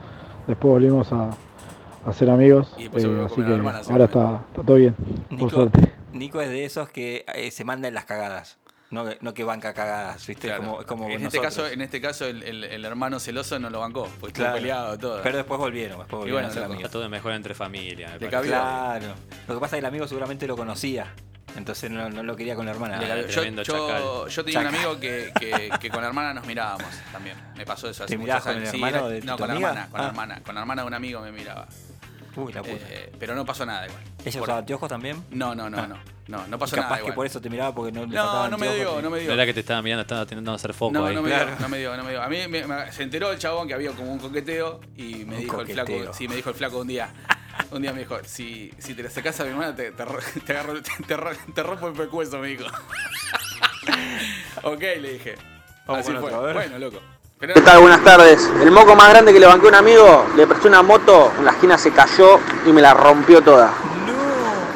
después 0.47 0.71
volvimos 0.71 1.11
a, 1.11 1.31
a 2.05 2.13
ser 2.13 2.29
amigos. 2.29 2.73
Y 2.77 2.83
eh, 2.83 3.23
así 3.25 3.41
que 3.41 3.53
hermana, 3.53 3.81
ahora 3.89 4.05
está, 4.05 4.39
está 4.51 4.63
todo 4.63 4.77
bien, 4.77 4.95
por 5.31 5.31
Nico, 5.37 5.49
suerte. 5.49 5.96
Nico 6.17 6.41
es 6.41 6.49
de 6.49 6.65
esos 6.65 6.89
que 6.89 7.25
eh, 7.33 7.51
se 7.51 7.63
mandan 7.63 7.93
las 7.93 8.05
cagadas. 8.05 8.57
No, 8.89 9.03
que- 9.03 9.17
no 9.19 9.33
que 9.33 9.43
banca 9.43 9.73
cagadas, 9.73 10.25
¿viste? 10.25 10.47
Claro. 10.47 10.63
Como, 10.63 10.85
como 10.85 11.09
en, 11.09 11.21
este 11.25 11.41
caso, 11.41 11.67
en 11.67 11.81
este 11.81 11.99
caso, 11.99 12.25
el, 12.25 12.41
el- 12.43 12.63
el 12.63 12.85
hermano 12.85 13.19
celoso 13.19 13.59
no 13.59 13.69
lo 13.69 13.81
bancó, 13.81 14.03
porque 14.21 14.27
estuvo 14.27 14.45
Claro. 14.45 14.55
peleado 14.57 14.97
todo. 14.97 15.21
Pero 15.23 15.37
después 15.37 15.59
volvieron, 15.59 15.97
después 15.99 16.13
Y 16.13 16.31
volvieron 16.31 16.53
bueno, 16.53 16.75
a 16.75 16.77
ser. 16.79 16.89
Todo 16.89 17.09
mejor 17.09 17.33
entre 17.33 17.53
familia. 17.53 18.17
me. 18.17 18.27
Claro. 18.29 19.13
Lo 19.47 19.53
que 19.55 19.59
pasa 19.59 19.65
es 19.65 19.71
que 19.71 19.77
el 19.79 19.85
amigo 19.87 20.07
seguramente 20.07 20.47
lo 20.47 20.55
conocía. 20.55 21.13
Entonces 21.57 21.89
no, 21.89 22.09
no 22.09 22.23
lo 22.23 22.35
quería 22.35 22.55
con 22.55 22.65
la 22.65 22.71
hermana. 22.71 22.99
Cabió. 22.99 23.25
yo, 23.27 23.33
tremendo 23.33 23.63
yo- 23.63 23.87
chacal. 23.87 24.29
yo 24.29 24.45
tenía 24.45 24.59
un 24.61 24.67
amigo 24.67 24.99
que, 24.99 25.31
que- 25.39 25.69
que 25.81 25.89
con 25.89 26.01
la 26.01 26.07
hermana 26.07 26.33
nos 26.35 26.45
mirábamos 26.45 26.87
también. 27.11 27.35
Me 27.57 27.65
pasó 27.65 27.89
eso 27.89 28.03
hace 28.05 28.15
¿Te 28.15 28.19
con 28.23 28.29
años. 28.29 28.69
Sí, 28.69 28.75
hermano 28.77 28.97
era- 28.99 29.07
de 29.09 29.19
tu 29.21 29.25
no, 29.27 29.37
con 29.37 29.47
la 29.49 29.53
hermana, 29.55 29.87
con 29.89 29.99
la 29.99 30.05
Ah. 30.05 30.09
hermana. 30.09 30.41
Con 30.45 30.55
la 30.55 30.61
hermana 30.61 30.81
de 30.83 30.87
un 30.87 30.93
amigo 30.93 31.19
me 31.21 31.31
miraba. 31.31 31.67
Uy, 32.37 32.53
la 32.53 32.61
puta. 32.63 32.85
Eh, 32.89 33.11
pero 33.19 33.35
no 33.35 33.45
pasó 33.45 33.65
nada 33.65 33.85
igual. 33.87 34.01
¿Ella 34.23 34.39
Por- 34.39 34.47
usaba 34.47 34.59
anteojos 34.59 34.87
también? 34.89 35.23
No, 35.31 35.53
no, 35.55 35.69
no, 35.69 35.85
no. 35.87 35.97
No, 36.27 36.45
no 36.45 36.59
pasó 36.59 36.75
Y 36.75 36.79
capaz 36.79 36.87
nada 36.89 36.95
que 36.97 37.01
igual. 37.03 37.15
por 37.15 37.25
eso 37.25 37.39
te 37.41 37.49
miraba 37.49 37.73
porque 37.73 37.91
no 37.91 38.01
le 38.05 38.07
No, 38.15 38.49
no 38.49 38.57
me 38.57 38.75
dio, 38.75 39.01
no 39.01 39.09
me 39.09 39.19
dio. 39.19 39.27
No 39.29 39.33
era 39.35 39.45
que 39.45 39.53
te 39.53 39.61
estaba 39.61 39.81
mirando, 39.81 40.01
estaba 40.01 40.21
intentando 40.23 40.53
hacer 40.53 40.73
foco 40.73 40.91
No, 40.93 41.05
ahí. 41.05 41.15
no 41.15 41.21
me 41.21 41.29
dio, 41.29 41.37
Claro. 41.37 41.55
no 41.59 41.69
me 41.69 41.77
dio, 41.79 41.95
no 41.97 42.03
me 42.03 42.09
dio. 42.11 42.21
A 42.21 42.27
mí 42.27 42.47
me- 42.49 42.67
me- 42.67 42.91
se 42.91 43.03
enteró 43.03 43.31
el 43.31 43.39
chabón 43.39 43.67
que 43.67 43.73
había 43.73 43.91
como 43.91 44.11
un 44.11 44.19
coqueteo 44.19 44.81
y 44.97 45.23
me 45.25 45.35
Un 45.37 45.41
dijo 45.43 45.61
el 45.61 45.67
flaco, 45.67 46.13
sí, 46.13 46.27
me 46.27 46.35
dijo 46.35 46.49
el 46.49 46.55
flaco 46.55 46.79
un 46.79 46.87
día. 46.87 47.09
Un 47.71 47.81
día 47.81 47.91
me 47.93 47.99
dijo, 47.99 48.19
si, 48.25 48.71
si 48.77 48.93
te 48.93 49.01
le 49.01 49.07
acercás 49.07 49.39
a 49.39 49.43
mi 49.45 49.49
hermana, 49.51 49.73
te, 49.75 49.91
te, 49.91 50.03
te 50.45 50.53
agarro- 50.53 50.81
te- 50.81 51.03
te 51.07 51.17
ro- 51.17 51.31
te 51.55 51.63
rompo 51.63 51.87
el 51.87 51.93
pecueso, 51.93 52.37
me 52.39 52.49
dijo. 52.49 52.65
ok, 54.63 54.79
le 55.01 55.13
dije. 55.13 55.35
Vamos 55.85 56.05
Así 56.05 56.11
fue. 56.17 56.31
otro, 56.33 56.49
a. 56.49 56.53
Bueno, 56.53 56.77
loco. 56.79 57.01
¿Qué 57.39 57.61
tal? 57.61 57.81
Buenas 57.81 58.03
tardes. 58.03 58.49
El 58.61 58.71
moco 58.71 58.95
más 58.95 59.09
grande 59.09 59.31
que 59.31 59.39
le 59.39 59.45
banqué 59.45 59.67
a 59.67 59.69
un 59.69 59.75
amigo, 59.75 60.25
le 60.35 60.47
presté 60.47 60.67
una 60.67 60.81
moto, 60.81 61.31
en 61.37 61.45
la 61.45 61.51
esquina 61.51 61.77
se 61.77 61.91
cayó 61.91 62.39
y 62.65 62.71
me 62.71 62.81
la 62.81 62.95
rompió 62.95 63.41
toda. 63.43 63.71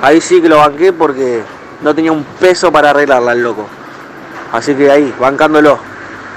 Ahí 0.02 0.22
sí 0.22 0.40
que 0.42 0.48
lo 0.48 0.58
banqué 0.58 0.94
porque 0.94 1.42
no 1.82 1.96
tenía 1.96 2.12
un 2.12 2.24
peso 2.24 2.72
para 2.72 2.92
arreglarla 2.92 3.32
el 3.34 3.42
loco. 3.42 3.66
Así 4.52 4.76
que 4.76 4.92
ahí, 4.92 5.12
bancándolo. 5.20 5.80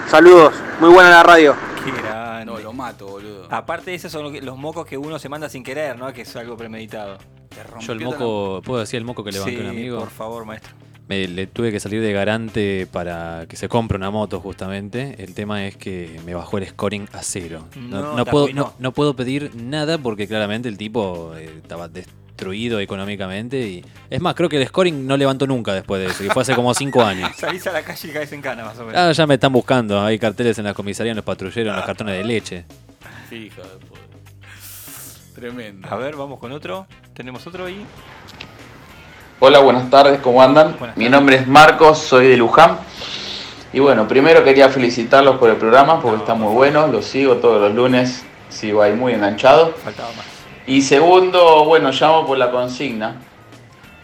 Saludos, 0.08 0.54
muy 0.80 0.90
buena 0.90 1.10
la 1.10 1.22
radio. 1.22 1.54
Qué 1.84 1.90
grande. 1.92 2.46
no, 2.46 2.58
lo 2.58 2.72
mato, 2.72 3.06
boludo. 3.06 3.46
Aparte, 3.50 3.94
esos 3.94 4.10
son 4.10 4.32
los 4.44 4.56
mocos 4.56 4.86
que 4.86 4.96
uno 4.96 5.18
se 5.18 5.28
manda 5.28 5.50
sin 5.50 5.62
querer, 5.62 5.98
¿no? 5.98 6.10
Que 6.12 6.22
es 6.22 6.36
algo 6.36 6.56
premeditado. 6.56 7.18
Te 7.50 7.62
rompió 7.64 7.86
Yo 7.86 7.92
el 7.92 8.00
moco, 8.00 8.62
¿puedo 8.64 8.80
decir 8.80 8.96
el 8.96 9.04
moco 9.04 9.22
que 9.24 9.30
le 9.32 9.40
banqué 9.40 9.56
a 9.56 9.60
un 9.60 9.64
Sí, 9.64 9.70
amigo? 9.70 9.98
por 9.98 10.10
favor, 10.10 10.44
maestro. 10.46 10.74
Me, 11.08 11.28
le 11.28 11.46
tuve 11.46 11.70
que 11.70 11.80
salir 11.80 12.00
de 12.00 12.12
garante 12.12 12.86
para 12.90 13.44
que 13.46 13.56
se 13.56 13.68
compre 13.68 13.98
una 13.98 14.10
moto 14.10 14.40
justamente. 14.40 15.16
El 15.22 15.34
tema 15.34 15.66
es 15.66 15.76
que 15.76 16.18
me 16.24 16.32
bajó 16.34 16.56
el 16.58 16.66
scoring 16.66 17.06
a 17.12 17.22
cero. 17.22 17.66
No, 17.76 18.00
No, 18.00 18.16
no 18.16 18.24
te 18.24 18.30
puedo, 18.30 18.48
no, 18.54 18.72
no 18.78 18.92
puedo 18.92 19.14
pedir 19.14 19.50
nada 19.54 19.98
porque 19.98 20.26
claramente 20.26 20.68
el 20.68 20.78
tipo 20.78 21.34
eh, 21.36 21.50
estaba 21.58 21.88
destruido 21.88 22.80
económicamente. 22.80 23.60
y 23.68 23.84
Es 24.08 24.22
más, 24.22 24.34
creo 24.34 24.48
que 24.48 24.56
el 24.56 24.66
scoring 24.66 25.06
no 25.06 25.18
levantó 25.18 25.46
nunca 25.46 25.74
después 25.74 26.00
de 26.00 26.06
eso, 26.08 26.22
que 26.24 26.30
fue 26.30 26.40
hace 26.40 26.54
como 26.54 26.72
cinco 26.72 27.02
años. 27.04 27.30
Salís 27.36 27.66
a 27.66 27.72
la 27.72 27.82
calle 27.82 28.08
y 28.08 28.10
caes 28.12 28.32
en 28.32 28.40
cana, 28.40 28.64
más 28.64 28.78
o 28.78 28.86
menos. 28.86 28.94
Ah, 28.96 29.12
ya 29.12 29.26
me 29.26 29.34
están 29.34 29.52
buscando. 29.52 30.00
Hay 30.00 30.18
carteles 30.18 30.58
en 30.58 30.64
la 30.64 30.72
comisaría, 30.72 31.12
en 31.12 31.16
los 31.16 31.24
patrulleros, 31.24 31.70
en 31.70 31.76
los 31.76 31.84
cartones 31.84 32.16
de 32.16 32.24
leche. 32.24 32.64
la- 33.30 33.36
Hijo 33.36 33.60
de 33.62 33.68
puta. 33.86 34.00
Tremendo. 35.34 35.86
A 35.90 35.96
ver, 35.96 36.16
vamos 36.16 36.38
con 36.38 36.52
otro. 36.52 36.86
¿Tenemos 37.12 37.46
otro 37.46 37.66
ahí? 37.66 37.84
Hola, 39.40 39.58
buenas 39.58 39.90
tardes, 39.90 40.20
¿cómo 40.20 40.40
andan? 40.42 40.76
Buenas 40.78 40.96
Mi 40.96 41.08
nombre 41.08 41.36
es 41.36 41.46
Marcos, 41.46 41.98
soy 41.98 42.28
de 42.28 42.36
Luján. 42.36 42.78
Y 43.72 43.80
bueno, 43.80 44.06
primero 44.06 44.44
quería 44.44 44.68
felicitarlos 44.68 45.38
por 45.38 45.50
el 45.50 45.56
programa 45.56 46.00
porque 46.00 46.18
está 46.18 46.34
muy 46.34 46.54
bueno, 46.54 46.86
lo 46.86 47.02
sigo 47.02 47.36
todos 47.36 47.60
los 47.60 47.74
lunes, 47.74 48.24
sigo 48.48 48.80
ahí 48.80 48.92
muy 48.92 49.12
enganchado. 49.12 49.72
Faltaba 49.72 50.10
más. 50.12 50.24
Y 50.68 50.82
segundo, 50.82 51.64
bueno, 51.64 51.90
llamo 51.90 52.24
por 52.26 52.38
la 52.38 52.52
consigna. 52.52 53.16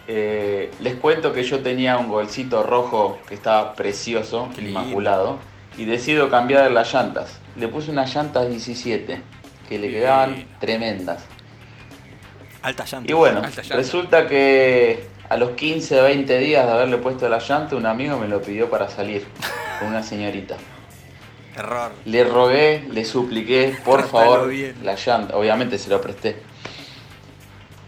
Eh, 0.08 0.72
les 0.80 0.96
cuento 0.96 1.32
que 1.32 1.44
yo 1.44 1.60
tenía 1.60 1.96
un 1.96 2.08
golcito 2.08 2.64
rojo 2.64 3.18
que 3.28 3.34
estaba 3.34 3.74
precioso, 3.74 4.48
inmaculado, 4.58 5.38
y 5.78 5.84
decido 5.84 6.28
cambiar 6.28 6.68
las 6.72 6.92
llantas. 6.92 7.38
Le 7.54 7.68
puse 7.68 7.92
unas 7.92 8.12
llantas 8.12 8.48
17, 8.50 9.22
que 9.68 9.78
le 9.78 9.90
quedaban 9.90 10.44
tremendas. 10.58 11.24
Alta 12.62 12.84
llanta. 12.84 13.10
Y 13.10 13.14
bueno, 13.14 13.38
Alta 13.38 13.62
llanta. 13.62 13.76
resulta 13.76 14.26
que 14.26 15.08
a 15.30 15.36
los 15.36 15.52
15 15.52 16.02
20 16.02 16.38
días 16.38 16.66
de 16.66 16.72
haberle 16.72 16.98
puesto 16.98 17.28
la 17.28 17.38
llanta, 17.38 17.76
un 17.76 17.86
amigo 17.86 18.18
me 18.18 18.26
lo 18.26 18.42
pidió 18.42 18.68
para 18.68 18.90
salir 18.90 19.24
con 19.78 19.88
una 19.88 20.02
señorita. 20.02 20.56
Error. 21.56 21.92
Le 22.04 22.24
rogué, 22.24 22.84
le 22.90 23.04
supliqué, 23.04 23.76
por 23.84 24.00
Trátalo 24.02 24.32
favor, 24.32 24.48
bien. 24.48 24.74
la 24.82 24.96
llanta. 24.96 25.36
Obviamente 25.36 25.78
se 25.78 25.88
lo 25.88 26.00
presté. 26.00 26.36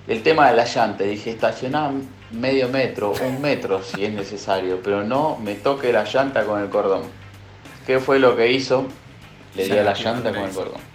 El 0.07 0.23
tema 0.23 0.51
de 0.51 0.57
la 0.57 0.65
llanta, 0.65 1.03
dije, 1.03 1.31
estacioná 1.31 1.91
medio 2.31 2.69
metro, 2.69 3.13
un 3.25 3.43
metro 3.43 3.83
si 3.83 4.05
es 4.05 4.13
necesario, 4.13 4.81
pero 4.83 5.03
no 5.03 5.37
me 5.43 5.55
toque 5.57 5.93
la 5.93 6.05
llanta 6.05 6.45
con 6.45 6.63
el 6.63 6.69
cordón. 6.69 7.03
¿Qué 7.87 7.99
fue 7.99 8.21
lo 8.21 8.37
que 8.37 8.53
hizo? 8.53 8.87
Le 9.57 9.65
di 9.65 9.77
a 9.77 9.83
la 9.83 9.95
llanta 9.95 10.31
con 10.33 10.43
el 10.43 10.51
cordón. 10.53 10.92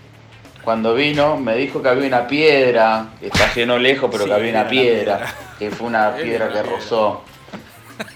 Cuando 0.67 0.93
vino, 0.95 1.37
me 1.37 1.55
dijo 1.55 1.81
que 1.81 1.87
había 1.87 2.05
una 2.05 2.27
piedra, 2.27 3.05
que 3.21 3.27
estacionó 3.27 3.77
lejos, 3.77 4.09
pero 4.11 4.25
Sí, 4.25 4.29
que 4.29 4.35
había 4.35 4.51
una 4.51 4.67
piedra, 4.67 5.15
piedra. 5.19 5.33
que 5.57 5.71
fue 5.71 5.87
una 5.87 6.13
piedra 6.13 6.49
que 6.51 6.61
rozó. 6.61 7.21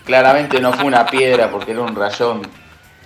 Claramente 0.03 0.59
no 0.59 0.73
fue 0.73 0.83
una 0.83 1.05
piedra 1.05 1.49
porque 1.49 1.71
era 1.71 1.79
un 1.79 1.95
rayón 1.95 2.41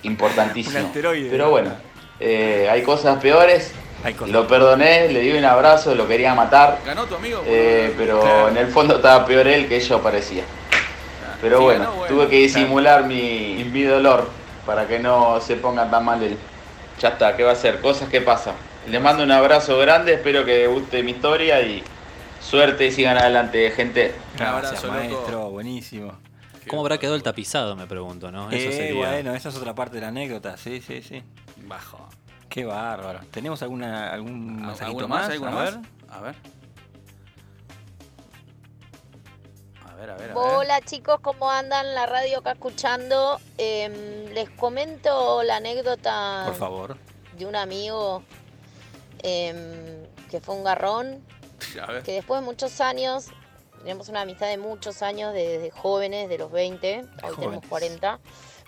importantísimo. 0.02 0.80
Un 0.80 0.86
asteroide. 0.86 1.30
Pero 1.30 1.50
bueno, 1.50 1.70
eh, 2.18 2.66
hay 2.68 2.82
cosas 2.82 3.20
peores. 3.22 3.72
Hay 4.02 4.14
cosas. 4.14 4.32
Lo 4.32 4.48
perdoné, 4.48 5.10
le 5.12 5.20
di 5.20 5.30
un 5.38 5.44
abrazo, 5.44 5.94
lo 5.94 6.08
quería 6.08 6.34
matar. 6.34 6.80
¿Ganó 6.84 7.04
tu 7.04 7.14
amigo? 7.14 7.40
eh, 7.46 7.94
pero 7.96 8.18
Claro. 8.22 8.48
en 8.48 8.56
el 8.56 8.66
fondo 8.66 8.96
estaba 8.96 9.24
peor 9.26 9.46
él 9.46 9.68
que 9.68 9.78
yo 9.78 10.02
parecía. 10.02 10.42
Pero 11.40 11.58
Sí, 11.58 11.62
bueno, 11.66 11.84
ganó, 11.84 11.92
bueno. 11.98 12.12
tuve 12.16 12.28
que 12.28 12.36
disimular 12.38 13.04
mi, 13.04 13.64
mi 13.72 13.82
dolor 13.84 14.28
para 14.66 14.88
que 14.88 14.98
no 14.98 15.40
se 15.40 15.54
ponga 15.54 15.88
tan 15.88 16.04
mal 16.04 16.20
él. 16.20 16.36
Ya 17.00 17.10
está, 17.10 17.36
¿qué 17.36 17.44
va 17.44 17.50
a 17.50 17.52
hacer? 17.52 17.80
Cosas 17.80 18.08
que 18.08 18.20
pasan. 18.20 18.54
Les 18.88 19.00
mando 19.00 19.24
un 19.24 19.32
abrazo 19.32 19.78
grande, 19.78 20.14
espero 20.14 20.44
que 20.44 20.66
guste 20.68 21.02
mi 21.02 21.12
historia 21.12 21.60
y 21.60 21.82
suerte 22.40 22.86
y 22.86 22.92
sigan 22.92 23.18
adelante, 23.18 23.70
gente. 23.72 24.14
Gracias, 24.36 24.84
abrazo, 24.84 24.86
loco. 24.86 24.98
maestro. 24.98 25.50
Buenísimo. 25.50 26.12
¿Cómo 26.68 26.82
habrá 26.82 26.98
quedado 26.98 27.16
el 27.16 27.22
tapizado? 27.22 27.74
Me 27.76 27.86
pregunto, 27.86 28.30
¿no? 28.30 28.50
Eso 28.50 28.68
Eh, 28.68 28.72
sería. 28.72 28.94
bueno, 28.96 29.34
esa 29.34 29.48
es 29.48 29.56
otra 29.56 29.74
parte 29.74 29.96
de 29.96 30.02
la 30.02 30.08
anécdota. 30.08 30.56
Sí, 30.56 30.80
sí, 30.80 31.02
sí. 31.02 31.22
Bajo. 31.66 32.08
Qué 32.48 32.64
bárbaro. 32.64 33.20
¿Tenemos 33.30 33.60
alguna, 33.62 34.12
algún 34.12 34.56
mensajito 34.62 34.86
¿Alguno 35.04 35.08
más? 35.08 35.28
más? 35.40 35.78
A 36.10 36.20
ver. 36.20 36.34
A 39.84 39.94
ver, 39.94 40.10
a 40.10 40.14
ver, 40.16 40.30
a 40.30 40.34
ver. 40.34 40.36
Hola 40.36 40.80
chicos, 40.82 41.18
¿cómo 41.22 41.50
andan? 41.50 41.94
La 41.94 42.06
radio 42.06 42.38
acá 42.38 42.52
escuchando. 42.52 43.40
Em, 43.58 44.26
les 44.32 44.48
comento 44.50 45.42
la 45.42 45.56
anécdota 45.56 46.44
Por 46.46 46.54
favor. 46.54 46.96
de 47.36 47.46
un 47.46 47.56
amigo 47.56 48.22
em, 49.26 50.06
que 50.30 50.40
fue 50.40 50.54
un 50.54 50.64
garrón, 50.64 51.24
A 51.82 51.90
ver. 51.92 52.02
que 52.02 52.12
después 52.12 52.40
de 52.40 52.44
muchos 52.46 52.80
años, 52.80 53.26
tenemos 53.78 54.08
una 54.08 54.22
amistad 54.22 54.46
de 54.48 54.56
muchos 54.58 55.02
años, 55.02 55.32
desde 55.34 55.70
jóvenes, 55.70 56.28
de 56.28 56.38
los 56.38 56.50
20, 56.52 56.98
hoy 56.98 57.04
tenemos 57.20 57.36
Jóvenes. 57.36 57.68
40. 57.68 58.16
Me 58.16 58.22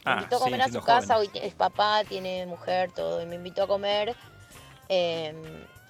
Ah, 0.05 0.15
invitó 0.19 0.37
a 0.37 0.39
comer 0.41 0.63
a 0.63 0.69
su 0.69 0.81
casa, 0.81 1.15
jóvenes. 1.15 1.35
hoy 1.35 1.41
es 1.49 1.55
papá, 1.55 2.03
tiene 2.09 2.47
mujer, 2.47 2.93
todo, 2.93 3.21
y 3.23 3.27
me 3.27 3.35
invitó 3.37 3.65
a 3.65 3.67
comer 3.67 4.15
em, 4.89 5.37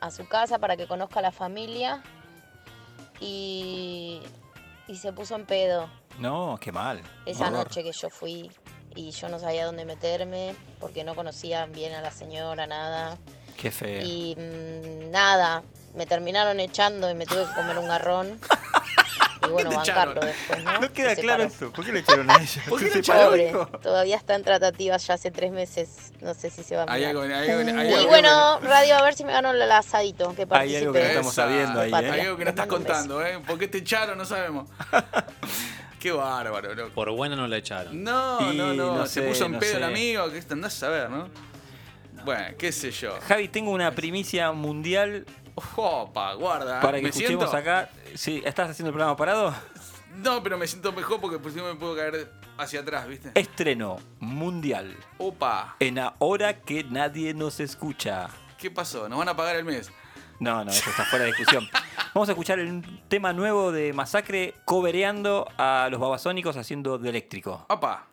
a 0.01 0.11
su 0.11 0.27
casa 0.29 0.59
para 0.59 0.77
que 0.77 0.87
conozca 0.89 1.21
a 1.21 1.23
la 1.23 1.31
familia 1.33 2.03
y, 3.21 4.21
y 4.89 4.97
se 4.97 5.13
puso 5.13 5.35
en 5.37 5.45
pedo 5.47 5.89
No, 6.19 6.59
qué 6.61 6.73
mal. 6.73 7.03
esa 7.27 7.47
Horror. 7.49 7.65
noche 7.65 7.83
que 7.83 7.93
yo 7.93 8.11
fui 8.11 8.51
y 8.97 9.11
yo 9.11 9.29
no 9.29 9.39
sabía 9.39 9.67
dónde 9.67 9.85
meterme 9.85 10.55
porque 10.81 11.05
no 11.05 11.15
conocía 11.15 11.67
bien 11.67 11.95
a 11.95 12.01
la 12.01 12.11
señora, 12.11 12.67
nada. 12.67 13.19
Qué 13.59 13.71
feo. 13.71 14.01
Y 14.03 14.37
mm, 14.37 15.11
nada, 15.11 15.63
me 15.95 16.07
terminaron 16.07 16.61
echando 16.61 17.11
y 17.11 17.15
me 17.15 17.27
tuve 17.27 17.45
que 17.45 17.55
comer 17.55 17.77
un 17.79 17.89
garrón. 17.89 18.39
Y 19.47 19.51
bueno, 19.51 19.71
bancarlo 19.71 20.21
después, 20.21 20.63
¿no? 20.63 20.81
No 20.81 20.93
queda 20.93 21.15
claro 21.17 21.45
eso. 21.45 21.73
¿Por 21.73 21.83
qué 21.85 21.93
le 21.93 22.01
echaron 22.01 22.29
a 22.31 22.35
ella? 22.43 22.63
¿Por 22.69 22.81
qué 22.81 22.91
¿Se 22.91 22.99
le 22.99 23.05
separó, 23.05 23.27
Pobre, 23.31 23.53
todavía 23.83 24.17
está 24.17 24.35
en 24.35 24.43
tratativas 24.43 25.07
ya 25.07 25.15
hace 25.15 25.31
tres 25.31 25.53
meses. 25.53 26.13
No 26.21 26.35
sé 26.35 26.51
si 26.51 26.63
se 26.65 26.77
va 26.77 26.83
a 26.83 26.93
Hay 26.93 27.07
mirar. 27.07 27.11
algo, 27.11 27.23
hay 27.23 27.49
algo, 27.49 27.79
hay 27.81 28.05
Y 28.05 28.07
bueno, 28.09 28.59
radio, 28.61 28.97
a 28.97 29.03
ver 29.03 29.15
si 29.15 29.25
me 29.25 29.33
gano 29.33 29.53
el 29.53 29.63
asadito. 29.73 30.35
Que 30.35 30.47
Hay 30.51 30.77
algo 30.77 30.93
que 30.93 30.99
no 31.01 31.07
estamos 31.07 31.35
sabiendo 31.35 31.81
ahí. 31.81 31.91
¿eh? 31.91 32.11
Hay 32.11 32.21
algo 32.21 32.37
que 32.37 32.45
no 32.45 32.51
estás 32.51 32.67
contando, 32.67 33.25
¿eh? 33.25 33.39
¿Por 33.47 33.59
qué 33.59 33.69
te 33.69 33.79
echaron? 33.79 34.19
No 34.19 34.25
sabemos. 34.27 34.69
Qué 36.01 36.13
bárbaro, 36.13 36.75
loco. 36.75 36.95
Por 36.95 37.11
buena 37.13 37.35
no 37.35 37.47
la 37.49 37.57
echaron. 37.57 38.05
No, 38.05 38.53
Y 38.53 38.57
no, 38.57 38.75
no. 38.75 38.97
no 38.99 39.07
Se 39.07 39.21
sé, 39.23 39.29
puso 39.29 39.47
en 39.47 39.53
no 39.53 39.59
pedo 39.61 39.79
el 39.79 39.85
amigo, 39.85 40.31
que 40.31 40.43
andás 40.51 40.75
a 40.75 40.79
saber, 40.81 41.11
¿no? 41.11 41.29
Bueno, 42.29 42.57
qué 42.59 42.73
sé 42.73 42.91
yo. 42.91 43.19
Javi, 43.27 43.49
tengo 43.49 43.71
una 43.71 43.91
primicia 43.93 44.53
mundial 44.53 45.25
Opa, 45.77 46.35
guarda. 46.35 46.79
para 46.83 46.99
que 46.99 47.05
¿Me 47.05 47.09
escuchemos 47.09 47.49
siento? 47.51 47.57
acá. 47.57 47.89
Sí, 48.17 48.43
¿estás 48.45 48.69
haciendo 48.69 48.89
el 48.91 48.93
programa 48.93 49.17
parado? 49.17 49.55
No, 50.17 50.43
pero 50.43 50.59
me 50.59 50.67
siento 50.67 50.93
mejor 50.93 51.23
porque 51.23 51.39
por 51.39 51.53
si 51.53 51.57
no 51.57 51.65
me 51.65 51.75
puedo 51.77 51.97
caer 51.97 52.31
hacia 52.59 52.81
atrás, 52.81 53.09
¿viste? 53.09 53.31
Estreno 53.35 53.97
mundial. 54.21 54.95
Opa, 55.17 55.77
En 55.81 55.99
ahora 55.99 56.61
que 56.61 56.85
nadie 56.85 57.33
nos 57.33 57.61
escucha. 57.61 58.29
¿qué 58.59 58.71
pasó? 58.71 59.09
¿Nos 59.09 59.19
van 59.19 59.31
a 59.31 59.35
pagar 59.35 59.57
el 59.57 59.65
mes? 59.65 59.91
No, 60.39 60.63
no, 60.67 60.71
eso 60.71 60.91
está 60.91 61.07
fuera 61.07 61.25
de 61.25 61.31
discusión. 61.31 61.67
Vamos 62.15 62.29
a 62.29 62.33
escuchar 62.33 62.59
el 62.59 62.83
tema 63.09 63.33
nuevo 63.33 63.73
de 63.73 63.95
Masacre, 63.95 64.53
cobereando 64.67 65.49
a 65.57 65.89
los 65.91 65.99
babasónicos 65.99 66.59
haciendo 66.59 66.99
de 66.99 67.09
eléctrico. 67.09 67.65
Opa. 67.71 68.07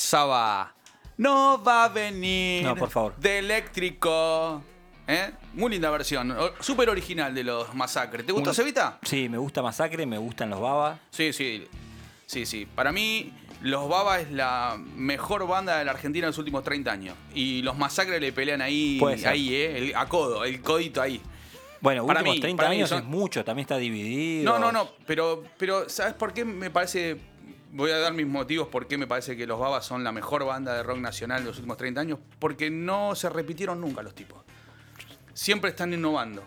Pasaba. 0.00 0.74
No 1.16 1.62
va 1.66 1.84
a 1.84 1.88
venir. 1.88 2.62
No, 2.62 2.76
por 2.76 2.90
favor. 2.90 3.16
De 3.16 3.38
eléctrico. 3.38 4.62
¿Eh? 5.08 5.30
Muy 5.54 5.70
linda 5.70 5.88
versión. 5.88 6.36
Súper 6.60 6.90
original 6.90 7.34
de 7.34 7.42
los 7.44 7.74
masacres. 7.74 8.26
¿Te 8.26 8.32
gustó, 8.32 8.50
Un- 8.50 8.54
Cevita? 8.56 8.98
Sí, 9.02 9.28
me 9.30 9.38
gusta 9.38 9.62
Masacre, 9.62 10.04
me 10.04 10.18
gustan 10.18 10.50
los 10.50 10.60
babas. 10.60 10.98
Sí, 11.10 11.32
sí. 11.32 11.66
Sí, 12.26 12.44
sí. 12.44 12.66
Para 12.66 12.92
mí, 12.92 13.32
Los 13.62 13.88
Baba 13.88 14.20
es 14.20 14.30
la 14.32 14.76
mejor 14.96 15.46
banda 15.48 15.78
de 15.78 15.84
la 15.86 15.92
Argentina 15.92 16.26
en 16.26 16.30
los 16.30 16.36
últimos 16.38 16.62
30 16.62 16.92
años. 16.92 17.16
Y 17.32 17.62
los 17.62 17.74
masacres 17.78 18.20
le 18.20 18.30
pelean 18.32 18.60
ahí, 18.60 19.00
ahí, 19.24 19.54
¿eh? 19.54 19.78
El- 19.78 19.96
a 19.96 20.04
codo, 20.06 20.44
el 20.44 20.60
codito 20.60 21.00
ahí. 21.00 21.22
Bueno, 21.80 22.06
Para 22.06 22.20
últimos 22.20 22.36
mí, 22.36 22.40
30 22.42 22.60
para 22.60 22.70
mí 22.70 22.76
años 22.76 22.90
son- 22.90 22.98
es 22.98 23.04
mucho, 23.06 23.44
también 23.46 23.62
está 23.62 23.78
dividido. 23.78 24.44
No, 24.52 24.58
no, 24.58 24.72
no, 24.72 24.90
pero, 25.06 25.42
pero 25.56 25.88
¿sabes 25.88 26.12
por 26.14 26.34
qué 26.34 26.44
me 26.44 26.68
parece? 26.68 27.16
Voy 27.76 27.90
a 27.90 27.98
dar 27.98 28.14
mis 28.14 28.26
motivos 28.26 28.68
por 28.68 28.86
qué 28.86 28.96
me 28.96 29.06
parece 29.06 29.36
que 29.36 29.46
los 29.46 29.58
Babas 29.60 29.84
son 29.84 30.02
la 30.02 30.10
mejor 30.10 30.44
banda 30.46 30.74
de 30.74 30.82
rock 30.82 30.96
nacional 30.98 31.40
de 31.42 31.48
los 31.48 31.56
últimos 31.58 31.76
30 31.76 32.00
años. 32.00 32.18
Porque 32.38 32.70
no 32.70 33.14
se 33.14 33.28
repitieron 33.28 33.80
nunca 33.80 34.02
los 34.02 34.14
tipos. 34.14 34.42
Siempre 35.34 35.70
están 35.70 35.92
innovando. 35.92 36.42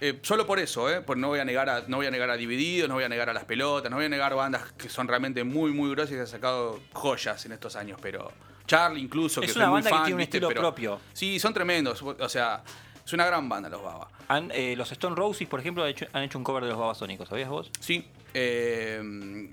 Eh, 0.00 0.18
solo 0.22 0.44
por 0.46 0.58
eso, 0.58 0.90
¿eh? 0.90 1.00
Pues 1.00 1.16
no 1.18 1.28
voy, 1.28 1.38
a 1.38 1.44
negar 1.44 1.70
a, 1.70 1.84
no 1.86 1.98
voy 1.98 2.06
a 2.06 2.10
negar 2.10 2.28
a 2.28 2.36
Divididos, 2.36 2.88
no 2.88 2.96
voy 2.96 3.04
a 3.04 3.08
negar 3.08 3.30
a 3.30 3.32
Las 3.32 3.44
Pelotas, 3.44 3.88
no 3.90 3.96
voy 3.96 4.06
a 4.06 4.08
negar 4.08 4.34
bandas 4.34 4.72
que 4.72 4.88
son 4.88 5.06
realmente 5.06 5.44
muy, 5.44 5.70
muy 5.72 5.90
grosas 5.90 6.10
y 6.10 6.14
que 6.14 6.20
han 6.22 6.26
sacado 6.26 6.80
joyas 6.92 7.46
en 7.46 7.52
estos 7.52 7.76
años. 7.76 7.98
Pero 8.02 8.32
Charlie 8.66 9.00
incluso, 9.00 9.40
que 9.40 9.46
Es 9.46 9.52
soy 9.52 9.62
una 9.62 9.70
muy 9.70 9.76
banda 9.76 9.90
que 9.90 9.94
fan, 9.96 10.04
tiene 10.06 10.14
un 10.14 10.18
¿viste? 10.18 10.36
estilo 10.38 10.48
Pero- 10.48 10.60
propio. 10.60 11.00
Sí, 11.12 11.38
son 11.38 11.54
tremendos. 11.54 12.02
O 12.02 12.28
sea, 12.28 12.64
es 13.06 13.12
una 13.12 13.24
gran 13.26 13.48
banda 13.48 13.68
los 13.68 13.82
Babas. 13.82 14.08
Han- 14.26 14.50
eh, 14.52 14.74
los 14.76 14.90
Stone 14.90 15.14
Roses, 15.14 15.46
por 15.46 15.60
ejemplo, 15.60 15.84
han 15.84 15.90
hecho, 15.90 16.06
han 16.12 16.24
hecho 16.24 16.38
un 16.38 16.44
cover 16.44 16.64
de 16.64 16.70
los 16.70 16.78
Babasónicos, 16.78 17.28
¿sabías 17.28 17.48
vos? 17.48 17.70
Sí. 17.78 18.08
Eh, 18.34 19.00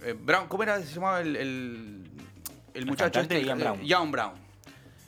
eh, 0.04 0.16
Brown, 0.20 0.48
¿Cómo 0.48 0.64
era? 0.64 0.80
Se 0.82 0.94
llamaba 0.96 1.22
el, 1.22 1.36
el, 1.36 2.04
el 2.74 2.86
muchacho 2.86 3.12
cantante 3.20 3.36
este? 3.38 3.48
Ian 3.48 3.60
Brown. 3.60 3.82
Ian 3.86 4.12
Brown. 4.12 4.52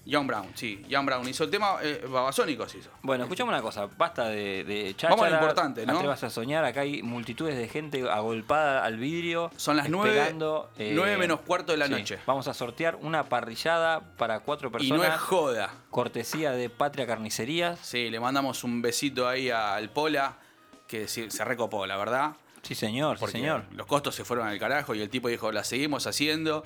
Ian 0.05 0.27
Brown, 0.27 0.47
sí. 0.53 0.83
Ian 0.89 1.05
Brown 1.05 1.25
hizo 1.29 1.45
el 1.45 1.49
tema 1.49 1.77
eh, 1.81 2.05
Babasónicos 2.09 2.75
hizo. 2.75 2.89
Bueno, 3.03 3.23
escuchame 3.23 3.49
una 3.51 3.61
cosa, 3.61 3.85
basta 3.97 4.27
de, 4.27 4.65
de 4.65 4.93
cháchara, 4.97 5.11
Vamos 5.15 5.25
a 5.27 5.29
lo 5.29 5.35
importante, 5.37 5.85
¿no? 5.85 5.93
Atrevas 5.93 6.21
a 6.25 6.29
soñar, 6.29 6.65
acá 6.65 6.81
hay 6.81 7.01
multitudes 7.01 7.55
de 7.57 7.69
gente 7.69 8.01
agolpada 8.09 8.83
al 8.83 8.97
vidrio. 8.97 9.49
Son 9.55 9.77
las 9.77 9.87
nueve- 9.89 10.09
esperando, 10.17 10.69
eh, 10.77 10.91
nueve 10.93 11.15
menos 11.17 11.39
cuarto 11.39 11.71
de 11.71 11.77
la 11.77 11.85
sí. 11.87 11.91
noche. 11.93 12.19
Vamos 12.25 12.49
a 12.49 12.53
sortear 12.53 12.97
una 12.97 13.23
parrillada 13.29 14.01
para 14.17 14.41
cuatro 14.41 14.67
Y 14.67 14.71
personas. 14.73 15.07
no 15.07 15.13
es 15.15 15.19
joda. 15.21 15.71
Cortesía 15.89 16.51
de 16.51 16.69
Patria 16.69 17.07
Carnicerías. 17.07 17.79
Sí, 17.79 18.09
le 18.09 18.19
mandamos 18.19 18.65
un 18.65 18.81
besito 18.81 19.25
ahí 19.29 19.49
al 19.51 19.89
Pola, 19.89 20.37
que 20.85 21.07
se 21.07 21.45
recopó, 21.45 21.85
la 21.87 21.95
verdad. 21.95 22.35
Sí, 22.63 22.75
señor, 22.75 23.19
sí, 23.19 23.27
señor. 23.27 23.65
los 23.71 23.85
costos 23.85 24.15
se 24.15 24.23
fueron 24.23 24.47
al 24.47 24.57
carajo 24.57 24.95
y 24.95 25.01
el 25.01 25.09
tipo 25.09 25.27
dijo, 25.27 25.51
la 25.51 25.63
seguimos 25.65 26.07
haciendo. 26.07 26.63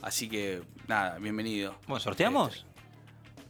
Así 0.00 0.28
que, 0.28 0.62
nada, 0.86 1.18
bienvenido. 1.18 1.74
Bueno, 1.88 1.98
¿sorteamos? 2.00 2.64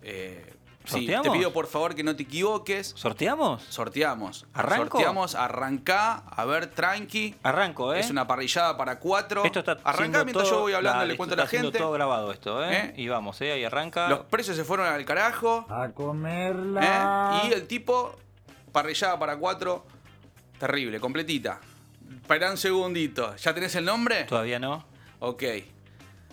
Eh, 0.02 0.46
sí, 0.84 0.90
¿Sorteamos? 0.92 1.24
te 1.30 1.38
pido 1.38 1.52
por 1.52 1.66
favor 1.66 1.94
que 1.94 2.02
no 2.02 2.16
te 2.16 2.22
equivoques. 2.22 2.94
¿Sorteamos? 2.96 3.62
Sorteamos. 3.64 4.46
¿Arranco? 4.54 4.96
Sorteamos, 4.96 5.34
arrancá, 5.34 6.22
a 6.26 6.44
ver, 6.46 6.68
tranqui. 6.68 7.34
Arranco, 7.42 7.92
¿eh? 7.92 8.00
Es 8.00 8.08
una 8.10 8.26
parrillada 8.26 8.78
para 8.78 8.98
cuatro. 8.98 9.44
Esto 9.44 9.58
está 9.58 9.72
Arrancá 9.84 10.24
mientras 10.24 10.48
todo- 10.48 10.56
yo 10.56 10.60
voy 10.62 10.72
hablando, 10.72 11.00
dale, 11.00 11.12
le 11.12 11.16
cuento 11.18 11.34
a 11.34 11.38
la 11.38 11.46
gente. 11.46 11.76
todo 11.78 11.92
grabado 11.92 12.32
esto, 12.32 12.64
¿eh? 12.64 12.76
¿Eh? 12.76 12.94
Y 12.96 13.08
vamos, 13.08 13.38
¿eh? 13.42 13.52
Ahí 13.52 13.64
arranca. 13.64 14.08
Los 14.08 14.20
precios 14.20 14.56
se 14.56 14.64
fueron 14.64 14.86
al 14.86 15.04
carajo. 15.04 15.66
A 15.68 15.90
comerla. 15.90 17.42
¿eh? 17.44 17.48
Y 17.48 17.52
el 17.52 17.66
tipo, 17.66 18.16
parrillada 18.72 19.18
para 19.18 19.36
cuatro, 19.36 19.84
terrible, 20.58 20.98
completita. 20.98 21.60
Espera 22.22 22.50
un 22.50 22.56
segundito. 22.56 23.34
¿Ya 23.36 23.54
tenés 23.54 23.74
el 23.74 23.84
nombre? 23.84 24.24
Todavía 24.24 24.58
no. 24.58 24.86
Ok. 25.20 25.42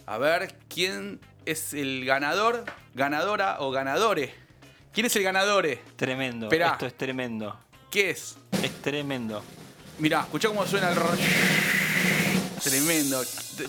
A 0.05 0.17
ver, 0.17 0.55
¿quién 0.67 1.19
es 1.45 1.73
el 1.73 2.05
ganador, 2.05 2.65
ganadora 2.93 3.57
o 3.59 3.71
ganadore? 3.71 4.33
¿Quién 4.93 5.05
es 5.05 5.15
el 5.15 5.23
ganadore? 5.23 5.81
Tremendo. 5.95 6.47
Esperá. 6.47 6.71
Esto 6.71 6.85
es 6.85 6.97
tremendo. 6.97 7.57
¿Qué 7.89 8.09
es? 8.09 8.37
Es 8.61 8.81
tremendo. 8.81 9.43
Mirá, 9.99 10.21
escuchá 10.21 10.49
cómo 10.49 10.65
suena 10.65 10.89
el 10.89 10.95
rollo. 10.95 11.23
Tremendo. 12.63 13.21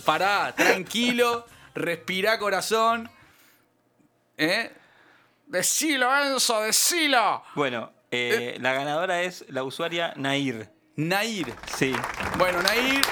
Pará, 0.04 0.52
tranquilo. 0.56 1.46
Respirá, 1.74 2.38
corazón. 2.38 3.10
¿Eh? 4.36 4.70
Decilo, 5.46 6.10
Enzo, 6.24 6.60
decilo. 6.62 7.44
Bueno, 7.54 7.92
eh, 8.10 8.56
la 8.60 8.72
ganadora 8.72 9.22
es 9.22 9.44
la 9.48 9.62
usuaria 9.64 10.14
Nair. 10.16 10.71
Nair. 10.96 11.52
Sí. 11.76 11.92
Bueno, 12.38 12.62
Nair. 12.62 13.02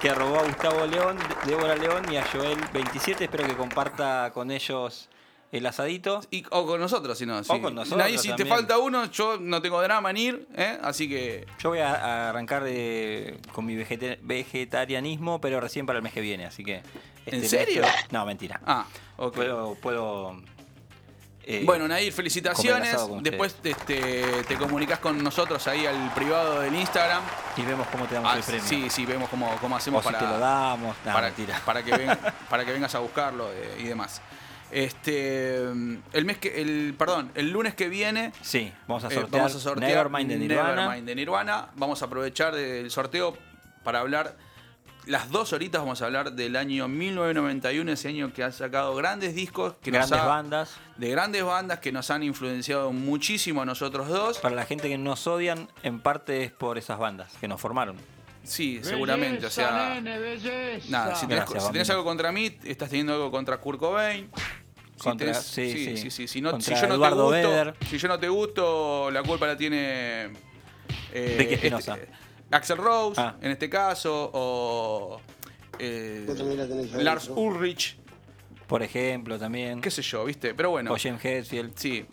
Que 0.00 0.10
arrobó 0.10 0.40
a 0.40 0.42
Gustavo 0.44 0.84
León, 0.86 1.16
Débora 1.46 1.76
León 1.76 2.04
y 2.12 2.16
a 2.16 2.24
Joel 2.30 2.58
27. 2.74 3.24
Espero 3.24 3.46
que 3.46 3.54
comparta 3.56 4.30
con 4.34 4.50
ellos 4.50 5.08
el 5.50 5.64
asadito. 5.64 6.20
Y, 6.30 6.44
o 6.50 6.66
con 6.66 6.78
nosotros, 6.80 7.16
si 7.16 7.24
no. 7.24 7.38
O 7.38 7.60
con 7.62 7.74
nosotros 7.74 7.98
Nair, 8.04 8.18
si 8.18 8.34
te 8.34 8.44
falta 8.44 8.76
uno, 8.78 9.06
yo 9.10 9.38
no 9.40 9.62
tengo 9.62 9.80
drama 9.80 10.10
en 10.10 10.16
ir, 10.18 10.48
¿eh? 10.56 10.78
Así 10.82 11.08
que. 11.08 11.46
Yo 11.58 11.70
voy 11.70 11.78
a, 11.78 11.94
a 11.94 12.28
arrancar 12.30 12.64
de- 12.64 13.38
con 13.52 13.64
mi 13.64 13.76
vegeta- 13.76 14.18
vegetarianismo, 14.20 15.40
pero 15.40 15.58
recién 15.60 15.86
para 15.86 15.98
el 15.98 16.02
mes 16.02 16.12
que 16.12 16.20
viene, 16.20 16.44
así 16.44 16.64
que... 16.64 16.82
¿En 17.26 17.40
mes 17.40 17.48
serio? 17.48 17.82
no, 18.10 18.26
mentira. 18.26 18.60
Ah, 18.66 18.84
ok. 19.16 19.34
Puedo... 19.34 19.74
puedo 19.76 20.42
eh, 21.46 21.62
Bueno, 21.64 21.86
Nair, 21.88 22.12
comer 22.12 22.12
felicitaciones. 22.12 22.96
Después 23.20 23.56
este, 23.62 24.22
te 24.46 24.56
comunicas 24.56 24.98
con 24.98 25.22
nosotros 25.22 25.66
ahí 25.68 25.86
al 25.86 26.12
privado 26.14 26.60
del 26.60 26.74
Instagram. 26.74 27.22
Y 27.56 27.62
vemos 27.62 27.86
cómo 27.88 28.06
te 28.06 28.14
damos 28.14 28.32
Ah, 28.32 28.36
el 28.38 28.42
premio. 28.42 28.64
Sí, 28.66 28.88
sí, 28.90 29.06
vemos 29.06 29.28
cómo, 29.28 29.54
cómo 29.60 29.76
hacemos 29.76 30.04
O 30.04 30.08
si 30.08 30.14
para, 30.14 30.26
te 30.26 30.32
lo 30.32 30.38
damos. 30.38 30.96
No, 31.04 31.12
para, 31.12 31.32
para 31.64 31.82
que 31.82 31.96
ven- 31.96 32.18
para 32.50 32.64
que 32.64 32.72
vengas 32.72 32.94
a 32.94 32.98
buscarlo 32.98 33.50
eh, 33.52 33.76
y 33.80 33.84
demás. 33.84 34.20
Este, 34.70 35.56
el 35.58 36.24
mes 36.24 36.38
que, 36.38 36.60
el, 36.60 36.94
perdón, 36.98 37.30
el 37.34 37.50
lunes 37.50 37.74
que 37.74 37.88
viene. 37.88 38.32
Sí, 38.42 38.72
vamos 38.88 39.04
a 39.04 39.08
eh, 39.08 39.14
sortear, 39.14 39.42
vamos 39.42 39.54
a 39.54 39.60
sortear 39.60 39.90
Nevermind 40.10 40.30
de 40.30 40.36
Nirvana. 40.38 40.74
Nevermind 40.74 41.06
de 41.06 41.14
Nirvana. 41.14 41.68
Vamos 41.76 42.02
a 42.02 42.06
aprovechar 42.06 42.54
del 42.54 42.90
sorteo 42.90 43.36
para 43.84 44.00
hablar. 44.00 44.34
Las 45.06 45.30
dos 45.30 45.52
horitas 45.52 45.82
vamos 45.82 46.00
a 46.00 46.06
hablar 46.06 46.32
del 46.32 46.56
año 46.56 46.88
1991, 46.88 47.92
ese 47.92 48.08
año 48.08 48.32
que 48.32 48.42
ha 48.42 48.50
sacado 48.52 48.94
grandes 48.94 49.34
discos, 49.34 49.74
que 49.82 49.90
nos 49.90 50.08
Grandes 50.08 50.18
ha- 50.20 50.24
bandas. 50.26 50.76
de 50.96 51.10
grandes 51.10 51.44
bandas 51.44 51.78
que 51.80 51.92
nos 51.92 52.10
han 52.10 52.22
influenciado 52.22 52.90
muchísimo 52.90 53.60
a 53.60 53.66
nosotros 53.66 54.08
dos. 54.08 54.38
Para 54.38 54.54
la 54.54 54.64
gente 54.64 54.88
que 54.88 54.96
nos 54.96 55.26
odian, 55.26 55.68
en 55.82 56.00
parte 56.00 56.44
es 56.44 56.52
por 56.52 56.78
esas 56.78 56.98
bandas 56.98 57.30
que 57.38 57.46
nos 57.48 57.60
formaron. 57.60 57.96
Sí, 58.44 58.80
seguramente. 58.82 59.44
O 59.46 59.50
sea, 59.50 59.70
nada, 59.70 59.96
si 59.96 60.02
tenés, 60.02 60.88
Gracias, 60.90 61.18
si 61.20 61.26
tenés 61.26 61.48
Bambino. 61.64 61.84
algo 61.90 62.04
contra 62.04 62.32
mí, 62.32 62.58
estás 62.64 62.88
teniendo 62.88 63.12
algo 63.14 63.30
contra 63.30 63.58
Kurt 63.58 63.78
Cobain. 63.80 64.30
Si 64.96 65.02
Contra- 65.02 65.32
tenés- 65.32 65.42
sí, 65.42 65.96
sí, 65.98 66.10
sí. 66.10 66.28
Si, 66.28 66.40
no, 66.40 66.52
Contra 66.52 66.74
si 66.76 66.80
yo 66.80 66.88
no 66.88 66.94
Eduardo 66.94 67.30
te 67.30 67.42
gusto, 67.44 67.86
si 67.90 67.98
yo 67.98 68.08
no 68.08 68.18
te 68.18 68.28
gusto, 68.28 69.10
la 69.10 69.22
culpa 69.22 69.46
la 69.46 69.56
tiene 69.56 70.30
eh, 71.12 71.36
Ricky 71.38 71.54
Espinosa. 71.54 71.94
este, 71.96 72.08
Axel 72.54 72.76
Rose, 72.78 73.20
Ah. 73.20 73.34
en 73.40 73.50
este 73.50 73.68
caso, 73.68 74.30
o 74.32 75.20
eh, 75.78 76.26
Lars 76.96 77.28
Ulrich, 77.28 77.96
Por 78.66 78.82
ejemplo, 78.82 79.38
también. 79.38 79.80
qué 79.80 79.90
sé 79.90 80.02
yo, 80.02 80.24
¿viste? 80.24 80.54
Pero 80.54 80.70
bueno, 80.70 80.92
O 80.92 80.96
James 80.98 81.24
Hetfield. 81.24 81.72
sí. 81.76 82.06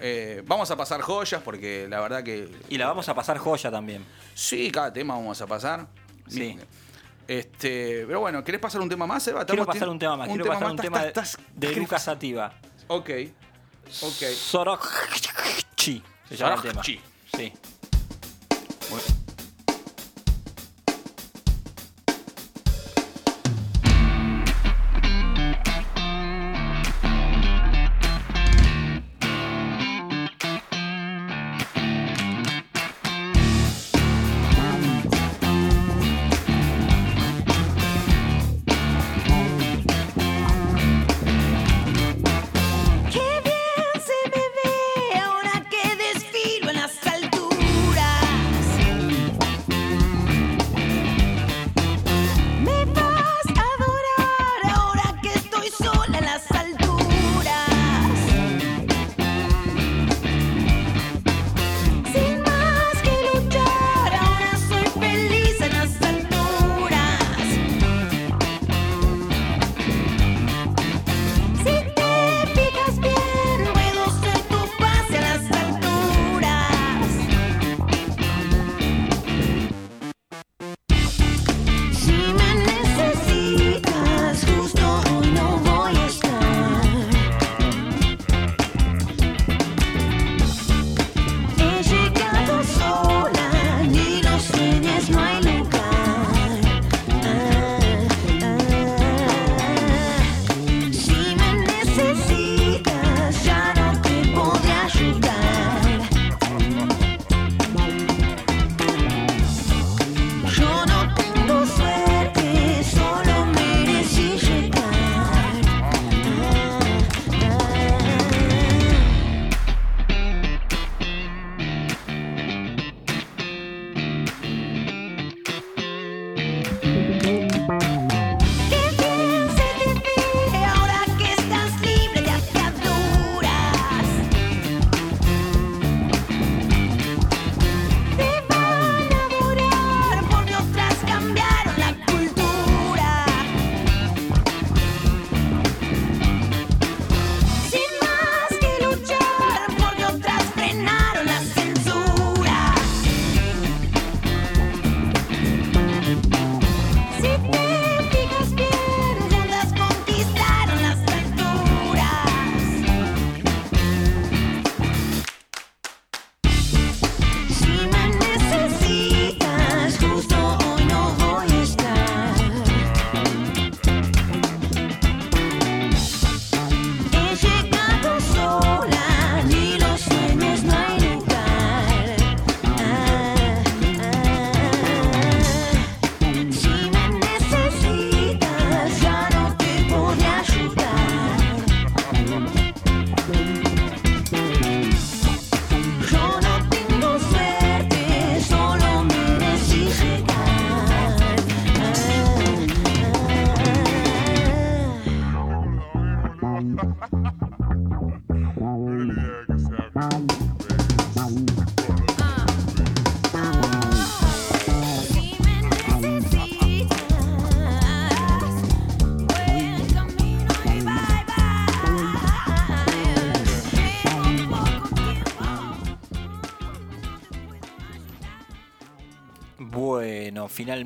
Eh, 0.00 0.42
vamos 0.46 0.70
a 0.72 0.76
pasar 0.76 1.00
joyas 1.00 1.40
porque 1.42 1.86
la 1.88 2.00
verdad 2.00 2.22
que 2.24 2.48
Y 2.68 2.78
la 2.78 2.88
vamos 2.88 3.08
a 3.08 3.14
pasar 3.14 3.38
joya 3.38 3.70
también. 3.70 4.04
Sí, 4.34 4.70
cada 4.72 4.92
tema 4.92 5.14
vamos 5.14 5.40
a 5.40 5.46
pasar. 5.46 5.86
Sí. 6.28 6.58
Este, 7.28 8.04
pero 8.06 8.20
bueno, 8.20 8.42
¿querés 8.44 8.60
pasar 8.60 8.80
un 8.80 8.88
tema 8.88 9.06
más, 9.06 9.26
Eva? 9.28 9.46
Quiero 9.46 9.64
pasar 9.64 9.88
un 9.88 9.98
tema 9.98 10.16
más. 10.16 10.28
Quiero 10.28 10.44
pasar 10.46 10.66
un 10.66 10.72
más. 10.76 10.82
tema 10.82 11.00
de, 11.00 11.08
Estás- 11.08 11.34
estás- 11.34 11.46
de 11.54 11.68
¿querés- 11.68 11.78
Lucas 11.78 12.02
Sativa. 12.04 12.52
Ok. 12.88 13.10
Ok. 14.02 14.22
Sorokchi. 14.34 16.02
Se 16.28 16.36
llama 16.36 16.54
el 16.56 16.60
tema. 16.62 16.72
Sorokchi. 16.82 17.00
Sí. 17.36 17.52
Qué 18.48 19.23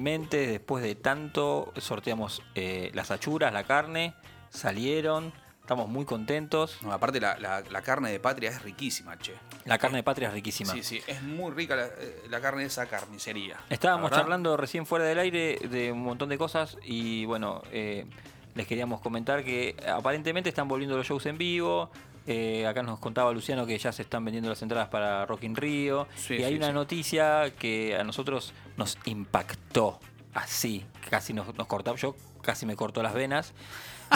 finalmente, 0.08 0.46
después 0.46 0.82
de 0.82 0.94
tanto, 0.94 1.72
sorteamos 1.76 2.42
eh, 2.54 2.90
las 2.94 3.10
achuras, 3.10 3.52
la 3.52 3.64
carne, 3.64 4.14
salieron, 4.48 5.32
estamos 5.60 5.86
muy 5.88 6.04
contentos. 6.06 6.78
No, 6.82 6.92
aparte, 6.92 7.20
la, 7.20 7.38
la- 7.38 7.62
la 7.70 7.82
carne 7.82 8.10
de 8.10 8.18
patria 8.18 8.48
es 8.50 8.62
riquísima, 8.62 9.18
che. 9.18 9.34
La 9.66 9.76
carne 9.78 9.98
de 9.98 10.02
patria 10.02 10.28
es 10.28 10.34
riquísima. 10.34 10.72
Sí, 10.72 10.82
sí, 10.82 11.02
es 11.06 11.22
muy 11.22 11.52
rica 11.52 11.76
la, 11.76 11.86
eh, 11.86 12.22
la 12.30 12.40
carne 12.40 12.62
de 12.62 12.68
esa 12.68 12.86
carnicería. 12.86 13.58
Estábamos 13.68 14.10
charlando 14.10 14.56
recién 14.56 14.86
fuera 14.86 15.04
del 15.04 15.18
aire 15.18 15.58
de 15.70 15.92
un 15.92 16.02
montón 16.02 16.30
de 16.30 16.38
cosas 16.38 16.78
y 16.82 17.26
bueno, 17.26 17.60
eh, 17.70 18.06
les 18.54 18.66
queríamos 18.66 19.00
comentar 19.02 19.44
que 19.44 19.76
aparentemente 19.94 20.48
están 20.48 20.68
volviendo 20.68 20.96
los 20.96 21.06
shows 21.06 21.26
en 21.26 21.36
vivo. 21.36 21.90
Eh, 22.30 22.66
acá 22.66 22.82
nos 22.82 22.98
contaba 22.98 23.32
Luciano 23.32 23.64
que 23.64 23.78
ya 23.78 23.90
se 23.90 24.02
están 24.02 24.22
vendiendo 24.22 24.50
las 24.50 24.60
entradas 24.60 24.88
para 24.88 25.24
Rock 25.24 25.44
in 25.44 25.56
Rio. 25.56 26.06
Sí, 26.14 26.34
y 26.34 26.42
hay 26.42 26.52
sí, 26.52 26.58
una 26.58 26.66
sí. 26.66 26.72
noticia 26.74 27.54
que 27.58 27.96
a 27.96 28.04
nosotros 28.04 28.52
nos 28.76 28.98
impactó 29.06 29.98
así. 30.34 30.84
Casi 31.08 31.32
nos, 31.32 31.56
nos 31.56 31.66
cortó, 31.66 31.96
yo 31.96 32.14
casi 32.42 32.66
me 32.66 32.76
cortó 32.76 33.02
las 33.02 33.14
venas. 33.14 33.54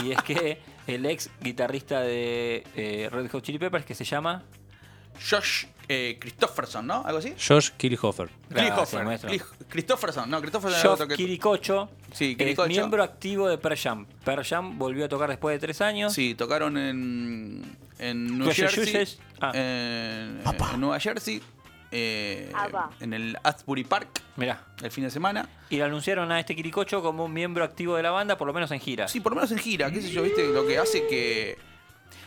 Y 0.04 0.12
es 0.12 0.22
que 0.24 0.60
el 0.86 1.06
ex 1.06 1.30
guitarrista 1.40 2.02
de 2.02 2.66
eh, 2.76 3.08
Red 3.10 3.30
Hot 3.30 3.42
Chili 3.42 3.58
Peppers, 3.58 3.86
que 3.86 3.94
se 3.94 4.04
llama 4.04 4.42
Josh 5.30 5.64
eh, 5.94 6.18
Christopherson, 6.18 6.86
¿no? 6.86 7.02
¿Algo 7.04 7.18
así? 7.18 7.34
Josh 7.38 7.70
maestro. 9.04 9.30
Christopherson, 9.68 10.30
no, 10.30 10.40
Christopherson 10.40 10.80
era 10.80 10.96
Josh 10.96 11.08
que- 11.08 11.16
Quiricocho, 11.16 11.90
Sí, 12.12 12.30
es 12.32 12.36
Quiricocho. 12.36 12.68
miembro 12.68 13.02
activo 13.02 13.48
de 13.48 13.58
Pearl 13.58 13.76
Jam. 13.76 14.06
Pearl 14.24 14.44
Jam 14.44 14.78
volvió 14.78 15.04
a 15.04 15.08
tocar 15.08 15.28
después 15.28 15.54
de 15.54 15.58
tres 15.60 15.80
años. 15.80 16.12
Sí, 16.12 16.34
tocaron 16.34 16.76
en, 16.78 17.76
en 17.98 18.38
New. 18.38 18.50
Jersey. 18.52 19.18
Ah. 19.40 19.52
En, 19.54 20.40
en 20.74 20.80
Nueva 20.80 20.98
Jersey. 21.00 21.42
eh, 21.90 22.50
Ah, 22.54 22.90
en 23.00 23.12
el 23.12 23.36
Asbury 23.42 23.84
Park. 23.84 24.22
Mirá. 24.36 24.64
El 24.82 24.90
fin 24.90 25.04
de 25.04 25.10
semana. 25.10 25.48
Y 25.68 25.76
le 25.76 25.82
anunciaron 25.84 26.32
a 26.32 26.40
este 26.40 26.56
Quiricocho 26.56 27.02
como 27.02 27.24
un 27.26 27.32
miembro 27.32 27.64
activo 27.64 27.96
de 27.96 28.02
la 28.02 28.10
banda, 28.10 28.36
por 28.38 28.46
lo 28.46 28.52
menos 28.54 28.70
en 28.70 28.80
gira. 28.80 29.08
Sí, 29.08 29.20
por 29.20 29.32
lo 29.32 29.36
menos 29.36 29.52
en 29.52 29.58
gira, 29.58 29.90
qué 29.90 30.00
sé 30.00 30.10
yo, 30.10 30.22
viste, 30.22 30.46
lo 30.48 30.66
que 30.66 30.78
hace 30.78 31.06
que. 31.06 31.58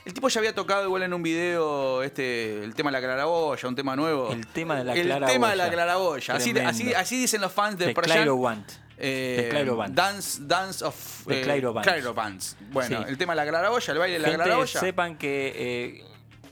El 0.05 0.13
tipo 0.13 0.29
ya 0.29 0.39
había 0.39 0.53
tocado 0.53 0.85
igual 0.85 1.01
en 1.03 1.13
un 1.13 1.23
video 1.23 2.03
este 2.03 2.63
el 2.63 2.75
tema 2.75 2.89
de 2.91 2.93
la 2.93 2.99
claraboya, 3.01 3.67
un 3.67 3.75
tema 3.75 3.95
nuevo. 3.95 4.31
El 4.31 4.45
tema 4.45 4.75
de 4.77 4.83
la 4.83 4.93
El 4.93 5.01
claraboya. 5.07 5.33
tema 5.33 5.49
de 5.49 5.55
la 5.55 5.69
claraboya. 5.71 6.35
Así, 6.35 6.51
así, 6.59 6.93
así 6.93 7.19
dicen 7.19 7.41
los 7.41 7.51
fans 7.51 7.77
de 7.79 7.93
Pearl. 7.93 8.05
Clairoband. 8.07 8.65
Eh. 8.97 9.65
Dance, 9.89 10.41
dance 10.43 10.85
of 10.85 10.95
eh, 11.29 11.41
Clairoband. 11.41 11.85
Clairobands. 11.85 12.55
Bueno, 12.71 12.99
Sí. 12.99 13.05
el 13.09 13.17
tema 13.17 13.33
de 13.33 13.37
la 13.37 13.47
claraboya, 13.49 13.91
el 13.93 13.99
baile 13.99 14.13
de 14.13 14.19
la 14.19 14.27
Gente, 14.29 14.43
claraboya. 14.43 14.79
sepan 14.79 15.17
que 15.17 16.03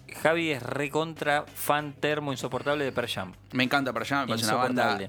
eh, 0.09 0.13
Javi 0.21 0.51
es 0.51 0.63
recontra 0.63 1.45
fan 1.55 1.93
termo 1.93 2.31
insoportable 2.31 2.83
de 2.83 2.91
Pearl 2.91 3.07
Jam. 3.07 3.33
Me 3.51 3.63
encanta 3.63 3.93
Pearl 3.93 4.05
Jam, 4.07 4.21
me 4.21 4.27
parece 4.29 4.45
una 4.47 4.55
banda. 4.55 4.99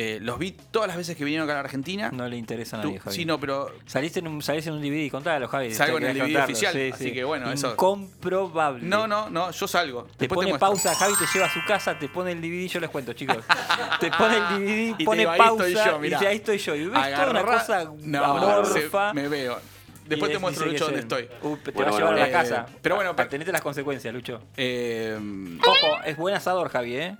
Eh, 0.00 0.20
los 0.22 0.38
vi 0.38 0.52
todas 0.52 0.86
las 0.86 0.96
veces 0.96 1.16
que 1.16 1.24
vinieron 1.24 1.44
acá 1.48 1.54
a 1.54 1.62
la 1.62 1.64
Argentina. 1.64 2.10
No 2.12 2.28
le 2.28 2.36
interesa 2.36 2.78
a 2.80 2.84
nadie, 2.84 3.00
Javi. 3.00 3.16
Sí, 3.16 3.24
no, 3.24 3.40
pero 3.40 3.72
Saliste 3.84 4.20
en 4.20 4.28
un, 4.28 4.40
salís 4.42 4.64
en 4.68 4.74
un 4.74 4.80
DVD, 4.80 5.10
contalo, 5.10 5.48
Javi. 5.48 5.74
Salgo 5.74 5.98
en 5.98 6.04
el 6.04 6.14
DVD 6.14 6.20
contarlo. 6.26 6.44
oficial, 6.44 6.72
Sí, 6.72 6.90
así 6.94 7.04
sí. 7.04 7.12
que 7.12 7.24
bueno, 7.24 7.50
eso- 7.50 7.72
Incomprobable. 7.72 8.84
No, 8.86 9.08
no, 9.08 9.28
no, 9.28 9.50
yo 9.50 9.66
salgo. 9.66 10.04
Te 10.04 10.26
Después 10.28 10.46
pone 10.46 10.56
pausa, 10.58 10.94
Javi 10.94 11.14
te 11.18 11.24
lleva 11.34 11.46
a 11.46 11.52
su 11.52 11.58
casa, 11.66 11.98
te 11.98 12.08
pone 12.08 12.30
el 12.30 12.40
DVD, 12.40 12.68
yo 12.68 12.78
les 12.78 12.90
cuento, 12.90 13.12
chicos. 13.12 13.38
te 14.00 14.08
pone 14.12 14.36
el 14.36 14.44
DVD, 14.60 14.94
Y 15.00 15.04
pone 15.04 15.18
digo, 15.18 15.30
ahí 15.32 15.38
pausa 15.40 15.66
estoy 15.66 15.84
yo, 15.84 15.96
y 15.96 16.00
mirá. 16.00 16.18
dice, 16.18 16.28
ahí 16.30 16.36
estoy 16.36 16.58
yo. 16.58 16.74
Y 16.76 16.86
ves 16.86 17.14
toda 17.14 17.30
una 17.30 17.42
cosa 17.44 17.90
No, 18.00 18.24
amorfa. 18.24 19.08
se- 19.10 19.14
me 19.14 19.26
veo. 19.28 19.58
Después 20.06 20.28
Y 20.28 20.32
te 20.32 20.36
es- 20.36 20.40
muestro, 20.40 20.66
Lucho, 20.66 20.84
dónde 20.84 20.98
es- 21.00 21.04
estoy. 21.06 21.28
Uh, 21.42 21.56
te 21.56 21.70
Bueno, 21.72 21.90
va 21.90 21.96
a 21.96 21.98
llevar 21.98 22.12
bueno, 22.14 22.16
a 22.16 22.20
la 22.20 22.28
eh, 22.28 22.30
casa. 22.32 22.66
pero 22.80 22.94
bueno, 22.94 23.16
Pa- 23.16 23.28
tenete 23.28 23.50
las 23.50 23.60
consecuencias, 23.62 24.14
Lucho. 24.14 24.40
Eh, 24.56 25.18
Ojo, 25.66 26.02
es 26.04 26.16
buen 26.16 26.36
asador, 26.36 26.68
Javi, 26.70 26.96
¿eh? 26.96 27.16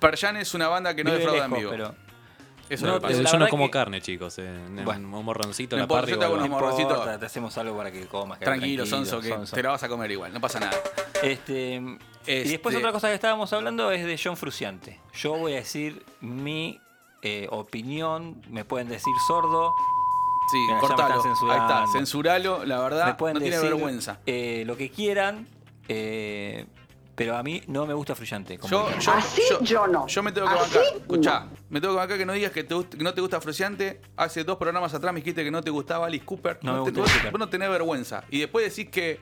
Pearl 0.00 0.16
Jam 0.16 0.36
es 0.38 0.54
una 0.54 0.68
banda 0.68 0.94
que 0.96 1.04
no 1.04 1.12
defrauda 1.12 1.44
en 1.44 1.52
vivo. 1.52 1.70
Eso 2.68 2.86
No, 2.86 2.94
me 2.94 3.00
pasa. 3.00 3.14
pero 3.18 3.30
Yo 3.30 3.38
no 3.38 3.48
como 3.48 3.64
que- 3.66 3.70
carne, 3.72 4.00
chicos. 4.00 4.38
eh, 4.38 4.50
Bueno. 4.84 5.18
un 5.18 5.24
morroncito 5.24 5.76
No 5.76 5.82
la 5.82 5.88
parrilla. 5.88 6.12
yo 6.14 6.18
te 6.18 6.24
hago 6.24 6.34
unos 6.36 6.48
morroncitos. 6.48 7.20
te 7.20 7.26
hacemos 7.26 7.56
algo 7.58 7.76
para 7.76 7.90
que 7.92 8.06
comas. 8.06 8.38
quedate 8.38 8.58
Tranquilo, 8.58 8.86
Sonso, 8.86 9.20
que 9.20 9.28
Sonso. 9.28 9.54
te 9.54 9.62
la 9.62 9.70
vas 9.70 9.82
a 9.82 9.88
comer 9.88 10.10
igual, 10.10 10.32
no 10.32 10.40
pasa 10.40 10.60
nada. 10.60 10.76
Este, 11.22 11.74
Y 12.26 12.48
después 12.48 12.74
Este- 12.74 12.76
otra 12.78 12.90
cosa 12.92 13.08
que 13.08 13.14
estábamos 13.14 13.52
hablando 13.52 13.90
es 13.92 14.04
de 14.06 14.18
John 14.22 14.36
Fruciante. 14.38 14.98
Yo 15.12 15.34
voy 15.36 15.52
a 15.52 15.56
decir 15.56 16.02
mi 16.22 16.80
eh, 17.26 17.48
opinión, 17.50 18.42
me 18.50 18.64
pueden 18.66 18.88
decir 18.88 19.12
sordo. 19.26 19.74
Sí, 20.52 20.58
Mira, 20.58 20.74
me 20.74 20.80
cortalo. 20.80 21.22
Ahí 21.22 21.58
está, 21.58 21.86
censuralo, 21.92 22.64
la 22.66 22.76
Me 22.76 22.82
verdad, 22.82 23.16
pueden 23.16 23.34
no 23.34 23.40
tiene 23.40 23.56
decir, 23.56 23.70
vergüenza. 23.70 24.20
eh, 24.26 24.62
lo 24.66 24.76
que 24.76 24.90
quieran, 24.90 25.46
eh, 25.88 26.66
pero 27.14 27.36
a 27.36 27.42
mí 27.42 27.62
no 27.68 27.86
me 27.86 27.94
gusta 27.94 28.14
Fruciante. 28.14 28.58
como 28.58 28.70
Yo, 28.70 28.88
guitarra. 28.98 29.22
yo, 29.50 29.60
yo, 29.62 29.86
no. 29.86 30.06
Yo 30.06 30.22
me 30.22 30.32
tengo 30.32 30.48
que 30.48 30.54
bancar. 30.54 30.82
Escuchá, 30.96 31.46
me 31.70 31.80
tengo 31.80 31.94
que 31.94 31.98
bancar 31.98 32.18
que 32.18 32.26
no 32.26 32.32
digas 32.32 32.52
que, 32.52 32.64
te 32.64 32.74
gust- 32.74 32.96
que 32.96 33.04
no 33.04 33.14
te 33.14 33.20
gusta 33.20 33.40
Fruciante. 33.40 34.00
Hace 34.16 34.44
dos 34.44 34.56
programas 34.58 34.92
atrás 34.94 35.12
me 35.12 35.20
dijiste 35.20 35.44
que 35.44 35.50
no 35.50 35.62
te 35.62 35.70
gustaba 35.70 36.06
Alice 36.06 36.24
Cooper. 36.24 36.58
No 36.62 36.72
me 36.72 36.78
te- 36.78 36.82
gusta 36.82 37.00
vos, 37.00 37.08
Alice 37.10 37.18
Cooper. 37.20 37.32
vos 37.32 37.38
no 37.40 37.48
tenés 37.48 37.70
vergüenza. 37.70 38.24
Y 38.30 38.40
después 38.40 38.74
decís 38.74 38.90
que 38.90 39.20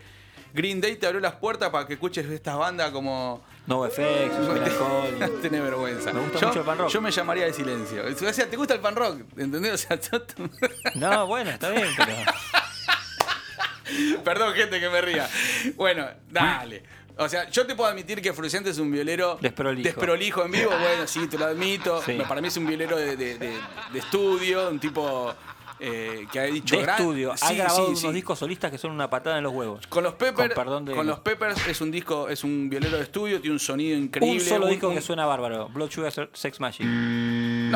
Green 0.55 0.81
Day 0.81 0.97
te 0.97 1.07
abrió 1.07 1.21
las 1.21 1.35
puertas 1.37 1.71
para 1.71 1.87
que 1.87 1.95
escuches 1.95 2.27
estas 2.27 2.57
bandas 2.57 2.91
como. 2.91 3.43
No 3.67 3.85
FX, 3.89 4.39
No 4.39 4.47
Susan 4.47 4.65
te- 4.65 4.71
Alcohol. 4.71 5.17
no 5.21 5.29
tenés 5.43 5.63
vergüenza. 5.63 6.13
Me 6.13 6.21
gusta 6.21 6.39
yo, 6.41 6.47
mucho 6.49 6.61
el 6.61 6.67
pan 6.67 6.79
rock. 6.79 6.89
Yo 6.91 7.01
me 7.01 7.11
llamaría 7.11 7.45
de 7.45 7.53
silencio. 7.53 8.03
O 8.05 8.33
sea, 8.33 8.51
¿te 8.51 8.57
gusta 8.57 8.75
el 8.75 8.81
pan 8.81 8.97
rock? 8.97 9.21
¿Entendés? 9.37 9.75
O 9.75 9.79
sea, 9.79 10.01
yo- 10.01 10.25
No, 10.97 11.27
bueno, 11.27 11.51
está 11.51 11.71
bien, 11.71 11.89
pero. 11.97 12.13
Perdón, 14.25 14.55
gente, 14.55 14.81
que 14.81 14.89
me 14.89 15.01
ría. 15.03 15.29
Bueno, 15.77 16.07
dale. 16.31 16.83
O 17.25 17.29
sea, 17.29 17.49
yo 17.51 17.67
te 17.67 17.75
puedo 17.75 17.89
admitir 17.91 18.21
que 18.23 18.33
Fruciante 18.33 18.71
es 18.71 18.79
un 18.79 18.91
violero 18.91 19.39
Desprolijo. 19.41 19.85
desprolijo 19.85 20.45
en 20.45 20.51
vivo. 20.53 20.71
Bueno, 20.71 21.07
sí, 21.07 21.27
te 21.29 21.39
lo 21.39 21.47
admito. 21.47 22.03
Sí. 22.07 22.19
Para 22.29 22.41
mí 22.41 22.49
es 22.49 22.57
un 22.57 22.67
violero 22.67 22.97
de, 22.97 23.17
de- 23.17 23.39
de- 23.39 23.59
de 23.93 23.99
estudio, 23.99 24.69
un 24.69 24.79
tipo 24.81 25.33
eh, 25.85 26.27
que 26.31 26.39
ha 26.39 26.45
dicho 26.45 26.77
De 26.77 26.83
gran- 26.83 26.99
estudio. 27.01 27.33
Ha 27.33 27.37
Sí, 27.37 27.57
grabado 27.57 27.77
sí, 27.79 27.89
unos 27.89 28.01
sí. 28.01 28.13
discos 28.13 28.39
solistas 28.39 28.71
que 28.71 28.79
son 28.79 28.93
una 28.93 29.11
patada 29.11 29.39
en 29.39 29.43
los 29.45 29.53
huevos. 29.53 29.85
Con 29.89 30.05
los 30.05 30.15
Peppers, 30.15 30.55
Con 30.55 30.85
de- 30.85 30.95
con 30.95 31.07
los 31.07 31.19
Peppers 31.21 31.67
es 31.67 31.81
un 31.81 31.91
disco, 31.91 32.29
es 32.29 32.45
un 32.45 32.69
violero 32.71 32.99
de 32.99 33.03
estudio, 33.03 33.41
tiene 33.41 33.55
un 33.55 33.59
sonido 33.61 33.97
increíble. 33.99 34.41
Un 34.43 34.49
solo 34.49 34.67
disco 34.69 34.89
un- 34.89 34.95
que 34.95 35.01
suena 35.01 35.27
bárbaro. 35.27 35.69
Blood 35.71 35.91
Sugar 35.91 36.13
Sex 36.33 36.61
Magic. 36.61 36.87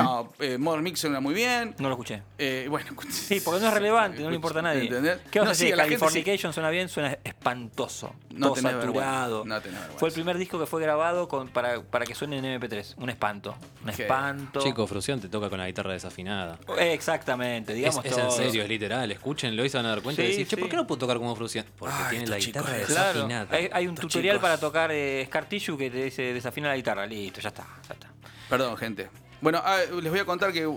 No, 0.03 0.33
eh, 0.39 0.59
Modern 0.59 0.83
Mix 0.83 1.01
suena 1.01 1.21
muy 1.21 1.35
bien. 1.35 1.75
No 1.79 1.89
lo 1.89 1.95
escuché. 1.95 2.23
Eh, 2.39 2.67
bueno, 2.71 2.89
Sí, 3.11 3.41
porque 3.41 3.61
no 3.61 3.69
es 3.69 3.75
relevante, 3.75 4.23
no 4.23 4.31
le 4.31 4.37
importa 4.37 4.59
a 4.61 4.63
nadie. 4.63 4.83
¿Entendés? 4.83 5.19
¿Qué 5.31 5.39
vas 5.41 5.47
No, 5.47 5.51
a 5.51 5.55
decir? 5.55 5.71
sí, 5.71 5.77
Californication 5.77 6.53
suena 6.53 6.71
bien, 6.71 6.89
suena 6.89 7.19
espantoso. 7.25 8.15
No 8.31 8.49
todo 8.49 8.57
saturado. 8.57 8.79
vergüenza, 8.81 9.29
no 9.55 9.61
tenés 9.61 9.79
vergüenza. 9.79 9.99
Fue 9.99 10.09
el 10.09 10.15
primer 10.15 10.39
disco 10.39 10.59
que 10.59 10.67
fue 10.67 10.83
grabado 10.83 11.27
con, 11.29 11.49
para, 11.49 11.81
para 11.83 12.05
que 12.05 12.15
suene 12.15 12.39
en 12.39 12.61
MP3. 12.61 12.95
Un 12.99 13.11
espanto. 13.11 13.55
Un 13.85 13.93
Qué- 13.93 14.03
espanto. 14.03 14.61
Chico, 14.61 14.87
Fruciante 14.87 15.29
toca 15.29 15.49
con 15.49 15.59
la 15.59 15.67
guitarra 15.67 15.93
desafinada. 15.93 16.59
Exactamente, 16.79 17.73
Es, 17.73 17.77
digamos 17.79 18.05
es 18.05 18.13
en 18.13 18.19
todo. 18.19 18.31
serio, 18.31 18.63
es 18.63 18.69
literal. 18.69 19.11
Escúchenlo 19.11 19.65
y 19.65 19.69
se 19.69 19.77
van 19.77 19.87
a 19.87 19.91
dar 19.91 20.03
cuenta 20.03 20.23
Sí, 20.23 20.27
y 20.29 20.31
decir, 20.33 20.47
che, 20.47 20.57
sí. 20.57 20.61
¿por 20.61 20.69
qué 20.71 20.77
no 20.77 20.87
puedo 20.87 20.99
tocar 20.99 21.19
como 21.19 21.35
Fruciante? 21.37 21.71
Porque 21.79 21.95
Ay, 21.97 22.11
tiene 22.11 22.27
la 22.27 22.39
guitarra 22.39 22.73
chicos, 22.75 22.87
Claro, 22.87 23.13
desafinada. 23.27 23.57
hay, 23.57 23.69
hay 23.73 23.87
un 23.87 23.95
Estos 23.95 24.11
tutorial 24.13 24.37
chicos. 24.37 24.43
para 24.43 24.59
tocar 24.61 24.91
eh, 24.93 25.25
Scar 25.27 25.47
Tissue 25.49 25.77
que 25.79 25.91
te 25.91 26.05
dice 26.05 26.23
desafina 26.35 26.69
la 26.69 26.77
guitarra. 26.77 27.07
Listo, 27.07 27.41
ya 27.41 27.49
está, 27.49 27.67
ya 27.89 27.95
está. 27.95 28.09
Perdón, 28.49 28.77
gente. 28.77 29.09
Bueno, 29.41 29.61
ah, 29.65 29.79
les 30.01 30.11
voy 30.11 30.21
a 30.21 30.25
contar 30.25 30.53
que 30.53 30.69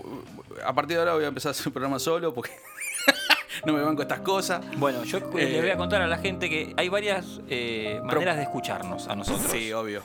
a 0.64 0.74
partir 0.74 0.96
de 0.96 1.00
ahora 1.00 1.14
voy 1.14 1.24
a 1.24 1.28
empezar 1.28 1.50
a 1.50 1.52
hacer 1.52 1.66
un 1.68 1.72
programa 1.72 1.98
solo 1.98 2.32
porque 2.34 2.50
no 3.64 3.72
me 3.72 3.80
banco 3.82 4.02
estas 4.02 4.20
cosas. 4.20 4.60
Bueno, 4.76 5.02
yo 5.04 5.18
Eh, 5.38 5.48
les 5.50 5.60
voy 5.62 5.70
a 5.70 5.76
contar 5.76 6.02
a 6.02 6.06
la 6.06 6.18
gente 6.18 6.48
que 6.50 6.74
hay 6.76 6.88
varias 6.88 7.40
eh, 7.48 8.00
maneras 8.04 8.36
de 8.36 8.42
escucharnos 8.44 9.08
a 9.08 9.16
nosotros. 9.16 9.50
Sí, 9.50 9.72
obvio. 9.72 10.02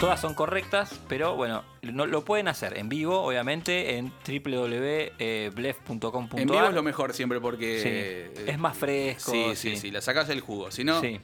Todas 0.00 0.20
son 0.20 0.34
correctas, 0.34 0.98
pero 1.08 1.34
bueno, 1.36 1.64
no, 1.82 2.06
lo 2.06 2.24
pueden 2.24 2.48
hacer 2.48 2.78
en 2.78 2.88
vivo, 2.88 3.20
obviamente, 3.22 3.96
en 3.98 4.12
www.blef.com.ar. 4.26 6.40
En 6.40 6.48
vivo 6.48 6.64
es 6.64 6.74
lo 6.74 6.82
mejor 6.82 7.12
siempre 7.14 7.40
porque. 7.40 7.80
Sí, 7.82 7.88
eh, 7.90 8.44
es 8.52 8.58
más 8.58 8.76
fresco. 8.76 9.32
Sí, 9.32 9.56
sí, 9.56 9.76
sí, 9.76 9.90
la 9.90 10.00
sacás 10.00 10.28
el 10.28 10.40
jugo. 10.40 10.70
Si 10.70 10.84
no, 10.84 11.00
Sí. 11.00 11.20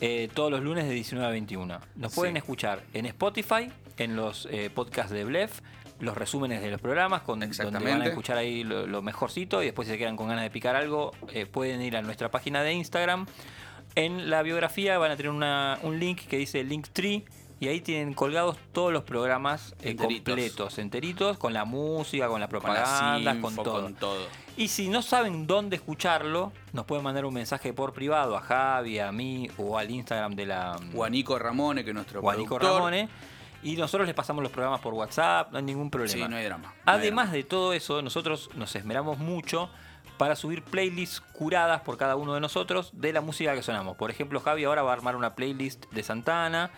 Eh, 0.00 0.28
todos 0.34 0.50
los 0.50 0.60
lunes 0.60 0.84
de 0.86 0.92
19 0.92 1.26
a 1.26 1.30
21. 1.30 1.80
Nos 1.96 2.14
pueden 2.14 2.36
escuchar 2.36 2.82
en 2.92 3.06
Spotify, 3.06 3.70
en 3.96 4.16
los 4.16 4.46
eh, 4.50 4.68
podcasts 4.74 5.12
de 5.12 5.24
Blef, 5.24 5.60
los 6.00 6.16
resúmenes 6.16 6.60
de 6.60 6.70
los 6.70 6.80
programas, 6.80 7.22
con, 7.22 7.40
donde 7.40 7.78
van 7.90 8.02
a 8.02 8.06
escuchar 8.06 8.36
ahí 8.36 8.64
lo, 8.64 8.86
lo 8.86 9.00
mejorcito 9.02 9.62
y 9.62 9.66
después 9.66 9.86
si 9.88 9.94
se 9.94 9.98
quedan 9.98 10.16
con 10.16 10.28
ganas 10.28 10.42
de 10.44 10.50
picar 10.50 10.76
algo, 10.76 11.12
eh, 11.32 11.46
pueden 11.46 11.80
ir 11.82 11.96
a 11.96 12.02
nuestra 12.02 12.30
página 12.30 12.62
de 12.62 12.72
Instagram. 12.72 13.26
En 13.94 14.28
la 14.28 14.42
biografía 14.42 14.98
van 14.98 15.12
a 15.12 15.16
tener 15.16 15.30
una- 15.30 15.78
un 15.82 16.00
link 16.00 16.22
que 16.26 16.36
dice 16.36 16.64
Linktree 16.64 17.24
y 17.60 17.68
ahí 17.68 17.80
tienen 17.80 18.12
colgados 18.12 18.56
todos 18.72 18.92
los 18.92 19.04
programas 19.04 19.74
eh, 19.82 19.90
Enteritos. 19.90 20.34
completos, 20.34 20.78
enteritos, 20.78 21.38
con 21.38 21.52
la 21.54 21.64
música, 21.64 22.26
con 22.26 22.40
la 22.40 22.46
con 22.48 22.50
propaganda, 22.50 23.40
con 23.40 23.54
todo. 23.54 23.82
con 23.82 23.94
todo. 23.94 24.26
Y 24.56 24.68
si 24.68 24.88
no 24.88 25.00
saben 25.02 25.46
dónde 25.46 25.76
escucharlo, 25.76 26.52
nos 26.72 26.84
pueden 26.84 27.04
mandar 27.04 27.24
un 27.24 27.34
mensaje 27.34 27.72
por 27.72 27.92
privado 27.92 28.36
a 28.36 28.40
Javi, 28.40 28.98
a 28.98 29.12
mí 29.12 29.48
o 29.58 29.78
al 29.78 29.90
Instagram 29.90 30.34
de 30.34 30.46
la 30.46 30.76
O 30.94 31.04
a 31.04 31.08
Nico 31.10 31.38
Ramone, 31.38 31.84
que 31.84 31.90
es 31.90 31.94
nuestro 31.94 32.20
productor. 32.20 32.62
Ramone. 32.62 33.08
Y 33.64 33.76
nosotros 33.76 34.06
les 34.06 34.14
pasamos 34.14 34.42
los 34.42 34.52
programas 34.52 34.80
por 34.80 34.94
WhatsApp, 34.94 35.50
no 35.50 35.58
hay 35.58 35.64
ningún 35.64 35.90
problema. 35.90 36.12
Sí, 36.12 36.30
no 36.30 36.36
hay 36.36 36.44
drama. 36.44 36.68
no 36.68 36.92
hay 36.92 36.98
Además 36.98 37.32
de 37.32 37.42
todo 37.42 37.72
eso, 37.72 38.02
nosotros 38.02 38.50
nos 38.54 38.76
esmeramos 38.76 39.18
mucho 39.18 39.70
para 40.18 40.36
subir 40.36 40.62
playlists 40.62 41.20
curadas 41.20 41.80
por 41.80 41.96
cada 41.96 42.14
uno 42.16 42.34
de 42.34 42.40
nosotros 42.40 42.90
de 42.92 43.12
la 43.12 43.20
música 43.20 43.54
que 43.54 43.62
sonamos. 43.62 43.96
Por 43.96 44.10
ejemplo, 44.10 44.38
Javi 44.40 44.64
ahora 44.64 44.82
va 44.82 44.90
a 44.90 44.92
armar 44.92 45.16
una 45.16 45.34
playlist 45.34 45.86
de 45.90 46.02
Santana. 46.02 46.70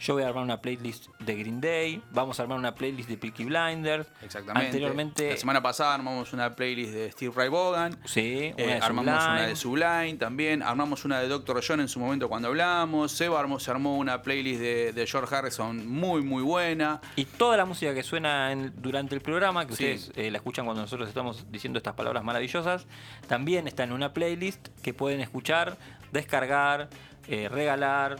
Yo 0.00 0.14
voy 0.14 0.24
a 0.24 0.28
armar 0.28 0.42
una 0.42 0.60
playlist 0.60 1.06
de 1.20 1.36
Green 1.36 1.60
Day. 1.60 2.02
Vamos 2.10 2.40
a 2.40 2.42
armar 2.42 2.58
una 2.58 2.74
playlist 2.74 3.08
de 3.08 3.16
Peaky 3.16 3.44
Blinders. 3.44 4.08
Exactamente. 4.22 4.66
Anteriormente. 4.66 5.30
La 5.30 5.36
semana 5.36 5.62
pasada 5.62 5.94
armamos 5.94 6.32
una 6.32 6.56
playlist 6.56 6.92
de 6.92 7.12
Steve 7.12 7.32
Ray 7.36 7.48
Vaughan. 7.48 7.96
Sí, 8.04 8.52
una 8.54 8.64
Eh, 8.64 8.66
de 8.66 8.72
armamos 8.74 9.14
Sublime. 9.14 9.32
una 9.38 9.46
de 9.46 9.56
Sublime 9.56 10.14
también. 10.14 10.62
Armamos 10.62 11.04
una 11.04 11.20
de 11.20 11.28
Dr. 11.28 11.62
John 11.66 11.80
en 11.80 11.88
su 11.88 12.00
momento 12.00 12.28
cuando 12.28 12.48
hablamos. 12.48 13.12
Seba 13.12 13.38
armó, 13.38 13.60
se 13.60 13.70
armó 13.70 13.96
una 13.96 14.22
playlist 14.22 14.60
de, 14.60 14.92
de 14.92 15.06
George 15.06 15.32
Harrison 15.34 15.86
muy, 15.86 16.22
muy 16.22 16.42
buena. 16.42 17.00
Y 17.14 17.24
toda 17.26 17.56
la 17.56 17.64
música 17.64 17.94
que 17.94 18.02
suena 18.02 18.50
en- 18.50 18.72
durante 18.82 19.14
el 19.14 19.20
programa, 19.20 19.66
que 19.66 19.76
Sí. 19.76 19.84
ustedes 19.92 20.12
eh, 20.16 20.30
la 20.32 20.38
escuchan 20.38 20.64
cuando 20.64 20.82
nosotros 20.82 21.08
estamos 21.08 21.46
diciendo 21.52 21.78
estas 21.78 21.94
palabras 21.94 22.24
maravillosas, 22.24 22.86
también 23.28 23.68
está 23.68 23.84
en 23.84 23.92
una 23.92 24.12
playlist 24.12 24.68
que 24.82 24.92
pueden 24.94 25.20
escuchar, 25.20 25.76
descargar, 26.10 26.88
eh, 27.28 27.48
regalar, 27.48 28.16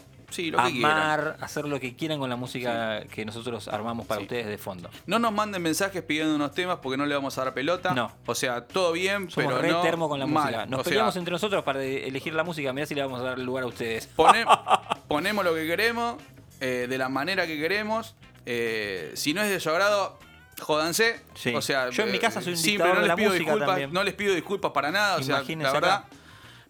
lo 0.50 0.58
que 0.58 0.64
amar, 0.78 1.36
hacer 1.40 1.66
lo 1.66 1.78
que 1.78 1.94
quieran 1.94 2.18
con 2.18 2.28
la 2.30 2.36
música 2.36 3.04
que 3.10 3.24
nosotros 3.24 3.68
armamos 3.68 4.06
para 4.06 4.20
ustedes 4.22 4.46
de 4.46 4.58
fondo. 4.58 4.88
No 5.06 5.18
nos 5.18 5.32
manden 5.32 5.60
mensajes 5.62 6.02
pidiendo 6.02 6.34
unos 6.34 6.52
temas 6.52 6.78
porque 6.82 6.96
no 6.96 7.06
le 7.06 7.14
vamos 7.14 7.36
a 7.38 7.44
dar 7.44 7.54
pelota. 7.54 7.92
No. 7.94 8.10
O 8.26 8.34
sea, 8.34 8.66
todo 8.66 8.92
bien, 8.92 9.30
Somos 9.30 9.52
pero 9.52 9.62
re 9.62 9.70
no 9.70 9.80
termo 9.82 10.08
con 10.08 10.18
la 10.18 10.26
mal. 10.26 10.44
música. 10.44 10.66
Nos 10.66 10.80
O 10.80 10.84
sea, 10.84 10.90
peleamos 10.90 11.16
entre 11.16 11.32
nosotros 11.32 11.62
para 11.64 11.82
elegir 11.82 12.34
la 12.34 12.44
música. 12.44 12.72
Mirá 12.72 12.86
si 12.86 12.94
le 12.94 13.02
vamos 13.02 13.20
a 13.20 13.24
dar 13.24 13.38
lugar 13.38 13.64
a 13.64 13.66
ustedes. 13.66 14.06
Pone- 14.08 14.44
ponemos 15.08 15.44
lo 15.44 15.54
que 15.54 15.66
queremos, 15.66 16.16
eh, 16.60 16.86
de 16.88 16.98
la 16.98 17.08
manera 17.08 17.46
que 17.46 17.58
queremos. 17.58 18.14
eh, 18.46 19.12
si 19.14 19.34
no 19.34 19.42
es 19.42 19.50
de 19.50 19.60
su 19.60 19.70
agrado, 19.70 20.18
jódanse. 20.60 21.20
Sí. 21.34 21.54
O 21.54 21.62
sea, 21.62 21.90
Yo 21.90 22.04
en 22.04 22.10
mi 22.10 22.16
eh, 22.16 22.20
casa 22.20 22.40
soy 22.40 22.52
un 22.52 22.58
sí, 22.58 22.76
pero 22.78 22.90
no 22.90 22.94
de 22.96 23.00
les 23.00 23.08
la 23.08 23.16
pido 23.16 23.28
música 23.30 23.44
disculpas, 23.44 23.68
también. 23.68 23.92
no 23.92 24.02
les 24.04 24.14
pido 24.14 24.34
disculpas 24.34 24.70
para 24.72 24.90
nada. 24.90 25.16
O 25.16 25.22
sea, 25.22 25.42
la 25.42 25.72
verdad. 25.72 25.94
acá. 25.94 26.04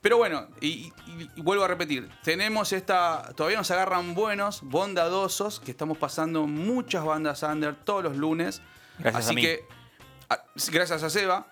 Pero 0.03 0.17
bueno, 0.19 0.49
y, 0.61 0.93
y- 1.07 1.31
y 1.37 1.41
vuelvo 1.43 1.65
a 1.65 1.69
repetir, 1.69 2.11
tenemos 2.25 2.73
esta, 2.73 3.33
todavía 3.37 3.57
nos 3.59 3.71
agarran 3.71 4.15
buenos, 4.15 4.61
bondadosos, 4.63 5.61
que 5.61 5.71
estamos 5.71 5.97
pasando 5.97 6.47
muchas 6.47 7.05
bandas 7.05 7.43
under 7.45 7.75
todos 7.77 8.03
los 8.05 8.17
lunes. 8.17 8.61
Gracias 8.99 9.25
Así 9.27 9.33
a 9.33 9.35
mí. 9.37 9.43
que, 9.43 9.65
a- 10.29 10.43
gracias 10.73 11.03
a 11.05 11.09
Seba, 11.09 11.47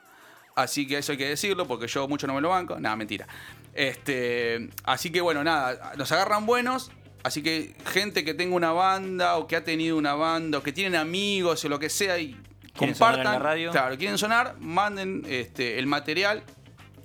así 0.56 0.86
que 0.86 0.98
eso 0.98 1.12
hay 1.12 1.18
que 1.18 1.28
decirlo, 1.28 1.66
porque 1.68 1.86
yo 1.86 2.08
mucho 2.08 2.26
no 2.26 2.34
me 2.34 2.40
lo 2.40 2.48
banco. 2.48 2.78
Nada, 2.80 2.96
mentira. 2.96 3.28
Este, 3.72 4.68
así 4.84 5.10
que 5.10 5.20
bueno, 5.20 5.42
nada, 5.44 5.92
nos 5.96 6.10
agarran 6.12 6.44
buenos. 6.44 6.90
Así 7.22 7.42
que 7.42 7.76
gente 7.92 8.24
que 8.24 8.34
tenga 8.34 8.56
una 8.56 8.72
banda 8.72 9.36
o 9.36 9.46
que 9.46 9.54
ha 9.56 9.62
tenido 9.62 9.96
una 9.96 10.14
banda 10.14 10.58
o 10.58 10.62
que 10.62 10.72
tienen 10.72 10.96
amigos 10.96 11.64
o 11.64 11.68
lo 11.68 11.78
que 11.78 11.90
sea 11.90 12.18
y 12.18 12.32
¿Quieren 12.74 12.94
sonar 12.96 13.14
en 13.14 13.18
compartan. 13.20 13.32
la 13.32 13.38
radio? 13.38 13.70
Claro, 13.72 13.96
quieren 13.98 14.16
sonar, 14.18 14.56
manden 14.58 15.22
este, 15.28 15.78
el 15.78 15.86
material 15.86 16.42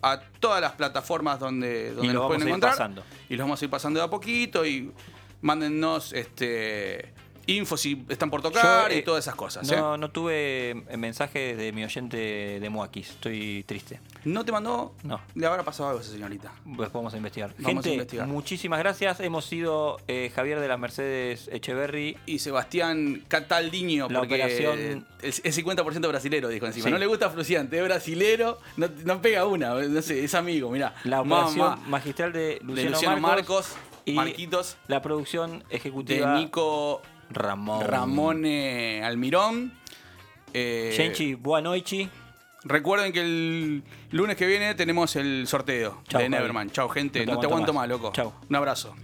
a 0.06 0.20
todas 0.40 0.62
las 0.62 0.74
plataformas 0.74 1.40
donde, 1.40 1.92
donde 1.92 2.06
Y 2.06 2.14
nos 2.14 2.22
vamos 2.22 2.28
pueden 2.28 2.42
a 2.42 2.46
ir 2.46 2.50
encontrar. 2.50 2.74
pasando. 2.74 3.04
Y 3.28 3.36
los 3.36 3.44
vamos 3.46 3.60
a 3.62 3.66
ir 3.66 3.72
pasando 3.72 4.00
de 4.00 4.06
a 4.06 4.10
poquito 4.10 4.64
y 4.64 4.92
mándennos 5.42 6.14
este, 6.14 7.12
info 7.48 7.78
si 7.78 8.06
están 8.10 8.30
por 8.30 8.42
tocar 8.42 8.90
Yo, 8.90 8.96
y 8.96 9.00
eh, 9.00 9.04
todas 9.04 9.24
esas 9.26 9.36
cosas. 9.36 9.70
¿eh? 9.72 9.76
No, 9.76 9.98
no 9.98 10.10
tuve 10.10 10.72
eh, 10.90 10.98
mensaje 10.98 11.56
de 11.56 11.72
mi 11.72 11.84
oyente 11.84 12.18
de 12.60 12.70
Moakis. 12.70 13.12
Estoy 13.12 13.64
triste. 13.68 14.00
¿No 14.24 14.44
te 14.44 14.52
mandó? 14.52 14.94
No. 15.04 15.22
Le 15.36 15.46
habrá 15.46 15.64
pasado 15.64 15.90
algo 15.90 16.00
a 16.00 16.04
esa 16.04 16.12
señorita. 16.12 16.52
Pues 16.76 16.92
vamos 16.92 17.14
a 17.14 17.18
investigar. 17.18 17.54
Vamos 17.60 17.86
a 17.86 17.90
investigar. 17.90 18.28
muchísimas 18.28 18.80
gracias. 18.80 19.20
Hemos 19.20 19.46
sido 19.46 19.98
eh, 20.08 20.32
Javier 20.36 20.60
de 20.60 20.68
las 20.68 20.80
Mercedes 20.80 21.50
Echeverry. 21.52 22.18
Y 22.26 22.40
Sebastián 22.40 23.24
Cataldiño, 23.28 24.08
La 24.10 24.20
porque 24.20 24.36
operación- 24.36 25.06
es, 25.22 25.42
es 25.44 25.58
50% 25.58 26.08
brasilero, 26.08 26.50
dijo 26.50 26.66
encima. 26.66 26.86
Sí. 26.86 26.92
No 26.92 26.98
le 26.98 27.06
gusta 27.08 27.30
Fruciante, 27.30 27.78
es 27.78 27.84
brasilero, 27.84 28.60
no, 28.78 28.88
no 29.04 29.22
pega 29.22 29.46
una, 29.46 29.74
no 29.74 30.02
sé, 30.02 30.24
es 30.24 30.34
amigo, 30.36 30.70
mirá. 30.70 30.94
La 31.04 31.24
Mamá. 31.24 31.48
operación 31.48 31.90
magistral 31.90 32.34
de 32.34 32.60
Luciano, 32.62 32.76
de 32.76 32.90
Luciano 32.92 33.20
Marcos, 33.20 33.70
Marcos, 33.72 34.02
y 34.06 34.14
Marquitos, 34.14 34.78
la 34.88 35.02
producción 35.02 35.64
de 35.70 35.76
ejecutiva 35.76 36.38
Nico 36.38 37.02
Ramón. 37.30 37.86
Ramone 37.86 39.04
Almirón. 39.04 39.74
Eh, 40.54 40.94
Genchi 40.96 41.34
Buanoichi. 41.36 42.10
Recuerden 42.64 43.14
que 43.14 43.22
el 43.22 43.84
lunes 44.12 44.36
que 44.36 44.48
viene 44.48 44.74
tenemos 44.74 45.16
el 45.16 45.46
sorteo 45.48 46.02
Chau, 46.08 46.22
de. 46.22 46.30
Neverman. 46.30 46.72
Chao, 46.72 46.90
gente. 46.90 47.26
No 47.26 47.34
No 47.36 47.40
te 47.40 47.46
aguanto 47.46 47.74
más. 47.74 47.82
más, 47.84 47.90
loco. 47.90 48.12
Chau. 48.14 48.34
Un 48.50 48.56
abrazo. 48.56 48.96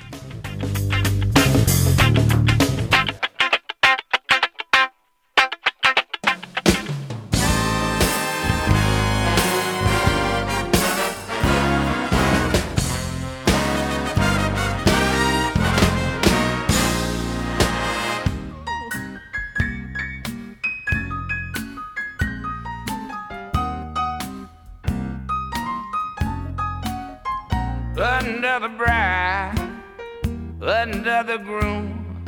The 31.32 31.38
groom, 31.38 32.26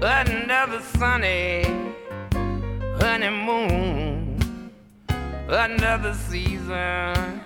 the 0.00 0.80
sunny 0.94 1.64
honeymoon, 3.00 4.70
another 5.48 6.14
season, 6.14 7.40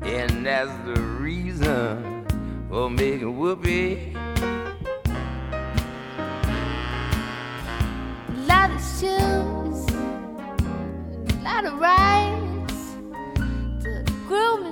and 0.00 0.46
that's 0.46 0.72
the 0.86 0.98
reason 1.20 2.24
for 2.70 2.88
making 2.88 3.36
whoopee. 3.38 4.14
lot 8.46 8.70
of 8.70 8.80
shoes, 8.80 9.80
a 11.28 11.40
lot 11.42 11.66
of 11.66 11.78
rides. 11.78 12.96
The 13.82 14.10
groom 14.26 14.67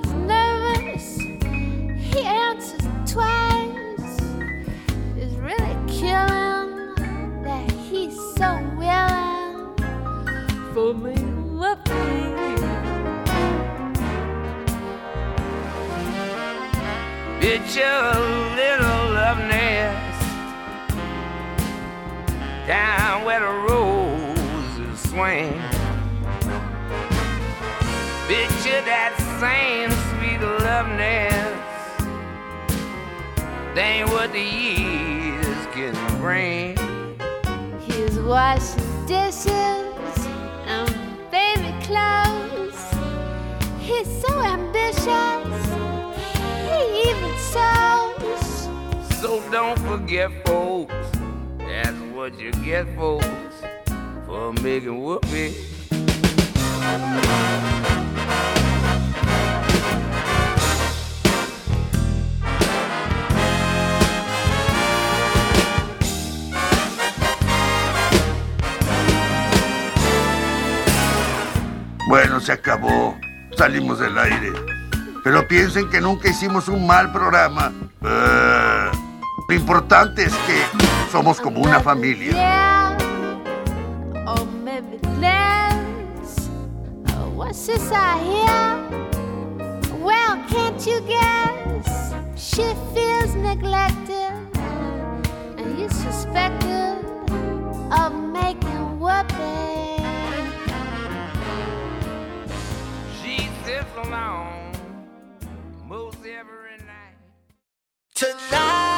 for 10.77 10.93
me 10.93 11.15
to 11.15 11.21
whoopee. 11.59 11.91
It's 17.41 17.75
your 17.75 18.13
little 18.61 19.01
love 19.17 19.39
nest 19.39 20.21
down 22.67 23.25
where 23.25 23.39
the 23.39 23.53
roses 23.67 24.99
swing. 25.09 25.59
Picture 28.27 28.81
that 28.85 29.13
same 29.41 29.89
sweet 30.09 30.41
love 30.63 30.89
nest. 30.89 32.05
That 33.73 33.79
ain't 33.79 34.09
what 34.09 34.31
the 34.31 34.39
years 34.39 35.57
can 35.73 35.95
bring. 36.21 36.77
He's 37.79 38.19
washing 38.19 39.05
dishes 39.07 39.47
and 39.47 39.77
baby 39.77 39.86
clothes. 41.87 42.79
He's 43.79 44.09
so 44.21 44.41
ambitious, 44.41 45.65
he 46.67 46.79
even 47.07 47.33
sews. 47.51 48.47
So 49.21 49.41
don't 49.49 49.79
forget, 49.79 50.29
folks. 50.45 50.93
That's 51.59 51.97
what 52.13 52.37
you 52.37 52.51
get, 52.51 52.85
folks, 52.97 53.27
for 54.25 54.51
making 54.61 55.01
whoopee. 55.01 55.55
Bueno, 72.07 72.39
se 72.39 72.53
acabó. 72.53 73.17
Salimos 73.57 73.99
del 73.99 74.17
aire. 74.17 74.53
Pero 75.23 75.47
piensen 75.47 75.89
que 75.89 75.99
nunca 75.99 76.29
hicimos 76.29 76.69
un 76.69 76.87
mal 76.87 77.11
programa. 77.11 77.73
Ah, 78.01 78.91
lo 79.49 79.55
importante 79.55 80.23
es 80.23 80.33
que 80.33 80.61
somos 81.11 81.41
como 81.41 81.61
una 81.61 81.79
familia. 81.79 82.95
Less. 85.19 86.49
Oh, 87.09 87.29
what's 87.35 87.65
this 87.65 87.91
I 87.91 88.19
hear? 88.19 88.77
Well, 89.99 90.37
can't 90.47 90.85
you 90.85 91.01
guess? 91.01 92.13
She 92.35 92.75
feels 92.93 93.33
neglected, 93.33 94.31
and 95.57 95.79
you 95.79 95.89
suspected 95.89 97.03
of 97.91 98.13
making 98.13 98.99
whoopee. 98.99 99.96
Sits 103.87 104.07
alone 104.07 104.71
most 105.87 106.17
every 106.25 106.77
night. 106.85 107.15
Tonight. 108.15 108.96